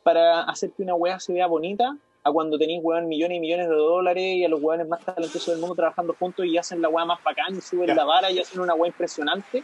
para 0.01 0.41
hacer 0.41 0.71
que 0.71 0.81
una 0.81 0.95
wea 0.95 1.19
se 1.19 1.33
vea 1.33 1.45
bonita 1.45 1.99
a 2.23 2.31
cuando 2.31 2.57
tenéis, 2.57 2.79
weón, 2.81 3.07
millones 3.07 3.37
y 3.37 3.39
millones 3.41 3.67
de 3.67 3.75
dólares 3.75 4.23
y 4.23 4.45
a 4.45 4.49
los 4.49 4.61
weones 4.61 4.87
más 4.87 5.03
talentosos 5.03 5.47
del 5.47 5.59
mundo 5.59 5.75
trabajando 5.75 6.15
juntos 6.17 6.45
y 6.45 6.57
hacen 6.57 6.81
la 6.81 6.87
weá 6.87 7.05
más 7.05 7.21
bacán 7.23 7.55
y 7.57 7.61
suben 7.61 7.95
la 7.95 8.05
vara 8.05 8.31
y 8.31 8.39
hacen 8.39 8.61
una 8.61 8.73
weá 8.73 8.87
impresionante. 8.87 9.63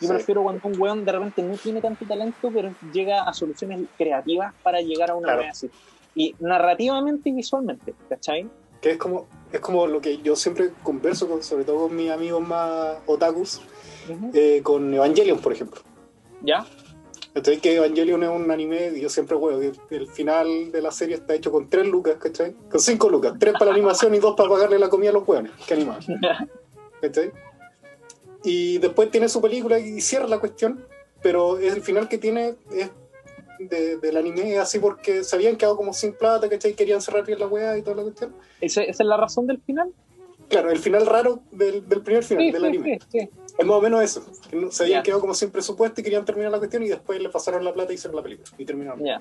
Yo 0.00 0.06
sí. 0.06 0.14
prefiero 0.14 0.42
cuando 0.42 0.66
un 0.66 0.80
weón 0.80 1.04
de 1.04 1.12
repente 1.12 1.42
no 1.42 1.56
tiene 1.56 1.80
tanto 1.80 2.06
talento, 2.06 2.50
pero 2.54 2.72
llega 2.92 3.22
a 3.24 3.34
soluciones 3.34 3.80
creativas 3.98 4.54
para 4.62 4.80
llegar 4.80 5.10
a 5.10 5.14
una 5.14 5.26
claro. 5.26 5.40
weá 5.40 5.50
así. 5.50 5.70
Y 6.14 6.34
narrativamente 6.38 7.28
y 7.28 7.32
visualmente, 7.32 7.94
¿cachai? 8.08 8.48
Que 8.80 8.92
es 8.92 8.96
como, 8.96 9.26
es 9.52 9.60
como 9.60 9.86
lo 9.86 10.00
que 10.00 10.18
yo 10.18 10.34
siempre 10.34 10.70
converso, 10.82 11.28
con, 11.28 11.42
sobre 11.42 11.64
todo 11.64 11.88
con 11.88 11.96
mis 11.96 12.10
amigos 12.10 12.40
más 12.40 12.98
otakus, 13.06 13.60
uh 14.08 14.12
-huh. 14.12 14.30
eh, 14.34 14.62
con 14.62 14.94
Evangelion, 14.94 15.40
por 15.40 15.52
ejemplo. 15.52 15.82
¿Ya? 16.40 16.64
¿Cachai? 17.38 17.60
Que 17.60 17.76
Evangelion 17.76 18.20
es 18.24 18.30
un 18.30 18.50
anime, 18.50 18.90
y 18.96 19.00
yo 19.00 19.08
siempre 19.08 19.36
juego, 19.36 19.60
el 19.90 20.08
final 20.08 20.72
de 20.72 20.82
la 20.82 20.90
serie 20.90 21.14
está 21.14 21.34
hecho 21.34 21.52
con 21.52 21.70
3 21.70 21.86
lucas, 21.86 22.16
¿cachai? 22.16 22.52
Con 22.68 22.80
5 22.80 23.08
lucas, 23.08 23.34
3 23.38 23.52
para 23.52 23.66
la 23.66 23.74
animación 23.74 24.12
y 24.16 24.18
2 24.18 24.34
para 24.36 24.48
pagarle 24.48 24.76
la 24.76 24.88
comida 24.88 25.10
a 25.10 25.12
los 25.12 25.28
hueones 25.28 25.52
que 25.64 25.74
animaban. 25.74 26.02
¿Cachai? 27.00 27.30
Y 28.42 28.78
después 28.78 29.12
tiene 29.12 29.28
su 29.28 29.40
película 29.40 29.78
y 29.78 30.00
cierra 30.00 30.26
la 30.26 30.40
cuestión, 30.40 30.84
pero 31.22 31.58
el 31.58 31.80
final 31.80 32.08
que 32.08 32.18
tiene 32.18 32.56
es 32.72 32.90
de, 33.60 33.98
del 33.98 34.16
anime 34.16 34.54
es 34.54 34.58
así 34.58 34.80
porque 34.80 35.22
se 35.22 35.36
habían 35.36 35.54
quedado 35.54 35.76
como 35.76 35.92
sin 35.92 36.14
plata, 36.14 36.48
¿cachai? 36.48 36.74
Querían 36.74 37.00
cerrar 37.00 37.24
bien 37.24 37.38
la 37.38 37.46
weá 37.46 37.78
y 37.78 37.82
toda 37.82 37.98
la 37.98 38.02
cuestión. 38.02 38.34
¿Esa, 38.60 38.82
¿Esa, 38.82 39.04
es 39.04 39.08
la 39.08 39.16
razón 39.16 39.46
del 39.46 39.60
final? 39.60 39.92
Claro, 40.48 40.70
el 40.70 40.78
final 40.78 41.06
raro 41.06 41.40
del, 41.50 41.86
del 41.88 42.00
primer 42.02 42.24
final 42.24 42.44
sí, 42.46 42.52
del 42.52 42.62
sí, 42.62 42.66
anime. 42.68 42.98
Sí, 43.08 43.18
es 43.58 43.66
más 43.66 43.76
o 43.76 43.80
menos 43.80 44.02
eso. 44.02 44.24
Que 44.50 44.70
se 44.70 44.84
habían 44.84 44.98
yeah. 44.98 45.02
quedado 45.02 45.20
como 45.20 45.34
sin 45.34 45.50
presupuesto 45.50 46.00
y 46.00 46.04
querían 46.04 46.24
terminar 46.24 46.50
la 46.50 46.58
cuestión 46.58 46.82
y 46.82 46.88
después 46.88 47.20
le 47.20 47.28
pasaron 47.28 47.64
la 47.64 47.74
plata 47.74 47.92
y 47.92 47.96
hicieron 47.96 48.16
la 48.16 48.22
película. 48.22 48.48
Y 48.56 48.64
terminaron. 48.64 49.02
Yeah. 49.02 49.20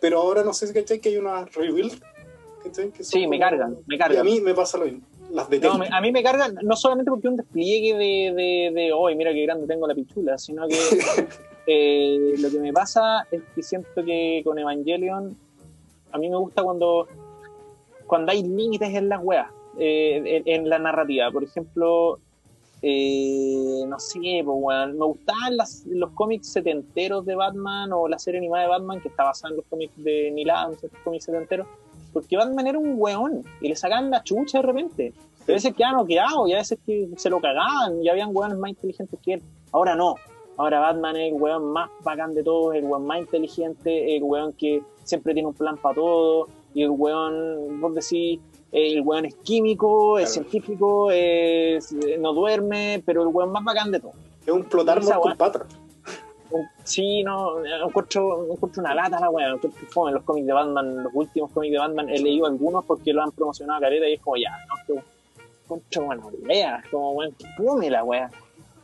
Pero 0.00 0.18
ahora 0.18 0.42
no 0.42 0.52
sé 0.52 0.68
si 0.68 0.74
¿cachai? 0.74 1.00
que 1.00 1.10
hay 1.10 1.16
una 1.16 1.44
rebuild. 1.44 2.00
¿cachai? 2.62 2.90
Que 2.90 3.04
sí, 3.04 3.26
me 3.26 3.38
cargan, 3.38 3.78
me 3.86 3.98
cargan. 3.98 4.16
Y 4.16 4.20
a 4.20 4.24
mí 4.24 4.40
me 4.40 4.54
pasa 4.54 4.78
lo 4.78 4.84
mismo. 4.84 5.00
Las 5.30 5.50
no, 5.50 5.82
a 5.90 6.00
mí 6.00 6.12
me 6.12 6.22
cargan 6.22 6.56
no 6.62 6.76
solamente 6.76 7.10
porque 7.10 7.26
un 7.26 7.36
despliegue 7.36 7.94
de, 7.94 8.32
de, 8.32 8.70
de 8.72 8.92
hoy, 8.92 9.16
mira 9.16 9.32
qué 9.32 9.42
grande 9.42 9.66
tengo 9.66 9.88
la 9.88 9.94
pichula, 9.94 10.38
sino 10.38 10.68
que 10.68 10.76
eh, 11.66 12.34
lo 12.38 12.48
que 12.48 12.58
me 12.60 12.72
pasa 12.72 13.26
es 13.32 13.42
que 13.54 13.62
siento 13.62 14.04
que 14.04 14.42
con 14.44 14.56
Evangelion 14.56 15.36
a 16.12 16.18
mí 16.18 16.30
me 16.30 16.36
gusta 16.36 16.62
cuando 16.62 17.08
cuando 18.06 18.30
hay 18.30 18.44
límites 18.44 18.94
en 18.94 19.08
las 19.08 19.20
weas, 19.20 19.48
eh, 19.78 20.42
en, 20.44 20.68
la 20.68 20.78
narrativa. 20.78 21.30
Por 21.30 21.44
ejemplo, 21.44 22.18
Eh, 22.82 23.84
no 23.88 23.98
sé, 23.98 24.42
pues, 24.44 24.58
weón. 24.60 24.98
Me 24.98 25.06
gustaban 25.06 25.56
los 25.86 26.10
cómics 26.10 26.52
setenteros 26.52 27.24
de 27.24 27.34
Batman 27.34 27.90
o 27.92 28.06
la 28.06 28.18
serie 28.18 28.38
animada 28.38 28.64
de 28.64 28.68
Batman 28.68 29.00
que 29.00 29.08
está 29.08 29.24
basada 29.24 29.50
en 29.52 29.56
los 29.56 29.66
cómics 29.66 29.94
de 29.96 30.30
Neil 30.30 30.50
Adams, 30.50 30.84
estos 30.84 31.00
cómics 31.02 31.24
setenteros. 31.24 31.66
Porque 32.12 32.36
Batman 32.36 32.66
era 32.66 32.78
un 32.78 32.94
weón 32.96 33.42
y 33.60 33.68
le 33.68 33.76
sacaban 33.76 34.10
la 34.10 34.22
chucha 34.22 34.58
de 34.58 34.62
repente. 34.62 35.12
A 35.42 35.52
veces 35.52 35.74
quedaban 35.74 35.96
noqueados 35.96 36.48
y 36.48 36.52
a 36.52 36.58
veces 36.58 36.78
que 36.84 37.08
se 37.16 37.30
lo 37.30 37.40
cagaban 37.40 38.02
y 38.02 38.08
habían 38.08 38.30
weones 38.32 38.58
más 38.58 38.70
inteligentes 38.70 39.18
que 39.24 39.34
él. 39.34 39.42
Ahora 39.72 39.94
no. 39.94 40.16
Ahora 40.58 40.80
Batman 40.80 41.16
es 41.16 41.32
el 41.32 41.40
weón 41.40 41.72
más 41.72 41.90
bacán 42.02 42.34
de 42.34 42.42
todos, 42.42 42.74
el 42.74 42.84
weón 42.84 43.06
más 43.06 43.20
inteligente, 43.20 44.16
el 44.16 44.22
weón 44.22 44.52
que 44.52 44.82
siempre 45.04 45.34
tiene 45.34 45.48
un 45.48 45.54
plan 45.54 45.76
para 45.76 45.94
todo. 45.94 46.48
Y 46.74 46.82
el 46.82 46.90
weón, 46.90 47.80
vos 47.80 47.94
decís, 47.94 48.40
el 48.78 49.00
weón 49.00 49.24
es 49.24 49.34
químico, 49.36 50.18
es 50.18 50.32
científico, 50.34 51.10
es- 51.10 51.92
eh, 51.92 52.18
no 52.20 52.32
duerme, 52.34 53.02
pero 53.06 53.22
el 53.22 53.28
weón 53.28 53.50
más 53.50 53.64
bacán 53.64 53.90
de 53.90 54.00
todo. 54.00 54.12
Es 54.46 54.52
un 54.52 54.64
plotar 54.64 54.98
Esa 54.98 55.16
con 55.16 55.28
weá. 55.30 55.36
patra. 55.36 55.64
Un- 56.50 56.66
Sí, 56.84 57.24
no, 57.24 57.64
encuentro, 57.64 58.46
encuentro 58.52 58.80
una 58.82 58.94
lata 58.94 59.18
la 59.18 59.26
encuentro 59.28 59.70
fome 59.88 60.12
los 60.12 60.22
cómics 60.22 60.46
de 60.46 60.52
Batman, 60.52 61.02
los 61.04 61.12
últimos 61.14 61.50
cómics 61.50 61.72
de 61.72 61.78
Batman, 61.78 62.08
he 62.10 62.18
leído 62.20 62.46
algunos 62.46 62.84
porque 62.84 63.12
lo 63.12 63.22
han 63.22 63.32
promocionado 63.32 63.78
a 63.78 63.80
careta 63.80 64.06
y 64.08 64.12
es 64.14 64.20
como 64.20 64.36
ya, 64.36 64.50
no, 64.68 64.74
que 64.86 65.02
encuentro 65.64 66.04
bueno, 66.04 66.30
lea, 66.46 66.84
como 66.90 67.12
weón, 67.12 67.32
que 67.32 67.46
fome 67.56 67.90
la 67.90 68.04
weá. 68.04 68.30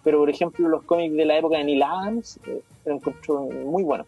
Pero 0.03 0.18
por 0.18 0.30
ejemplo 0.30 0.68
los 0.68 0.82
cómics 0.82 1.14
de 1.14 1.24
la 1.24 1.38
época 1.38 1.59
de 1.59 1.64
Neil 1.64 1.82
Adams, 1.82 2.40
eh, 2.47 2.62
los 2.86 2.97
encuentro 2.97 3.43
muy 3.43 3.84
buenos. 3.84 4.07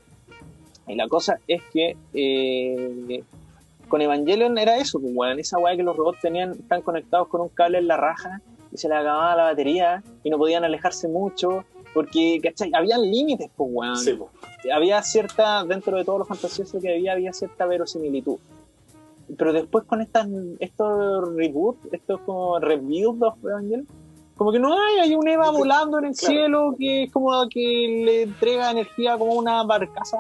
Y 0.89 0.97
la 0.97 1.07
cosa 1.09 1.39
es 1.47 1.63
que 1.73 1.97
eh, 2.15 3.23
con 3.95 4.03
Evangelion 4.03 4.59
era 4.59 4.77
eso, 4.77 4.99
pues 4.99 5.13
weón, 5.15 5.39
esa 5.39 5.57
weá 5.57 5.77
que 5.77 5.85
los 5.85 5.97
robots 5.97 6.19
tenían, 6.21 6.51
están 6.51 6.83
conectados 6.83 7.29
con 7.29 7.43
un 7.43 7.49
cable 7.49 7.79
en 7.79 7.87
la 7.87 7.97
raja 7.97 8.41
y 8.73 8.77
se 8.77 8.89
les 8.89 8.99
acababa 8.99 9.37
la 9.37 9.45
batería 9.45 10.03
y 10.25 10.31
no 10.31 10.37
podían 10.37 10.65
alejarse 10.65 11.07
mucho 11.07 11.65
porque, 11.95 12.41
¿cachai? 12.43 12.73
Habían 12.75 13.03
límites, 13.03 13.49
pues, 13.57 13.71
weón. 13.73 13.97
Sí, 13.97 14.15
po. 14.15 14.31
Había 14.75 15.01
cierta, 15.03 15.63
dentro 15.63 15.97
de 15.97 16.05
todos 16.05 16.19
los 16.19 16.27
fantasiosos 16.27 16.83
que 16.83 16.93
había, 16.93 17.13
había 17.13 17.33
cierta 17.33 17.67
verosimilitud. 17.67 18.37
Pero 19.39 19.53
después 19.53 19.85
con 19.85 20.01
estas, 20.01 20.27
estos 20.59 21.33
reboot, 21.37 21.77
estos 21.93 22.21
como 22.23 22.59
rebuild 22.59 23.23
of 23.23 23.37
Evangelion, 23.45 23.87
como 24.37 24.51
que 24.51 24.59
no 24.59 24.73
hay, 24.73 24.99
hay 25.03 25.15
un 25.15 25.29
Eva 25.29 25.53
volando 25.53 26.01
en 26.01 26.07
el 26.07 26.17
Claro. 26.17 26.35
cielo 26.35 26.75
que 26.77 27.05
es 27.05 27.13
como 27.13 27.31
que 27.49 28.03
le 28.05 28.23
entrega 28.23 28.73
energía 28.73 29.17
como 29.17 29.35
una 29.35 29.63
barcaza 29.63 30.19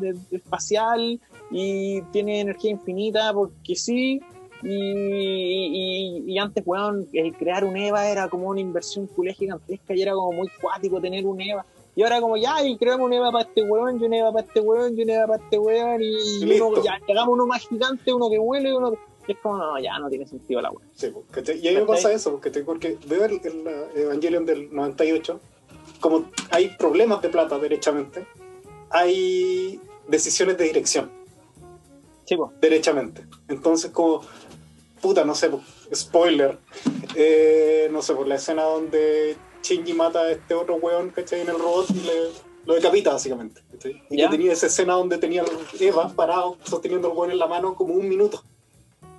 de- 0.00 0.12
de- 0.12 0.36
espacial 0.36 1.18
y 1.50 2.02
tiene 2.12 2.40
energía 2.40 2.70
infinita 2.72 3.32
porque 3.32 3.74
sí. 3.76 4.20
Y, 4.62 4.68
y- 4.68 6.24
y 6.32 6.38
antes, 6.38 6.62
weón, 6.66 7.06
el 7.12 7.34
crear 7.36 7.64
un 7.64 7.76
EVA 7.76 8.08
era 8.08 8.28
como 8.28 8.48
una 8.48 8.60
inversión 8.60 9.06
culé 9.06 9.34
gigantesca 9.34 9.94
y 9.94 10.02
era 10.02 10.12
como 10.14 10.32
muy 10.32 10.48
cuático 10.60 11.00
tener 11.00 11.26
un 11.26 11.40
EVA. 11.40 11.64
Y 11.94 12.02
ahora 12.02 12.20
como 12.20 12.36
ya, 12.36 12.62
y 12.66 12.76
creamos 12.76 13.06
un 13.06 13.12
EVA 13.14 13.32
para 13.32 13.44
este 13.48 13.62
weón, 13.62 14.00
y 14.00 14.04
un 14.04 14.12
EVA 14.12 14.32
para 14.32 14.46
este 14.46 14.60
weón, 14.60 14.98
y 14.98 15.02
un 15.02 15.10
EVA 15.10 15.26
para 15.26 15.42
este 15.42 15.58
weón, 15.58 16.00
y, 16.02 16.60
uno, 16.60 16.82
ya, 16.82 16.98
hagamos 17.08 17.34
uno 17.34 17.46
más 17.46 17.66
gigante, 17.66 18.12
uno 18.12 18.28
que 18.28 18.38
huele, 18.38 18.74
uno 18.76 18.90
que... 18.92 18.98
y 19.28 19.32
es 19.32 19.38
como, 19.38 19.56
no, 19.56 19.78
ya 19.78 19.98
no 19.98 20.08
tiene 20.10 20.26
sentido 20.26 20.60
la 20.60 20.70
weón. 20.70 20.82
Sí, 20.94 21.08
po, 21.08 21.22
¿cachai? 21.30 21.58
Y 21.58 21.68
a 21.68 21.72
mí 21.72 21.78
me 21.78 21.86
pasa 21.86 22.12
eso, 22.12 22.32
porque, 22.32 22.50
porque 22.60 22.98
veo 23.06 23.24
el, 23.24 23.40
el, 23.42 23.66
Evangelion 24.02 24.44
del 24.44 24.74
98, 24.74 25.40
como 26.00 26.26
hay 26.50 26.68
problemas 26.76 27.22
de 27.22 27.30
plata, 27.30 27.58
derechamente, 27.58 28.26
hay 28.90 29.80
decisiones 30.06 30.58
de 30.58 30.64
dirección, 30.64 31.10
Sí, 32.26 32.36
pues. 32.36 32.50
derechamente. 32.60 33.24
Entonces, 33.48 33.90
como, 33.90 34.22
puta, 35.00 35.24
no 35.24 35.34
sé, 35.34 35.48
po, 35.48 35.62
spoiler, 35.94 36.58
eh, 37.14 37.88
no 37.90 38.02
sé, 38.02 38.14
por 38.14 38.26
la 38.26 38.34
escena 38.34 38.62
donde 38.64 39.36
Shinji 39.62 39.94
mata 39.94 40.20
a 40.20 40.30
este 40.32 40.54
otro 40.54 40.76
weón, 40.76 41.10
¿cachai? 41.10 41.40
En 41.40 41.48
el 41.48 41.58
robot 41.58 41.86
y 41.90 42.00
le, 42.00 42.12
lo 42.66 42.74
decapita, 42.74 43.12
básicamente. 43.12 43.62
¿cachai? 43.72 44.02
Y 44.10 44.16
Ya. 44.18 44.28
que 44.28 44.36
tenía 44.36 44.52
esa 44.52 44.66
escena 44.66 44.94
donde 44.94 45.18
tenía 45.18 45.44
Eva 45.80 46.08
parado, 46.14 46.56
sosteniendo 46.64 47.08
el 47.10 47.16
weón 47.16 47.30
en 47.30 47.38
la 47.38 47.46
mano 47.46 47.74
como 47.74 47.94
un 47.94 48.08
minuto. 48.08 48.42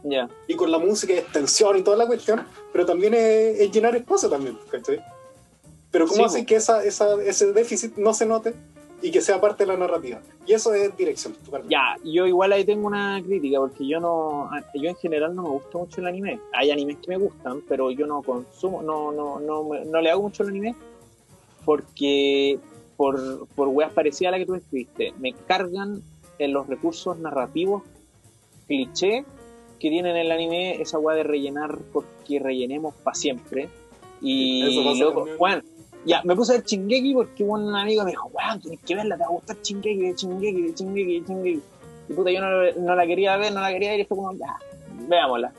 Ya. 0.04 0.30
y 0.48 0.56
con 0.56 0.72
la 0.72 0.78
música 0.78 1.12
y 1.14 1.18
extensión 1.18 1.76
y 1.76 1.82
toda 1.82 1.98
la 1.98 2.06
cuestión, 2.06 2.46
pero 2.72 2.86
también 2.86 3.14
es, 3.14 3.60
es 3.60 3.72
llenar 3.72 3.96
espacio 3.96 4.30
también, 4.30 4.58
¿cachai? 4.72 5.02
Pero 5.92 6.08
¿cómo 6.08 6.30
Sí, 6.30 6.46
que 6.46 6.56
esa, 6.56 6.84
esa, 6.84 7.22
ese 7.24 7.52
déficit 7.52 7.98
no 7.98 8.14
se 8.14 8.26
note 8.26 8.54
y 9.02 9.12
que 9.12 9.22
sea 9.22 9.40
parte 9.40 9.66
de 9.66 9.74
la 9.74 9.78
narrativa? 9.78 10.20
Y 10.46 10.54
eso 10.54 10.74
es 10.74 10.96
dirección. 10.98 11.34
totalmente. 11.34 11.74
Ya, 11.74 11.96
yo 12.04 12.26
igual 12.26 12.54
ahí 12.54 12.66
tengo 12.66 12.88
una 12.88 13.22
crítica, 13.24 13.60
porque 13.60 13.88
yo 13.88 14.00
no, 14.00 14.50
yo 14.74 14.90
en 14.90 14.96
general 14.96 15.36
no 15.36 15.44
me 15.44 15.50
gusta 15.50 15.78
mucho 15.78 16.02
el 16.02 16.08
anime. 16.08 16.40
Hay 16.54 16.72
animes 16.72 16.98
que 16.98 17.10
me 17.10 17.18
gustan, 17.18 17.62
pero 17.68 17.92
yo 17.92 18.08
no 18.08 18.22
consumo, 18.22 18.82
no, 18.82 19.12
no, 19.12 19.40
no, 19.40 19.64
no 19.86 20.02
le 20.02 20.10
hago 20.10 20.24
mucho 20.24 20.44
al 20.44 20.50
anime, 20.50 20.76
porque 21.66 22.60
por, 22.96 23.48
por 23.50 23.68
weas 23.68 23.92
parecidas 23.92 24.30
a 24.30 24.32
la 24.32 24.40
que 24.40 24.46
tú 24.46 24.56
escribiste, 24.56 25.14
me 25.20 25.34
cargan 25.34 26.02
en 26.40 26.54
los 26.54 26.68
recursos 26.68 27.18
narrativos 27.20 27.84
cliché 28.68 29.26
que 29.80 29.90
tienen 29.90 30.16
en 30.16 30.26
el 30.26 30.32
anime, 30.32 30.82
esa 30.82 30.98
wea 30.98 31.16
de 31.16 31.24
rellenar 31.24 31.78
porque 31.94 32.40
rellenemos 32.40 32.96
para 32.96 33.16
siempre. 33.16 33.70
Y 34.22 35.00
loco, 35.00 35.28
también. 35.38 35.64
Bueno, 36.04 36.06
ya, 36.06 36.22
me 36.24 36.36
puse 36.36 36.54
a 36.54 36.56
ver 36.58 36.66
Chingeki 36.66 37.14
porque 37.14 37.44
un 37.44 37.76
amigo 37.76 38.04
me 38.04 38.12
dijo, 38.12 38.30
weón, 38.34 38.60
tienes 38.60 38.80
que 38.82 38.96
verla, 38.96 39.18
te 39.18 39.24
va 39.24 39.28
a 39.28 39.32
gustar 39.32 39.62
Chingeki, 39.62 40.16
Chingeki, 40.16 40.74
Chingeki, 40.74 41.26
Chingeki. 41.26 41.62
Y 42.10 42.14
puta, 42.14 42.32
yo 42.32 42.42
no, 42.42 42.72
no 42.80 42.96
la 42.96 43.06
quería 43.06 43.38
ver, 43.38 43.54
no 43.54 43.62
la 43.62 43.72
quería 43.72 43.92
ver, 43.92 44.00
y 44.00 44.06
fue 44.06 44.18
como, 44.18 44.34
ya, 44.34 44.58
veámosla. 45.08 45.52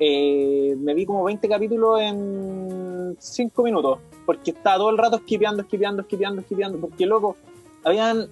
Eh, 0.00 0.76
me 0.78 0.94
vi 0.94 1.04
como 1.06 1.24
20 1.24 1.48
capítulos 1.48 2.00
en 2.00 3.16
5 3.18 3.62
minutos, 3.62 3.98
porque 4.26 4.50
estaba 4.52 4.76
todo 4.76 4.90
el 4.90 4.98
rato 4.98 5.16
esquipeando, 5.16 5.62
esquipeando, 5.62 6.02
esquipeando, 6.02 6.42
esquipeando, 6.42 6.78
porque 6.78 7.06
loco, 7.06 7.36
habían, 7.84 8.28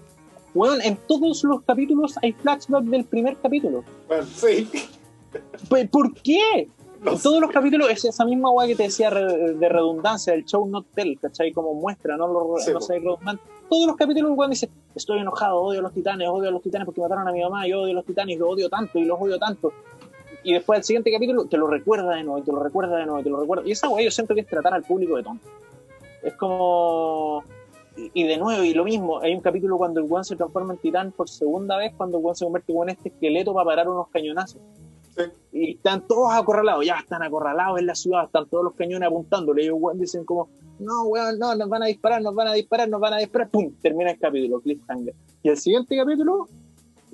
weón, 0.55 0.81
en 0.83 0.97
todos 1.09 1.43
los 1.45 1.63
capítulos 1.63 2.19
hay 2.23 2.33
flashbacks 2.33 2.91
del 2.91 3.05
primer 3.05 3.37
capítulo. 3.39 3.85
Bueno, 4.07 4.25
sí. 4.25 4.69
¿Por 5.91 6.15
qué? 6.15 6.69
En 7.05 7.21
todos 7.21 7.41
los 7.41 7.51
capítulos 7.51 7.89
es 7.91 8.05
esa 8.05 8.25
misma 8.25 8.51
weá 8.51 8.67
que 8.67 8.75
te 8.75 8.85
decía 8.85 9.11
de 9.11 9.69
redundancia, 9.69 10.35
el 10.35 10.45
show 10.45 10.67
not 10.67 10.87
tell, 10.95 11.19
¿cachai? 11.21 11.53
Como 11.53 11.75
muestra, 11.75 12.17
no, 12.17 12.27
lo, 12.27 12.59
Sí, 12.59 12.73
no 12.73 12.81
sé, 12.81 12.95
redundante. 12.99 13.43
Todos 13.69 13.87
los 13.87 13.97
capítulos 13.97 14.31
el 14.31 14.39
weón 14.39 14.51
dice, 14.51 14.71
estoy 14.95 15.19
enojado, 15.19 15.61
odio 15.61 15.81
a 15.81 15.83
los 15.83 15.93
titanes, 15.93 16.29
odio 16.29 16.49
a 16.49 16.53
los 16.53 16.63
titanes 16.63 16.87
porque 16.87 17.01
mataron 17.01 17.27
a 17.29 17.33
mi 17.33 17.43
mamá, 17.43 17.67
yo 17.67 17.83
odio 17.83 17.93
a 17.93 17.97
los 17.97 18.05
titanes, 18.05 18.39
los 18.39 18.49
odio 18.49 18.69
tanto 18.69 18.99
y 18.99 19.05
los 19.05 19.21
odio 19.21 19.39
tanto. 19.39 19.73
Y 20.43 20.53
después 20.53 20.79
el 20.79 20.85
siguiente 20.85 21.13
capítulo 21.13 21.47
te 21.47 21.57
lo 21.57 21.67
recuerda 21.67 22.15
de 22.15 22.23
nuevo, 22.23 22.39
y 22.39 22.43
te 22.43 22.53
lo 22.53 22.63
recuerda 22.63 22.97
de 22.97 23.05
nuevo, 23.05 23.21
y 23.21 23.25
te 23.25 23.31
lo 23.31 23.41
recuerda. 23.41 23.67
Y 23.67 23.73
esa 23.73 23.89
weá 23.89 24.05
yo 24.05 24.11
siento 24.11 24.35
que 24.35 24.41
es 24.43 24.47
tratar 24.47 24.75
al 24.75 24.83
público 24.83 25.17
de 25.17 25.23
tonto. 25.23 25.47
Es 26.23 26.35
como... 26.35 27.43
Y 28.13 28.25
de 28.25 28.37
nuevo, 28.37 28.63
y 28.63 28.75
lo 28.75 28.85
mismo, 28.85 29.21
hay 29.21 29.35
un 29.35 29.41
capítulo 29.41 29.79
cuando 29.79 30.01
el 30.01 30.07
weón 30.07 30.25
se 30.25 30.37
transforma 30.37 30.75
en 30.75 30.79
titán 30.79 31.13
por 31.13 31.29
segunda 31.29 31.79
vez, 31.79 31.95
cuando 31.97 32.19
el 32.19 32.25
weón 32.25 32.37
se 32.37 32.45
convierte 32.45 32.73
en 32.73 32.89
este 32.91 33.09
esqueleto 33.09 33.55
para 33.55 33.65
parar 33.65 33.89
unos 33.89 34.09
cañonazos 34.09 34.61
Sí. 35.17 35.23
y 35.53 35.71
están 35.77 36.07
todos 36.07 36.33
acorralados, 36.33 36.85
ya 36.85 36.97
están 36.99 37.23
acorralados 37.23 37.79
en 37.79 37.87
la 37.87 37.95
ciudad, 37.95 38.25
están 38.25 38.49
todos 38.49 38.65
los 38.65 38.75
cañones 38.75 39.07
apuntándole, 39.07 39.65
y 39.65 39.71
dicen 39.95 40.25
como, 40.25 40.51
no, 40.79 41.05
weón, 41.05 41.39
no, 41.39 41.55
nos 41.55 41.69
van 41.69 41.83
a 41.83 41.87
disparar, 41.87 42.21
nos 42.21 42.35
van 42.35 42.49
a 42.49 42.53
disparar, 42.53 42.89
nos 42.89 43.01
van 43.01 43.15
a 43.15 43.19
disparar, 43.19 43.49
pum, 43.49 43.73
termina 43.81 44.11
el 44.11 44.19
capítulo, 44.19 44.61
cliffhanger. 44.61 45.15
Y 45.43 45.49
el 45.49 45.57
siguiente 45.57 45.97
capítulo, 45.97 46.49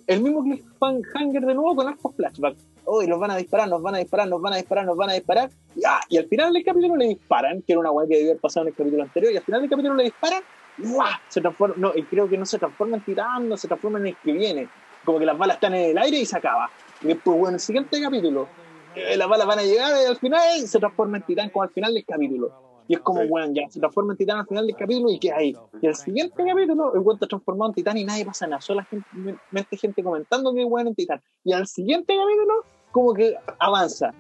el 0.07 0.21
mismo 0.21 0.43
cliffhanger 0.43 1.45
de 1.45 1.55
nuevo 1.55 1.77
con 1.77 1.89
hartos 1.89 2.15
flashbacks. 2.17 2.67
Hoy 2.85 3.07
los 3.07 3.21
van 3.21 3.31
a 3.31 3.37
disparar, 3.37 3.69
nos 3.69 3.81
van 3.81 3.95
a 3.95 3.99
disparar, 3.99 4.29
nos 4.29 4.43
van 4.43 4.55
a 4.55 4.57
disparar, 4.57 4.85
nos 4.85 4.97
van 4.97 5.11
a 5.11 5.13
disparar. 5.13 5.51
Ya, 5.77 6.01
y 6.09 6.17
al 6.17 6.27
final 6.27 6.53
del 6.53 6.65
capítulo 6.65 6.97
le 6.97 7.07
disparan, 7.07 7.63
que 7.63 7.73
era 7.73 7.81
una 7.81 7.93
weá 7.93 8.09
que 8.09 8.17
debió 8.17 8.31
haber 8.33 8.41
pasado 8.41 8.67
en 8.67 8.73
el 8.73 8.77
capítulo 8.77 9.03
anterior, 9.05 9.33
y 9.33 9.37
al 9.37 9.43
final 9.45 9.61
del 9.61 9.71
capítulo 9.71 9.95
le 9.95 10.05
disparan, 10.05 10.43
¡guau! 10.79 11.09
se 11.29 11.41
transforma, 11.41 11.77
no, 11.79 11.93
y 11.95 12.03
creo 12.03 12.29
que 12.29 12.37
no 12.37 12.45
se 12.45 12.59
transforma 12.59 12.97
en 12.97 13.05
titán, 13.05 13.49
no 13.49 13.57
se 13.57 13.69
transforma 13.69 14.01
en 14.01 14.09
el 14.09 14.17
que 14.17 14.33
viene. 14.33 14.69
Como 15.05 15.19
que 15.19 15.27
las 15.27 15.39
balas 15.39 15.57
están 15.57 15.75
en 15.75 15.91
el 15.91 15.99
aire 15.99 16.19
y 16.19 16.27
se 16.27 16.37
acaba. 16.37 16.71
Y 17.03 17.09
después, 17.09 17.39
bueno, 17.39 17.57
el 17.57 17.61
siguiente 17.61 18.01
capítulo, 18.01 18.49
eh, 18.95 19.17
las 19.17 19.29
balas 19.29 19.47
van 19.47 19.59
a 19.59 19.63
llegar 19.63 19.93
y 20.03 20.07
al 20.07 20.17
final 20.17 20.67
se 20.67 20.79
transforma 20.79 21.19
en 21.19 21.23
titán 21.25 21.51
como 21.51 21.63
al 21.63 21.71
final 21.71 21.95
del 21.95 22.05
capítulo. 22.05 22.73
Y 22.89 22.95
es 22.95 23.01
como, 23.01 23.23
weón, 23.23 23.55
ya 23.55 23.69
se 23.71 23.79
transforma 23.79 24.13
en 24.13 24.19
titán 24.19 24.39
al 24.39 24.47
final 24.47 24.67
del 24.67 24.77
capítulo 24.77 25.11
y 25.11 25.19
queda 25.19 25.37
ahí. 25.37 25.57
Y 25.81 25.87
el 25.87 25.95
siguiente 25.95 26.45
capítulo, 26.45 26.95
el 26.95 27.01
weón 27.01 27.17
está 27.17 27.27
transformado 27.27 27.71
en 27.71 27.75
titán 27.75 27.97
y 27.97 28.05
nadie 28.05 28.25
pasa 28.25 28.47
nada. 28.47 28.61
Solo 28.61 28.85
gente, 28.85 30.03
comentando 30.03 30.53
que 30.53 30.61
el 30.61 30.67
weón 30.67 30.89
es 30.89 30.97
titán. 30.97 31.21
Y 31.45 31.53
al 31.53 31.67
siguiente 31.67 32.15
capítulo, 32.15 32.65
como 32.91 33.15
que 33.15 33.37
avanza. 33.59 34.13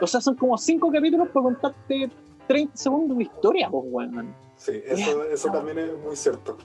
O 0.00 0.06
sea, 0.06 0.20
son 0.20 0.34
como 0.34 0.58
cinco 0.58 0.90
capítulos 0.90 1.28
para 1.28 1.44
contarte 1.44 2.10
30 2.48 2.76
segundos 2.76 3.18
de 3.18 3.24
historia, 3.24 3.68
pues, 3.70 3.84
weón. 3.86 4.34
Sí, 4.56 4.72
eso, 4.84 5.24
eso 5.24 5.50
también 5.50 5.78
es 5.78 5.98
muy 5.98 6.16
cierto. 6.16 6.56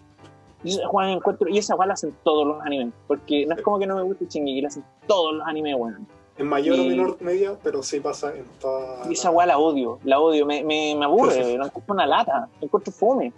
Y, 0.63 0.79
Juan, 0.85 1.09
encuentro, 1.09 1.49
y 1.49 1.57
esa 1.57 1.75
weá 1.75 1.88
la 1.88 1.93
hacen 1.93 2.15
todos 2.23 2.45
los 2.45 2.61
animes. 2.61 2.93
Porque 3.07 3.45
no 3.45 3.55
es 3.55 3.61
como 3.61 3.79
que 3.79 3.88
no 3.88 3.95
me 3.95 4.03
guste 4.03 4.25
Shingeki, 4.27 4.61
la 4.61 4.67
hacen 4.67 4.83
todos 5.07 5.35
los 5.35 5.47
animes, 5.47 5.75
weón. 5.75 6.07
En 6.38 6.47
mayor 6.47 6.79
o 6.79 6.83
menor 6.83 7.21
medida, 7.21 7.57
pero 7.61 7.83
sí 7.83 7.99
pasa 7.99 8.35
en 8.35 8.45
toda. 8.59 9.07
Y 9.09 9.13
esa 9.13 9.31
weá 9.31 9.45
la 9.45 9.57
odio, 9.57 9.99
la 10.03 10.19
odio, 10.19 10.45
me, 10.45 10.63
me, 10.63 10.95
me 10.95 11.05
aburre, 11.05 11.57
no 11.57 11.65
encuentro 11.65 11.93
una 11.93 12.05
lata, 12.05 12.47
encuentro 12.61 12.91
fome. 12.93 13.33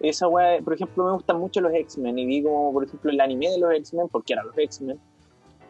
Esa 0.00 0.28
weá, 0.28 0.60
por 0.62 0.74
ejemplo, 0.74 1.04
me 1.04 1.12
gustan 1.12 1.38
mucho 1.38 1.60
los 1.60 1.72
X-Men 1.72 2.18
y 2.18 2.26
vi 2.26 2.42
como, 2.42 2.72
por 2.72 2.84
ejemplo, 2.84 3.10
el 3.10 3.20
anime 3.20 3.50
de 3.50 3.58
los 3.58 3.72
X-Men, 3.72 4.08
porque 4.08 4.34
eran 4.34 4.46
los 4.46 4.56
X-Men. 4.56 4.98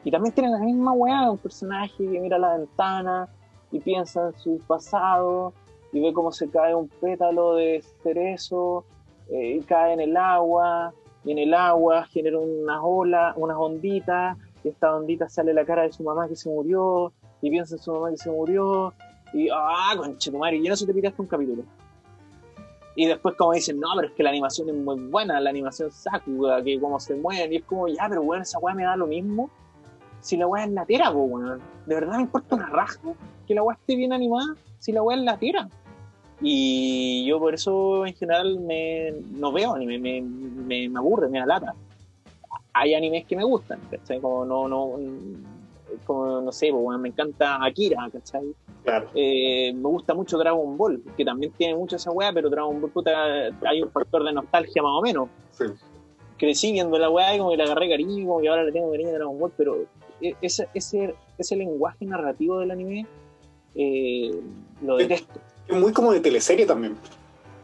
Y 0.04 0.10
también 0.10 0.34
tienen 0.34 0.52
la 0.52 0.58
misma 0.58 0.92
weá, 0.92 1.30
un 1.30 1.38
personaje 1.38 1.96
que 1.96 2.20
mira 2.20 2.36
a 2.36 2.40
la 2.40 2.56
ventana 2.58 3.28
y 3.72 3.80
piensa 3.80 4.28
en 4.28 4.38
su 4.38 4.58
pasado 4.66 5.52
y 5.92 6.00
ve 6.00 6.12
cómo 6.12 6.30
se 6.30 6.48
cae 6.48 6.74
un 6.74 6.88
pétalo 6.88 7.54
de 7.54 7.82
cerezo 8.02 8.84
eh, 9.30 9.60
cae 9.66 9.92
en 9.92 10.00
el 10.00 10.16
agua, 10.16 10.92
y 11.24 11.32
en 11.32 11.38
el 11.38 11.54
agua 11.54 12.04
genera 12.06 12.38
unas 12.38 12.78
olas, 12.82 13.34
unas 13.36 13.56
onditas, 13.56 14.36
y 14.62 14.68
esta 14.68 14.94
ondita 14.94 15.28
sale 15.28 15.52
la 15.52 15.64
cara 15.64 15.82
de 15.82 15.92
su 15.92 16.02
mamá 16.02 16.28
que 16.28 16.36
se 16.36 16.48
murió, 16.48 17.12
y 17.42 17.50
piensa 17.50 17.74
en 17.74 17.82
su 17.82 17.92
mamá 17.92 18.10
que 18.10 18.16
se 18.16 18.30
murió, 18.30 18.94
y 19.32 19.48
ah, 19.52 19.94
conchetumare, 19.96 20.56
y 20.56 20.66
en 20.66 20.72
eso 20.72 20.86
te 20.86 20.94
piraste 20.94 21.20
un 21.20 21.28
capítulo. 21.28 21.64
Y 22.94 23.06
después 23.06 23.34
como 23.36 23.52
dicen, 23.52 23.78
no, 23.78 23.88
pero 23.94 24.08
es 24.08 24.14
que 24.14 24.22
la 24.22 24.30
animación 24.30 24.70
es 24.70 24.74
muy 24.74 24.98
buena, 24.98 25.38
la 25.38 25.50
animación 25.50 25.90
Sakuga, 25.90 26.62
que 26.62 26.80
como 26.80 26.98
se 26.98 27.14
mueven, 27.14 27.52
y 27.52 27.56
es 27.56 27.64
como, 27.64 27.88
ya, 27.88 28.08
pero 28.08 28.22
bueno, 28.22 28.42
esa 28.42 28.58
weá 28.58 28.74
me 28.74 28.84
da 28.84 28.96
lo 28.96 29.06
mismo. 29.06 29.50
Si 30.20 30.36
la 30.36 30.46
weá 30.46 30.64
es 30.64 30.70
latera, 30.70 31.10
weón. 31.10 31.60
De 31.84 31.94
verdad 31.94 32.16
me 32.16 32.22
importa 32.22 32.54
una 32.56 32.66
raja 32.66 32.98
que 33.46 33.54
la 33.54 33.62
weá 33.62 33.76
esté 33.76 33.96
bien 33.96 34.14
animada, 34.14 34.56
si 34.78 34.92
la 34.92 35.02
weá 35.02 35.18
es 35.18 35.24
latera. 35.24 35.68
Y 36.40 37.24
yo 37.26 37.38
por 37.38 37.54
eso 37.54 38.04
en 38.06 38.14
general 38.14 38.60
me, 38.60 39.12
no 39.32 39.52
veo 39.52 39.74
anime, 39.74 39.98
me, 39.98 40.20
me, 40.20 40.88
me 40.88 40.98
aburre, 40.98 41.28
me 41.28 41.38
da 41.38 41.46
lata. 41.46 41.74
Hay 42.74 42.94
animes 42.94 43.24
que 43.24 43.36
me 43.36 43.44
gustan, 43.44 43.80
¿cachai? 43.90 44.20
Como 44.20 44.44
no, 44.44 44.68
no, 44.68 44.98
como 46.04 46.42
no 46.42 46.52
sé, 46.52 46.70
pues, 46.70 46.98
me 46.98 47.08
encanta 47.08 47.64
Akira, 47.64 48.08
¿cachai? 48.12 48.54
Claro. 48.84 49.08
Eh, 49.14 49.72
me 49.72 49.88
gusta 49.88 50.12
mucho 50.14 50.36
Dragon 50.36 50.76
Ball, 50.76 51.02
que 51.16 51.24
también 51.24 51.52
tiene 51.52 51.74
mucho 51.74 51.96
esa 51.96 52.10
weá, 52.10 52.32
pero 52.32 52.50
Dragon 52.50 52.80
Ball, 52.80 52.90
puta, 52.90 53.46
hay 53.66 53.82
un 53.82 53.90
factor 53.90 54.22
de 54.22 54.32
nostalgia 54.32 54.82
más 54.82 54.92
o 54.92 55.00
menos. 55.02 55.28
Sí. 55.52 55.64
Crecí 56.36 56.70
viendo 56.72 56.98
la 56.98 57.08
weá 57.08 57.34
y 57.34 57.38
como 57.38 57.50
que 57.50 57.56
le 57.56 57.62
agarré 57.62 57.88
cariño, 57.88 58.26
como 58.26 58.40
que 58.40 58.48
ahora 58.48 58.64
le 58.64 58.72
tengo 58.72 58.90
cariño 58.90 59.08
a 59.08 59.14
Dragon 59.14 59.38
Ball, 59.38 59.52
pero 59.56 59.86
e- 60.20 60.36
ese, 60.42 60.68
ese, 60.74 61.14
ese 61.38 61.56
lenguaje 61.56 62.04
narrativo 62.04 62.58
del 62.58 62.70
anime 62.70 63.06
eh, 63.74 64.38
lo 64.82 64.96
detesto. 64.98 65.40
Es 65.68 65.76
muy 65.76 65.92
como 65.92 66.12
de 66.12 66.20
teleserie 66.20 66.66
también. 66.66 66.96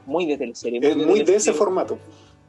Muy 0.07 0.27
de 0.27 0.37
teleserie. 0.37 0.81
Es 0.83 0.97
muy 0.97 1.23
de 1.23 1.37
ese 1.37 1.53
formato. 1.53 1.99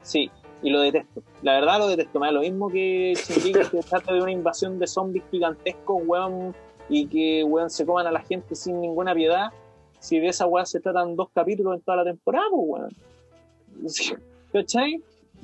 Sí, 0.02 0.30
y 0.64 0.70
lo 0.70 0.82
detesto. 0.82 1.22
La 1.42 1.54
verdad 1.54 1.80
lo 1.80 1.88
detesto. 1.88 2.20
Me 2.20 2.28
da 2.28 2.32
lo 2.32 2.42
mismo 2.42 2.70
que 2.70 3.14
Shingeki, 3.16 3.70
que 3.70 3.80
trata 3.88 4.14
de 4.14 4.22
una 4.22 4.32
invasión 4.32 4.80
de 4.80 4.88
zombies 4.88 5.24
gigantescos, 5.30 6.02
weón, 6.06 6.56
y 6.90 7.08
que, 7.08 7.44
weón, 7.44 7.70
se 7.70 7.86
coman 7.86 8.08
a 8.08 8.12
la 8.12 8.22
gente 8.22 8.56
sin 8.56 8.82
ninguna 8.82 9.14
piedad. 9.14 9.52
Si 10.00 10.20
de 10.20 10.30
esa 10.30 10.48
weá 10.48 10.66
se 10.66 10.80
tratan 10.80 11.16
dos 11.16 11.30
capítulos 11.34 11.76
en 11.76 11.82
toda 11.82 11.98
la 11.98 12.04
temporada, 12.06 12.46
pues, 12.50 12.64
weón. 12.66 14.20
¿Cachai? 14.52 15.02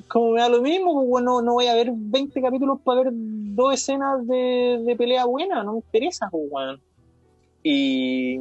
Como 0.08 0.32
me 0.32 0.40
da 0.40 0.48
lo 0.48 0.62
mismo, 0.62 0.94
pues, 0.94 1.06
weón, 1.08 1.24
no, 1.24 1.42
no 1.42 1.52
voy 1.54 1.66
a 1.66 1.74
ver 1.74 1.92
20 1.94 2.40
capítulos 2.40 2.80
para 2.82 3.02
ver 3.02 3.12
dos 3.12 3.74
escenas 3.74 4.26
de, 4.26 4.82
de 4.84 4.96
pelea 4.96 5.26
buena, 5.26 5.62
no 5.62 5.72
me 5.72 5.78
interesa, 5.78 6.28
pues, 6.30 6.44
weón. 6.50 6.80
Y... 7.62 8.38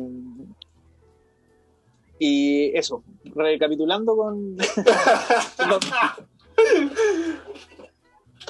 Y 2.20 2.76
eso, 2.78 3.02
recapitulando 3.34 4.16
con, 4.16 4.58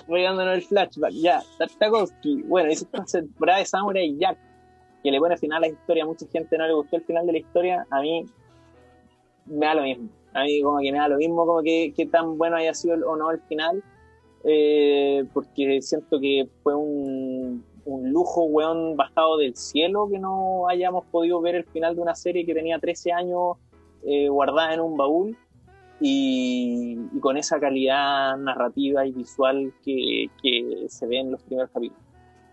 Voy 0.08 0.24
dándonos 0.24 0.56
el 0.56 0.62
flashback. 0.64 1.12
Ya, 1.14 1.41
Tartakovsky. 1.58 2.41
Bueno, 2.44 2.72
hizo 2.72 2.86
esta 2.86 3.04
temporada 3.20 3.60
de 3.60 3.66
Samurai 3.66 4.18
Jack, 4.18 4.38
que 5.04 5.12
le 5.12 5.20
pone 5.20 5.38
final 5.38 5.58
a 5.64 5.68
la 5.68 5.74
historia. 5.74 6.04
A 6.04 6.08
mucha 6.08 6.26
gente 6.32 6.58
no 6.58 6.66
le 6.68 6.74
gustó 6.74 6.96
el 6.98 7.04
final 7.04 7.26
de 7.28 7.32
la 7.34 7.38
historia. 7.40 7.86
A 7.91 8.02
mí 8.02 8.26
me 9.46 9.66
da 9.66 9.76
lo 9.76 9.84
mismo. 9.84 10.10
A 10.34 10.44
mí 10.44 10.62
como 10.62 10.80
que 10.80 10.91
me 10.91 10.98
da 10.98 11.08
lo 11.08 11.18
mismo 11.18 11.46
como 11.46 11.62
que, 11.62 11.94
que 11.96 12.06
tan 12.08 12.38
bueno 12.38 12.56
haya 12.56 12.74
sido 12.74 12.96
el- 12.96 13.04
o 13.04 13.16
no 13.16 13.30
el 13.32 13.40
final. 13.41 13.84
Eh, 14.44 15.26
porque 15.34 15.82
siento 15.82 16.20
que 16.20 16.48
fue 16.64 16.74
un, 16.74 17.64
un 17.90 18.11
lujo, 18.11 18.44
weón, 18.44 18.95
bajado 18.95 19.38
del 19.38 19.56
cielo 19.56 20.07
que 20.10 20.20
no 20.20 20.68
hayamos 20.68 21.06
podido 21.06 21.41
ver 21.41 21.56
el 21.56 21.66
final 21.66 21.95
de 21.95 22.02
una 22.02 22.16
serie 22.16 22.45
que 22.45 22.53
tenía 22.53 22.80
13 22.80 23.11
años 23.11 23.57
eh, 24.03 24.30
guardada 24.30 24.74
en 24.74 24.80
un 24.80 24.95
baúl 24.95 25.38
y, 25.99 26.98
con 27.20 27.36
esa 27.38 27.60
calidad 27.60 28.38
narrativa 28.38 29.06
y 29.06 29.11
visual 29.11 29.74
que, 29.84 30.30
se 30.88 31.07
ve 31.07 31.20
en 31.20 31.32
los 31.32 31.41
primeros 31.44 31.72
capítulos. 31.72 32.03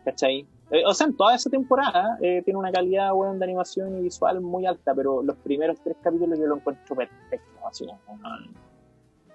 ¿Cachai? 0.05 0.47
Eh, 0.71 0.83
o 0.87 0.95
sea, 0.95 1.07
en 1.07 1.17
toda 1.17 1.35
esa 1.35 1.51
temporada 1.51 2.19
eh, 2.21 2.43
tiene 2.45 2.59
una 2.59 2.73
calidad 2.73 3.13
weón, 3.13 3.39
de 3.39 3.45
animación 3.45 3.97
y 3.99 4.03
visual 4.03 4.41
muy 4.41 4.67
alta, 4.67 4.95
pero 4.95 5.23
los 5.23 5.37
primeros 5.37 5.79
tres 5.83 5.97
capítulos 6.03 6.39
yo 6.39 6.47
lo 6.47 6.57
encuentro 6.57 6.97
perfecto. 6.97 7.67
Así, 7.69 7.85
weón. 7.85 8.55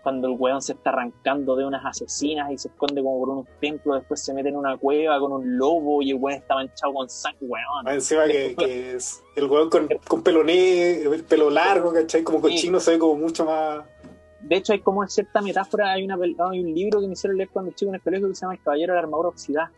Cuando 0.01 0.27
el 0.27 0.35
weón 0.37 0.61
se 0.61 0.73
está 0.73 0.89
arrancando 0.89 1.55
de 1.55 1.65
unas 1.65 1.85
asesinas 1.85 2.51
y 2.51 2.57
se 2.57 2.69
esconde 2.69 3.01
como 3.01 3.19
por 3.19 3.29
unos 3.29 3.45
templos, 3.59 3.97
después 3.97 4.23
se 4.23 4.33
mete 4.33 4.49
en 4.49 4.55
una 4.55 4.77
cueva 4.77 5.19
con 5.19 5.31
un 5.31 5.57
lobo 5.57 6.01
y 6.01 6.11
el 6.11 6.17
weón 6.17 6.39
está 6.39 6.55
manchado 6.55 6.93
con 6.93 7.09
sangre, 7.09 7.39
weón. 7.41 7.87
Encima 7.87 8.25
que, 8.25 8.55
que 8.57 8.95
es 8.95 9.21
el 9.35 9.45
weón 9.45 9.69
con, 9.69 9.87
con 10.07 10.23
pelo 10.23 10.43
negro, 10.43 11.13
el 11.13 11.23
pelo 11.23 11.49
largo, 11.49 11.93
¿cachai? 11.93 12.23
Como 12.23 12.41
cochino 12.41 12.79
se 12.79 12.91
ve 12.91 12.99
como 12.99 13.15
mucho 13.15 13.45
más. 13.45 13.85
De 14.41 14.55
hecho, 14.55 14.73
hay 14.73 14.79
como 14.79 15.07
cierta 15.07 15.41
metáfora. 15.41 15.91
Hay, 15.91 16.03
una, 16.03 16.15
hay 16.15 16.59
un 16.59 16.73
libro 16.73 16.99
que 16.99 17.07
me 17.07 17.13
hicieron 17.13 17.37
leer 17.37 17.49
cuando 17.49 17.71
chico 17.71 17.89
en 17.89 17.95
el 17.95 18.01
colegio 18.01 18.27
que 18.27 18.35
se 18.35 18.41
llama 18.41 18.55
El 18.55 18.61
Caballero 18.61 18.93
de 18.93 18.95
la 18.95 19.03
Armadura 19.03 19.29
Oxidada. 19.29 19.71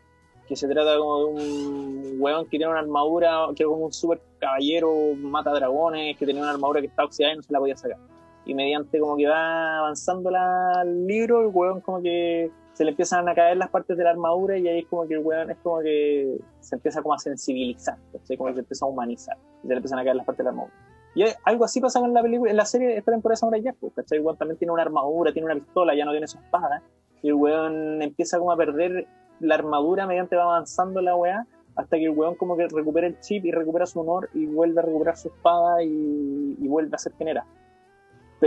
Que 0.47 0.55
se 0.55 0.67
trata 0.67 0.97
como 0.97 1.19
de 1.19 1.25
un 1.25 2.15
weón 2.19 2.45
que 2.45 2.57
tiene 2.57 2.67
una 2.67 2.79
armadura, 2.79 3.47
que 3.55 3.63
es 3.63 3.67
como 3.67 3.85
un 3.85 3.93
super 3.93 4.21
caballero, 4.39 5.15
mata 5.15 5.51
dragones, 5.51 6.17
que 6.17 6.25
tenía 6.25 6.41
una 6.41 6.51
armadura 6.51 6.81
que 6.81 6.87
está 6.87 7.05
oxidada 7.05 7.33
y 7.33 7.37
no 7.37 7.43
se 7.43 7.53
la 7.53 7.59
podía 7.59 7.77
sacar. 7.77 7.97
Y 8.45 8.53
mediante 8.53 8.99
como 8.99 9.15
que 9.15 9.27
va 9.27 9.79
avanzando 9.79 10.29
la, 10.29 10.81
el 10.83 11.07
libro, 11.07 11.41
el 11.41 11.47
weón 11.47 11.81
como 11.81 12.01
que 12.01 12.51
se 12.73 12.83
le 12.83 12.91
empiezan 12.91 13.29
a 13.29 13.35
caer 13.35 13.57
las 13.57 13.69
partes 13.69 13.95
de 13.97 14.03
la 14.03 14.09
armadura 14.09 14.57
y 14.57 14.67
ahí 14.67 14.79
es 14.79 14.87
como 14.87 15.07
que 15.07 15.13
el 15.13 15.19
weón 15.19 15.51
es 15.51 15.57
como 15.59 15.79
que 15.81 16.37
se 16.59 16.75
empieza 16.75 17.01
como 17.01 17.13
a 17.13 17.19
sensibilizar, 17.19 17.97
como 18.37 18.49
que 18.49 18.53
se 18.55 18.59
empieza 18.61 18.85
a 18.85 18.89
humanizar 18.89 19.37
y 19.63 19.67
se 19.67 19.73
le 19.73 19.75
empiezan 19.75 19.99
a 19.99 20.03
caer 20.03 20.15
las 20.15 20.25
partes 20.25 20.39
de 20.39 20.43
la 20.45 20.49
armadura. 20.49 20.73
Y 21.15 21.23
algo 21.43 21.65
así 21.65 21.79
pasa 21.79 21.99
en 21.99 22.13
la 22.13 22.23
película, 22.23 22.49
en 22.49 22.57
la 22.57 22.65
serie 22.65 22.99
temporada 23.01 23.33
de 23.33 23.37
Samurai 23.37 23.61
Jack, 23.61 23.75
pues, 23.79 23.93
¿cachai? 23.93 24.17
El 24.17 24.25
weón 24.25 24.37
también 24.37 24.57
tiene 24.57 24.71
una 24.71 24.81
armadura, 24.81 25.31
tiene 25.31 25.45
una 25.45 25.55
pistola, 25.55 25.95
ya 25.95 26.05
no 26.05 26.11
tiene 26.11 26.27
su 26.27 26.39
espada. 26.39 26.81
Y 27.21 27.27
el 27.27 27.35
weón 27.35 28.01
empieza 28.01 28.39
como 28.39 28.51
a 28.51 28.57
perder 28.57 29.07
la 29.39 29.55
armadura 29.55 30.07
mediante 30.07 30.35
va 30.35 30.43
avanzando 30.43 31.01
la 31.01 31.15
weá, 31.15 31.45
hasta 31.75 31.97
que 31.97 32.05
el 32.05 32.11
weón 32.11 32.35
como 32.35 32.57
que 32.57 32.67
recupera 32.67 33.05
el 33.05 33.19
chip 33.19 33.45
y 33.45 33.51
recupera 33.51 33.85
su 33.85 33.99
honor 33.99 34.29
y 34.33 34.47
vuelve 34.47 34.79
a 34.79 34.83
recuperar 34.83 35.15
su 35.15 35.27
espada 35.27 35.83
y, 35.83 36.57
y 36.59 36.67
vuelve 36.67 36.95
a 36.95 36.97
ser 36.97 37.13
general. 37.13 37.45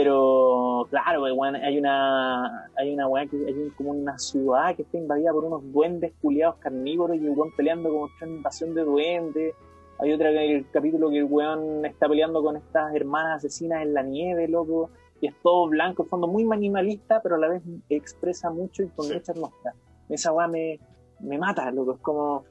Pero, 0.07 0.87
claro, 0.91 1.27
el 1.27 1.33
weón, 1.33 1.57
hay 1.57 1.79
una, 1.79 2.69
hay 2.77 2.93
una 2.93 3.09
weá 3.09 3.25
que 3.25 3.37
hay 3.47 3.55
un- 3.55 3.71
como 3.71 3.93
una 3.93 4.19
ciudad 4.19 4.77
que 4.77 4.83
está 4.83 4.99
invadida 4.99 5.33
por 5.33 5.47
unos 5.47 5.73
duendes 5.73 6.13
culiados 6.21 6.57
carnívoros 6.57 7.17
y 7.17 7.21
el 7.25 7.31
weón 7.31 7.51
peleando 7.57 7.89
como 7.89 8.03
una 8.21 8.31
invasión 8.31 8.75
de 8.75 8.85
duendes. 8.85 9.55
Hay 9.99 10.13
otra 10.13 10.29
el 10.29 10.71
capítulo 10.71 11.09
que 11.09 11.17
el 11.17 11.25
weón 11.25 11.83
está 11.87 12.11
peleando 12.11 12.43
con 12.43 12.59
estas 12.59 12.95
hermanas 12.95 13.37
asesinas 13.39 13.81
en 13.85 13.95
la 13.95 14.03
nieve, 14.03 14.49
loco. 14.49 14.91
Y 15.23 15.29
es 15.29 15.35
todo 15.43 15.67
blanco, 15.69 16.03
en 16.03 16.11
fondo 16.11 16.27
muy 16.27 16.45
minimalista, 16.45 17.23
pero 17.23 17.37
a 17.37 17.39
la 17.39 17.49
vez 17.49 17.63
expresa 17.89 18.51
mucho 18.51 18.83
y 18.83 18.89
con 18.89 19.07
Sí. 19.07 19.15
mucha 19.15 19.33
atmósfera. 19.33 19.75
Esa 20.11 20.31
weá 20.31 20.47
me, 20.47 20.79
me 21.21 21.39
mata, 21.39 21.71
loco. 21.71 21.95
Es 21.95 22.01
como 22.01 22.45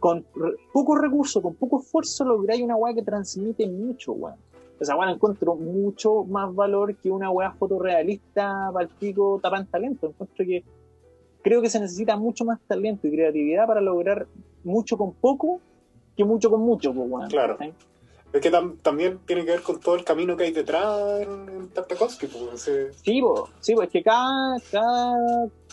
con 0.00 0.26
re- 0.34 0.56
poco 0.72 0.96
recurso, 0.96 1.40
con 1.40 1.54
poco 1.54 1.78
esfuerzo, 1.78 2.24
lográis 2.24 2.62
una 2.64 2.74
weá 2.74 2.92
que 2.94 3.02
transmite 3.02 3.64
mucho, 3.68 4.10
weón. 4.14 4.34
Esa 4.80 4.96
weá 4.96 5.06
la 5.06 5.12
encuentro 5.12 5.54
mucho 5.54 6.24
más 6.24 6.54
valor 6.54 6.96
que 6.96 7.10
una 7.10 7.30
weá 7.30 7.52
fotorrealista, 7.52 8.70
palpico, 8.72 9.38
tapan 9.42 9.66
talento. 9.66 10.08
Encuentro 10.08 10.44
que 10.44 10.64
creo 11.42 11.60
que 11.60 11.68
se 11.70 11.80
necesita 11.80 12.16
mucho 12.16 12.44
más 12.44 12.58
talento 12.66 13.06
y 13.06 13.12
creatividad 13.12 13.66
para 13.66 13.80
lograr 13.80 14.26
mucho 14.64 14.96
con 14.96 15.12
poco 15.14 15.60
que 16.16 16.24
mucho 16.24 16.50
con 16.50 16.60
mucho, 16.60 16.92
pues, 16.94 17.08
weón. 17.10 17.28
Claro. 17.28 17.56
¿sí? 17.60 17.72
Es 18.32 18.40
que 18.40 18.50
tam- 18.52 18.78
también 18.80 19.18
tiene 19.26 19.44
que 19.44 19.50
ver 19.50 19.62
con 19.62 19.80
todo 19.80 19.96
el 19.96 20.04
camino 20.04 20.36
que 20.36 20.44
hay 20.44 20.52
detrás 20.52 21.20
en, 21.20 21.48
en 21.48 21.68
Tartakovsky. 21.68 22.26
Pues, 22.28 22.62
Sí, 23.02 23.20
sí, 23.60 23.74
pues 23.74 23.86
es 23.88 23.92
que 23.92 24.02
cada, 24.02 24.56
cada 24.70 25.14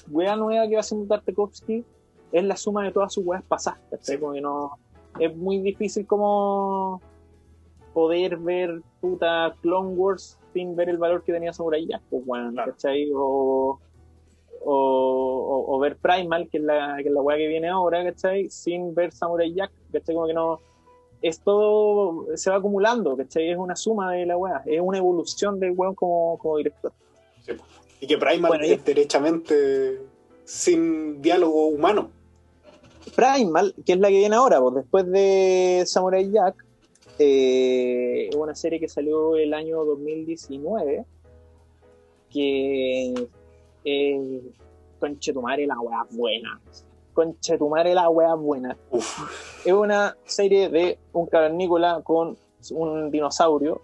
wea 0.09 0.35
nueva 0.35 0.67
que 0.67 0.73
va 0.75 0.79
haciendo 0.81 1.07
Tartakovsky 1.07 1.85
es 2.31 2.43
la 2.43 2.57
suma 2.57 2.83
de 2.83 2.91
todas 2.91 3.13
sus 3.13 3.25
weas 3.25 3.43
pasadas, 3.43 3.79
es 5.19 5.35
muy 5.35 5.59
difícil 5.59 6.05
como 6.05 7.01
poder 7.97 8.37
ver 8.37 8.79
puta 9.01 9.55
Clone 9.63 9.95
Wars 9.95 10.37
sin 10.53 10.75
ver 10.75 10.87
el 10.89 10.99
valor 10.99 11.23
que 11.23 11.33
tenía 11.33 11.51
Samurai 11.51 11.83
Jack, 11.87 12.03
pues 12.11 12.23
bueno, 12.27 12.51
Claro. 12.51 12.73
¿cachai? 12.73 13.09
O, 13.11 13.79
o, 14.63 14.71
o, 14.71 15.75
o 15.75 15.79
ver 15.79 15.97
Primal, 15.97 16.47
que 16.47 16.59
es 16.59 16.63
la, 16.63 16.97
que 17.01 17.07
es 17.07 17.11
la 17.11 17.21
wea 17.21 17.37
que 17.37 17.47
viene 17.47 17.69
ahora, 17.69 18.03
¿cachai? 18.03 18.51
Sin 18.51 18.93
ver 18.93 19.11
Samurai 19.11 19.51
Jack, 19.51 19.71
¿cachai? 19.91 20.13
Como 20.13 20.27
que 20.27 20.35
no, 20.35 20.59
es 21.23 21.39
todo, 21.41 22.27
se 22.35 22.51
va 22.51 22.57
acumulando, 22.57 23.17
¿cachai? 23.17 23.49
Es 23.49 23.57
una 23.57 23.75
suma 23.75 24.11
de 24.13 24.27
la 24.27 24.37
wea, 24.37 24.61
es 24.67 24.79
una 24.79 24.99
evolución 24.99 25.59
del 25.59 25.71
weón 25.75 25.95
como, 25.95 26.37
como 26.37 26.57
director. 26.57 26.91
sí. 27.43 27.53
Y 27.99 28.05
que 28.05 28.15
Primal 28.19 28.49
Bueno, 28.49 28.65
y- 28.67 28.73
es 28.73 28.85
derechamente 28.85 29.99
sin 30.45 31.19
diálogo 31.19 31.65
humano. 31.69 32.11
Primal, 33.15 33.73
que 33.83 33.93
es 33.93 33.99
la 33.99 34.09
que 34.09 34.17
viene 34.19 34.35
ahora, 34.35 34.59
pues 34.61 34.75
después 34.75 35.09
de 35.11 35.81
Samurai 35.87 36.29
Jack, 36.31 36.63
es 37.19 38.35
una 38.35 38.55
serie 38.55 38.79
que 38.79 38.87
salió 38.87 39.35
el 39.35 39.53
año 39.53 39.83
2019, 39.83 41.05
que 42.29 43.27
eh, 43.83 44.41
Conchetumare 44.99 45.67
la 45.67 45.75
buena. 46.11 46.59
Conchetumare 47.13 47.93
la 47.93 48.07
buena. 48.09 48.77
Uf, 48.91 49.65
Es 49.65 49.73
una 49.73 50.15
serie 50.25 50.69
de 50.69 50.99
un 51.13 51.27
cavernícola 51.27 52.01
con 52.03 52.37
un 52.71 53.11
dinosaurio 53.11 53.81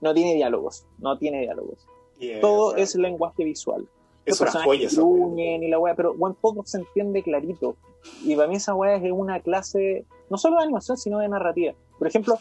no 0.00 0.12
tiene 0.12 0.34
diálogos, 0.34 0.86
no 0.98 1.16
tiene 1.16 1.40
diálogos. 1.40 1.86
Yeah, 2.18 2.40
Todo 2.40 2.76
es 2.76 2.94
lenguaje 2.94 3.42
visual. 3.42 3.88
Es 4.26 4.40
una 4.40 4.50
joya 4.50 4.86
esa 4.86 5.02
y 5.02 5.68
la 5.68 5.78
weá, 5.78 5.94
pero 5.94 6.14
bueno, 6.14 6.36
todo 6.40 6.62
se 6.64 6.78
entiende 6.78 7.22
clarito. 7.22 7.76
Y 8.22 8.36
para 8.36 8.48
mí 8.48 8.56
esa 8.56 8.74
weá 8.74 8.96
es 8.96 9.12
una 9.12 9.40
clase, 9.40 10.04
no 10.30 10.36
solo 10.36 10.56
de 10.56 10.64
animación, 10.64 10.96
sino 10.96 11.18
de 11.18 11.28
narrativa. 11.28 11.74
Por 11.98 12.06
ejemplo, 12.06 12.38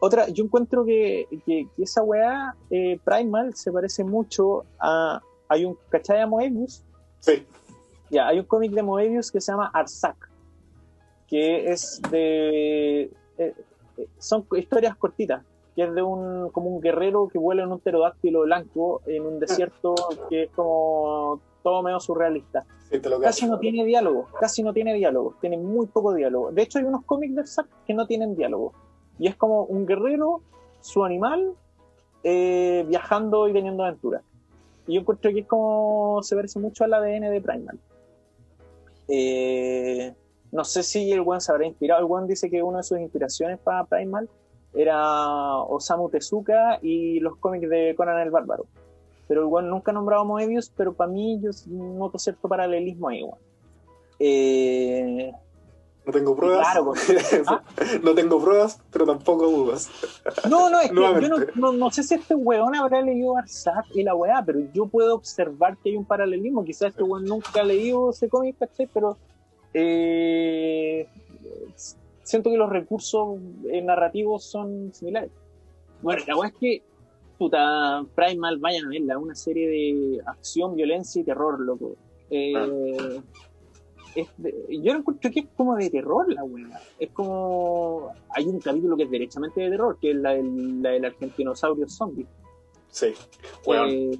otra, 0.00 0.28
yo 0.28 0.44
encuentro 0.44 0.84
que, 0.84 1.28
que, 1.44 1.68
que 1.76 1.82
esa 1.82 2.02
weá, 2.02 2.56
eh, 2.70 2.98
Primal, 3.04 3.54
se 3.54 3.70
parece 3.70 4.02
mucho 4.02 4.64
a. 4.78 5.20
Hay 5.48 5.64
un, 5.66 5.76
¿cachai? 5.90 6.20
A 6.20 6.26
Moebius. 6.26 6.82
Sí, 7.18 7.44
Ya, 8.08 8.28
hay 8.28 8.38
un 8.38 8.46
cómic 8.46 8.72
de 8.72 8.82
Moebius 8.82 9.30
que 9.30 9.40
se 9.40 9.52
llama 9.52 9.70
Arsak, 9.74 10.30
que 11.28 11.70
es 11.70 12.00
de. 12.10 13.02
eh, 13.02 13.54
eh, 13.98 14.06
son 14.18 14.46
historias 14.56 14.96
cortitas, 14.96 15.44
que 15.76 15.82
es 15.82 15.94
de 15.94 16.02
un 16.02 16.48
como 16.48 16.70
un 16.70 16.80
guerrero 16.80 17.28
que 17.28 17.38
vuela 17.38 17.62
en 17.62 17.72
un 17.72 17.78
pterodáctilo 17.78 18.42
blanco 18.42 19.02
en 19.06 19.26
un 19.26 19.38
desierto 19.38 19.94
que 20.30 20.44
es 20.44 20.50
como 20.52 21.40
todo 21.62 21.82
medio 21.82 22.00
surrealista. 22.00 22.64
sí, 22.90 22.98
te 23.00 23.08
lo 23.10 23.20
Casi 23.20 23.46
no 23.46 23.58
tiene 23.58 23.84
diálogo, 23.84 24.28
casi 24.40 24.62
no 24.62 24.72
tiene 24.72 24.94
diálogo, 24.94 25.34
tiene 25.42 25.58
muy 25.58 25.86
poco 25.88 26.14
diálogo. 26.14 26.52
De 26.52 26.62
hecho, 26.62 26.78
hay 26.78 26.84
unos 26.84 27.04
cómics 27.04 27.34
de 27.34 27.40
Arsak 27.42 27.66
que 27.86 27.92
no 27.92 28.06
tienen 28.06 28.34
diálogo. 28.34 28.72
Y 29.20 29.28
es 29.28 29.36
como 29.36 29.64
un 29.64 29.86
guerrero, 29.86 30.40
su 30.80 31.04
animal, 31.04 31.52
eh, 32.24 32.84
viajando 32.88 33.46
y 33.48 33.52
teniendo 33.52 33.84
aventuras. 33.84 34.22
Y 34.86 34.94
yo 34.94 35.00
encuentro 35.02 35.30
que 35.30 35.40
es 35.40 35.46
como 35.46 36.22
se 36.22 36.34
parece 36.34 36.58
mucho 36.58 36.84
al 36.84 36.94
ADN 36.94 37.30
de 37.30 37.40
Primal. 37.40 37.78
Eh, 39.08 40.14
no 40.52 40.64
sé 40.64 40.82
si 40.82 41.12
el 41.12 41.20
One 41.20 41.40
se 41.40 41.52
habrá 41.52 41.66
inspirado. 41.66 42.00
El 42.00 42.10
One 42.10 42.26
dice 42.26 42.50
que 42.50 42.62
una 42.62 42.78
de 42.78 42.84
sus 42.84 42.98
inspiraciones 42.98 43.58
para 43.58 43.84
Primal 43.84 44.28
era 44.72 45.58
Osamu 45.58 46.08
Tezuka 46.08 46.78
y 46.80 47.20
los 47.20 47.36
cómics 47.36 47.68
de 47.68 47.94
Conan 47.96 48.20
el 48.20 48.30
Bárbaro. 48.30 48.64
Pero 49.28 49.42
el 49.42 49.52
One 49.52 49.68
nunca 49.68 49.90
ha 49.90 49.94
nombrado 49.94 50.22
a 50.22 50.24
Moebius, 50.24 50.72
pero 50.74 50.94
para 50.94 51.10
mí 51.10 51.40
yo 51.42 51.50
noto 51.68 52.18
cierto 52.18 52.48
paralelismo 52.48 53.08
ahí, 53.08 53.22
weón. 53.22 53.38
Eh, 54.18 55.32
No 56.10 56.18
tengo 56.18 56.34
pruebas. 56.34 56.66
Claro, 56.72 56.84
pues. 56.86 57.42
¿Ah? 57.46 57.62
no 58.02 58.14
tengo 58.16 58.42
pruebas, 58.42 58.80
pero 58.90 59.06
tampoco 59.06 59.46
dudas. 59.46 59.88
No, 60.50 60.68
no, 60.68 60.80
es 60.80 60.88
que 60.90 60.96
yo 60.96 61.28
no, 61.28 61.38
no, 61.54 61.72
no 61.72 61.90
sé 61.92 62.02
si 62.02 62.16
este 62.16 62.34
weón 62.34 62.74
habrá 62.74 63.00
leído 63.00 63.36
Arsak 63.36 63.86
y 63.94 64.02
la 64.02 64.16
weá, 64.16 64.42
pero 64.44 64.58
yo 64.74 64.86
puedo 64.86 65.14
observar 65.14 65.76
que 65.76 65.90
hay 65.90 65.96
un 65.96 66.04
paralelismo. 66.04 66.64
Quizás 66.64 66.88
este 66.88 67.04
weón 67.04 67.26
nunca 67.26 67.60
ha 67.60 67.62
leído 67.62 68.10
ese 68.10 68.28
cómic, 68.28 68.56
¿cachai? 68.58 68.88
Pero 68.92 69.18
eh, 69.72 71.06
siento 72.24 72.50
que 72.50 72.56
los 72.56 72.70
recursos 72.70 73.38
eh, 73.70 73.80
narrativos 73.80 74.42
son 74.42 74.92
similares. 74.92 75.30
Bueno, 76.02 76.24
la 76.26 76.36
weá 76.36 76.48
es 76.48 76.54
que, 76.56 76.82
puta, 77.38 78.04
Primal, 78.16 78.58
vayan 78.58 78.86
a 78.86 78.88
verla, 78.88 79.16
una 79.16 79.36
serie 79.36 79.68
de 79.68 80.20
acción, 80.26 80.74
violencia 80.74 81.20
y 81.20 81.24
terror, 81.24 81.60
loco. 81.60 81.94
Eh, 82.30 83.20
es 84.14 84.28
de- 84.38 84.54
yo 84.82 84.92
encuentro 84.92 85.30
que 85.30 85.40
es 85.40 85.46
como 85.56 85.76
de 85.76 85.90
terror 85.90 86.32
la 86.32 86.44
weá. 86.44 86.80
Es 86.98 87.10
como. 87.10 88.12
Hay 88.30 88.46
un 88.46 88.58
capítulo 88.60 88.96
que 88.96 89.04
es 89.04 89.10
derechamente 89.10 89.60
de 89.60 89.70
terror, 89.70 89.98
que 90.00 90.10
es 90.10 90.16
la 90.16 90.34
del, 90.34 90.82
la 90.82 90.90
del 90.90 91.04
argentinosaurio 91.06 91.88
zombie. 91.88 92.26
Sí. 92.90 93.12
Weón. 93.66 93.88
Eh, 93.90 94.18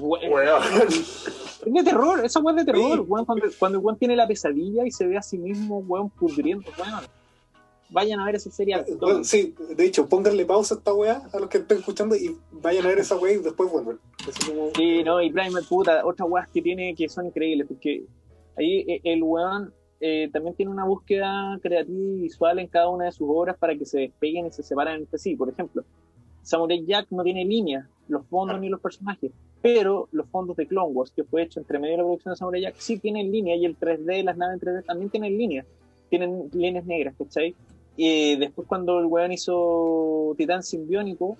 we- 0.00 0.28
Weón. 0.28 0.62
es 0.88 1.72
de 1.72 1.82
terror, 1.84 2.24
esa 2.24 2.40
weá 2.40 2.54
es 2.56 2.64
de 2.66 2.72
terror. 2.72 2.92
Sí. 2.94 3.00
weón, 3.06 3.24
cuando, 3.24 3.46
cuando 3.58 3.80
weón 3.80 3.98
tiene 3.98 4.16
la 4.16 4.26
pesadilla 4.26 4.84
y 4.86 4.90
se 4.90 5.06
ve 5.06 5.16
a 5.16 5.22
sí 5.22 5.38
mismo, 5.38 5.78
weón, 5.78 6.10
pudriendo, 6.10 6.70
weón. 6.78 7.04
Vayan 7.90 8.20
a 8.20 8.26
ver 8.26 8.34
esa 8.34 8.50
serie. 8.50 8.84
Weón, 9.00 9.24
sí, 9.24 9.54
de 9.74 9.84
hecho, 9.86 10.06
pónganle 10.10 10.44
pausa 10.44 10.74
a 10.74 10.78
esta 10.78 10.92
weá 10.92 11.22
a 11.32 11.38
los 11.38 11.48
que 11.48 11.56
estén 11.58 11.78
escuchando 11.78 12.14
y 12.16 12.36
vayan 12.52 12.84
a 12.84 12.88
ver 12.88 12.98
esa 12.98 13.16
weá 13.16 13.32
y 13.32 13.38
después 13.38 13.70
vuelven. 13.72 13.98
Como- 14.46 14.70
Sí, 14.76 15.02
no, 15.02 15.22
y 15.22 15.30
Primal, 15.32 15.64
puta, 15.66 16.04
otras 16.04 16.28
weas 16.28 16.48
que 16.50 16.60
tiene 16.60 16.94
que 16.94 17.08
son 17.08 17.26
increíbles, 17.26 17.66
porque 17.66 18.04
ahí 18.58 18.84
eh, 18.88 19.00
el 19.04 19.22
weón 19.22 19.72
eh, 20.00 20.28
también 20.32 20.54
tiene 20.54 20.70
una 20.70 20.84
búsqueda 20.84 21.58
creativa 21.60 21.98
y 21.98 22.20
visual 22.20 22.58
en 22.58 22.68
cada 22.68 22.88
una 22.88 23.06
de 23.06 23.12
sus 23.12 23.28
obras 23.30 23.56
para 23.58 23.76
que 23.76 23.84
se 23.84 24.00
despeguen 24.00 24.46
y 24.46 24.50
se 24.50 24.62
separen 24.62 24.96
entre 24.96 25.18
sí. 25.18 25.34
Por 25.34 25.48
ejemplo, 25.48 25.84
Samurai 26.42 26.84
Jack 26.86 27.08
no 27.10 27.24
tiene 27.24 27.44
líneas, 27.44 27.86
los 28.08 28.26
fondos 28.26 28.60
ni 28.60 28.68
los 28.68 28.80
personajes, 28.80 29.32
pero 29.60 30.08
los 30.12 30.28
fondos 30.28 30.56
de 30.56 30.66
Clone 30.66 30.92
Wars, 30.92 31.12
que 31.14 31.24
fue 31.24 31.42
hecho 31.42 31.60
entre 31.60 31.78
medio 31.78 31.92
de 31.92 31.98
la 31.98 32.04
producción 32.04 32.32
de 32.32 32.36
Samurai 32.36 32.62
Jack, 32.62 32.76
sí 32.78 32.98
tienen 32.98 33.32
líneas 33.32 33.58
y 33.58 33.64
el 33.64 33.78
3D, 33.78 34.22
las 34.22 34.36
naves 34.36 34.62
en 34.62 34.68
3D 34.68 34.84
también 34.84 35.10
tienen 35.10 35.36
líneas, 35.36 35.66
tienen 36.08 36.48
líneas 36.52 36.86
negras, 36.86 37.14
¿cachai? 37.18 37.54
Y 37.96 38.36
después 38.36 38.68
cuando 38.68 39.00
el 39.00 39.06
weón 39.06 39.32
hizo 39.32 40.34
Titán 40.38 40.62
Simbiónico, 40.62 41.36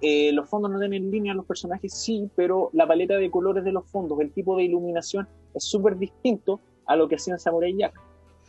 eh, 0.00 0.32
los 0.32 0.48
fondos 0.48 0.70
no 0.70 0.78
tienen 0.78 1.10
línea, 1.10 1.34
los 1.34 1.44
personajes 1.44 1.92
sí, 1.92 2.30
pero 2.34 2.70
la 2.72 2.86
paleta 2.86 3.16
de 3.16 3.30
colores 3.30 3.64
de 3.64 3.72
los 3.72 3.84
fondos, 3.86 4.18
el 4.20 4.32
tipo 4.32 4.56
de 4.56 4.62
iluminación 4.64 5.28
es 5.54 5.64
súper 5.64 5.96
distinto 5.98 6.60
a 6.86 6.96
lo 6.96 7.08
que 7.08 7.16
hacía 7.16 7.34
en 7.34 7.40
Samurai 7.40 7.74
Jack. 7.76 8.00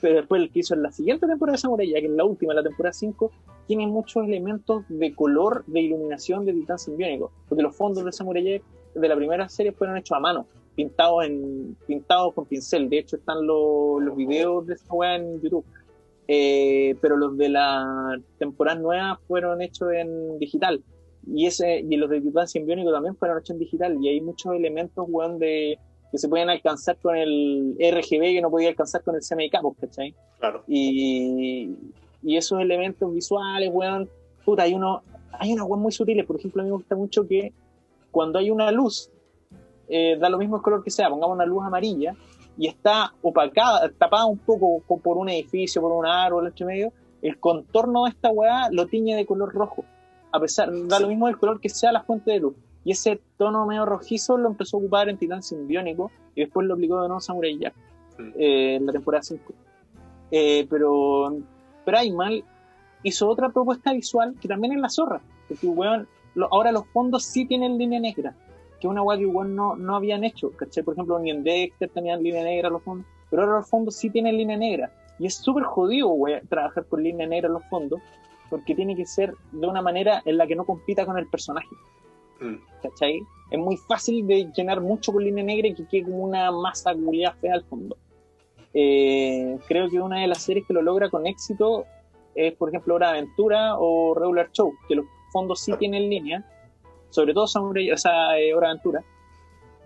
Pero 0.02 0.16
después 0.16 0.42
el 0.42 0.52
que 0.52 0.60
hizo 0.60 0.74
en 0.74 0.84
la 0.84 0.92
siguiente 0.92 1.28
temporada 1.28 1.56
de 1.56 1.62
Samurai 1.62 1.90
Jack, 1.90 2.04
en 2.06 2.16
la 2.16 2.24
última, 2.24 2.54
la 2.54 2.64
temporada 2.64 2.94
5, 2.94 3.32
tiene 3.68 3.86
muchos 3.88 4.24
elementos 4.24 4.84
de 4.88 5.14
color, 5.14 5.64
de 5.68 5.82
iluminación 5.82 6.46
de 6.46 6.54
Titán 6.54 6.80
Simbiónico. 6.80 7.32
Porque 7.48 7.64
los 7.64 7.76
fondos 7.76 8.06
de 8.06 8.12
Samurai 8.12 8.44
Jack 8.44 8.64
de 8.96 9.08
la 9.08 9.16
primera 9.16 9.50
serie 9.50 9.72
fueron 9.72 9.98
hechos 9.98 10.18
a 10.18 10.22
mano, 10.22 10.48
pintados 10.76 11.26
en 11.26 11.76
pintados 11.86 12.34
con 12.34 12.46
pincel. 12.46 12.90
De 12.90 13.00
hecho, 13.00 13.18
están 13.18 13.46
los, 13.46 14.02
los 14.02 14.16
videos 14.16 14.66
de 14.66 14.76
esa 14.76 14.94
weá 14.94 15.16
en 15.16 15.42
YouTube. 15.42 15.66
Eh, 16.32 16.96
pero 17.02 17.18
los 17.18 17.36
de 17.38 17.50
la 17.50 18.16
temporada 18.38 18.80
nueva 18.80 19.20
fueron 19.28 19.64
hechos 19.64 19.92
en 19.92 20.38
digital 20.38 20.84
y 21.28 21.48
ese 21.48 21.80
y 21.80 21.98
los 21.98 22.10
de 22.10 22.22
Titán 22.22 22.48
Simbiónico 22.48 22.92
también 22.92 23.16
fueron 23.16 23.40
hechos 23.40 23.52
en 23.52 23.60
digital 23.60 23.98
y 24.00 24.10
hay 24.10 24.22
muchos 24.22 24.54
elementos 24.54 25.06
weón 25.10 25.40
de 25.40 25.80
que 26.12 26.18
se 26.18 26.28
pueden 26.28 26.50
alcanzar 26.50 26.98
con 26.98 27.16
el 27.16 27.76
RGB 27.80 28.22
que 28.34 28.42
no 28.42 28.50
podía 28.50 28.70
alcanzar 28.70 29.04
con 29.04 29.16
el 29.16 29.22
CMYK 29.22 29.62
pues, 29.62 29.76
¿cachai? 29.82 30.16
Claro. 30.40 30.64
y, 30.68 31.76
y 32.24 32.38
esos 32.38 32.60
elementos 32.62 33.14
visuales 33.14 33.70
weón 33.72 34.10
puta 34.46 34.64
hay 34.64 34.74
uno 34.74 35.02
hay 35.32 35.54
unas 35.54 35.66
weón 35.68 35.82
muy 35.82 35.92
sutiles 35.92 36.26
por 36.26 36.38
ejemplo 36.38 36.62
a 36.62 36.66
mí 36.66 36.72
me 36.72 36.78
gusta 36.78 36.96
mucho 36.96 37.28
que 37.28 37.54
cuando 38.12 38.40
hay 38.40 38.50
una 38.50 38.72
luz 38.72 39.10
eh, 39.88 40.18
da 40.20 40.30
lo 40.30 40.38
mismo 40.38 40.56
el 40.58 40.62
color 40.62 40.84
que 40.84 40.90
sea 40.92 41.10
pongamos 41.10 41.36
una 41.36 41.46
luz 41.46 41.64
amarilla 41.66 42.16
y 42.58 42.68
está 42.68 43.14
opacada 43.22 43.90
tapada 43.98 44.26
un 44.26 44.38
poco 44.40 44.82
co- 44.88 44.98
por 45.00 45.18
un 45.18 45.30
edificio 45.30 45.82
por 45.82 45.92
un 45.92 46.06
árbol 46.06 46.48
entre 46.48 46.66
medio 46.66 46.94
el 47.22 47.40
contorno 47.40 48.06
de 48.06 48.12
esta 48.12 48.30
weá 48.32 48.70
lo 48.72 48.88
tiñe 48.88 49.16
de 49.16 49.26
color 49.26 49.54
rojo 49.54 49.84
a 50.32 50.40
pesar, 50.40 50.70
da 50.88 51.00
lo 51.00 51.08
mismo 51.08 51.28
el 51.28 51.38
color 51.38 51.60
que 51.60 51.70
sea 51.70 51.92
la 51.92 52.04
fuente 52.04 52.30
de 52.32 52.40
luz. 52.40 52.54
Y 52.90 52.94
ese 52.94 53.22
tono 53.38 53.68
medio 53.68 53.86
rojizo 53.86 54.36
lo 54.36 54.50
empezó 54.50 54.78
a 54.78 54.80
ocupar 54.80 55.10
en 55.10 55.18
Titán 55.20 55.44
Simbiónico 55.44 56.10
y 56.34 56.42
después 56.42 56.66
lo 56.66 56.74
aplicó 56.74 57.00
de 57.04 57.08
nuevo 57.08 57.20
Samurai 57.22 57.56
Jack 57.60 57.76
Mm. 58.18 58.32
eh, 58.36 58.76
en 58.78 58.86
la 58.88 58.92
temporada 58.92 59.22
5. 59.22 59.54
Eh, 60.32 60.66
pero 60.68 61.38
Primal 61.86 62.44
hizo 63.04 63.30
otra 63.30 63.50
propuesta 63.50 63.94
visual 63.94 64.34
que 64.42 64.48
también 64.48 64.74
es 64.74 64.80
la 64.80 64.90
zorra. 64.90 65.22
Porque, 65.48 65.68
weón, 65.68 66.08
lo- 66.34 66.52
ahora 66.52 66.72
los 66.72 66.88
fondos 66.88 67.26
sí 67.26 67.46
tienen 67.46 67.78
línea 67.78 68.00
negra, 68.00 68.34
que 68.80 68.88
es 68.88 68.92
una 68.92 69.04
weá 69.04 69.20
que 69.20 69.26
weón, 69.28 69.56
no, 69.56 69.76
no 69.76 69.96
habían 69.96 70.24
hecho. 70.24 70.50
¿cachai? 70.58 70.84
Por 70.84 70.96
ejemplo, 70.96 71.20
ni 71.20 71.30
en 71.30 71.44
Dexter 71.44 71.90
tenían 71.92 72.24
línea 72.24 72.44
negra 72.44 72.72
los 72.72 72.82
fondos, 72.82 73.06
pero 73.30 73.44
ahora 73.44 73.58
los 73.58 73.70
fondos 73.70 73.94
sí 73.98 74.10
tienen 74.10 74.36
línea 74.36 74.58
negra. 74.58 74.92
Y 75.20 75.28
es 75.28 75.36
súper 75.36 75.64
jodido, 75.64 76.10
weón, 76.10 76.42
trabajar 76.48 76.86
con 76.86 77.04
línea 77.04 77.28
negra 77.28 77.46
en 77.50 77.54
los 77.54 77.66
fondos, 77.70 78.02
porque 78.50 78.74
tiene 78.74 78.96
que 78.96 79.06
ser 79.06 79.36
de 79.52 79.68
una 79.68 79.84
manera 79.84 80.24
en 80.26 80.38
la 80.38 80.48
que 80.48 80.56
no 80.56 80.66
compita 80.66 81.06
con 81.06 81.20
el 81.20 81.28
personaje. 81.28 81.68
¿Cachai? 82.82 83.22
Es 83.50 83.60
muy 83.60 83.78
fácil 83.78 84.26
de 84.28 84.52
llenar 84.56 84.82
mucho 84.82 85.12
con 85.12 85.24
línea 85.24 85.44
negra 85.44 85.68
y 85.68 85.74
que 85.74 85.88
quede 85.88 86.04
como 86.04 86.24
una 86.24 86.52
masa 86.52 86.94
culiada 86.94 87.36
fea 87.36 87.56
al 87.56 87.64
fondo. 87.64 87.98
Eh, 88.74 89.58
creo 89.68 89.90
que 89.90 90.00
una 90.00 90.22
de 90.22 90.28
las 90.28 90.44
series 90.44 90.66
que 90.66 90.74
lo 90.74 90.82
logra 90.82 91.10
con 91.10 91.26
éxito 91.26 91.86
es, 92.36 92.54
por 92.54 92.70
ejemplo, 92.70 92.96
Hora 92.96 93.10
Aventura 93.10 93.78
o 93.78 94.14
Regular 94.14 94.52
Show, 94.52 94.74
que 94.88 94.96
los 94.96 95.06
fondos 95.32 95.62
sí 95.62 95.74
tienen 95.78 96.10
línea, 96.10 96.46
sobre 97.10 97.34
todo 97.34 97.48
Samurai, 97.48 97.92
o 97.92 97.96
eh, 98.38 98.54
Hora 98.54 98.70
Aventura, 98.70 99.04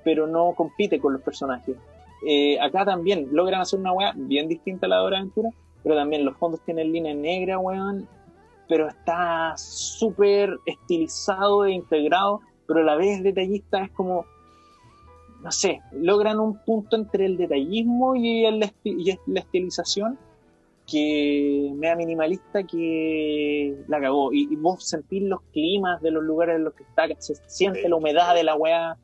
pero 0.04 0.28
no 0.28 0.54
compite 0.54 1.00
con 1.00 1.14
los 1.14 1.22
personajes. 1.22 1.78
Eh, 2.26 2.60
acá 2.60 2.86
también 2.86 3.30
logran 3.32 3.62
hacer 3.62 3.80
una 3.80 3.92
weá 3.94 4.14
bien 4.16 4.48
distinta 4.48 4.86
a 4.86 4.90
la 4.90 4.98
de 4.98 5.04
Hora 5.04 5.18
Aventura, 5.20 5.50
pero 5.82 5.96
también 5.96 6.26
los 6.26 6.38
fondos 6.38 6.62
tienen 6.62 6.92
línea 6.92 7.14
negra, 7.14 7.58
weón, 7.58 8.08
pero 8.68 8.88
está 8.88 9.54
súper 9.58 10.58
estilizado 10.66 11.66
e 11.66 11.72
integrado, 11.74 12.42
pero 12.68 12.80
a 12.80 12.84
la 12.84 12.96
vez 12.96 13.22
detallista 13.24 13.84
es 13.84 13.92
como, 13.92 14.26
no 15.42 15.52
sé, 15.52 15.82
logran 15.92 16.40
un 16.40 16.58
punto 16.64 16.96
entre 16.96 17.26
el 17.26 17.38
detallismo 17.38 18.16
y, 18.16 18.46
el 18.46 18.62
esti- 18.62 18.96
y 18.98 19.10
es 19.12 19.20
la 19.28 19.42
estilización 19.42 20.18
que 20.86 21.72
mea 21.76 21.96
minimalista 21.96 22.64
que 22.64 23.76
la 23.88 24.00
cagó. 24.02 24.34
Y, 24.34 24.52
y 24.52 24.56
vos 24.56 24.84
sentís 24.84 25.24
los 25.24 25.42
climas 25.54 26.02
de 26.02 26.12
los 26.12 26.24
lugares 26.24 26.56
en 26.58 26.66
los 26.66 26.74
que 26.74 26.84
está, 26.84 27.08
que 27.08 27.16
se 27.20 27.36
siente 27.48 27.88
la 27.88 27.96
humedad 27.96 28.34
de 28.36 28.44
la 28.44 28.56
weá, 28.56 28.98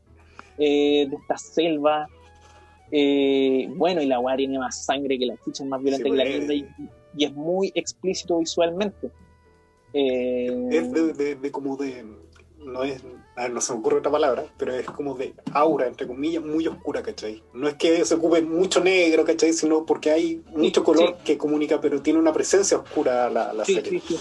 eh, 0.57 1.07
de 1.09 1.15
esta 1.15 1.37
selva. 1.37 2.07
Eh, 2.91 3.69
bueno, 3.75 4.01
y 4.01 4.07
la 4.07 4.19
weá 4.19 4.35
tiene 4.35 4.57
más 4.57 4.83
sangre 4.83 5.17
que 5.19 5.25
la 5.25 5.35
chucha, 5.43 5.63
es 5.63 5.69
más 5.69 5.81
violenta 5.81 6.05
Sí, 6.05 6.11
que 6.11 6.17
la 6.17 6.23
pues. 6.23 6.37
mierda 6.37 6.53
y, 6.53 6.67
y 7.17 7.25
es 7.25 7.33
muy 7.33 7.71
explícito 7.75 8.39
visualmente. 8.39 9.09
Eh, 9.93 10.67
Es 10.71 10.91
de, 10.91 11.13
de- 11.13 11.35
de 11.35 11.51
como 11.51 11.75
de. 11.77 12.05
No 12.59 12.83
es. 12.83 13.01
a 13.35 13.43
ver, 13.43 13.51
no 13.53 13.61
se 13.61 13.71
me 13.73 13.79
ocurre 13.79 13.99
otra 13.99 14.11
palabra, 14.11 14.43
pero 14.57 14.73
es 14.75 14.85
como 14.85 15.15
de 15.15 15.33
aura, 15.53 15.87
entre 15.87 16.05
comillas, 16.05 16.43
muy 16.43 16.67
oscura, 16.67 17.01
¿cachai? 17.01 17.41
No 17.53 17.67
es 17.69 17.75
que 17.75 18.03
se 18.03 18.15
ocupe 18.15 18.41
mucho 18.41 18.81
negro, 18.83 19.23
¿cachai? 19.23 19.53
Sino 19.53 19.85
porque 19.85 20.11
hay 20.11 20.43
mucho 20.55 20.83
color 20.83 21.15
sí. 21.17 21.23
que 21.23 21.37
comunica, 21.37 21.79
pero 21.79 22.01
tiene 22.01 22.19
una 22.19 22.33
presencia 22.33 22.77
oscura 22.77 23.29
la, 23.29 23.53
la 23.53 23.63
sí, 23.65 23.75
serie. 23.75 24.01
sí, 24.01 24.17
sí. 24.17 24.19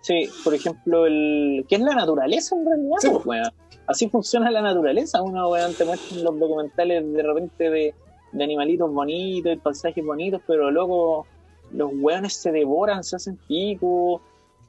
Sí, 0.00 0.28
por 0.44 0.54
ejemplo, 0.54 1.06
el 1.06 1.64
¿qué 1.68 1.76
es 1.76 1.80
la 1.80 1.94
naturaleza 1.94 2.54
en 2.56 2.64
realidad? 2.66 2.96
Sí, 2.98 3.08
pues, 3.10 3.22
pues. 3.24 3.48
Así 3.88 4.08
funciona 4.08 4.50
la 4.50 4.60
naturaleza. 4.62 5.22
Uno, 5.22 5.48
weón, 5.48 5.74
te 5.74 5.84
muestran 5.84 6.22
los 6.24 6.38
documentales 6.38 7.12
de 7.12 7.22
repente 7.22 7.70
de, 7.70 7.94
de 8.32 8.44
animalitos 8.44 8.92
bonitos 8.92 9.52
y 9.52 9.56
paisajes 9.56 10.04
bonitos, 10.04 10.42
pero 10.46 10.70
luego 10.72 11.26
los 11.72 11.90
weones 11.94 12.34
se 12.34 12.50
devoran, 12.52 13.02
se 13.04 13.16
hacen 13.16 13.36
pico. 13.48 14.20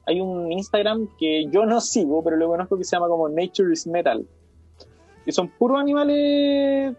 Hay 0.08 0.22
un 0.22 0.50
Instagram 0.50 1.06
que 1.18 1.46
yo 1.50 1.66
no 1.66 1.82
sigo, 1.82 2.24
pero 2.24 2.36
lo 2.36 2.48
conozco 2.48 2.78
que 2.78 2.84
se 2.84 2.96
llama 2.96 3.08
como 3.08 3.28
Nature 3.28 3.72
is 3.72 3.86
Metal. 3.86 4.26
Y 5.26 5.32
son 5.32 5.48
puros 5.48 5.78
animales 5.78 6.96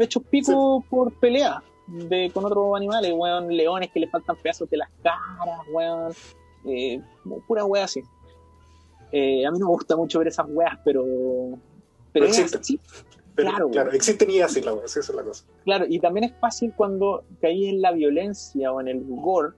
hechos 0.00 0.22
pico 0.30 0.84
por 0.88 1.12
pelea 1.18 1.60
de, 1.88 2.30
con 2.32 2.44
otros 2.44 2.76
animales, 2.76 3.12
weón, 3.12 3.48
leones 3.48 3.90
que 3.90 3.98
le 3.98 4.08
faltan 4.08 4.36
pedazos 4.36 4.70
de 4.70 4.76
las 4.76 4.90
caras, 5.02 5.60
weón, 5.72 6.12
eh, 6.66 7.02
pura 7.48 7.64
wea 7.64 7.84
así. 7.84 8.00
Eh, 9.10 9.44
a 9.44 9.50
mí 9.50 9.58
no 9.58 9.66
me 9.66 9.72
gusta 9.72 9.96
mucho 9.96 10.20
ver 10.20 10.28
esas 10.28 10.46
weas, 10.48 10.78
pero. 10.84 11.04
Pero 12.12 12.26
es 12.26 12.38
existen. 12.38 12.78
Pero, 13.34 13.50
Claro, 13.50 13.70
claro, 13.70 13.92
existen 13.92 14.30
y 14.30 14.40
así 14.40 14.60
la 14.60 14.74
wea, 14.74 14.86
sí, 14.86 15.00
esa 15.00 15.12
es 15.12 15.16
la 15.16 15.24
cosa. 15.24 15.44
claro, 15.64 15.86
y 15.88 15.98
también 15.98 16.24
es 16.24 16.34
fácil 16.38 16.72
cuando 16.76 17.24
caí 17.40 17.68
en 17.68 17.80
la 17.80 17.90
violencia 17.90 18.70
o 18.72 18.80
en 18.80 18.88
el 18.88 19.02
gore, 19.04 19.54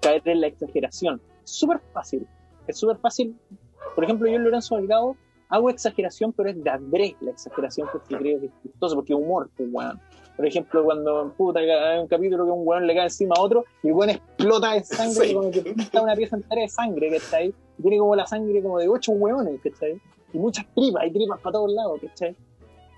caer 0.00 0.22
en 0.26 0.42
la 0.42 0.46
exageración. 0.46 1.20
Súper 1.48 1.80
fácil. 1.92 2.26
Es 2.66 2.76
súper 2.78 2.96
fácil. 2.98 3.36
Por 3.94 4.04
ejemplo, 4.04 4.28
yo 4.28 4.36
en 4.36 4.44
Lorenzo 4.44 4.76
Delgado 4.76 5.16
hago 5.48 5.70
exageración, 5.70 6.32
pero 6.32 6.50
es 6.50 6.62
de 6.62 6.68
adrede 6.70 7.16
la 7.20 7.30
exageración 7.30 7.88
porque 7.90 8.16
creo 8.16 8.40
que 8.40 8.46
es 8.46 8.52
chistoso, 8.62 8.94
porque 8.96 9.12
es 9.14 9.18
humor, 9.18 9.48
pues, 9.56 9.68
weón. 9.72 10.00
Por 10.36 10.46
ejemplo, 10.46 10.84
cuando 10.84 11.32
puta, 11.36 11.58
hay 11.60 11.98
un 11.98 12.06
capítulo 12.06 12.44
que 12.44 12.50
un 12.52 12.66
weón 12.68 12.86
le 12.86 12.94
cae 12.94 13.04
encima 13.04 13.34
a 13.36 13.40
otro 13.40 13.64
y 13.82 13.88
el 13.88 13.94
weón 13.94 14.10
explota 14.10 14.74
de 14.74 14.84
sangre, 14.84 15.28
Sí. 15.28 15.34
como 15.34 15.50
que 15.50 15.62
pinta 15.62 16.02
una 16.02 16.14
pieza 16.14 16.36
entera 16.36 16.60
de 16.62 16.68
sangre, 16.68 17.10
¿cachai? 17.18 17.54
Y 17.78 17.82
tiene 17.82 17.98
como 17.98 18.14
la 18.14 18.26
sangre 18.26 18.62
como 18.62 18.78
de 18.78 18.88
ocho 18.88 19.12
weones, 19.12 19.60
¿cachai? 19.62 20.00
Y 20.32 20.38
muchas 20.38 20.66
tripas, 20.74 21.02
hay 21.02 21.10
tripas 21.12 21.40
para 21.40 21.52
todos 21.54 21.72
lados, 21.72 21.98
¿cachai? 22.02 22.36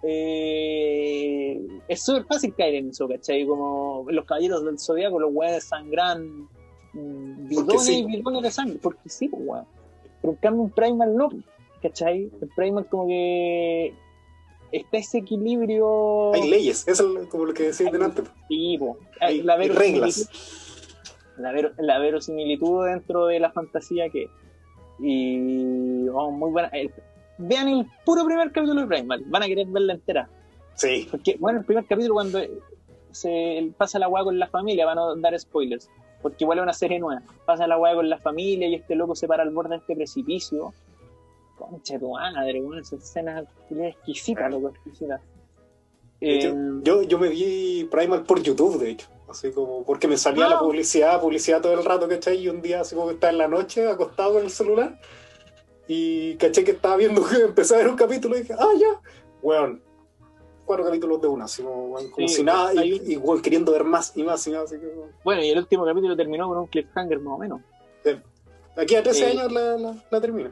Eh, 0.03 1.67
es 1.89 2.03
súper 2.03 2.25
fácil 2.25 2.55
caer 2.55 2.75
en 2.77 2.91
eso, 2.91 3.09
¿cachai? 3.09 3.47
Como 3.47 4.05
los 4.09 4.25
caballeros 4.25 4.65
del 4.65 4.79
zodiaco, 4.79 5.19
los 5.21 5.31
weones 5.33 5.65
sangran 5.65 6.49
bidones 6.93 7.85
sí. 7.85 7.99
y 8.01 8.05
bidones 8.07 8.43
de 8.43 8.51
sangre, 8.51 8.79
porque 8.83 9.09
sí, 9.09 9.29
weón. 9.33 9.65
Pero 10.21 10.33
en 10.35 10.39
cambio 10.41 10.65
en 10.65 10.71
Primal 10.71 11.17
no, 11.17 11.29
¿cachai? 11.83 12.31
En 12.41 12.49
Primal 12.55 12.87
como 12.87 13.07
que 13.07 13.95
está 14.73 14.99
ese 14.99 15.19
equilibrio 15.19 16.33
Hay 16.35 16.49
leyes, 16.49 16.87
eso 16.87 17.19
es 17.19 17.27
como 17.29 17.45
lo 17.47 17.55
que 17.55 17.65
decía 17.65 17.91
delante. 17.91 18.23
Sí. 18.49 18.79
Hay- 19.21 19.43
la 19.43 19.55
hay 19.55 19.69
reglas. 19.69 20.29
La, 21.39 21.53
ver- 21.53 21.75
la 21.79 21.99
verosimilitud 21.99 22.85
dentro 22.87 23.27
de 23.27 23.41
la 23.41 23.51
fantasía 23.51 24.11
que. 24.11 24.29
Y. 24.99 26.07
oh, 26.09 26.31
muy 26.31 26.51
buena. 26.51 26.69
eh, 26.73 26.91
vean 27.39 27.69
el 27.69 27.87
puro 28.05 28.25
primer 28.27 28.53
capítulo 28.53 28.83
de 28.83 28.87
Primal. 28.87 29.25
Van 29.27 29.43
a 29.43 29.47
querer 29.47 29.67
verla 29.69 29.95
entera. 29.95 30.29
Sí, 30.75 31.09
Porque, 31.11 31.37
bueno, 31.39 31.61
el 31.61 31.65
primer 31.65 31.87
capítulo, 31.87 32.15
cuando 32.15 32.39
se 33.11 33.71
pasa 33.77 33.99
la 33.99 34.09
weá 34.09 34.23
con 34.25 34.39
la 34.39 34.49
familia, 34.49 34.87
van 34.87 34.99
a 34.99 35.15
dar 35.17 35.39
spoilers. 35.39 35.89
Porque 36.23 36.45
igual 36.45 36.59
es 36.59 36.63
una 36.63 36.73
serie 36.73 36.99
nueva. 36.99 37.23
Pasa 37.47 37.67
la 37.67 37.79
weá 37.79 37.95
con 37.95 38.09
la 38.09 38.19
familia 38.19 38.69
y 38.69 38.75
este 38.75 38.95
loco 38.95 39.15
se 39.15 39.27
para 39.27 39.43
al 39.43 39.51
borde 39.51 39.71
de 39.71 39.77
este 39.77 39.97
precipicio. 39.97 40.73
Concha 41.59 41.99
tu 41.99 42.11
madre, 42.13 42.61
weón. 42.61 42.79
Esa 42.81 42.97
escena 42.97 43.41
es 43.71 43.79
exquisita, 43.95 44.49
loco, 44.49 44.69
exquisita. 44.69 45.21
Hecho, 46.21 46.49
Eh, 46.49 46.55
yo, 46.83 47.03
yo 47.03 47.19
me 47.19 47.29
vi 47.29 47.89
Primal 47.91 48.23
por 48.25 48.43
YouTube, 48.43 48.79
de 48.79 48.91
hecho. 48.91 49.09
Así 49.29 49.53
como, 49.53 49.85
porque 49.85 50.09
me 50.09 50.17
salía 50.17 50.47
Ah. 50.47 50.51
la 50.51 50.59
publicidad, 50.59 51.21
publicidad 51.21 51.61
todo 51.63 51.73
el 51.75 51.85
rato, 51.85 52.09
¿cachai? 52.09 52.39
Y 52.39 52.49
un 52.49 52.61
día, 52.61 52.81
así 52.81 52.95
como 52.97 53.09
que 53.09 53.15
estaba 53.15 53.31
en 53.33 53.39
la 53.39 53.49
noche, 53.49 53.89
acostado 53.89 54.35
con 54.35 54.43
el 54.45 54.51
celular, 54.51 54.99
y 55.87 56.35
caché 56.37 56.65
que 56.65 56.73
estaba 56.73 56.97
viendo 56.97 57.23
que 57.29 57.37
empecé 57.43 57.75
a 57.75 57.79
ver 57.79 57.89
un 57.89 57.97
capítulo 57.97 58.37
y 58.37 58.41
dije, 58.41 58.55
ah, 58.59 58.73
ya, 58.79 59.01
weón, 59.43 59.83
cuatro 60.71 60.85
capítulos 60.85 61.21
de 61.21 61.29
una, 61.29 61.45
así 61.47 61.63
como, 61.63 61.87
weón, 61.89 62.11
como 62.11 62.29
Sí, 62.29 62.35
si 62.37 62.43
nada, 62.45 62.73
y, 62.85 63.17
un- 63.17 63.23
weón, 63.25 63.43
queriendo 63.43 63.73
ver 63.73 63.85
más 63.85 64.17
y 64.17 64.23
más 64.23 64.47
y 64.47 64.51
más. 64.53 64.63
Así 64.63 64.79
que. 64.79 64.87
Bueno, 65.25 65.43
y 65.43 65.51
el 65.51 65.59
último 65.59 65.85
capítulo 65.85 66.17
terminó 66.17 66.49
con 66.49 66.59
un 66.59 66.67
cliffhanger 66.69 67.19
más 67.21 67.35
o 67.35 67.39
menos. 67.39 67.61
Aquí 68.77 68.95
a 68.95 69.03
13 69.03 69.25
Eh. 69.25 69.31
años 69.33 69.53
la, 69.53 69.77
la, 69.77 69.95
la 70.11 70.21
termino. 70.21 70.51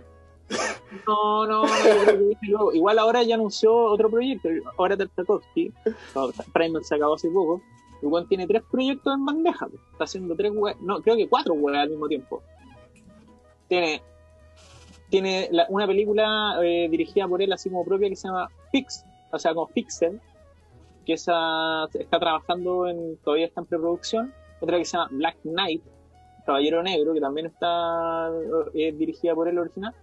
No, 1.06 1.46
no, 1.46 1.64
no. 2.48 2.72
Igual 2.72 2.98
ahora 2.98 3.22
ya 3.22 3.34
anunció 3.36 3.72
otro 3.74 4.10
proyecto. 4.10 4.48
Ahora 4.76 4.96
Tartakovsky, 4.96 5.72
Primal 6.52 6.84
se 6.84 6.94
acabó 6.96 7.14
hace 7.14 7.28
poco. 7.30 7.62
Igual 8.02 8.26
tiene 8.28 8.46
tres 8.46 8.62
proyectos 8.70 9.14
en 9.14 9.24
bandeja. 9.24 9.68
Está 9.92 10.04
haciendo 10.04 10.34
tres 10.34 10.52
weas, 10.54 10.76
no, 10.80 11.00
creo 11.02 11.16
que 11.16 11.28
cuatro 11.28 11.54
weas 11.54 11.82
al 11.82 11.90
mismo 11.90 12.08
tiempo. 12.08 12.42
Tiene, 13.68 14.02
tiene 15.10 15.48
la- 15.52 15.66
una 15.68 15.86
película 15.86 16.58
eh, 16.62 16.88
dirigida 16.90 17.26
por 17.28 17.42
él 17.42 17.52
así 17.52 17.68
como 17.70 17.84
propia 17.84 18.08
que 18.08 18.16
se 18.16 18.28
llama 18.28 18.48
Pix, 18.72 19.04
o 19.30 19.38
sea, 19.38 19.54
como 19.54 19.68
Pixel, 19.68 20.20
que 21.04 21.14
esa 21.14 21.84
está 21.94 22.18
trabajando 22.18 22.86
en, 22.86 23.16
todavía 23.18 23.46
está 23.46 23.60
en 23.60 23.66
preproducción. 23.66 24.34
Otra 24.60 24.78
que 24.78 24.84
se 24.84 24.96
llama 24.96 25.08
Black 25.12 25.36
Knight, 25.42 25.82
Caballero 26.44 26.82
Negro, 26.82 27.14
que 27.14 27.20
también 27.20 27.46
está 27.46 28.30
eh, 28.74 28.92
dirigida 28.92 29.34
por 29.34 29.48
él 29.48 29.58
original 29.58 29.94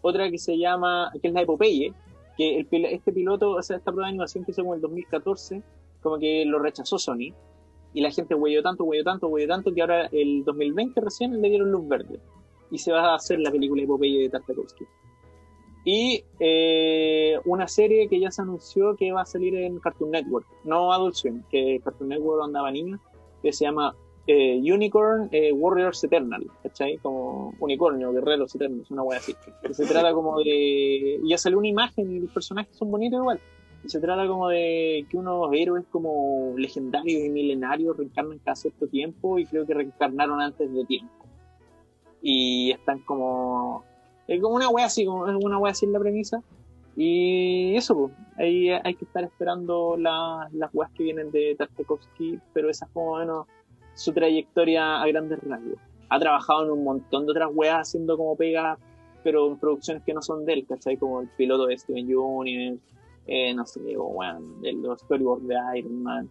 otra 0.00 0.30
que 0.30 0.38
se 0.38 0.58
llama, 0.58 1.10
que 1.20 1.28
es 1.28 1.34
la 1.34 1.40
de 1.40 1.46
Popeye, 1.46 1.92
que 2.36 2.66
el, 2.70 2.84
este 2.86 3.12
piloto, 3.12 3.52
o 3.52 3.62
sea, 3.62 3.76
esta 3.76 3.90
prueba 3.90 4.06
de 4.06 4.10
animación 4.10 4.44
que 4.44 4.52
hizo 4.52 4.62
como 4.62 4.74
el 4.74 4.80
2014, 4.80 5.62
como 6.02 6.18
que 6.18 6.44
lo 6.44 6.58
rechazó 6.58 6.98
Sony, 6.98 7.34
y 7.94 8.00
la 8.00 8.10
gente 8.10 8.34
hueyó 8.34 8.62
tanto, 8.62 8.84
hueyó 8.84 9.02
tanto, 9.02 9.28
hueyó 9.28 9.48
tanto, 9.48 9.72
que 9.74 9.80
ahora 9.80 10.06
el 10.12 10.44
2020 10.44 11.00
recién 11.00 11.40
le 11.40 11.48
dieron 11.48 11.70
luz 11.70 11.88
verde, 11.88 12.20
y 12.70 12.78
se 12.78 12.92
va 12.92 13.12
a 13.12 13.14
hacer 13.16 13.40
la 13.40 13.50
película 13.50 13.82
de 13.82 13.88
Popeye 13.88 14.22
de 14.22 14.28
Tartakovsky. 14.28 14.84
Y 15.90 16.22
eh, 16.38 17.40
una 17.46 17.66
serie 17.66 18.10
que 18.10 18.20
ya 18.20 18.30
se 18.30 18.42
anunció 18.42 18.94
que 18.94 19.10
va 19.10 19.22
a 19.22 19.24
salir 19.24 19.54
en 19.54 19.78
Cartoon 19.78 20.10
Network, 20.10 20.46
no 20.64 20.92
Adult 20.92 21.14
Swim, 21.14 21.42
que 21.50 21.80
Cartoon 21.82 22.10
Network 22.10 22.44
andaba 22.44 22.70
niña, 22.70 23.00
que 23.42 23.54
se 23.54 23.64
llama 23.64 23.96
eh, 24.26 24.58
Unicorn 24.58 25.30
eh, 25.32 25.50
Warriors 25.50 26.04
Eternal, 26.04 26.46
¿cachai? 26.62 26.98
Como 26.98 27.54
unicornio, 27.58 28.12
guerreros 28.12 28.54
eternos, 28.54 28.90
una 28.90 29.02
wea 29.02 29.16
así. 29.16 29.34
Que 29.62 29.72
se 29.72 29.86
trata 29.86 30.12
como 30.12 30.38
de. 30.40 31.20
Ya 31.24 31.38
salió 31.38 31.56
una 31.56 31.68
imagen 31.68 32.14
y 32.14 32.20
los 32.20 32.32
personajes 32.32 32.76
son 32.76 32.90
bonitos 32.90 33.20
igual. 33.20 33.40
Se 33.86 33.98
trata 33.98 34.28
como 34.28 34.50
de 34.50 35.06
que 35.08 35.16
unos 35.16 35.48
héroes 35.54 35.86
como 35.90 36.52
legendarios 36.58 37.24
y 37.24 37.30
milenarios 37.30 37.96
reencarnan 37.96 38.40
cada 38.40 38.56
cierto 38.56 38.88
tiempo 38.88 39.38
y 39.38 39.46
creo 39.46 39.64
que 39.64 39.72
reencarnaron 39.72 40.42
antes 40.42 40.70
de 40.70 40.84
tiempo. 40.84 41.24
Y 42.20 42.72
están 42.72 42.98
como. 42.98 43.84
Es 44.28 44.40
como 44.40 44.54
una 44.54 44.68
wea 44.68 44.84
así, 44.86 45.04
como 45.04 45.22
una 45.22 45.58
wea 45.58 45.72
así 45.72 45.86
en 45.86 45.92
la 45.92 45.98
premisa. 45.98 46.40
Y 46.96 47.76
eso, 47.76 47.94
pues, 47.96 48.12
ahí 48.36 48.70
hay 48.70 48.94
que 48.94 49.04
estar 49.04 49.22
esperando 49.24 49.96
la- 49.96 50.48
las 50.52 50.70
weas 50.74 50.90
que 50.92 51.04
vienen 51.04 51.30
de 51.30 51.54
Tartakovsky, 51.56 52.38
pero 52.52 52.68
esa 52.70 52.86
es 52.86 52.90
como 52.92 53.16
menos 53.18 53.46
su 53.94 54.12
trayectoria 54.12 55.00
a 55.00 55.06
grandes 55.06 55.40
rasgos. 55.42 55.78
Ha 56.10 56.18
trabajado 56.18 56.64
en 56.64 56.70
un 56.72 56.84
montón 56.84 57.24
de 57.26 57.32
otras 57.32 57.50
weas 57.54 57.88
haciendo 57.88 58.16
como 58.16 58.36
pega, 58.36 58.78
pero 59.22 59.46
en 59.48 59.58
producciones 59.58 60.02
que 60.04 60.12
no 60.14 60.22
son 60.22 60.44
de 60.44 60.54
él, 60.54 60.66
¿cachai? 60.68 60.96
Como 60.96 61.20
el 61.20 61.28
piloto 61.36 61.66
de 61.66 61.78
Steven 61.78 62.16
Universe, 62.16 62.80
eh, 63.26 63.54
no 63.54 63.64
sé, 63.66 63.80
o 63.96 64.04
weón, 64.06 64.60
de 64.62 64.72
los 64.72 65.00
storyboards 65.00 65.46
de 65.46 65.56
Iron 65.76 66.02
Man. 66.02 66.30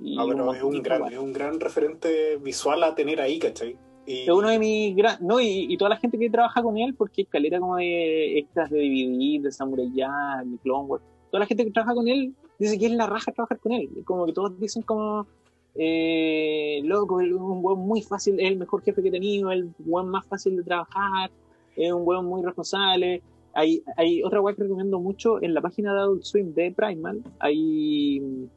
Y 0.00 0.16
No, 0.16 0.26
pero 0.28 0.52
es 0.54 0.62
un, 0.62 0.82
gran, 0.82 1.12
es 1.12 1.18
un 1.18 1.32
gran 1.32 1.60
referente 1.60 2.36
visual 2.38 2.82
a 2.84 2.94
tener 2.94 3.20
ahí, 3.20 3.38
¿cachai? 3.38 3.76
Y, 4.08 4.22
Es 4.22 4.28
uno 4.30 4.48
de 4.48 4.58
mis 4.58 4.96
gran... 4.96 5.18
No, 5.20 5.38
y, 5.38 5.66
y 5.68 5.76
toda 5.76 5.90
la 5.90 5.98
gente 5.98 6.18
que 6.18 6.30
trabaja 6.30 6.62
con 6.62 6.78
él, 6.78 6.94
porque 6.94 7.22
es 7.22 7.28
caleta 7.28 7.60
como 7.60 7.76
de 7.76 8.38
extras 8.38 8.70
de 8.70 8.78
DVD, 8.78 9.42
de 9.42 9.52
Samurai 9.52 9.90
Jack, 9.94 10.44
de 10.46 10.58
Clone 10.58 10.86
Wars. 10.88 11.04
Toda 11.30 11.40
la 11.40 11.46
gente 11.46 11.64
que 11.64 11.70
trabaja 11.70 11.94
con 11.94 12.08
él 12.08 12.34
dice 12.58 12.78
que 12.78 12.86
es 12.86 12.92
la 12.92 13.06
raja 13.06 13.32
trabajar 13.32 13.58
con 13.58 13.72
él. 13.72 13.90
Como 14.04 14.24
que 14.24 14.32
todos 14.32 14.58
dicen 14.58 14.82
como... 14.82 15.26
Eh, 15.74 16.80
loco, 16.84 17.20
es 17.20 17.30
un 17.30 17.64
weón 17.64 17.80
muy 17.80 18.02
fácil, 18.02 18.40
es 18.40 18.48
el 18.50 18.56
mejor 18.56 18.82
jefe 18.82 19.00
que 19.00 19.08
he 19.08 19.12
tenido, 19.12 19.52
el 19.52 19.70
weón 19.86 20.08
más 20.08 20.26
fácil 20.26 20.56
de 20.56 20.64
trabajar, 20.64 21.30
es 21.76 21.92
un 21.92 22.02
weón 22.04 22.24
muy 22.24 22.42
responsable. 22.42 23.22
Hay, 23.52 23.82
hay 23.96 24.22
otra 24.24 24.40
weá 24.40 24.56
que 24.56 24.62
recomiendo 24.62 24.98
mucho 24.98 25.40
en 25.40 25.54
la 25.54 25.60
página 25.60 25.92
de 25.92 26.00
Adult 26.00 26.22
Swim 26.24 26.52
de 26.54 26.72
Primal. 26.72 27.22
Hay 27.38 28.48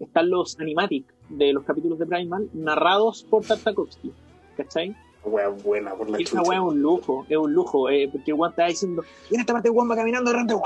están 0.00 0.30
los 0.30 0.58
animatics 0.58 1.11
de 1.28 1.52
los 1.52 1.64
capítulos 1.64 1.98
de 1.98 2.06
Primal 2.06 2.48
narrados 2.52 3.24
por 3.28 3.44
Tartakovsky. 3.44 4.12
¿Cachai? 4.56 4.94
Wea 5.24 5.48
buena 5.48 5.94
por 5.94 6.10
la 6.10 6.18
Y 6.20 6.24
esa 6.24 6.38
chucha. 6.38 6.48
weá 6.50 6.58
es 6.58 6.64
un 6.64 6.80
lujo, 6.82 7.24
es 7.28 7.36
un 7.36 7.52
lujo, 7.54 7.88
eh, 7.88 8.08
porque 8.10 8.32
weón 8.32 8.50
está 8.50 8.66
diciendo, 8.66 9.04
y 9.30 9.34
en 9.36 9.40
esta 9.40 9.52
parte 9.52 9.70
weón 9.70 9.88
va 9.90 9.94
caminando 9.96 10.30
de 10.32 10.36
repente, 10.36 10.60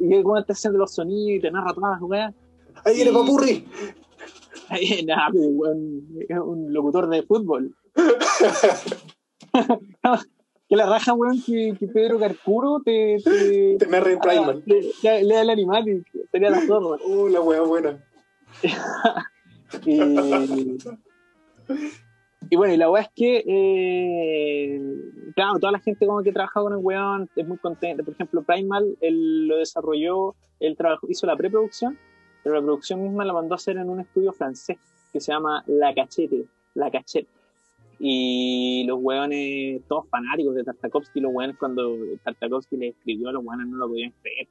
y 0.00 0.14
el 0.14 0.24
weón 0.24 0.38
está 0.40 0.54
haciendo 0.54 0.78
los 0.78 0.92
sonidos 0.94 1.38
y 1.38 1.40
te 1.40 1.50
narra 1.50 1.74
todas 1.74 1.92
las 2.00 2.02
weas. 2.02 2.34
¡Ahí 2.84 2.94
viene 2.96 3.10
y- 3.10 3.14
Papurri! 3.14 3.68
Ay, 4.70 5.04
Nah, 5.06 5.28
pero 5.30 5.44
el 5.44 5.50
weón 5.54 6.02
es 6.28 6.38
un 6.38 6.72
locutor 6.72 7.08
de 7.10 7.22
fútbol. 7.22 7.74
que 10.68 10.76
la 10.76 10.86
raja, 10.86 11.12
weón, 11.12 11.42
que, 11.42 11.74
que 11.78 11.86
Pedro 11.86 12.18
Carcuro 12.18 12.80
te. 12.84 13.18
Te, 13.22 13.76
Te 13.78 13.86
narra 13.86 14.10
en 14.12 14.18
Primal. 14.20 14.62
le, 14.66 14.80
le- 15.02 15.24
le 15.24 15.34
da 15.34 15.42
el 15.42 15.50
animatic. 15.50 16.06
Sería 16.32 16.50
la 16.50 16.60
zorra. 16.66 16.96
Uh, 17.06 17.28
la 17.28 17.40
wea 17.42 17.60
buena. 17.60 18.02
Y, 22.50 22.56
bueno, 22.56 22.74
y 22.74 22.76
la 22.76 22.90
weá 22.90 23.02
es 23.02 23.08
que, 23.14 23.42
eh, 23.46 24.80
claro, 25.34 25.58
toda 25.58 25.72
la 25.72 25.80
gente 25.80 26.06
como 26.06 26.22
que 26.22 26.32
trabaja 26.32 26.60
con 26.60 26.72
el 26.72 26.78
weón 26.78 27.28
es 27.34 27.46
muy 27.46 27.56
contenta. 27.58 28.02
Por 28.02 28.14
ejemplo, 28.14 28.42
Primal, 28.42 28.96
él 29.00 29.48
lo 29.48 29.56
desarrolló, 29.56 30.34
él 30.60 30.76
trabajó, 30.76 31.06
hizo 31.08 31.26
la 31.26 31.36
preproducción, 31.36 31.98
pero 32.42 32.56
la 32.56 32.62
producción 32.62 33.02
misma 33.02 33.24
la 33.24 33.32
mandó 33.32 33.54
a 33.54 33.56
hacer 33.56 33.78
en 33.78 33.88
un 33.88 34.00
estudio 34.00 34.32
francés 34.32 34.76
que 35.12 35.20
se 35.20 35.32
llama 35.32 35.64
La 35.66 35.94
Cachete, 35.94 36.44
La 36.74 36.90
Cachette. 36.90 37.28
Y 37.98 38.84
los 38.86 38.98
weones, 39.00 39.82
todos 39.88 40.08
fanáticos 40.08 40.54
de 40.54 40.64
Tartakovsky, 40.64 41.20
los 41.20 41.32
weones 41.32 41.56
cuando 41.56 41.96
Tartakovsky 42.22 42.76
le 42.76 42.88
escribió, 42.88 43.32
los 43.32 43.44
weones 43.44 43.68
no 43.68 43.78
lo 43.78 43.88
podían 43.88 44.12
creer. 44.20 44.48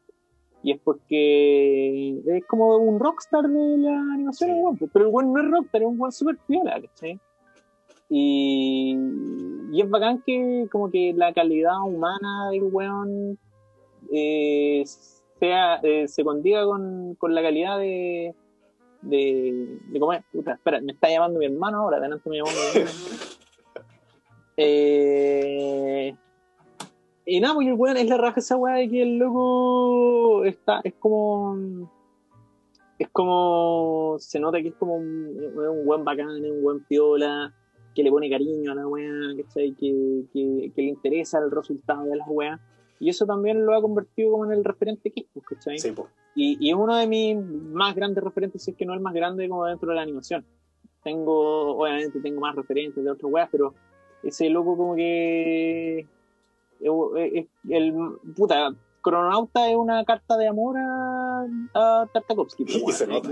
Y 0.64 0.72
es 0.72 0.80
porque 0.82 2.20
es 2.26 2.46
como 2.48 2.78
un 2.78 3.00
rockstar 3.00 3.44
de 3.48 3.78
la 3.78 4.00
animación, 4.14 4.78
Sí. 4.80 4.86
pero 4.94 5.06
el 5.08 5.12
weón 5.14 5.34
no 5.34 5.42
es 5.42 5.52
rockstar, 5.52 5.82
es 5.82 5.88
un 5.88 6.00
weón 6.00 6.12
super 6.14 6.38
piola, 6.48 6.82
¿cachai? 6.82 7.20
Y, 8.10 8.96
y 9.72 9.82
es 9.82 9.90
bacán 9.90 10.22
que 10.26 10.68
como 10.72 10.90
que 10.90 11.14
la 11.16 11.34
calidad 11.34 11.82
humana 11.86 12.50
del 12.52 12.64
weón 12.64 13.38
eh, 14.12 14.84
sea, 15.40 15.76
eh, 15.84 16.08
se 16.08 16.24
condiga 16.24 16.64
con, 16.66 17.16
con 17.16 17.34
la 17.36 17.42
calidad 17.42 17.78
de, 17.80 18.34
de, 19.02 19.80
de 19.90 20.00
comer. 20.00 20.24
Puta, 20.32 20.54
espera, 20.54 20.80
me 20.82 20.94
está 20.94 21.10
llamando 21.10 21.40
mi 21.40 21.46
hermano 21.48 21.80
ahora, 21.80 21.98
adelante 21.98 22.30
me 22.30 22.38
llamó 22.38 22.50
mi 22.52 22.80
hermano. 22.82 22.98
Eh, 24.56 26.16
y 27.26 27.40
nada, 27.40 27.56
pues 27.56 27.68
el 27.68 27.74
weón 27.74 27.98
es 27.98 28.10
la 28.10 28.18
raja 28.18 28.40
esa 28.40 28.58
weá 28.58 28.76
de 28.76 28.90
que 28.90 29.02
el 29.04 29.18
loco 29.18 30.46
está, 30.46 30.82
es 30.84 30.94
como. 30.96 31.90
Es 33.00 33.10
como. 33.10 34.16
Se 34.20 34.40
nota 34.40 34.62
que 34.62 34.70
es 34.70 34.76
como 34.76 34.96
un, 34.96 35.38
un 35.56 35.86
buen 35.86 36.04
bacán, 36.04 36.30
un 36.30 36.62
buen 36.62 36.84
piola, 36.84 37.54
que 37.96 38.04
le 38.04 38.12
pone 38.12 38.30
cariño 38.30 38.72
a 38.72 38.76
la 38.76 38.88
weá. 38.88 39.12
Que, 39.54 39.74
que, 39.76 40.26
que 40.34 40.82
le 40.82 40.84
interesa 40.84 41.40
el 41.40 41.52
resultado 41.52 42.06
de 42.06 42.18
las 42.18 42.28
weas. 42.30 42.60
Y 43.00 43.10
eso 43.10 43.26
también 43.26 43.66
lo 43.66 43.76
ha 43.76 43.82
convertido 43.82 44.32
como 44.32 44.46
en 44.46 44.54
el 44.54 44.64
referente 44.64 45.12
que 45.12 45.22
es, 45.22 45.28
pues, 45.34 45.46
¿cachai? 45.46 45.78
Sí, 45.78 45.92
po. 45.92 46.08
Y, 46.36 46.58
y 46.60 46.70
es 46.70 46.76
uno 46.76 46.96
de 46.96 47.08
mis 47.08 47.36
más 47.38 47.96
grandes 47.96 48.24
referentes, 48.24 48.64
si 48.64 48.72
es 48.72 48.78
que 48.78 48.86
no 48.86 48.94
el 48.94 49.02
más 49.02 49.14
grande 49.14 49.48
como 49.50 49.66
dentro 49.66 49.90
de 49.90 49.96
la 49.96 50.02
animación. 50.02 50.46
Tengo, 51.04 51.78
obviamente, 51.78 52.20
tengo 52.22 52.40
más 52.40 52.56
referentes 52.56 53.04
de 53.04 53.12
otras 53.12 53.32
weas, 53.32 53.50
pero 53.52 53.74
ese 54.24 54.50
loco 54.50 54.78
como 54.78 54.96
que 54.96 56.08
es, 56.84 57.32
es- 57.34 57.48
el 57.70 57.94
puta 58.36 58.74
Crononauta 59.02 59.70
es 59.70 59.76
una 59.76 60.04
carta 60.06 60.38
de 60.38 60.48
amor 60.48 60.78
a, 60.78 61.46
a 61.74 62.08
Tartakovsky. 62.14 62.64
pues, 62.66 62.82
Y 62.88 62.92
se 62.92 63.08
nota. 63.08 63.30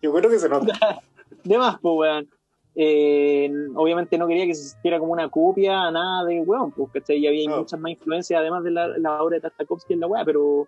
Yo 0.00 0.12
creo 0.12 0.30
que 0.30 0.38
se 0.38 0.48
nota. 0.48 0.72
De 1.44 1.58
más, 1.58 1.78
pues, 1.80 1.94
weón. 1.96 2.28
Eh, 2.74 3.52
obviamente 3.74 4.16
no 4.16 4.26
quería 4.26 4.46
que 4.46 4.54
se 4.54 4.70
sintiera 4.70 4.98
como 4.98 5.12
una 5.12 5.28
copia 5.28 5.82
a 5.82 5.90
nada 5.90 6.24
del 6.24 6.42
weón, 6.46 6.70
pues, 6.72 6.90
¿cachai? 6.92 7.18
Y 7.18 7.26
había 7.26 7.50
muchas 7.54 7.78
más 7.80 7.90
influencias 7.92 8.40
además 8.40 8.64
de 8.64 8.70
la, 8.70 8.88
la 8.98 9.22
obra 9.22 9.34
de 9.36 9.40
Tartakovsky 9.42 9.92
en 9.94 10.00
la 10.00 10.06
weá, 10.06 10.24
pero, 10.24 10.66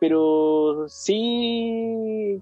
pero 0.00 0.86
sí, 0.88 2.40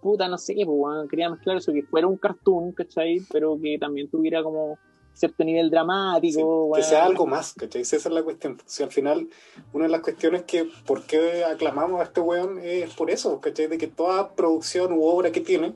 puta, 0.00 0.28
no 0.28 0.38
sé, 0.38 0.54
pues, 0.54 0.66
weón, 0.68 1.08
quería 1.08 1.28
mezclar 1.28 1.56
eso, 1.58 1.72
que 1.72 1.82
fuera 1.82 2.06
un 2.06 2.16
cartoon, 2.16 2.72
¿cachai? 2.72 3.20
Pero 3.30 3.58
que 3.60 3.78
también 3.78 4.08
tuviera 4.08 4.42
como 4.42 4.78
cierto 5.14 5.44
nivel 5.44 5.70
dramático, 5.70 6.70
Sí, 6.74 6.80
que 6.80 6.86
sea 6.86 7.04
algo 7.04 7.26
más, 7.26 7.52
¿cachai? 7.54 7.82
Esa 7.82 7.96
es 7.96 8.06
la 8.06 8.22
cuestión. 8.22 8.58
Si 8.66 8.82
al 8.82 8.90
final, 8.90 9.28
una 9.72 9.84
de 9.84 9.90
las 9.90 10.00
cuestiones 10.00 10.42
que, 10.44 10.68
¿por 10.86 11.04
qué 11.04 11.44
aclamamos 11.44 12.00
a 12.00 12.04
este 12.04 12.20
weón? 12.20 12.58
Es 12.62 12.94
por 12.94 13.10
eso, 13.10 13.40
¿cachai? 13.40 13.66
De 13.68 13.78
que 13.78 13.86
toda 13.88 14.34
producción 14.34 14.92
u 14.92 15.04
obra 15.04 15.30
que 15.32 15.40
tiene 15.40 15.74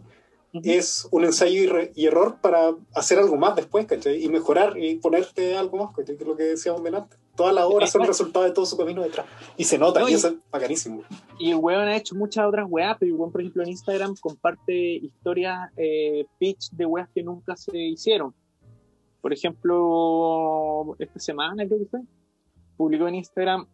Ujú. 0.55 0.63
es 0.65 1.07
un 1.11 1.25
ensayo 1.25 1.63
y, 1.63 1.67
re- 1.67 1.93
y 1.95 2.07
error 2.07 2.39
para 2.41 2.75
hacer 2.95 3.19
algo 3.19 3.37
más 3.37 3.55
después, 3.57 3.85
¿cachai? 3.87 4.23
Y 4.25 4.29
mejorar 4.29 4.79
y 4.79 4.97
ponerte 4.97 5.57
algo 5.57 5.77
más, 5.79 5.95
¿cachai? 5.95 6.17
Que 6.17 6.23
es 6.25 6.29
lo 6.29 6.37
que 6.37 6.43
decíamos 6.45 6.83
delante. 6.83 7.17
Todas 7.37 7.55
las 7.55 7.65
obras 7.67 7.91
son 7.91 8.07
resultado 8.07 8.47
de 8.47 8.53
todo 8.53 8.65
su 8.65 8.79
camino 8.79 9.03
detrás. 9.03 9.27
Y 9.59 9.65
se 9.65 9.77
nota, 9.77 10.01
No, 10.01 10.09
y 10.09 10.13
y- 10.13 10.15
eso 10.15 10.29
es 10.29 10.35
bacanísimo. 10.51 11.03
Y 11.39 11.51
el 11.51 11.57
weón 11.57 11.87
ha 11.87 11.95
hecho 11.97 12.15
muchas 12.15 12.47
otras 12.47 12.67
weas, 12.67 12.97
pero 12.99 13.13
el 13.13 13.19
weón, 13.21 13.31
por 13.31 13.43
ejemplo, 13.43 13.63
en 13.63 13.69
Instagram 13.69 14.15
comparte 14.19 14.73
historias, 14.75 15.71
eh, 15.77 16.25
pitch 16.39 16.71
de 16.71 16.87
weas 16.87 17.11
que 17.15 17.23
nunca 17.23 17.55
se 17.57 17.77
hicieron. 17.77 18.35
Por 19.27 19.33
ejemplo, 19.33 20.95
esta 21.01 21.19
semana 21.19 21.67
creo 21.67 21.81
que 21.81 21.87
fue, 21.87 22.01
publicó 22.77 23.09
en 23.09 23.17
Instagram 23.17 23.67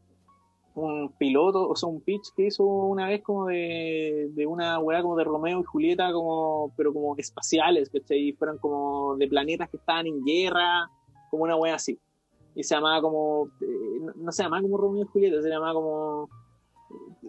un 0.74 1.12
piloto, 1.18 1.68
o 1.68 1.76
sea, 1.76 1.90
un 1.90 2.00
pitch 2.00 2.32
que 2.34 2.46
hizo 2.46 2.64
una 2.64 3.06
vez 3.06 3.22
como 3.22 3.48
de, 3.48 4.30
de 4.32 4.46
una 4.46 4.78
wea 4.78 5.02
como 5.02 5.14
de 5.14 5.24
Romeo 5.24 5.60
y 5.60 5.64
Julieta, 5.64 6.10
como, 6.10 6.72
pero 6.74 6.94
como 6.94 7.14
espaciales, 7.18 7.90
¿cachai? 7.90 8.28
Y 8.28 8.32
fueron 8.32 8.56
como 8.56 9.14
de 9.18 9.28
planetas 9.28 9.68
que 9.68 9.76
estaban 9.76 10.06
en 10.06 10.24
guerra, 10.24 10.88
como 11.30 11.44
una 11.44 11.56
wea 11.56 11.74
así. 11.74 11.98
Y 12.54 12.64
se 12.64 12.74
llamaba 12.74 13.02
como, 13.02 13.48
eh, 13.60 13.98
no, 14.00 14.12
no 14.16 14.32
se 14.32 14.44
llamaba 14.44 14.62
como 14.62 14.78
Romeo 14.78 15.04
y 15.04 15.08
Julieta, 15.08 15.42
se 15.42 15.50
llamaba 15.50 15.74
como 15.74 16.30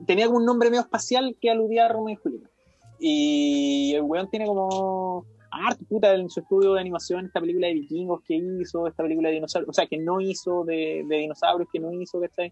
tenía 0.08 0.28
como 0.28 0.38
un 0.38 0.46
nombre 0.46 0.70
medio 0.70 0.84
espacial 0.84 1.36
que 1.42 1.50
aludía 1.50 1.88
a 1.88 1.90
Romeo 1.90 2.14
y 2.14 2.22
Julieta. 2.24 2.50
Y 3.00 3.94
el 3.96 4.04
weón 4.04 4.30
tiene 4.30 4.46
como 4.46 5.26
arte 5.68 5.86
puta 5.86 6.14
en 6.16 6.30
su 6.30 6.40
estudio 6.42 6.74
de 6.74 6.82
animación, 6.82 7.26
esta 7.26 7.40
película 7.40 7.68
de 7.68 7.74
vikingos 7.74 8.22
que 8.24 8.36
hizo, 8.36 8.88
esta 8.88 9.04
película 9.04 9.30
de 9.30 9.36
dinosaurios, 9.36 9.70
o 9.70 9.74
sea, 9.74 9.88
que 9.88 9.98
no 9.98 10.20
hizo 10.22 10.64
de, 10.66 11.04
de 11.08 11.16
dinosaurios, 11.18 11.70
que 11.72 11.80
no 11.80 11.92
hizo, 11.94 12.20
¿cachai? 12.20 12.52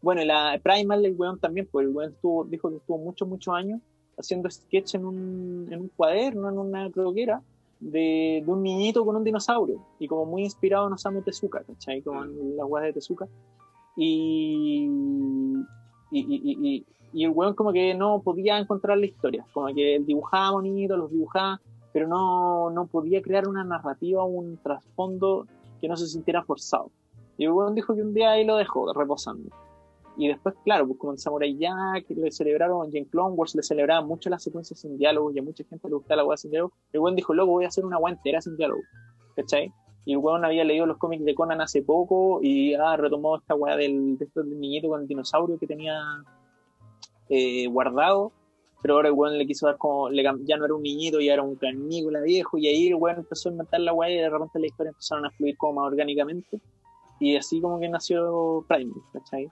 Bueno, 0.00 0.24
la 0.24 0.60
Primal, 0.62 1.04
el 1.04 1.14
weón 1.16 1.38
también, 1.38 1.68
pues 1.70 1.86
el 1.86 1.94
weón 1.94 2.12
estuvo, 2.12 2.44
dijo 2.44 2.70
que 2.70 2.76
estuvo 2.76 2.98
muchos, 2.98 3.28
muchos 3.28 3.54
años 3.54 3.80
haciendo 4.18 4.50
sketch 4.50 4.96
en 4.96 5.06
un, 5.06 5.68
en 5.70 5.80
un 5.80 5.88
cuaderno, 5.88 6.48
en 6.48 6.58
una 6.58 6.90
croquera, 6.90 7.42
de, 7.80 8.42
de 8.44 8.52
un 8.52 8.62
niñito 8.62 9.04
con 9.04 9.16
un 9.16 9.24
dinosaurio, 9.24 9.84
y 9.98 10.06
como 10.06 10.24
muy 10.26 10.42
inspirado 10.44 10.86
en 10.86 10.92
Osamu 10.92 11.22
Tezuka, 11.22 11.64
¿cachai? 11.64 12.02
Como 12.02 12.22
en 12.24 12.56
las 12.56 12.66
weas 12.68 12.86
de 12.86 12.92
Tezuka. 12.92 13.26
Y, 13.96 14.88
y, 16.10 16.20
y, 16.20 16.34
y, 16.44 16.86
y- 17.14 17.24
el 17.24 17.30
weón 17.30 17.54
como 17.54 17.72
que 17.72 17.94
no 17.94 18.22
podía 18.22 18.58
encontrar 18.58 18.96
la 18.98 19.06
historia, 19.06 19.44
como 19.52 19.66
que 19.74 20.00
dibujaba 20.00 20.52
bonito, 20.52 20.96
los 20.96 21.10
dibujaba, 21.10 21.60
pero 21.92 22.08
no, 22.08 22.70
no 22.70 22.86
podía 22.86 23.22
crear 23.22 23.48
una 23.48 23.64
narrativa, 23.64 24.24
un 24.24 24.58
trasfondo 24.58 25.46
que 25.80 25.88
no 25.88 25.96
se 25.96 26.06
sintiera 26.06 26.42
forzado. 26.42 26.90
Y 27.36 27.44
el 27.44 27.52
weón 27.52 27.74
dijo 27.74 27.94
que 27.94 28.02
un 28.02 28.14
día 28.14 28.30
ahí 28.30 28.44
lo 28.44 28.56
dejó 28.56 28.92
reposando. 28.92 29.50
Y 30.16 30.28
después, 30.28 30.54
claro, 30.64 30.86
pues 30.86 30.98
como 30.98 31.12
en 31.12 31.18
Samurai 31.18 31.56
Jack, 31.56 32.10
le 32.10 32.30
celebraron, 32.30 32.88
y 32.92 32.98
en 32.98 33.04
Clone 33.06 33.34
Wars 33.34 33.54
le 33.54 33.62
celebraban 33.62 34.06
mucho 34.06 34.28
las 34.28 34.42
secuencias 34.42 34.80
sin 34.80 34.98
diálogo, 34.98 35.32
y 35.32 35.38
a 35.38 35.42
mucha 35.42 35.64
gente 35.64 35.88
le 35.88 35.94
gustaba 35.94 36.22
la 36.22 36.24
weá 36.24 36.36
sin 36.36 36.50
diálogo. 36.50 36.72
El 36.92 37.00
weón 37.00 37.16
dijo, 37.16 37.32
loco, 37.32 37.52
voy 37.52 37.64
a 37.64 37.68
hacer 37.68 37.84
una 37.84 37.98
weá 37.98 38.14
entera 38.14 38.40
sin 38.40 38.56
diálogo. 38.56 38.82
¿Cachai? 39.34 39.72
Y 40.04 40.12
el 40.12 40.18
weón 40.18 40.44
había 40.44 40.64
leído 40.64 40.84
los 40.84 40.98
cómics 40.98 41.24
de 41.24 41.34
Conan 41.34 41.60
hace 41.60 41.82
poco 41.82 42.40
y 42.42 42.74
ah, 42.74 42.96
retomó 42.96 43.36
esta 43.36 43.54
weá 43.54 43.76
del, 43.76 44.18
de 44.18 44.24
este 44.24 44.44
niñito 44.44 44.88
con 44.88 45.02
el 45.02 45.08
dinosaurio 45.08 45.58
que 45.58 45.66
tenía 45.66 45.96
eh, 47.28 47.66
guardado. 47.68 48.32
Pero 48.82 48.94
ahora 48.94 49.08
el 49.08 49.14
weón 49.14 49.38
le 49.38 49.46
quiso 49.46 49.66
dar 49.66 49.78
como, 49.78 50.10
ya 50.10 50.56
no 50.56 50.64
era 50.64 50.74
un 50.74 50.82
niñito, 50.82 51.20
ya 51.20 51.34
era 51.34 51.42
un 51.42 51.54
canícola 51.54 52.20
viejo. 52.20 52.58
Y 52.58 52.66
ahí 52.66 52.88
el 52.88 52.96
weón 52.96 53.18
empezó 53.18 53.48
a 53.48 53.52
inventar 53.52 53.80
la 53.80 53.92
weá 53.92 54.10
y 54.10 54.16
de 54.16 54.28
repente 54.28 54.58
la 54.58 54.66
historia 54.66 54.90
empezaron 54.90 55.24
a 55.24 55.30
fluir 55.30 55.56
como 55.56 55.80
más 55.80 55.92
orgánicamente. 55.92 56.60
Y 57.20 57.36
así 57.36 57.60
como 57.60 57.78
que 57.78 57.88
nació 57.88 58.64
Prime, 58.66 58.92
¿cachai? 59.12 59.48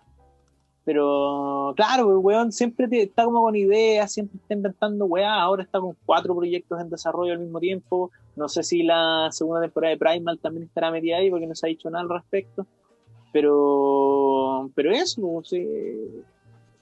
Pero 0.84 1.72
claro, 1.76 2.10
el 2.10 2.16
weón 2.16 2.50
siempre 2.50 2.88
está 2.90 3.24
como 3.24 3.42
con 3.42 3.54
ideas, 3.54 4.12
siempre 4.12 4.38
está 4.42 4.54
inventando 4.54 5.04
weá. 5.04 5.40
Ahora 5.40 5.62
está 5.62 5.78
con 5.78 5.96
cuatro 6.04 6.34
proyectos 6.34 6.80
en 6.80 6.90
desarrollo 6.90 7.32
al 7.32 7.38
mismo 7.38 7.60
tiempo. 7.60 8.10
No 8.34 8.48
sé 8.48 8.64
si 8.64 8.82
la 8.82 9.28
segunda 9.30 9.60
temporada 9.60 9.92
de 9.92 9.98
Primal 9.98 10.40
también 10.40 10.66
estará 10.66 10.90
metida 10.90 11.18
ahí 11.18 11.30
porque 11.30 11.46
no 11.46 11.54
se 11.54 11.66
ha 11.66 11.68
dicho 11.68 11.88
nada 11.90 12.02
al 12.02 12.08
respecto. 12.08 12.66
Pero, 13.32 14.68
pero 14.74 14.90
eso, 14.90 15.22
pues, 15.22 15.48
sí, 15.50 15.64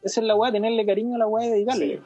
esa 0.03 0.21
es 0.21 0.27
la 0.27 0.35
weá, 0.35 0.51
tenerle 0.51 0.87
cariño 0.87 1.17
a 1.17 1.19
la 1.19 1.27
weá 1.27 1.47
y 1.47 1.51
dedicarle. 1.51 2.01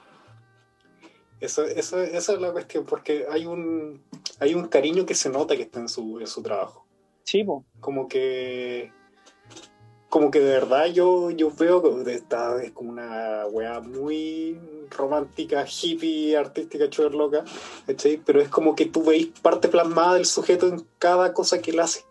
Eso, 1.42 1.64
eso, 1.64 2.00
esa 2.00 2.32
es 2.34 2.40
la 2.40 2.52
cuestión, 2.52 2.86
porque 2.86 3.26
hay 3.28 3.46
un, 3.46 4.00
hay 4.38 4.54
un 4.54 4.68
cariño 4.68 5.04
que 5.04 5.16
se 5.16 5.28
nota 5.28 5.56
que 5.56 5.62
está 5.62 5.80
en 5.80 5.88
su, 5.88 6.20
en 6.20 6.28
su 6.28 6.40
trabajo. 6.40 6.86
Sí, 7.24 7.42
po. 7.42 7.64
Como 7.80 8.06
que 8.06 8.92
como 10.08 10.30
que 10.30 10.40
de 10.40 10.52
verdad 10.52 10.86
yo, 10.86 11.30
yo 11.30 11.50
veo 11.50 11.82
que 11.82 12.12
esta 12.12 12.62
es 12.62 12.70
como 12.72 12.90
una 12.90 13.46
weá 13.50 13.80
muy 13.80 14.56
romántica, 14.90 15.64
hippie, 15.66 16.36
artística, 16.36 16.90
chuer 16.90 17.14
loca, 17.14 17.44
¿cachai? 17.86 18.18
Pero 18.18 18.40
es 18.40 18.48
como 18.48 18.76
que 18.76 18.86
tú 18.86 19.02
veis 19.02 19.28
parte 19.40 19.68
plasmada 19.68 20.14
del 20.14 20.26
sujeto 20.26 20.68
en 20.68 20.86
cada 20.98 21.32
cosa 21.32 21.60
que 21.60 21.70
él 21.72 21.80
hace, 21.80 22.04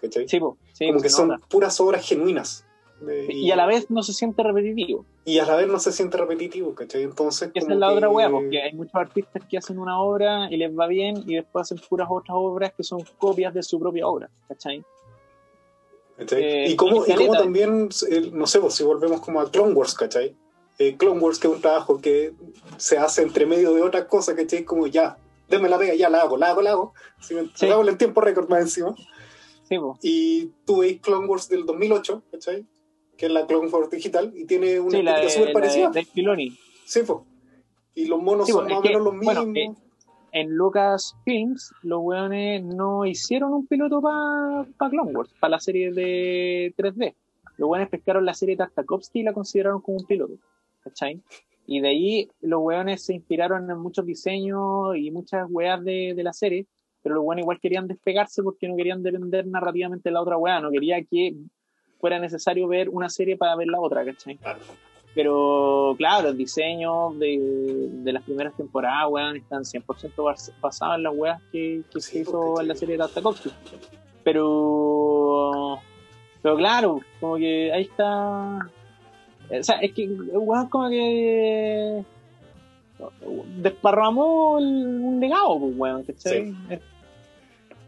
¿cachai? 0.00 0.26
Sí, 0.28 0.40
po. 0.40 0.56
Sí, 0.72 0.86
como 0.88 1.02
que 1.02 1.10
son 1.10 1.28
nota. 1.28 1.46
puras 1.46 1.78
obras 1.78 2.04
genuinas. 2.04 2.64
De- 3.06 3.32
Y 3.32 3.50
a 3.50 3.56
la 3.56 3.66
vez 3.66 3.90
no 3.90 4.02
se 4.02 4.12
siente 4.12 4.42
repetitivo. 4.42 5.04
y 5.24 5.38
a 5.38 5.46
la 5.46 5.56
vez 5.56 5.66
no 5.68 5.78
se 5.78 5.92
siente 5.92 6.16
repetitivo, 6.16 6.74
¿cachai? 6.74 7.02
Entonces, 7.02 7.50
Esa 7.54 7.66
como 7.66 7.74
es 7.74 7.80
la 7.80 7.88
que- 7.88 7.94
otra 7.96 8.08
wea, 8.10 8.30
porque 8.30 8.62
hay 8.62 8.72
muchos 8.74 8.94
artistas 8.94 9.42
que 9.48 9.58
hacen 9.58 9.78
una 9.78 10.00
obra 10.00 10.48
y 10.50 10.56
les 10.56 10.76
va 10.76 10.86
bien 10.86 11.22
y 11.26 11.34
después 11.36 11.62
hacen 11.70 11.78
puras 11.88 12.08
otras 12.10 12.36
obras 12.38 12.72
que 12.76 12.82
son 12.82 13.00
copias 13.18 13.52
de 13.54 13.62
su 13.62 13.78
propia 13.80 14.06
obra, 14.06 14.30
¿cachai? 14.48 14.82
¿cachai? 16.18 16.42
Eh, 16.42 16.64
y 16.70 16.76
como, 16.76 17.04
y 17.06 17.14
como 17.14 17.32
también, 17.34 17.88
eh, 18.10 18.30
no 18.32 18.46
sé, 18.46 18.60
pues, 18.60 18.74
si 18.74 18.84
volvemos 18.84 19.20
como 19.20 19.40
a 19.40 19.50
Clone 19.50 19.72
Wars, 19.74 19.94
¿cachai? 19.94 20.34
Eh, 20.78 20.96
Clone 20.96 21.20
Wars 21.20 21.38
que 21.38 21.48
es 21.48 21.54
un 21.54 21.60
trabajo 21.60 22.00
que 22.00 22.32
se 22.76 22.98
hace 22.98 23.22
entre 23.22 23.46
medio 23.46 23.72
de 23.74 23.82
otras 23.82 24.04
cosas, 24.04 24.34
¿cachai? 24.34 24.64
Como 24.64 24.86
ya, 24.86 25.16
déme 25.48 25.68
la 25.68 25.78
pega, 25.78 25.94
ya 25.94 26.08
la 26.08 26.22
hago, 26.22 26.36
la 26.36 26.50
hago, 26.50 26.62
la 26.62 26.70
hago. 26.70 26.94
Si 27.20 27.34
me 27.34 27.50
Sí. 27.54 27.66
la 27.66 27.74
hago 27.74 27.88
en 27.88 27.98
tiempo 27.98 28.20
récord 28.20 28.48
más 28.48 28.60
encima. 28.62 28.94
Sí. 29.68 29.76
Y 30.02 30.50
tú 30.66 30.78
veis 30.80 31.00
Clone 31.00 31.26
Wars 31.26 31.48
del 31.48 31.64
2008, 31.64 32.22
¿cachai? 32.30 32.66
Que 33.16 33.26
es 33.26 33.32
la 33.32 33.46
Clone 33.46 33.68
Wars 33.68 33.90
digital 33.90 34.32
y 34.34 34.44
tiene 34.46 34.80
una 34.80 34.90
Sí, 34.90 34.96
estética 34.98 35.20
de, 35.20 35.28
súper 35.30 35.44
la 35.44 35.46
de 35.46 35.52
parecida. 35.52 35.86
Dave 35.88 36.04
Filoni. 36.06 36.58
Sí, 36.84 37.00
pues. 37.06 37.18
Y 37.94 38.06
los 38.06 38.22
monos 38.22 38.46
Sí, 38.46 38.52
son 38.52 38.64
más 38.64 38.78
o 38.78 38.82
menos 38.82 39.02
los 39.02 39.14
bueno, 39.22 39.46
mismos. 39.46 39.76
En 40.32 40.54
Lucas 40.54 41.14
Films, 41.24 41.72
los 41.82 42.00
weones 42.02 42.64
no 42.64 43.04
hicieron 43.04 43.52
un 43.52 43.66
piloto 43.66 44.00
para 44.00 44.66
Clone 44.90 45.12
Wars, 45.12 45.30
para 45.38 45.50
la 45.52 45.60
serie 45.60 45.92
de 45.92 46.72
3D. 46.76 47.14
Los 47.58 47.68
weones 47.68 47.90
pescaron 47.90 48.24
la 48.24 48.32
serie 48.32 48.56
Tartakovsky 48.56 49.20
y 49.20 49.22
la 49.24 49.34
consideraron 49.34 49.82
como 49.82 49.98
un 49.98 50.06
piloto. 50.06 50.34
¿Cachai? 50.82 51.20
Y 51.66 51.80
de 51.80 51.88
ahí 51.88 52.28
los 52.40 52.60
weones 52.62 53.04
se 53.04 53.14
inspiraron 53.14 53.70
en 53.70 53.78
muchos 53.78 54.06
diseños 54.06 54.96
y 54.96 55.10
muchas 55.10 55.46
weas 55.50 55.84
de, 55.84 56.14
de 56.16 56.22
la 56.22 56.32
serie, 56.32 56.66
pero 57.02 57.14
los 57.16 57.24
weones 57.24 57.42
igual 57.42 57.60
querían 57.60 57.86
despegarse 57.86 58.42
porque 58.42 58.66
no 58.68 58.74
querían 58.76 59.02
depender 59.02 59.46
narrativamente 59.46 60.08
de 60.08 60.14
la 60.14 60.22
otra 60.22 60.38
wea, 60.38 60.60
no 60.60 60.70
quería 60.70 61.04
que 61.04 61.34
fuera 62.02 62.18
necesario 62.18 62.66
ver 62.66 62.88
una 62.88 63.08
serie 63.08 63.36
para 63.36 63.54
ver 63.54 63.68
la 63.68 63.80
otra, 63.80 64.04
¿cachai? 64.04 64.36
Claro. 64.36 64.58
Pero 65.14 65.94
claro, 65.98 66.30
el 66.30 66.36
diseño 66.36 67.10
de, 67.14 67.38
de 67.92 68.12
las 68.12 68.24
primeras 68.24 68.56
temporadas, 68.56 69.06
weón, 69.08 69.36
están 69.36 69.62
100% 69.62 69.84
bas- 70.16 70.52
basados 70.60 70.96
en 70.96 71.02
las 71.04 71.14
weas 71.14 71.40
que, 71.52 71.82
que 71.92 72.00
Sí, 72.00 72.10
se 72.10 72.18
hizo 72.22 72.60
en 72.60 72.66
la 72.66 72.74
sí. 72.74 72.80
serie 72.80 72.94
de 72.94 72.98
Tartakovsky. 73.04 73.50
Pero, 74.24 75.78
pero 76.42 76.56
claro, 76.56 77.00
como 77.20 77.36
que 77.36 77.72
ahí 77.72 77.82
está. 77.82 78.68
O 79.50 79.62
sea, 79.62 79.76
es 79.76 79.92
que, 79.92 80.08
weón, 80.08 80.68
como 80.68 80.88
que 80.90 82.02
desparramó 83.58 84.52
un 84.56 85.20
legado, 85.20 85.58
pues, 85.60 85.74
weón, 85.76 86.02
¿cachai? 86.04 86.54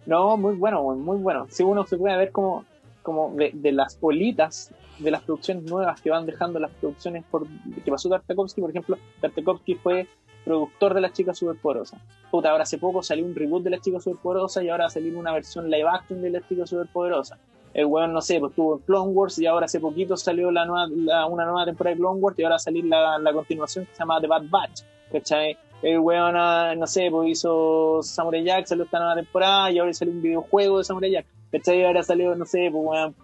No, 0.06 0.36
muy 0.36 0.54
bueno, 0.56 0.82
weón, 0.82 1.00
muy 1.00 1.16
bueno. 1.16 1.46
Si 1.50 1.62
uno 1.62 1.84
se 1.86 1.96
puede 1.96 2.16
ver 2.16 2.30
como, 2.32 2.64
como 3.04 3.30
de, 3.36 3.52
de 3.54 3.70
las 3.70 4.00
bolitas 4.00 4.72
de 4.98 5.10
las 5.12 5.22
producciones 5.22 5.62
nuevas 5.70 6.00
que 6.00 6.10
van 6.10 6.26
dejando 6.26 6.58
las 6.58 6.72
producciones 6.72 7.22
por 7.30 7.46
que 7.84 7.90
pasó 7.90 8.08
Tartakovsky, 8.08 8.60
por 8.60 8.70
ejemplo, 8.70 8.96
Tartakovsky 9.20 9.74
fue 9.76 10.08
productor 10.44 10.94
de 10.94 11.00
las 11.00 11.12
chicas 11.12 11.38
superpoderosas. 11.38 12.00
Puta, 12.30 12.50
ahora 12.50 12.64
hace 12.64 12.78
poco 12.78 13.02
salió 13.02 13.24
un 13.24 13.34
reboot 13.34 13.62
de 13.62 13.70
las 13.70 13.80
chicas 13.80 14.02
superpoderosas 14.02 14.62
y 14.64 14.68
ahora 14.68 14.84
va 14.84 14.88
a 14.88 14.90
salir 14.90 15.16
una 15.16 15.32
versión 15.32 15.70
live 15.70 15.88
action 15.88 16.20
de 16.20 16.30
las 16.30 16.48
chicas 16.48 16.68
superpoderosas. 16.68 17.38
El 17.72 17.86
weón, 17.86 18.12
no 18.12 18.20
sé, 18.20 18.38
pues 18.38 18.50
estuvo 18.50 18.76
en 18.76 18.82
Clone 18.82 19.10
Wars 19.12 19.38
y 19.38 19.46
ahora 19.46 19.66
hace 19.66 19.80
poquito 19.80 20.16
salió 20.16 20.50
la 20.50 20.64
nueva, 20.64 20.86
la- 20.94 21.26
una 21.26 21.44
nueva 21.44 21.64
temporada 21.64 21.94
de 21.94 22.00
Clone 22.00 22.20
Wars 22.20 22.38
y 22.38 22.42
ahora 22.42 22.52
va 22.52 22.56
a 22.56 22.60
salir 22.60 22.84
la, 22.84 23.18
la 23.18 23.32
continuación 23.32 23.84
que 23.86 23.92
se 23.94 23.98
llama 23.98 24.20
The 24.20 24.26
Bad 24.28 24.42
Batch. 24.48 24.82
¿Cachai? 25.10 25.56
El 25.82 25.98
weón, 25.98 26.34
ah, 26.36 26.74
no 26.76 26.86
sé, 26.86 27.08
pues 27.10 27.30
hizo 27.30 28.00
Samurai 28.02 28.44
Jack, 28.44 28.66
salió 28.66 28.84
esta 28.84 28.98
nueva 28.98 29.16
temporada 29.16 29.70
y 29.72 29.78
ahora 29.78 29.92
salió 29.92 30.14
un 30.14 30.22
videojuego 30.22 30.78
de 30.78 30.84
Samurai 30.84 31.10
Jack. 31.10 31.26
¿Cachai? 31.58 31.84
Ahora 31.84 32.02
salió, 32.02 32.34
no 32.34 32.44
sé, 32.46 32.68
pues 32.72 32.84
weón. 32.84 33.14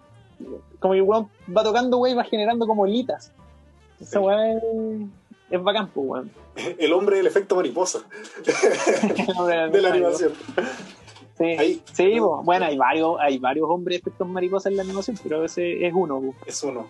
Como 0.79 0.93
que 0.93 1.01
weón 1.01 1.27
va 1.55 1.63
tocando, 1.63 1.97
wey, 1.99 2.13
va 2.13 2.23
generando 2.23 2.65
como 2.65 2.87
hilitas. 2.87 3.31
Esa 3.99 4.11
Sí. 4.11 4.17
weón 4.19 5.11
es, 5.49 5.57
es 5.57 5.63
bacán, 5.63 5.89
pues 5.89 6.07
weón. 6.07 6.31
El 6.79 6.93
hombre 6.93 7.17
del 7.17 7.27
efecto 7.27 7.55
mariposa 7.55 7.99
de 9.71 9.81
la 9.81 9.89
animación. 9.89 10.31
Sí, 11.37 11.43
Ahí. 11.45 11.81
sí 11.91 12.15
pues, 12.19 12.45
bueno, 12.45 12.65
hay 12.65 12.77
varios, 12.77 13.17
hay 13.19 13.37
varios 13.39 13.67
hombres 13.69 13.99
efectos 13.99 14.27
mariposas 14.27 14.71
en 14.71 14.77
la 14.77 14.83
animación, 14.83 15.17
pero 15.23 15.43
ese 15.43 15.85
es 15.85 15.93
uno. 15.95 16.21
pues. 16.21 16.35
Es 16.57 16.63
uno. 16.63 16.87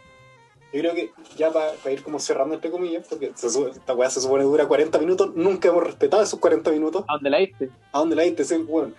Yo 0.73 0.79
creo 0.79 0.95
que 0.95 1.11
ya 1.37 1.51
para 1.51 1.73
ir 1.91 2.01
como 2.01 2.17
cerrando 2.19 2.55
entre 2.55 2.71
comillas, 2.71 3.05
porque 3.09 3.31
se 3.35 3.47
esta 3.47 3.93
weá 3.93 4.09
se 4.09 4.21
supone 4.21 4.43
dura 4.45 4.67
40 4.67 4.99
minutos, 4.99 5.31
nunca 5.35 5.67
hemos 5.67 5.83
respetado 5.83 6.23
esos 6.23 6.39
40 6.39 6.71
minutos. 6.71 7.03
¿A 7.09 7.13
dónde 7.15 7.29
la 7.29 7.37
diste? 7.39 7.69
¿A 7.91 7.99
dónde 7.99 8.15
la 8.15 8.23
diste? 8.23 8.45
Sí, 8.45 8.55
bueno. 8.57 8.93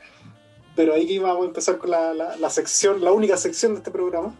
Pero 0.74 0.94
ahí 0.94 1.06
que 1.06 1.18
vamos 1.20 1.42
a 1.44 1.48
empezar 1.48 1.78
con 1.78 1.90
la, 1.90 2.14
la, 2.14 2.36
la 2.36 2.50
sección, 2.50 3.02
la 3.04 3.12
única 3.12 3.36
sección 3.36 3.72
de 3.72 3.78
este 3.78 3.90
programa, 3.90 4.34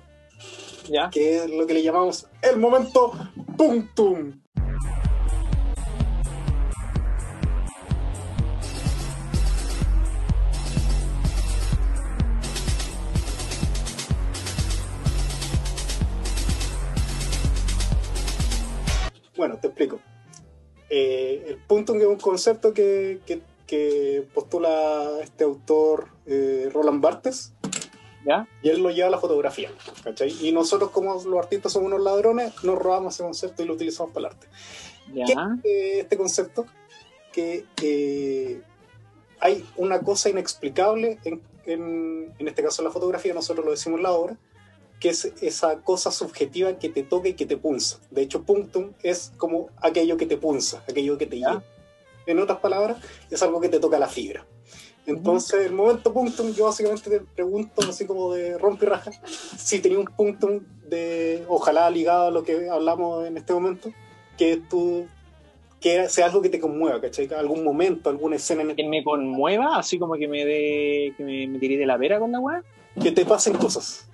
¿Ya? 0.88 1.10
que 1.10 1.36
es 1.44 1.50
lo 1.50 1.66
que 1.66 1.74
le 1.74 1.82
llamamos 1.82 2.26
el 2.42 2.58
momento 2.58 3.12
punctum. 3.56 4.40
Bueno, 19.36 19.58
te 19.58 19.68
explico. 19.68 20.00
Eh, 20.90 21.44
el 21.48 21.56
puntum 21.56 21.98
es 21.98 22.06
un 22.06 22.16
concepto 22.18 22.72
que, 22.74 23.20
que- 23.26 23.40
que 23.72 24.28
postula 24.34 25.20
este 25.22 25.44
autor 25.44 26.08
eh, 26.26 26.68
Roland 26.74 27.00
Barthes, 27.00 27.54
¿Ya? 28.22 28.46
y 28.62 28.68
él 28.68 28.82
lo 28.82 28.90
lleva 28.90 29.08
a 29.08 29.10
la 29.10 29.18
fotografía, 29.18 29.70
¿cachai? 30.04 30.30
Y 30.46 30.52
nosotros 30.52 30.90
como 30.90 31.14
los 31.14 31.38
artistas 31.38 31.72
somos 31.72 31.86
unos 31.86 32.02
ladrones, 32.02 32.52
nos 32.64 32.78
robamos 32.78 33.14
ese 33.14 33.22
concepto 33.22 33.62
y 33.62 33.66
lo 33.66 33.72
utilizamos 33.72 34.12
para 34.12 34.26
el 34.26 34.32
arte. 34.34 34.46
¿Ya? 35.14 35.58
¿Qué 35.62 35.92
es 35.94 36.02
este 36.02 36.18
concepto? 36.18 36.66
Que 37.32 37.64
eh, 37.80 38.60
hay 39.40 39.64
una 39.78 40.00
cosa 40.00 40.28
inexplicable 40.28 41.18
en, 41.24 41.40
en, 41.64 42.34
en 42.38 42.48
este 42.48 42.62
caso 42.62 42.82
en 42.82 42.88
la 42.88 42.92
fotografía, 42.92 43.32
nosotros 43.32 43.64
lo 43.64 43.70
decimos 43.70 44.02
la 44.02 44.12
obra, 44.12 44.36
que 45.00 45.08
es 45.08 45.32
esa 45.40 45.80
cosa 45.80 46.10
subjetiva 46.10 46.78
que 46.78 46.90
te 46.90 47.04
toca 47.04 47.28
y 47.28 47.32
que 47.32 47.46
te 47.46 47.56
punza. 47.56 48.00
De 48.10 48.20
hecho, 48.20 48.42
punctum 48.42 48.92
es 49.02 49.32
como 49.38 49.70
aquello 49.78 50.18
que 50.18 50.26
te 50.26 50.36
punza, 50.36 50.84
aquello 50.86 51.16
que 51.16 51.26
te 51.26 51.38
Ya. 51.38 51.64
En 52.26 52.38
otras 52.38 52.58
palabras, 52.58 52.98
es 53.30 53.42
algo 53.42 53.60
que 53.60 53.68
te 53.68 53.80
toca 53.80 53.98
la 53.98 54.08
fibra. 54.08 54.46
Entonces, 55.06 55.66
el 55.66 55.72
momento 55.72 56.12
punctum, 56.12 56.52
yo 56.54 56.66
básicamente 56.66 57.10
te 57.10 57.20
pregunto, 57.20 57.82
así 57.88 58.06
como 58.06 58.32
de 58.32 58.56
rompe 58.56 58.86
y 58.86 58.88
raja, 58.88 59.10
si 59.56 59.80
tenía 59.80 59.98
un 59.98 60.06
punctum 60.06 60.60
de, 60.88 61.44
ojalá 61.48 61.90
ligado 61.90 62.28
a 62.28 62.30
lo 62.30 62.44
que 62.44 62.68
hablamos 62.68 63.26
en 63.26 63.36
este 63.36 63.52
momento, 63.52 63.90
que 64.38 64.62
tú, 64.70 65.06
que 65.80 66.08
sea 66.08 66.26
algo 66.26 66.40
que 66.40 66.48
te 66.48 66.60
conmueva, 66.60 67.00
¿cachai? 67.00 67.28
Algún 67.34 67.64
momento, 67.64 68.10
alguna 68.10 68.36
escena 68.36 68.62
en 68.62 68.76
Que 68.76 68.86
me 68.86 69.02
conmueva, 69.02 69.76
así 69.76 69.98
como 69.98 70.14
que 70.14 70.28
me 70.28 70.44
dé, 70.44 71.14
que 71.16 71.24
me, 71.24 71.48
me 71.48 71.58
tiré 71.58 71.76
de 71.76 71.86
la 71.86 71.98
pera 71.98 72.20
con 72.20 72.30
la 72.30 72.38
weá. 72.38 72.62
que 73.02 73.10
te 73.10 73.24
pasen 73.24 73.54
cosas. 73.54 74.08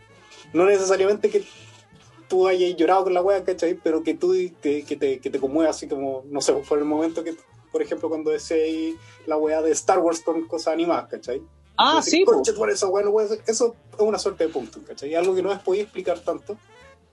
No 0.54 0.64
necesariamente 0.64 1.28
que 1.28 1.44
tú 2.28 2.46
hayas 2.46 2.74
llorado 2.76 3.04
con 3.04 3.14
la 3.14 3.22
wea, 3.22 3.44
¿cachai? 3.44 3.74
Pero 3.74 4.02
que 4.02 4.14
tú 4.14 4.34
te, 4.60 4.82
que 4.84 4.96
te, 4.96 5.18
que 5.18 5.28
te 5.28 5.38
conmueva 5.38 5.70
así 5.70 5.86
como, 5.86 6.24
no 6.30 6.40
sé, 6.40 6.54
por 6.54 6.78
el 6.78 6.84
momento 6.84 7.22
que, 7.22 7.34
por 7.70 7.82
ejemplo, 7.82 8.08
cuando 8.08 8.30
ahí 8.30 8.96
la 9.26 9.36
wea 9.36 9.62
de 9.62 9.70
Star 9.72 9.98
Wars 10.00 10.20
con 10.20 10.46
cosas 10.46 10.74
animadas, 10.74 11.08
¿cachai? 11.08 11.42
Ah, 11.76 12.00
sí, 12.02 12.24
po. 12.24 12.32
"Conche 12.32 12.52
tu 12.52 12.60
madre, 12.60 12.74
esa 12.74 12.88
wea 12.88 13.04
no 13.04 13.12
puede 13.12 13.28
ser". 13.28 13.40
Eso 13.46 13.74
es 13.92 14.00
una 14.00 14.18
suerte 14.18 14.46
de 14.46 14.52
punto, 14.52 14.80
¿cachai? 14.86 15.14
Algo 15.14 15.34
que 15.34 15.42
no 15.42 15.52
es 15.52 15.58
podido 15.60 15.84
explicar 15.84 16.18
tanto, 16.20 16.56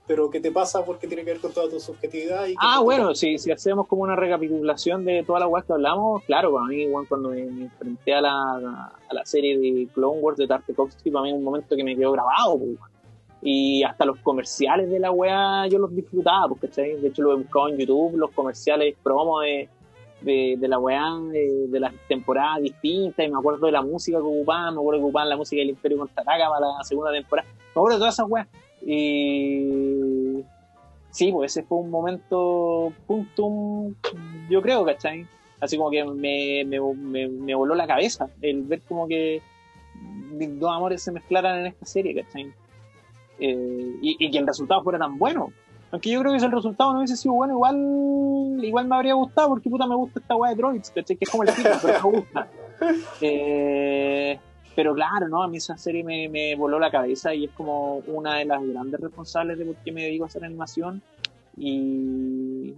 pero 0.06 0.28
que 0.30 0.40
te 0.40 0.50
pasa 0.52 0.84
porque 0.84 1.06
tiene 1.06 1.24
que 1.24 1.32
ver 1.32 1.40
con 1.40 1.52
toda 1.52 1.68
tu 1.68 1.78
subjetividad. 1.80 2.46
Y 2.46 2.54
Ah, 2.58 2.80
bueno, 2.80 3.14
si, 3.14 3.38
si 3.38 3.50
hacemos 3.52 3.86
como 3.86 4.02
una 4.02 4.16
recapitulación 4.16 5.04
de 5.04 5.22
todas 5.24 5.40
las 5.40 5.50
weas 5.50 5.64
que 5.66 5.72
hablamos, 5.72 6.22
claro, 6.24 6.52
para 6.52 6.66
mí, 6.66 6.86
weón, 6.86 7.06
cuando 7.06 7.30
me, 7.30 7.44
me 7.44 7.64
enfrenté 7.64 8.14
a 8.14 8.20
la, 8.20 8.92
a 9.08 9.14
la 9.14 9.24
serie 9.24 9.58
de 9.58 9.88
Clone 9.94 10.20
Wars 10.20 10.38
de 10.38 10.46
Tartakovsky, 10.46 11.10
para 11.10 11.22
mí 11.24 11.30
es 11.30 11.36
un 11.36 11.44
momento 11.44 11.76
que 11.76 11.84
me 11.84 11.96
quedó 11.96 12.12
grabado. 12.12 12.58
Y 13.42 13.84
hasta 13.84 14.04
los 14.04 14.18
comerciales 14.20 14.90
de 14.90 14.98
la 14.98 15.12
wea 15.12 15.66
yo 15.68 15.78
los 15.78 15.94
disfrutaba, 15.94 16.48
porque 16.48 16.66
de 16.68 17.06
hecho 17.06 17.22
lo 17.22 17.32
he 17.32 17.36
buscado 17.36 17.68
en 17.68 17.76
YouTube, 17.78 18.16
los 18.16 18.30
comerciales 18.32 18.96
promo 19.02 19.40
de, 19.40 19.68
de, 20.20 20.58
la 20.60 20.78
weá, 20.78 21.04
de, 21.30 21.68
de 21.68 21.80
las 21.80 21.92
temporadas 22.08 22.62
distintas, 22.62 23.26
y 23.26 23.30
me 23.30 23.38
acuerdo 23.38 23.66
de 23.66 23.72
la 23.72 23.82
música 23.82 24.18
que 24.18 24.24
ocupaban, 24.24 24.74
me 24.74 24.80
acuerdo 24.80 25.00
que 25.00 25.04
ocupaban 25.04 25.28
la 25.28 25.36
música 25.36 25.60
del 25.60 25.70
Imperio 25.70 25.98
Contraataca 25.98 26.48
para 26.48 26.66
la 26.78 26.84
segunda 26.84 27.12
temporada, 27.12 27.48
me 27.48 27.70
acuerdo 27.70 27.98
de 27.98 28.00
todas 28.00 28.14
esas 28.14 28.26
weas. 28.28 28.48
Y 28.84 30.44
sí, 31.10 31.32
pues 31.32 31.52
ese 31.52 31.66
fue 31.66 31.78
un 31.78 31.90
momento 31.90 32.92
puntum, 33.06 33.94
yo 34.48 34.62
creo, 34.62 34.84
¿cachai? 34.84 35.26
Así 35.60 35.76
como 35.76 35.90
que 35.90 36.04
me, 36.04 36.64
me, 36.66 36.80
me, 36.80 37.28
me 37.28 37.54
voló 37.54 37.74
la 37.74 37.86
cabeza 37.86 38.28
el 38.42 38.62
ver 38.62 38.82
como 38.82 39.08
que 39.08 39.40
mis 40.30 40.58
dos 40.60 40.70
amores 40.70 41.02
se 41.02 41.12
mezclaran 41.12 41.60
en 41.60 41.66
esta 41.66 41.86
serie, 41.86 42.14
¿cachai? 42.14 42.52
Eh, 43.38 43.96
y, 44.02 44.16
y 44.18 44.30
que 44.30 44.38
el 44.38 44.46
resultado 44.46 44.82
fuera 44.82 44.98
tan 44.98 45.18
bueno. 45.18 45.52
Aunque 45.90 46.10
yo 46.10 46.20
creo 46.20 46.32
que 46.32 46.40
si 46.40 46.46
el 46.46 46.52
resultado 46.52 46.92
no 46.92 46.98
hubiese 46.98 47.16
sido 47.16 47.34
bueno, 47.34 47.54
igual 47.54 48.64
igual 48.64 48.86
me 48.86 48.96
habría 48.96 49.14
gustado, 49.14 49.48
porque 49.50 49.70
puta 49.70 49.86
me 49.86 49.94
gusta 49.94 50.20
esta 50.20 50.34
weá 50.34 50.50
de 50.50 50.56
Droids, 50.56 50.90
¿cachai? 50.90 51.16
Que 51.16 51.24
es 51.24 51.30
como 51.30 51.44
el 51.44 51.54
tipo, 51.54 51.68
pero 51.82 52.10
me 52.10 52.18
gusta. 52.18 52.48
Eh, 53.22 54.38
pero 54.74 54.94
claro, 54.94 55.28
¿no? 55.28 55.42
A 55.42 55.48
mí 55.48 55.56
esa 55.56 55.78
serie 55.78 56.04
me, 56.04 56.28
me 56.28 56.54
voló 56.54 56.78
la 56.78 56.90
cabeza 56.90 57.34
y 57.34 57.46
es 57.46 57.50
como 57.52 57.96
una 58.06 58.34
de 58.34 58.44
las 58.44 58.62
grandes 58.62 59.00
responsables 59.00 59.58
de 59.58 59.64
por 59.64 59.76
qué 59.76 59.92
me 59.92 60.02
dedico 60.02 60.24
a 60.24 60.26
hacer 60.26 60.44
animación. 60.44 61.00
Y, 61.56 62.74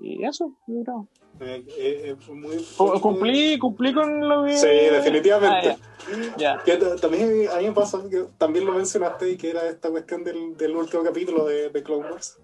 y 0.00 0.24
eso, 0.24 0.52
yo 0.66 0.82
creo. 0.82 1.06
Eh, 1.40 1.64
eh, 1.78 2.16
eh, 2.28 2.32
muy- 2.32 2.56
Cu- 2.76 3.00
Cumplí, 3.00 3.58
cumplí 3.58 3.94
con 3.94 4.28
lo 4.28 4.44
que... 4.44 4.56
Sí, 4.58 4.66
definitivamente. 4.66 5.70
Ah, 5.70 6.34
Ya. 6.36 6.62
También 7.00 7.48
a 7.50 7.56
mí 7.58 7.66
me 7.66 7.72
pasa, 7.72 7.98
que 8.10 8.24
también 8.36 8.66
lo 8.66 8.72
mencionaste 8.72 9.30
y 9.30 9.36
que 9.36 9.50
era 9.50 9.68
esta 9.68 9.90
cuestión 9.90 10.22
del, 10.24 10.56
del 10.56 10.76
último 10.76 11.02
capítulo 11.02 11.46
de, 11.46 11.70
de 11.70 11.82
Clone 11.82 12.10
Wars. 12.10 12.38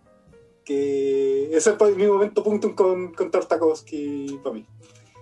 Que 0.65 1.55
ese 1.57 1.71
es 1.79 1.97
mi 1.97 2.07
momento 2.07 2.43
punto 2.43 2.75
con, 2.75 3.13
con 3.15 3.31
Tartakovsky 3.31 4.41
para 4.43 4.55
mí. 4.55 4.67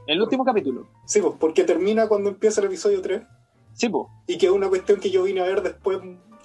El 0.06 0.20
último 0.22 0.44
capítulo. 0.44 0.86
Sí, 1.06 1.20
pues, 1.20 1.34
porque 1.38 1.64
termina 1.64 2.08
cuando 2.08 2.30
empieza 2.30 2.60
el 2.60 2.68
episodio 2.68 3.02
3 3.02 3.22
Sí, 3.74 3.88
po. 3.88 4.08
y 4.26 4.38
que 4.38 4.46
es 4.46 4.52
una 4.52 4.68
cuestión 4.68 5.00
que 5.00 5.10
yo 5.10 5.24
vine 5.24 5.40
a 5.40 5.44
ver 5.44 5.62
después, 5.62 5.98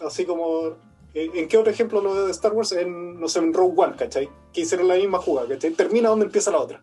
así 0.06 0.26
como. 0.26 0.76
¿En 1.14 1.36
en 1.36 1.48
qué 1.48 1.58
otro 1.58 1.72
ejemplo 1.72 2.02
lo 2.02 2.26
de 2.26 2.32
Star 2.32 2.54
Wars? 2.54 2.72
En, 2.72 3.20
no 3.20 3.28
sé, 3.28 3.40
en 3.40 3.54
Rogue 3.54 3.74
One, 3.78 3.96
¿cachai? 3.98 4.30
Que 4.54 4.62
hicieron 4.62 4.88
la 4.88 4.96
misma 4.96 5.18
jugada, 5.20 5.48
¿cachai? 5.48 5.72
Termina 5.72 6.10
donde 6.10 6.26
empieza 6.26 6.52
la 6.52 6.60
otra. 6.60 6.82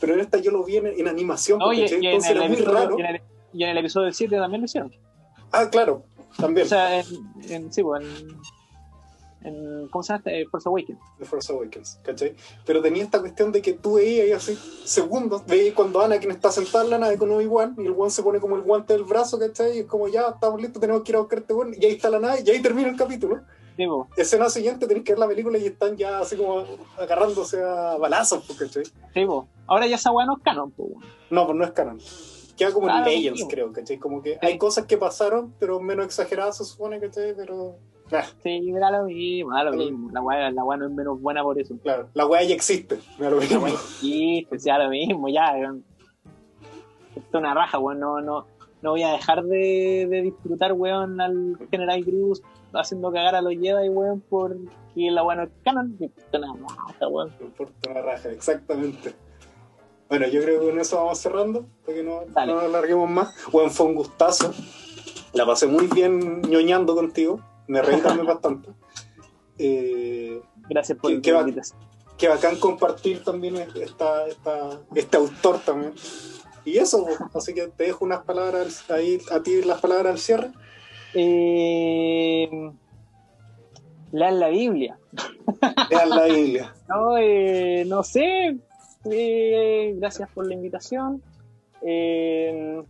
Pero 0.00 0.14
en 0.14 0.20
esta 0.20 0.38
yo 0.38 0.50
lo 0.50 0.62
vi 0.64 0.76
en, 0.76 0.86
en 0.86 1.08
animación, 1.08 1.58
¿cachai? 1.58 1.80
y 1.80 1.86
en, 1.86 2.04
Entonces 2.04 2.30
el 2.30 2.36
era 2.36 2.46
muy 2.48 2.56
episodio, 2.56 2.78
raro. 2.78 2.98
y, 2.98 3.00
en 3.00 3.06
el, 3.06 3.20
y 3.52 3.62
en 3.64 3.68
el 3.70 3.78
episodio 3.78 4.12
7 4.12 4.36
también 4.36 4.60
lo 4.60 4.64
hicieron. 4.66 4.92
Ah, 5.52 5.68
claro, 5.70 6.04
también. 6.38 6.66
O 6.66 6.68
sea, 6.68 7.00
en, 7.00 7.06
en, 7.48 7.72
sí, 7.72 7.82
po, 7.82 7.96
en, 7.96 8.04
en. 9.42 9.88
¿Cómo 9.88 10.02
se 10.02 10.12
llama? 10.12 10.18
este? 10.18 10.40
Eh, 10.42 10.46
Force 10.50 10.68
Awakens. 10.68 10.98
The 11.18 11.24
Force 11.24 11.52
Awakens, 11.52 12.00
¿cachai? 12.02 12.34
Pero 12.64 12.82
tenía 12.82 13.04
esta 13.04 13.20
cuestión 13.20 13.52
de 13.52 13.62
que 13.62 13.72
tú 13.74 13.94
veías 13.94 14.24
ahí 14.26 14.32
así 14.32 14.58
segundos, 14.84 15.46
veías 15.46 15.74
cuando 15.74 16.00
Anakin 16.00 16.30
está 16.32 16.50
sentada 16.50 16.84
en 16.84 16.90
la 16.90 16.98
nave 16.98 17.16
con 17.16 17.30
Obi-Wan 17.30 17.76
y 17.78 17.86
el 17.86 17.92
Wan 17.92 18.10
se 18.10 18.22
pone 18.22 18.40
como 18.40 18.56
el 18.56 18.62
guante 18.62 18.92
del 18.92 19.04
brazo, 19.04 19.38
¿cachai? 19.38 19.76
Y 19.76 19.80
es 19.80 19.86
como 19.86 20.08
ya 20.08 20.28
estamos 20.28 20.60
listos, 20.60 20.80
tenemos 20.80 21.02
que 21.02 21.12
ir 21.12 21.16
a 21.16 21.20
buscar 21.20 21.38
este 21.38 21.54
Wan, 21.54 21.72
y 21.78 21.84
ahí 21.86 21.92
está 21.92 22.10
la 22.10 22.18
nave, 22.18 22.42
y 22.44 22.50
ahí 22.50 22.60
termina 22.60 22.88
el 22.88 22.96
capítulo. 22.96 23.40
Sí. 23.76 23.84
Escena 24.16 24.48
siguiente 24.48 24.86
tenés 24.86 25.04
que 25.04 25.12
ver 25.12 25.18
la 25.18 25.28
película 25.28 25.58
y 25.58 25.66
están 25.66 25.96
ya 25.96 26.20
así 26.20 26.36
como 26.36 26.64
agarrándose 26.98 27.62
a 27.62 27.96
balazos, 27.98 28.44
pues, 28.46 28.58
¿cachai? 28.58 28.84
Sí, 29.12 29.24
po. 29.26 29.46
Ahora 29.66 29.86
ya 29.86 29.96
esa 29.96 30.10
weá 30.12 30.24
no 30.26 30.36
es 30.36 30.42
canon, 30.42 30.72
weón. 30.76 31.04
No, 31.30 31.44
pues 31.46 31.58
no 31.58 31.64
es 31.64 31.70
canon. 31.72 31.98
Queda 32.56 32.72
como 32.72 32.86
en 32.88 32.94
Claro, 32.94 33.10
Legends, 33.10 33.38
tío. 33.40 33.48
creo, 33.48 33.72
¿cachai? 33.72 33.98
Como 33.98 34.22
que 34.22 34.38
hay 34.40 34.56
cosas 34.56 34.86
que 34.86 34.96
pasaron, 34.96 35.52
pero 35.58 35.78
menos 35.80 36.06
exageradas 36.06 36.56
se 36.56 36.64
supone, 36.64 36.98
¿cachai? 37.00 37.34
Pero. 37.36 37.76
ah, 38.12 38.24
Sí, 38.42 38.72
da 38.72 38.90
lo 38.90 39.04
mismo, 39.04 39.52
da 39.52 39.64
lo 39.64 39.72
mismo. 39.74 40.10
La 40.10 40.22
weá, 40.22 40.50
la 40.50 40.64
weá 40.64 40.78
no 40.78 40.86
es 40.86 40.92
menos 40.92 41.20
buena 41.20 41.42
por 41.42 41.58
eso. 41.60 41.76
claro, 41.82 42.08
la 42.14 42.24
weá 42.26 42.42
ya 42.44 42.54
existe, 42.54 42.98
da 43.18 43.28
lo 43.28 43.36
La 43.36 43.42
mismo. 43.42 43.60
weá 43.64 43.74
existe, 43.74 44.58
sí, 44.58 44.68
da 44.70 44.78
lo 44.78 44.88
mismo, 44.88 45.28
ya. 45.28 45.52
Esto 47.14 47.28
es 47.28 47.34
una 47.34 47.52
raja, 47.52 47.78
weón. 47.78 48.00
No, 48.00 48.20
no, 48.22 48.46
no 48.80 48.90
voy 48.90 49.02
a 49.02 49.12
dejar 49.12 49.42
de, 49.44 50.06
de 50.08 50.22
disfrutar, 50.22 50.72
weón, 50.72 51.20
al 51.20 51.58
General 51.70 52.02
Cruz 52.04 52.40
haciendo 52.76 53.10
cagar 53.12 53.34
a 53.34 53.42
los 53.42 53.52
Jedi, 53.54 53.88
weón, 53.88 54.22
porque 54.28 54.56
la 55.10 55.22
es 55.44 55.50
canon. 55.64 55.96
Una 56.32 56.54
raja, 56.88 57.08
weón. 57.08 57.32
Importa 57.40 57.90
una 57.90 58.02
raja, 58.02 58.30
exactamente. 58.30 59.14
Bueno, 60.08 60.26
yo 60.28 60.40
creo 60.42 60.60
que 60.60 60.66
con 60.68 60.78
eso 60.78 60.96
vamos 60.96 61.18
cerrando, 61.18 61.66
para 61.84 61.96
que 61.98 62.02
no, 62.04 62.20
Dale. 62.28 62.52
no 62.52 62.58
nos 62.60 62.64
alarguemos 62.68 63.10
más. 63.10 63.34
Bueno, 63.50 63.70
fue 63.70 63.86
un 63.86 63.94
gustazo. 63.96 64.52
La 65.32 65.44
pasé 65.44 65.66
muy 65.66 65.86
bien 65.88 66.42
ñoñando 66.42 66.94
contigo. 66.94 67.40
Me 67.66 67.82
reí 67.82 68.00
también 68.00 68.26
bastante. 68.26 68.70
Eh, 69.58 70.40
Gracias 70.68 70.98
por 70.98 71.10
¿Qué- 71.10 71.16
la 71.16 71.22
qué 71.22 71.32
va- 71.32 71.40
invitación. 71.40 71.78
qué 72.18 72.28
bacán 72.28 72.56
compartir 72.56 73.22
también 73.24 73.56
esta, 73.56 74.26
esta, 74.26 74.80
este 74.94 75.16
autor 75.16 75.58
también. 75.60 75.92
Y 76.64 76.78
eso, 76.78 77.04
pues, 77.04 77.18
así 77.34 77.54
que 77.54 77.68
te 77.68 77.84
dejo 77.84 78.04
unas 78.04 78.24
palabras 78.24 78.88
ahí, 78.90 79.20
a 79.30 79.40
ti 79.42 79.62
las 79.62 79.80
palabras 79.80 80.12
al 80.12 80.18
cierre. 80.18 80.50
Eh, 81.14 82.48
lean 84.12 84.40
la 84.40 84.48
Biblia. 84.48 84.98
Lean 85.90 86.10
la 86.10 86.24
Biblia. 86.24 86.74
No, 86.88 87.16
eh, 87.16 87.84
no 87.86 88.02
sé. 88.02 88.56
Eh, 89.10 89.94
gracias 89.96 90.28
por 90.30 90.46
la 90.46 90.54
invitación. 90.54 91.22
Eh, 91.82 92.82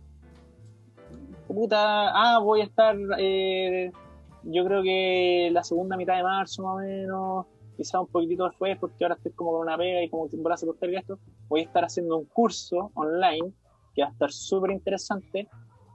puta, 1.47 2.09
ah, 2.09 2.39
voy 2.39 2.61
a 2.61 2.65
estar. 2.65 2.95
yo 2.97 4.65
creo 4.65 4.83
que 4.83 5.49
la 5.51 5.63
segunda 5.63 5.97
mitad 5.97 6.17
de 6.17 6.23
marzo, 6.23 6.63
más 6.63 6.75
o 6.75 6.77
menos. 6.79 7.45
Quizá 7.75 7.99
un 7.99 8.07
poquitito 8.07 8.45
después, 8.45 8.75
porque 8.79 9.05
ahora 9.05 9.15
estoy 9.15 9.33
como 9.33 9.51
con 9.51 9.61
una 9.61 9.77
pega 9.77 10.01
y 10.01 10.09
como 10.09 10.27
temporada 10.27 10.59
por 10.65 10.89
y 10.89 10.95
esto. 10.95 11.19
Voy 11.47 11.61
a 11.61 11.63
estar 11.63 11.85
haciendo 11.85 12.17
un 12.17 12.25
curso 12.25 12.91
online 12.95 13.53
que 13.93 14.01
va 14.01 14.07
a 14.07 14.11
estar 14.11 14.31
súper 14.31 14.71
interesante. 14.71 15.47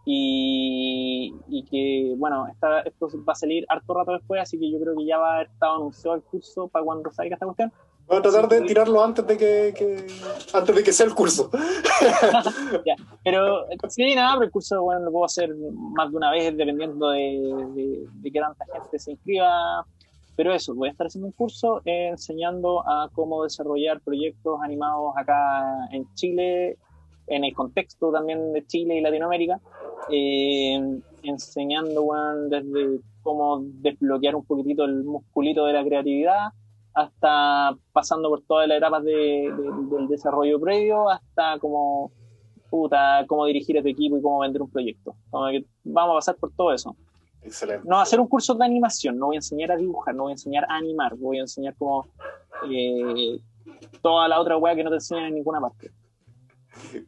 Y, 0.04 1.32
y 1.48 1.64
que, 1.64 2.14
bueno, 2.16 2.46
esta- 2.48 2.80
esto 2.80 3.08
va 3.26 3.32
a 3.32 3.36
salir 3.36 3.64
harto 3.68 3.94
rato 3.94 4.12
después, 4.12 4.40
así 4.42 4.58
que 4.58 4.70
yo 4.70 4.80
creo 4.80 4.96
que 4.96 5.04
ya 5.06 5.18
va 5.18 5.30
a 5.30 5.34
haber 5.36 5.46
estado 5.48 5.76
anunciado 5.76 6.16
el 6.16 6.22
curso 6.22 6.68
para 6.68 6.84
cuando 6.84 7.10
salga 7.12 7.34
esta 7.34 7.46
cuestión. 7.46 7.72
Voy 8.08 8.18
a 8.18 8.22
tratar 8.22 8.48
de 8.48 8.62
tirarlo 8.62 9.02
antes 9.02 9.24
de 9.26 9.36
que, 9.38 9.72
que- 9.76 10.06
antes 10.52 10.74
de 10.74 10.82
que 10.82 10.92
sea 10.92 11.06
el 11.06 11.14
curso. 11.14 11.50
Pero 13.24 13.64
sí, 13.88 14.14
nada, 14.14 14.34
pero 14.34 14.44
el 14.46 14.50
curso 14.50 14.82
bueno, 14.82 15.00
lo 15.04 15.12
puedo 15.12 15.24
hacer 15.24 15.54
más 15.54 16.10
de 16.10 16.16
una 16.16 16.30
vez 16.32 16.56
dependiendo 16.56 17.10
de, 17.10 17.20
de, 17.74 18.04
de 18.12 18.30
qué 18.32 18.40
tanta 18.40 18.64
gente 18.72 18.98
se 18.98 19.12
inscriba. 19.12 19.86
Pero 20.34 20.52
eso, 20.52 20.74
voy 20.74 20.88
a 20.88 20.92
estar 20.92 21.06
haciendo 21.06 21.26
un 21.28 21.32
curso 21.32 21.80
eh, 21.84 22.08
enseñando 22.08 22.80
a 22.88 23.08
cómo 23.12 23.44
desarrollar 23.44 24.00
proyectos 24.00 24.58
animados 24.62 25.12
acá 25.16 25.62
en 25.92 26.06
Chile, 26.14 26.78
en 27.34 27.44
el 27.44 27.54
contexto 27.54 28.10
también 28.12 28.52
de 28.52 28.66
Chile 28.66 28.96
y 28.96 29.00
Latinoamérica, 29.00 29.60
eh, 30.10 30.80
enseñando 31.22 32.02
bueno, 32.02 32.48
desde 32.48 33.00
cómo 33.22 33.60
desbloquear 33.62 34.34
un 34.36 34.44
poquitito 34.44 34.84
el 34.84 35.04
musculito 35.04 35.64
de 35.64 35.72
la 35.72 35.84
creatividad 35.84 36.48
hasta 36.94 37.74
pasando 37.92 38.28
por 38.28 38.42
todas 38.42 38.68
las 38.68 38.78
etapas 38.78 39.02
de- 39.04 39.12
de- 39.56 39.96
del 39.96 40.08
desarrollo 40.08 40.60
previo 40.60 41.08
hasta 41.08 41.58
como 41.58 42.10
puta, 42.68 43.24
cómo 43.26 43.46
dirigir 43.46 43.78
a 43.78 43.82
tu 43.82 43.88
equipo 43.88 44.16
y 44.18 44.22
cómo 44.22 44.40
vender 44.40 44.62
un 44.62 44.70
proyecto. 44.70 45.14
Vamos 45.30 46.12
a 46.12 46.14
pasar 46.16 46.36
por 46.36 46.52
todo 46.52 46.72
eso. 46.72 46.96
Excelente. 47.42 47.86
No 47.88 48.04
ser 48.06 48.20
un 48.20 48.28
curso 48.28 48.54
de 48.54 48.64
animación, 48.64 49.18
no 49.18 49.26
voy 49.26 49.36
a 49.36 49.38
enseñar 49.38 49.72
a 49.72 49.76
dibujar, 49.76 50.14
no 50.14 50.24
voy 50.24 50.32
a 50.32 50.34
enseñar 50.34 50.64
a 50.68 50.76
animar, 50.76 51.14
voy 51.16 51.38
a 51.38 51.42
enseñar 51.42 51.74
como 51.76 52.06
eh, 52.70 53.38
toda 54.00 54.28
la 54.28 54.40
otra 54.40 54.56
weá 54.56 54.74
que 54.74 54.84
no 54.84 54.90
te 54.90 54.96
enseñan 54.96 55.24
en 55.26 55.34
ninguna 55.34 55.60
parte. 55.60 55.90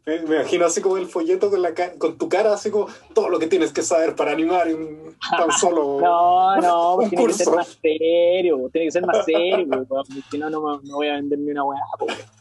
Me, 0.06 0.20
me 0.20 0.36
imagino 0.36 0.66
así 0.66 0.80
como 0.80 0.96
el 0.96 1.06
folleto 1.06 1.50
con, 1.50 1.62
la 1.62 1.74
con 1.98 2.18
tu 2.18 2.28
cara, 2.28 2.52
así 2.52 2.70
como 2.70 2.86
todo 3.14 3.28
lo 3.28 3.38
que 3.38 3.46
tienes 3.46 3.72
que 3.72 3.82
saber 3.82 4.14
para 4.14 4.32
animar 4.32 4.68
un, 4.68 5.16
tan 5.30 5.50
solo. 5.52 6.00
No, 6.04 6.56
no, 6.60 6.94
Un 6.96 7.08
tiene 7.08 7.26
que 7.26 7.32
ser 7.32 7.46
curso. 7.46 7.56
más 7.56 7.78
serio, 7.80 8.68
tiene 8.72 8.86
que 8.86 8.92
ser 8.92 9.06
más 9.06 9.24
serio, 9.24 9.86
porque 9.88 10.12
si 10.30 10.38
no, 10.38 10.50
no, 10.50 10.80
no 10.80 10.96
voy 10.96 11.08
a 11.08 11.14
vender 11.14 11.38
ni 11.38 11.50
una 11.50 11.64
weá. 11.64 11.80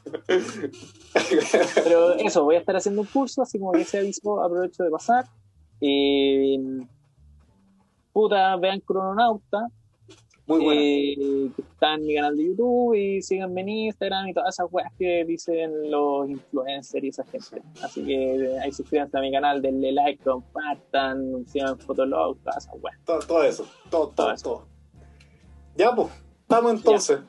Pero 1.84 2.14
eso, 2.14 2.44
voy 2.44 2.56
a 2.56 2.60
estar 2.60 2.76
haciendo 2.76 3.02
un 3.02 3.08
curso, 3.08 3.42
así 3.42 3.58
como 3.58 3.72
que 3.72 3.84
se 3.86 4.00
avisó, 4.00 4.42
aprovecho 4.44 4.84
de 4.84 4.92
pasar. 4.92 5.26
Eh, 5.82 6.58
puta, 8.12 8.56
vean 8.58 8.80
Crononauta, 8.82 9.68
Muy 10.46 10.62
buena. 10.64 10.82
eh, 10.82 11.52
está 11.58 11.94
en 11.96 12.06
mi 12.06 12.16
canal 12.16 12.36
de 12.36 12.44
YouTube 12.46 12.96
y 12.96 13.22
síganme 13.22 13.62
en 13.62 13.70
Instagram 13.70 14.28
y 14.28 14.34
todas 14.34 14.54
esas 14.56 14.68
weas 14.72 14.92
que 15.00 15.24
dicen 15.26 15.90
los 15.90 16.30
influencers 16.30 17.04
y 17.04 17.08
esa 17.08 17.24
gente. 17.26 17.62
Así 17.82 18.04
que 18.06 18.36
eh, 18.36 18.60
ahí 18.60 18.72
suscríbanse 18.72 19.18
a 19.18 19.22
mi 19.22 19.32
canal, 19.32 19.62
denle 19.62 19.92
like, 19.94 20.22
compartan, 20.24 21.46
sigan 21.48 21.78
Fotolog, 21.80 22.38
todas 22.40 22.66
esas 22.66 22.76
weas. 22.82 22.98
todo, 23.06 23.20
todo 23.20 23.44
eso. 23.44 23.66
Todo, 23.90 24.08
todo, 24.08 24.14
Todo 24.16 24.32
eso. 24.34 24.44
todo. 24.44 24.68
Ya, 25.78 25.96
pues. 25.96 26.10
Estamos 26.42 26.74
entonces. 26.74 27.20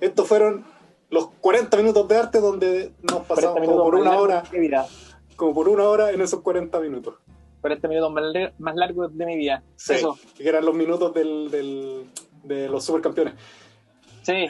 Estos 0.00 0.26
fueron 0.28 0.64
los 1.10 1.28
40 1.40 1.76
minutos 1.76 2.08
de 2.08 2.16
arte 2.16 2.40
donde 2.40 2.92
nos 3.02 3.22
40 3.26 3.28
pasamos 3.28 3.66
como 3.66 3.82
por 3.82 3.94
una 3.96 4.16
hora, 4.18 4.42
como 5.36 5.52
por 5.52 5.68
una 5.68 5.84
hora 5.88 6.10
en 6.12 6.20
esos 6.20 6.40
40 6.40 6.80
minutos. 6.80 7.14
40 7.60 7.86
minutos 7.88 8.12
más, 8.12 8.24
lar- 8.24 8.52
más 8.58 8.74
largos 8.76 9.16
de 9.16 9.26
mi 9.26 9.36
vida. 9.36 9.62
Sí, 9.76 9.94
Eso, 9.94 10.16
que 10.36 10.48
eran 10.48 10.64
los 10.64 10.74
minutos 10.74 11.12
del, 11.12 11.50
del- 11.50 12.06
de 12.44 12.68
los 12.68 12.84
supercampeones. 12.84 13.34
sí. 14.22 14.48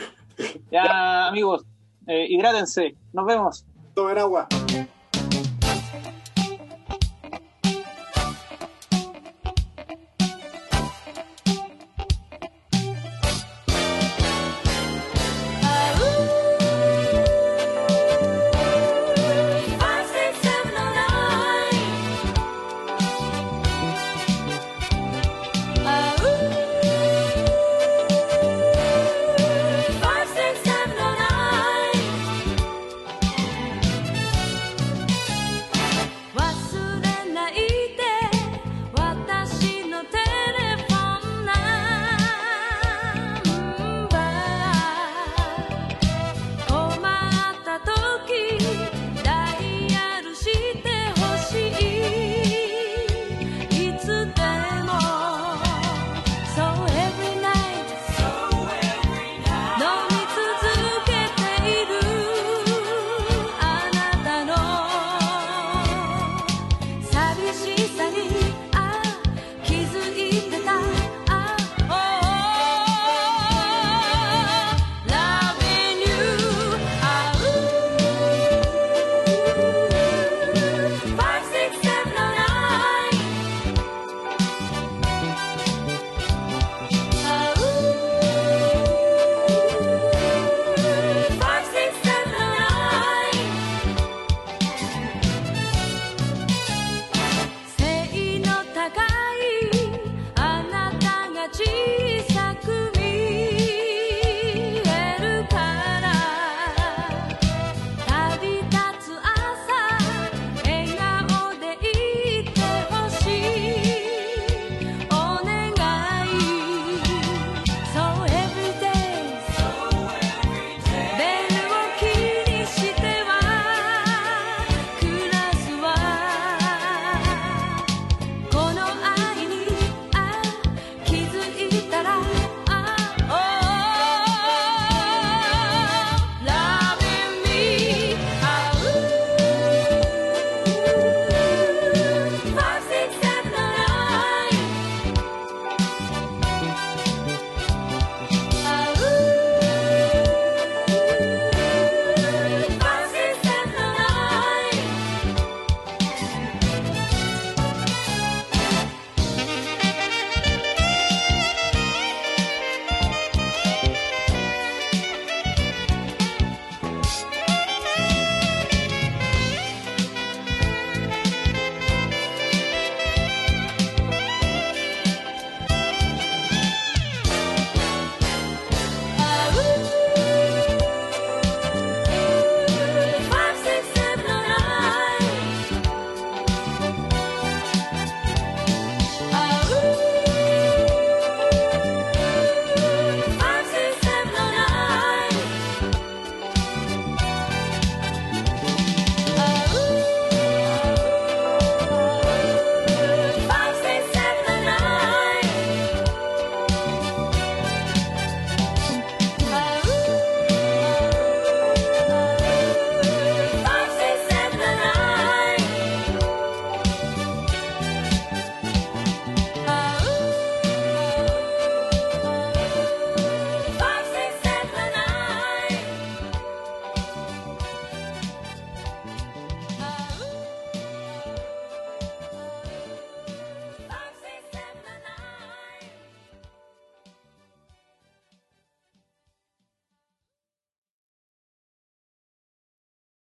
Ya, 0.70 1.28
amigos, 1.28 1.64
eh, 2.06 2.27
hidrátense. 2.28 2.97
Nos 3.12 3.27
vemos. 3.27 3.64
Tomen 3.94 4.19
agua. 4.19 4.48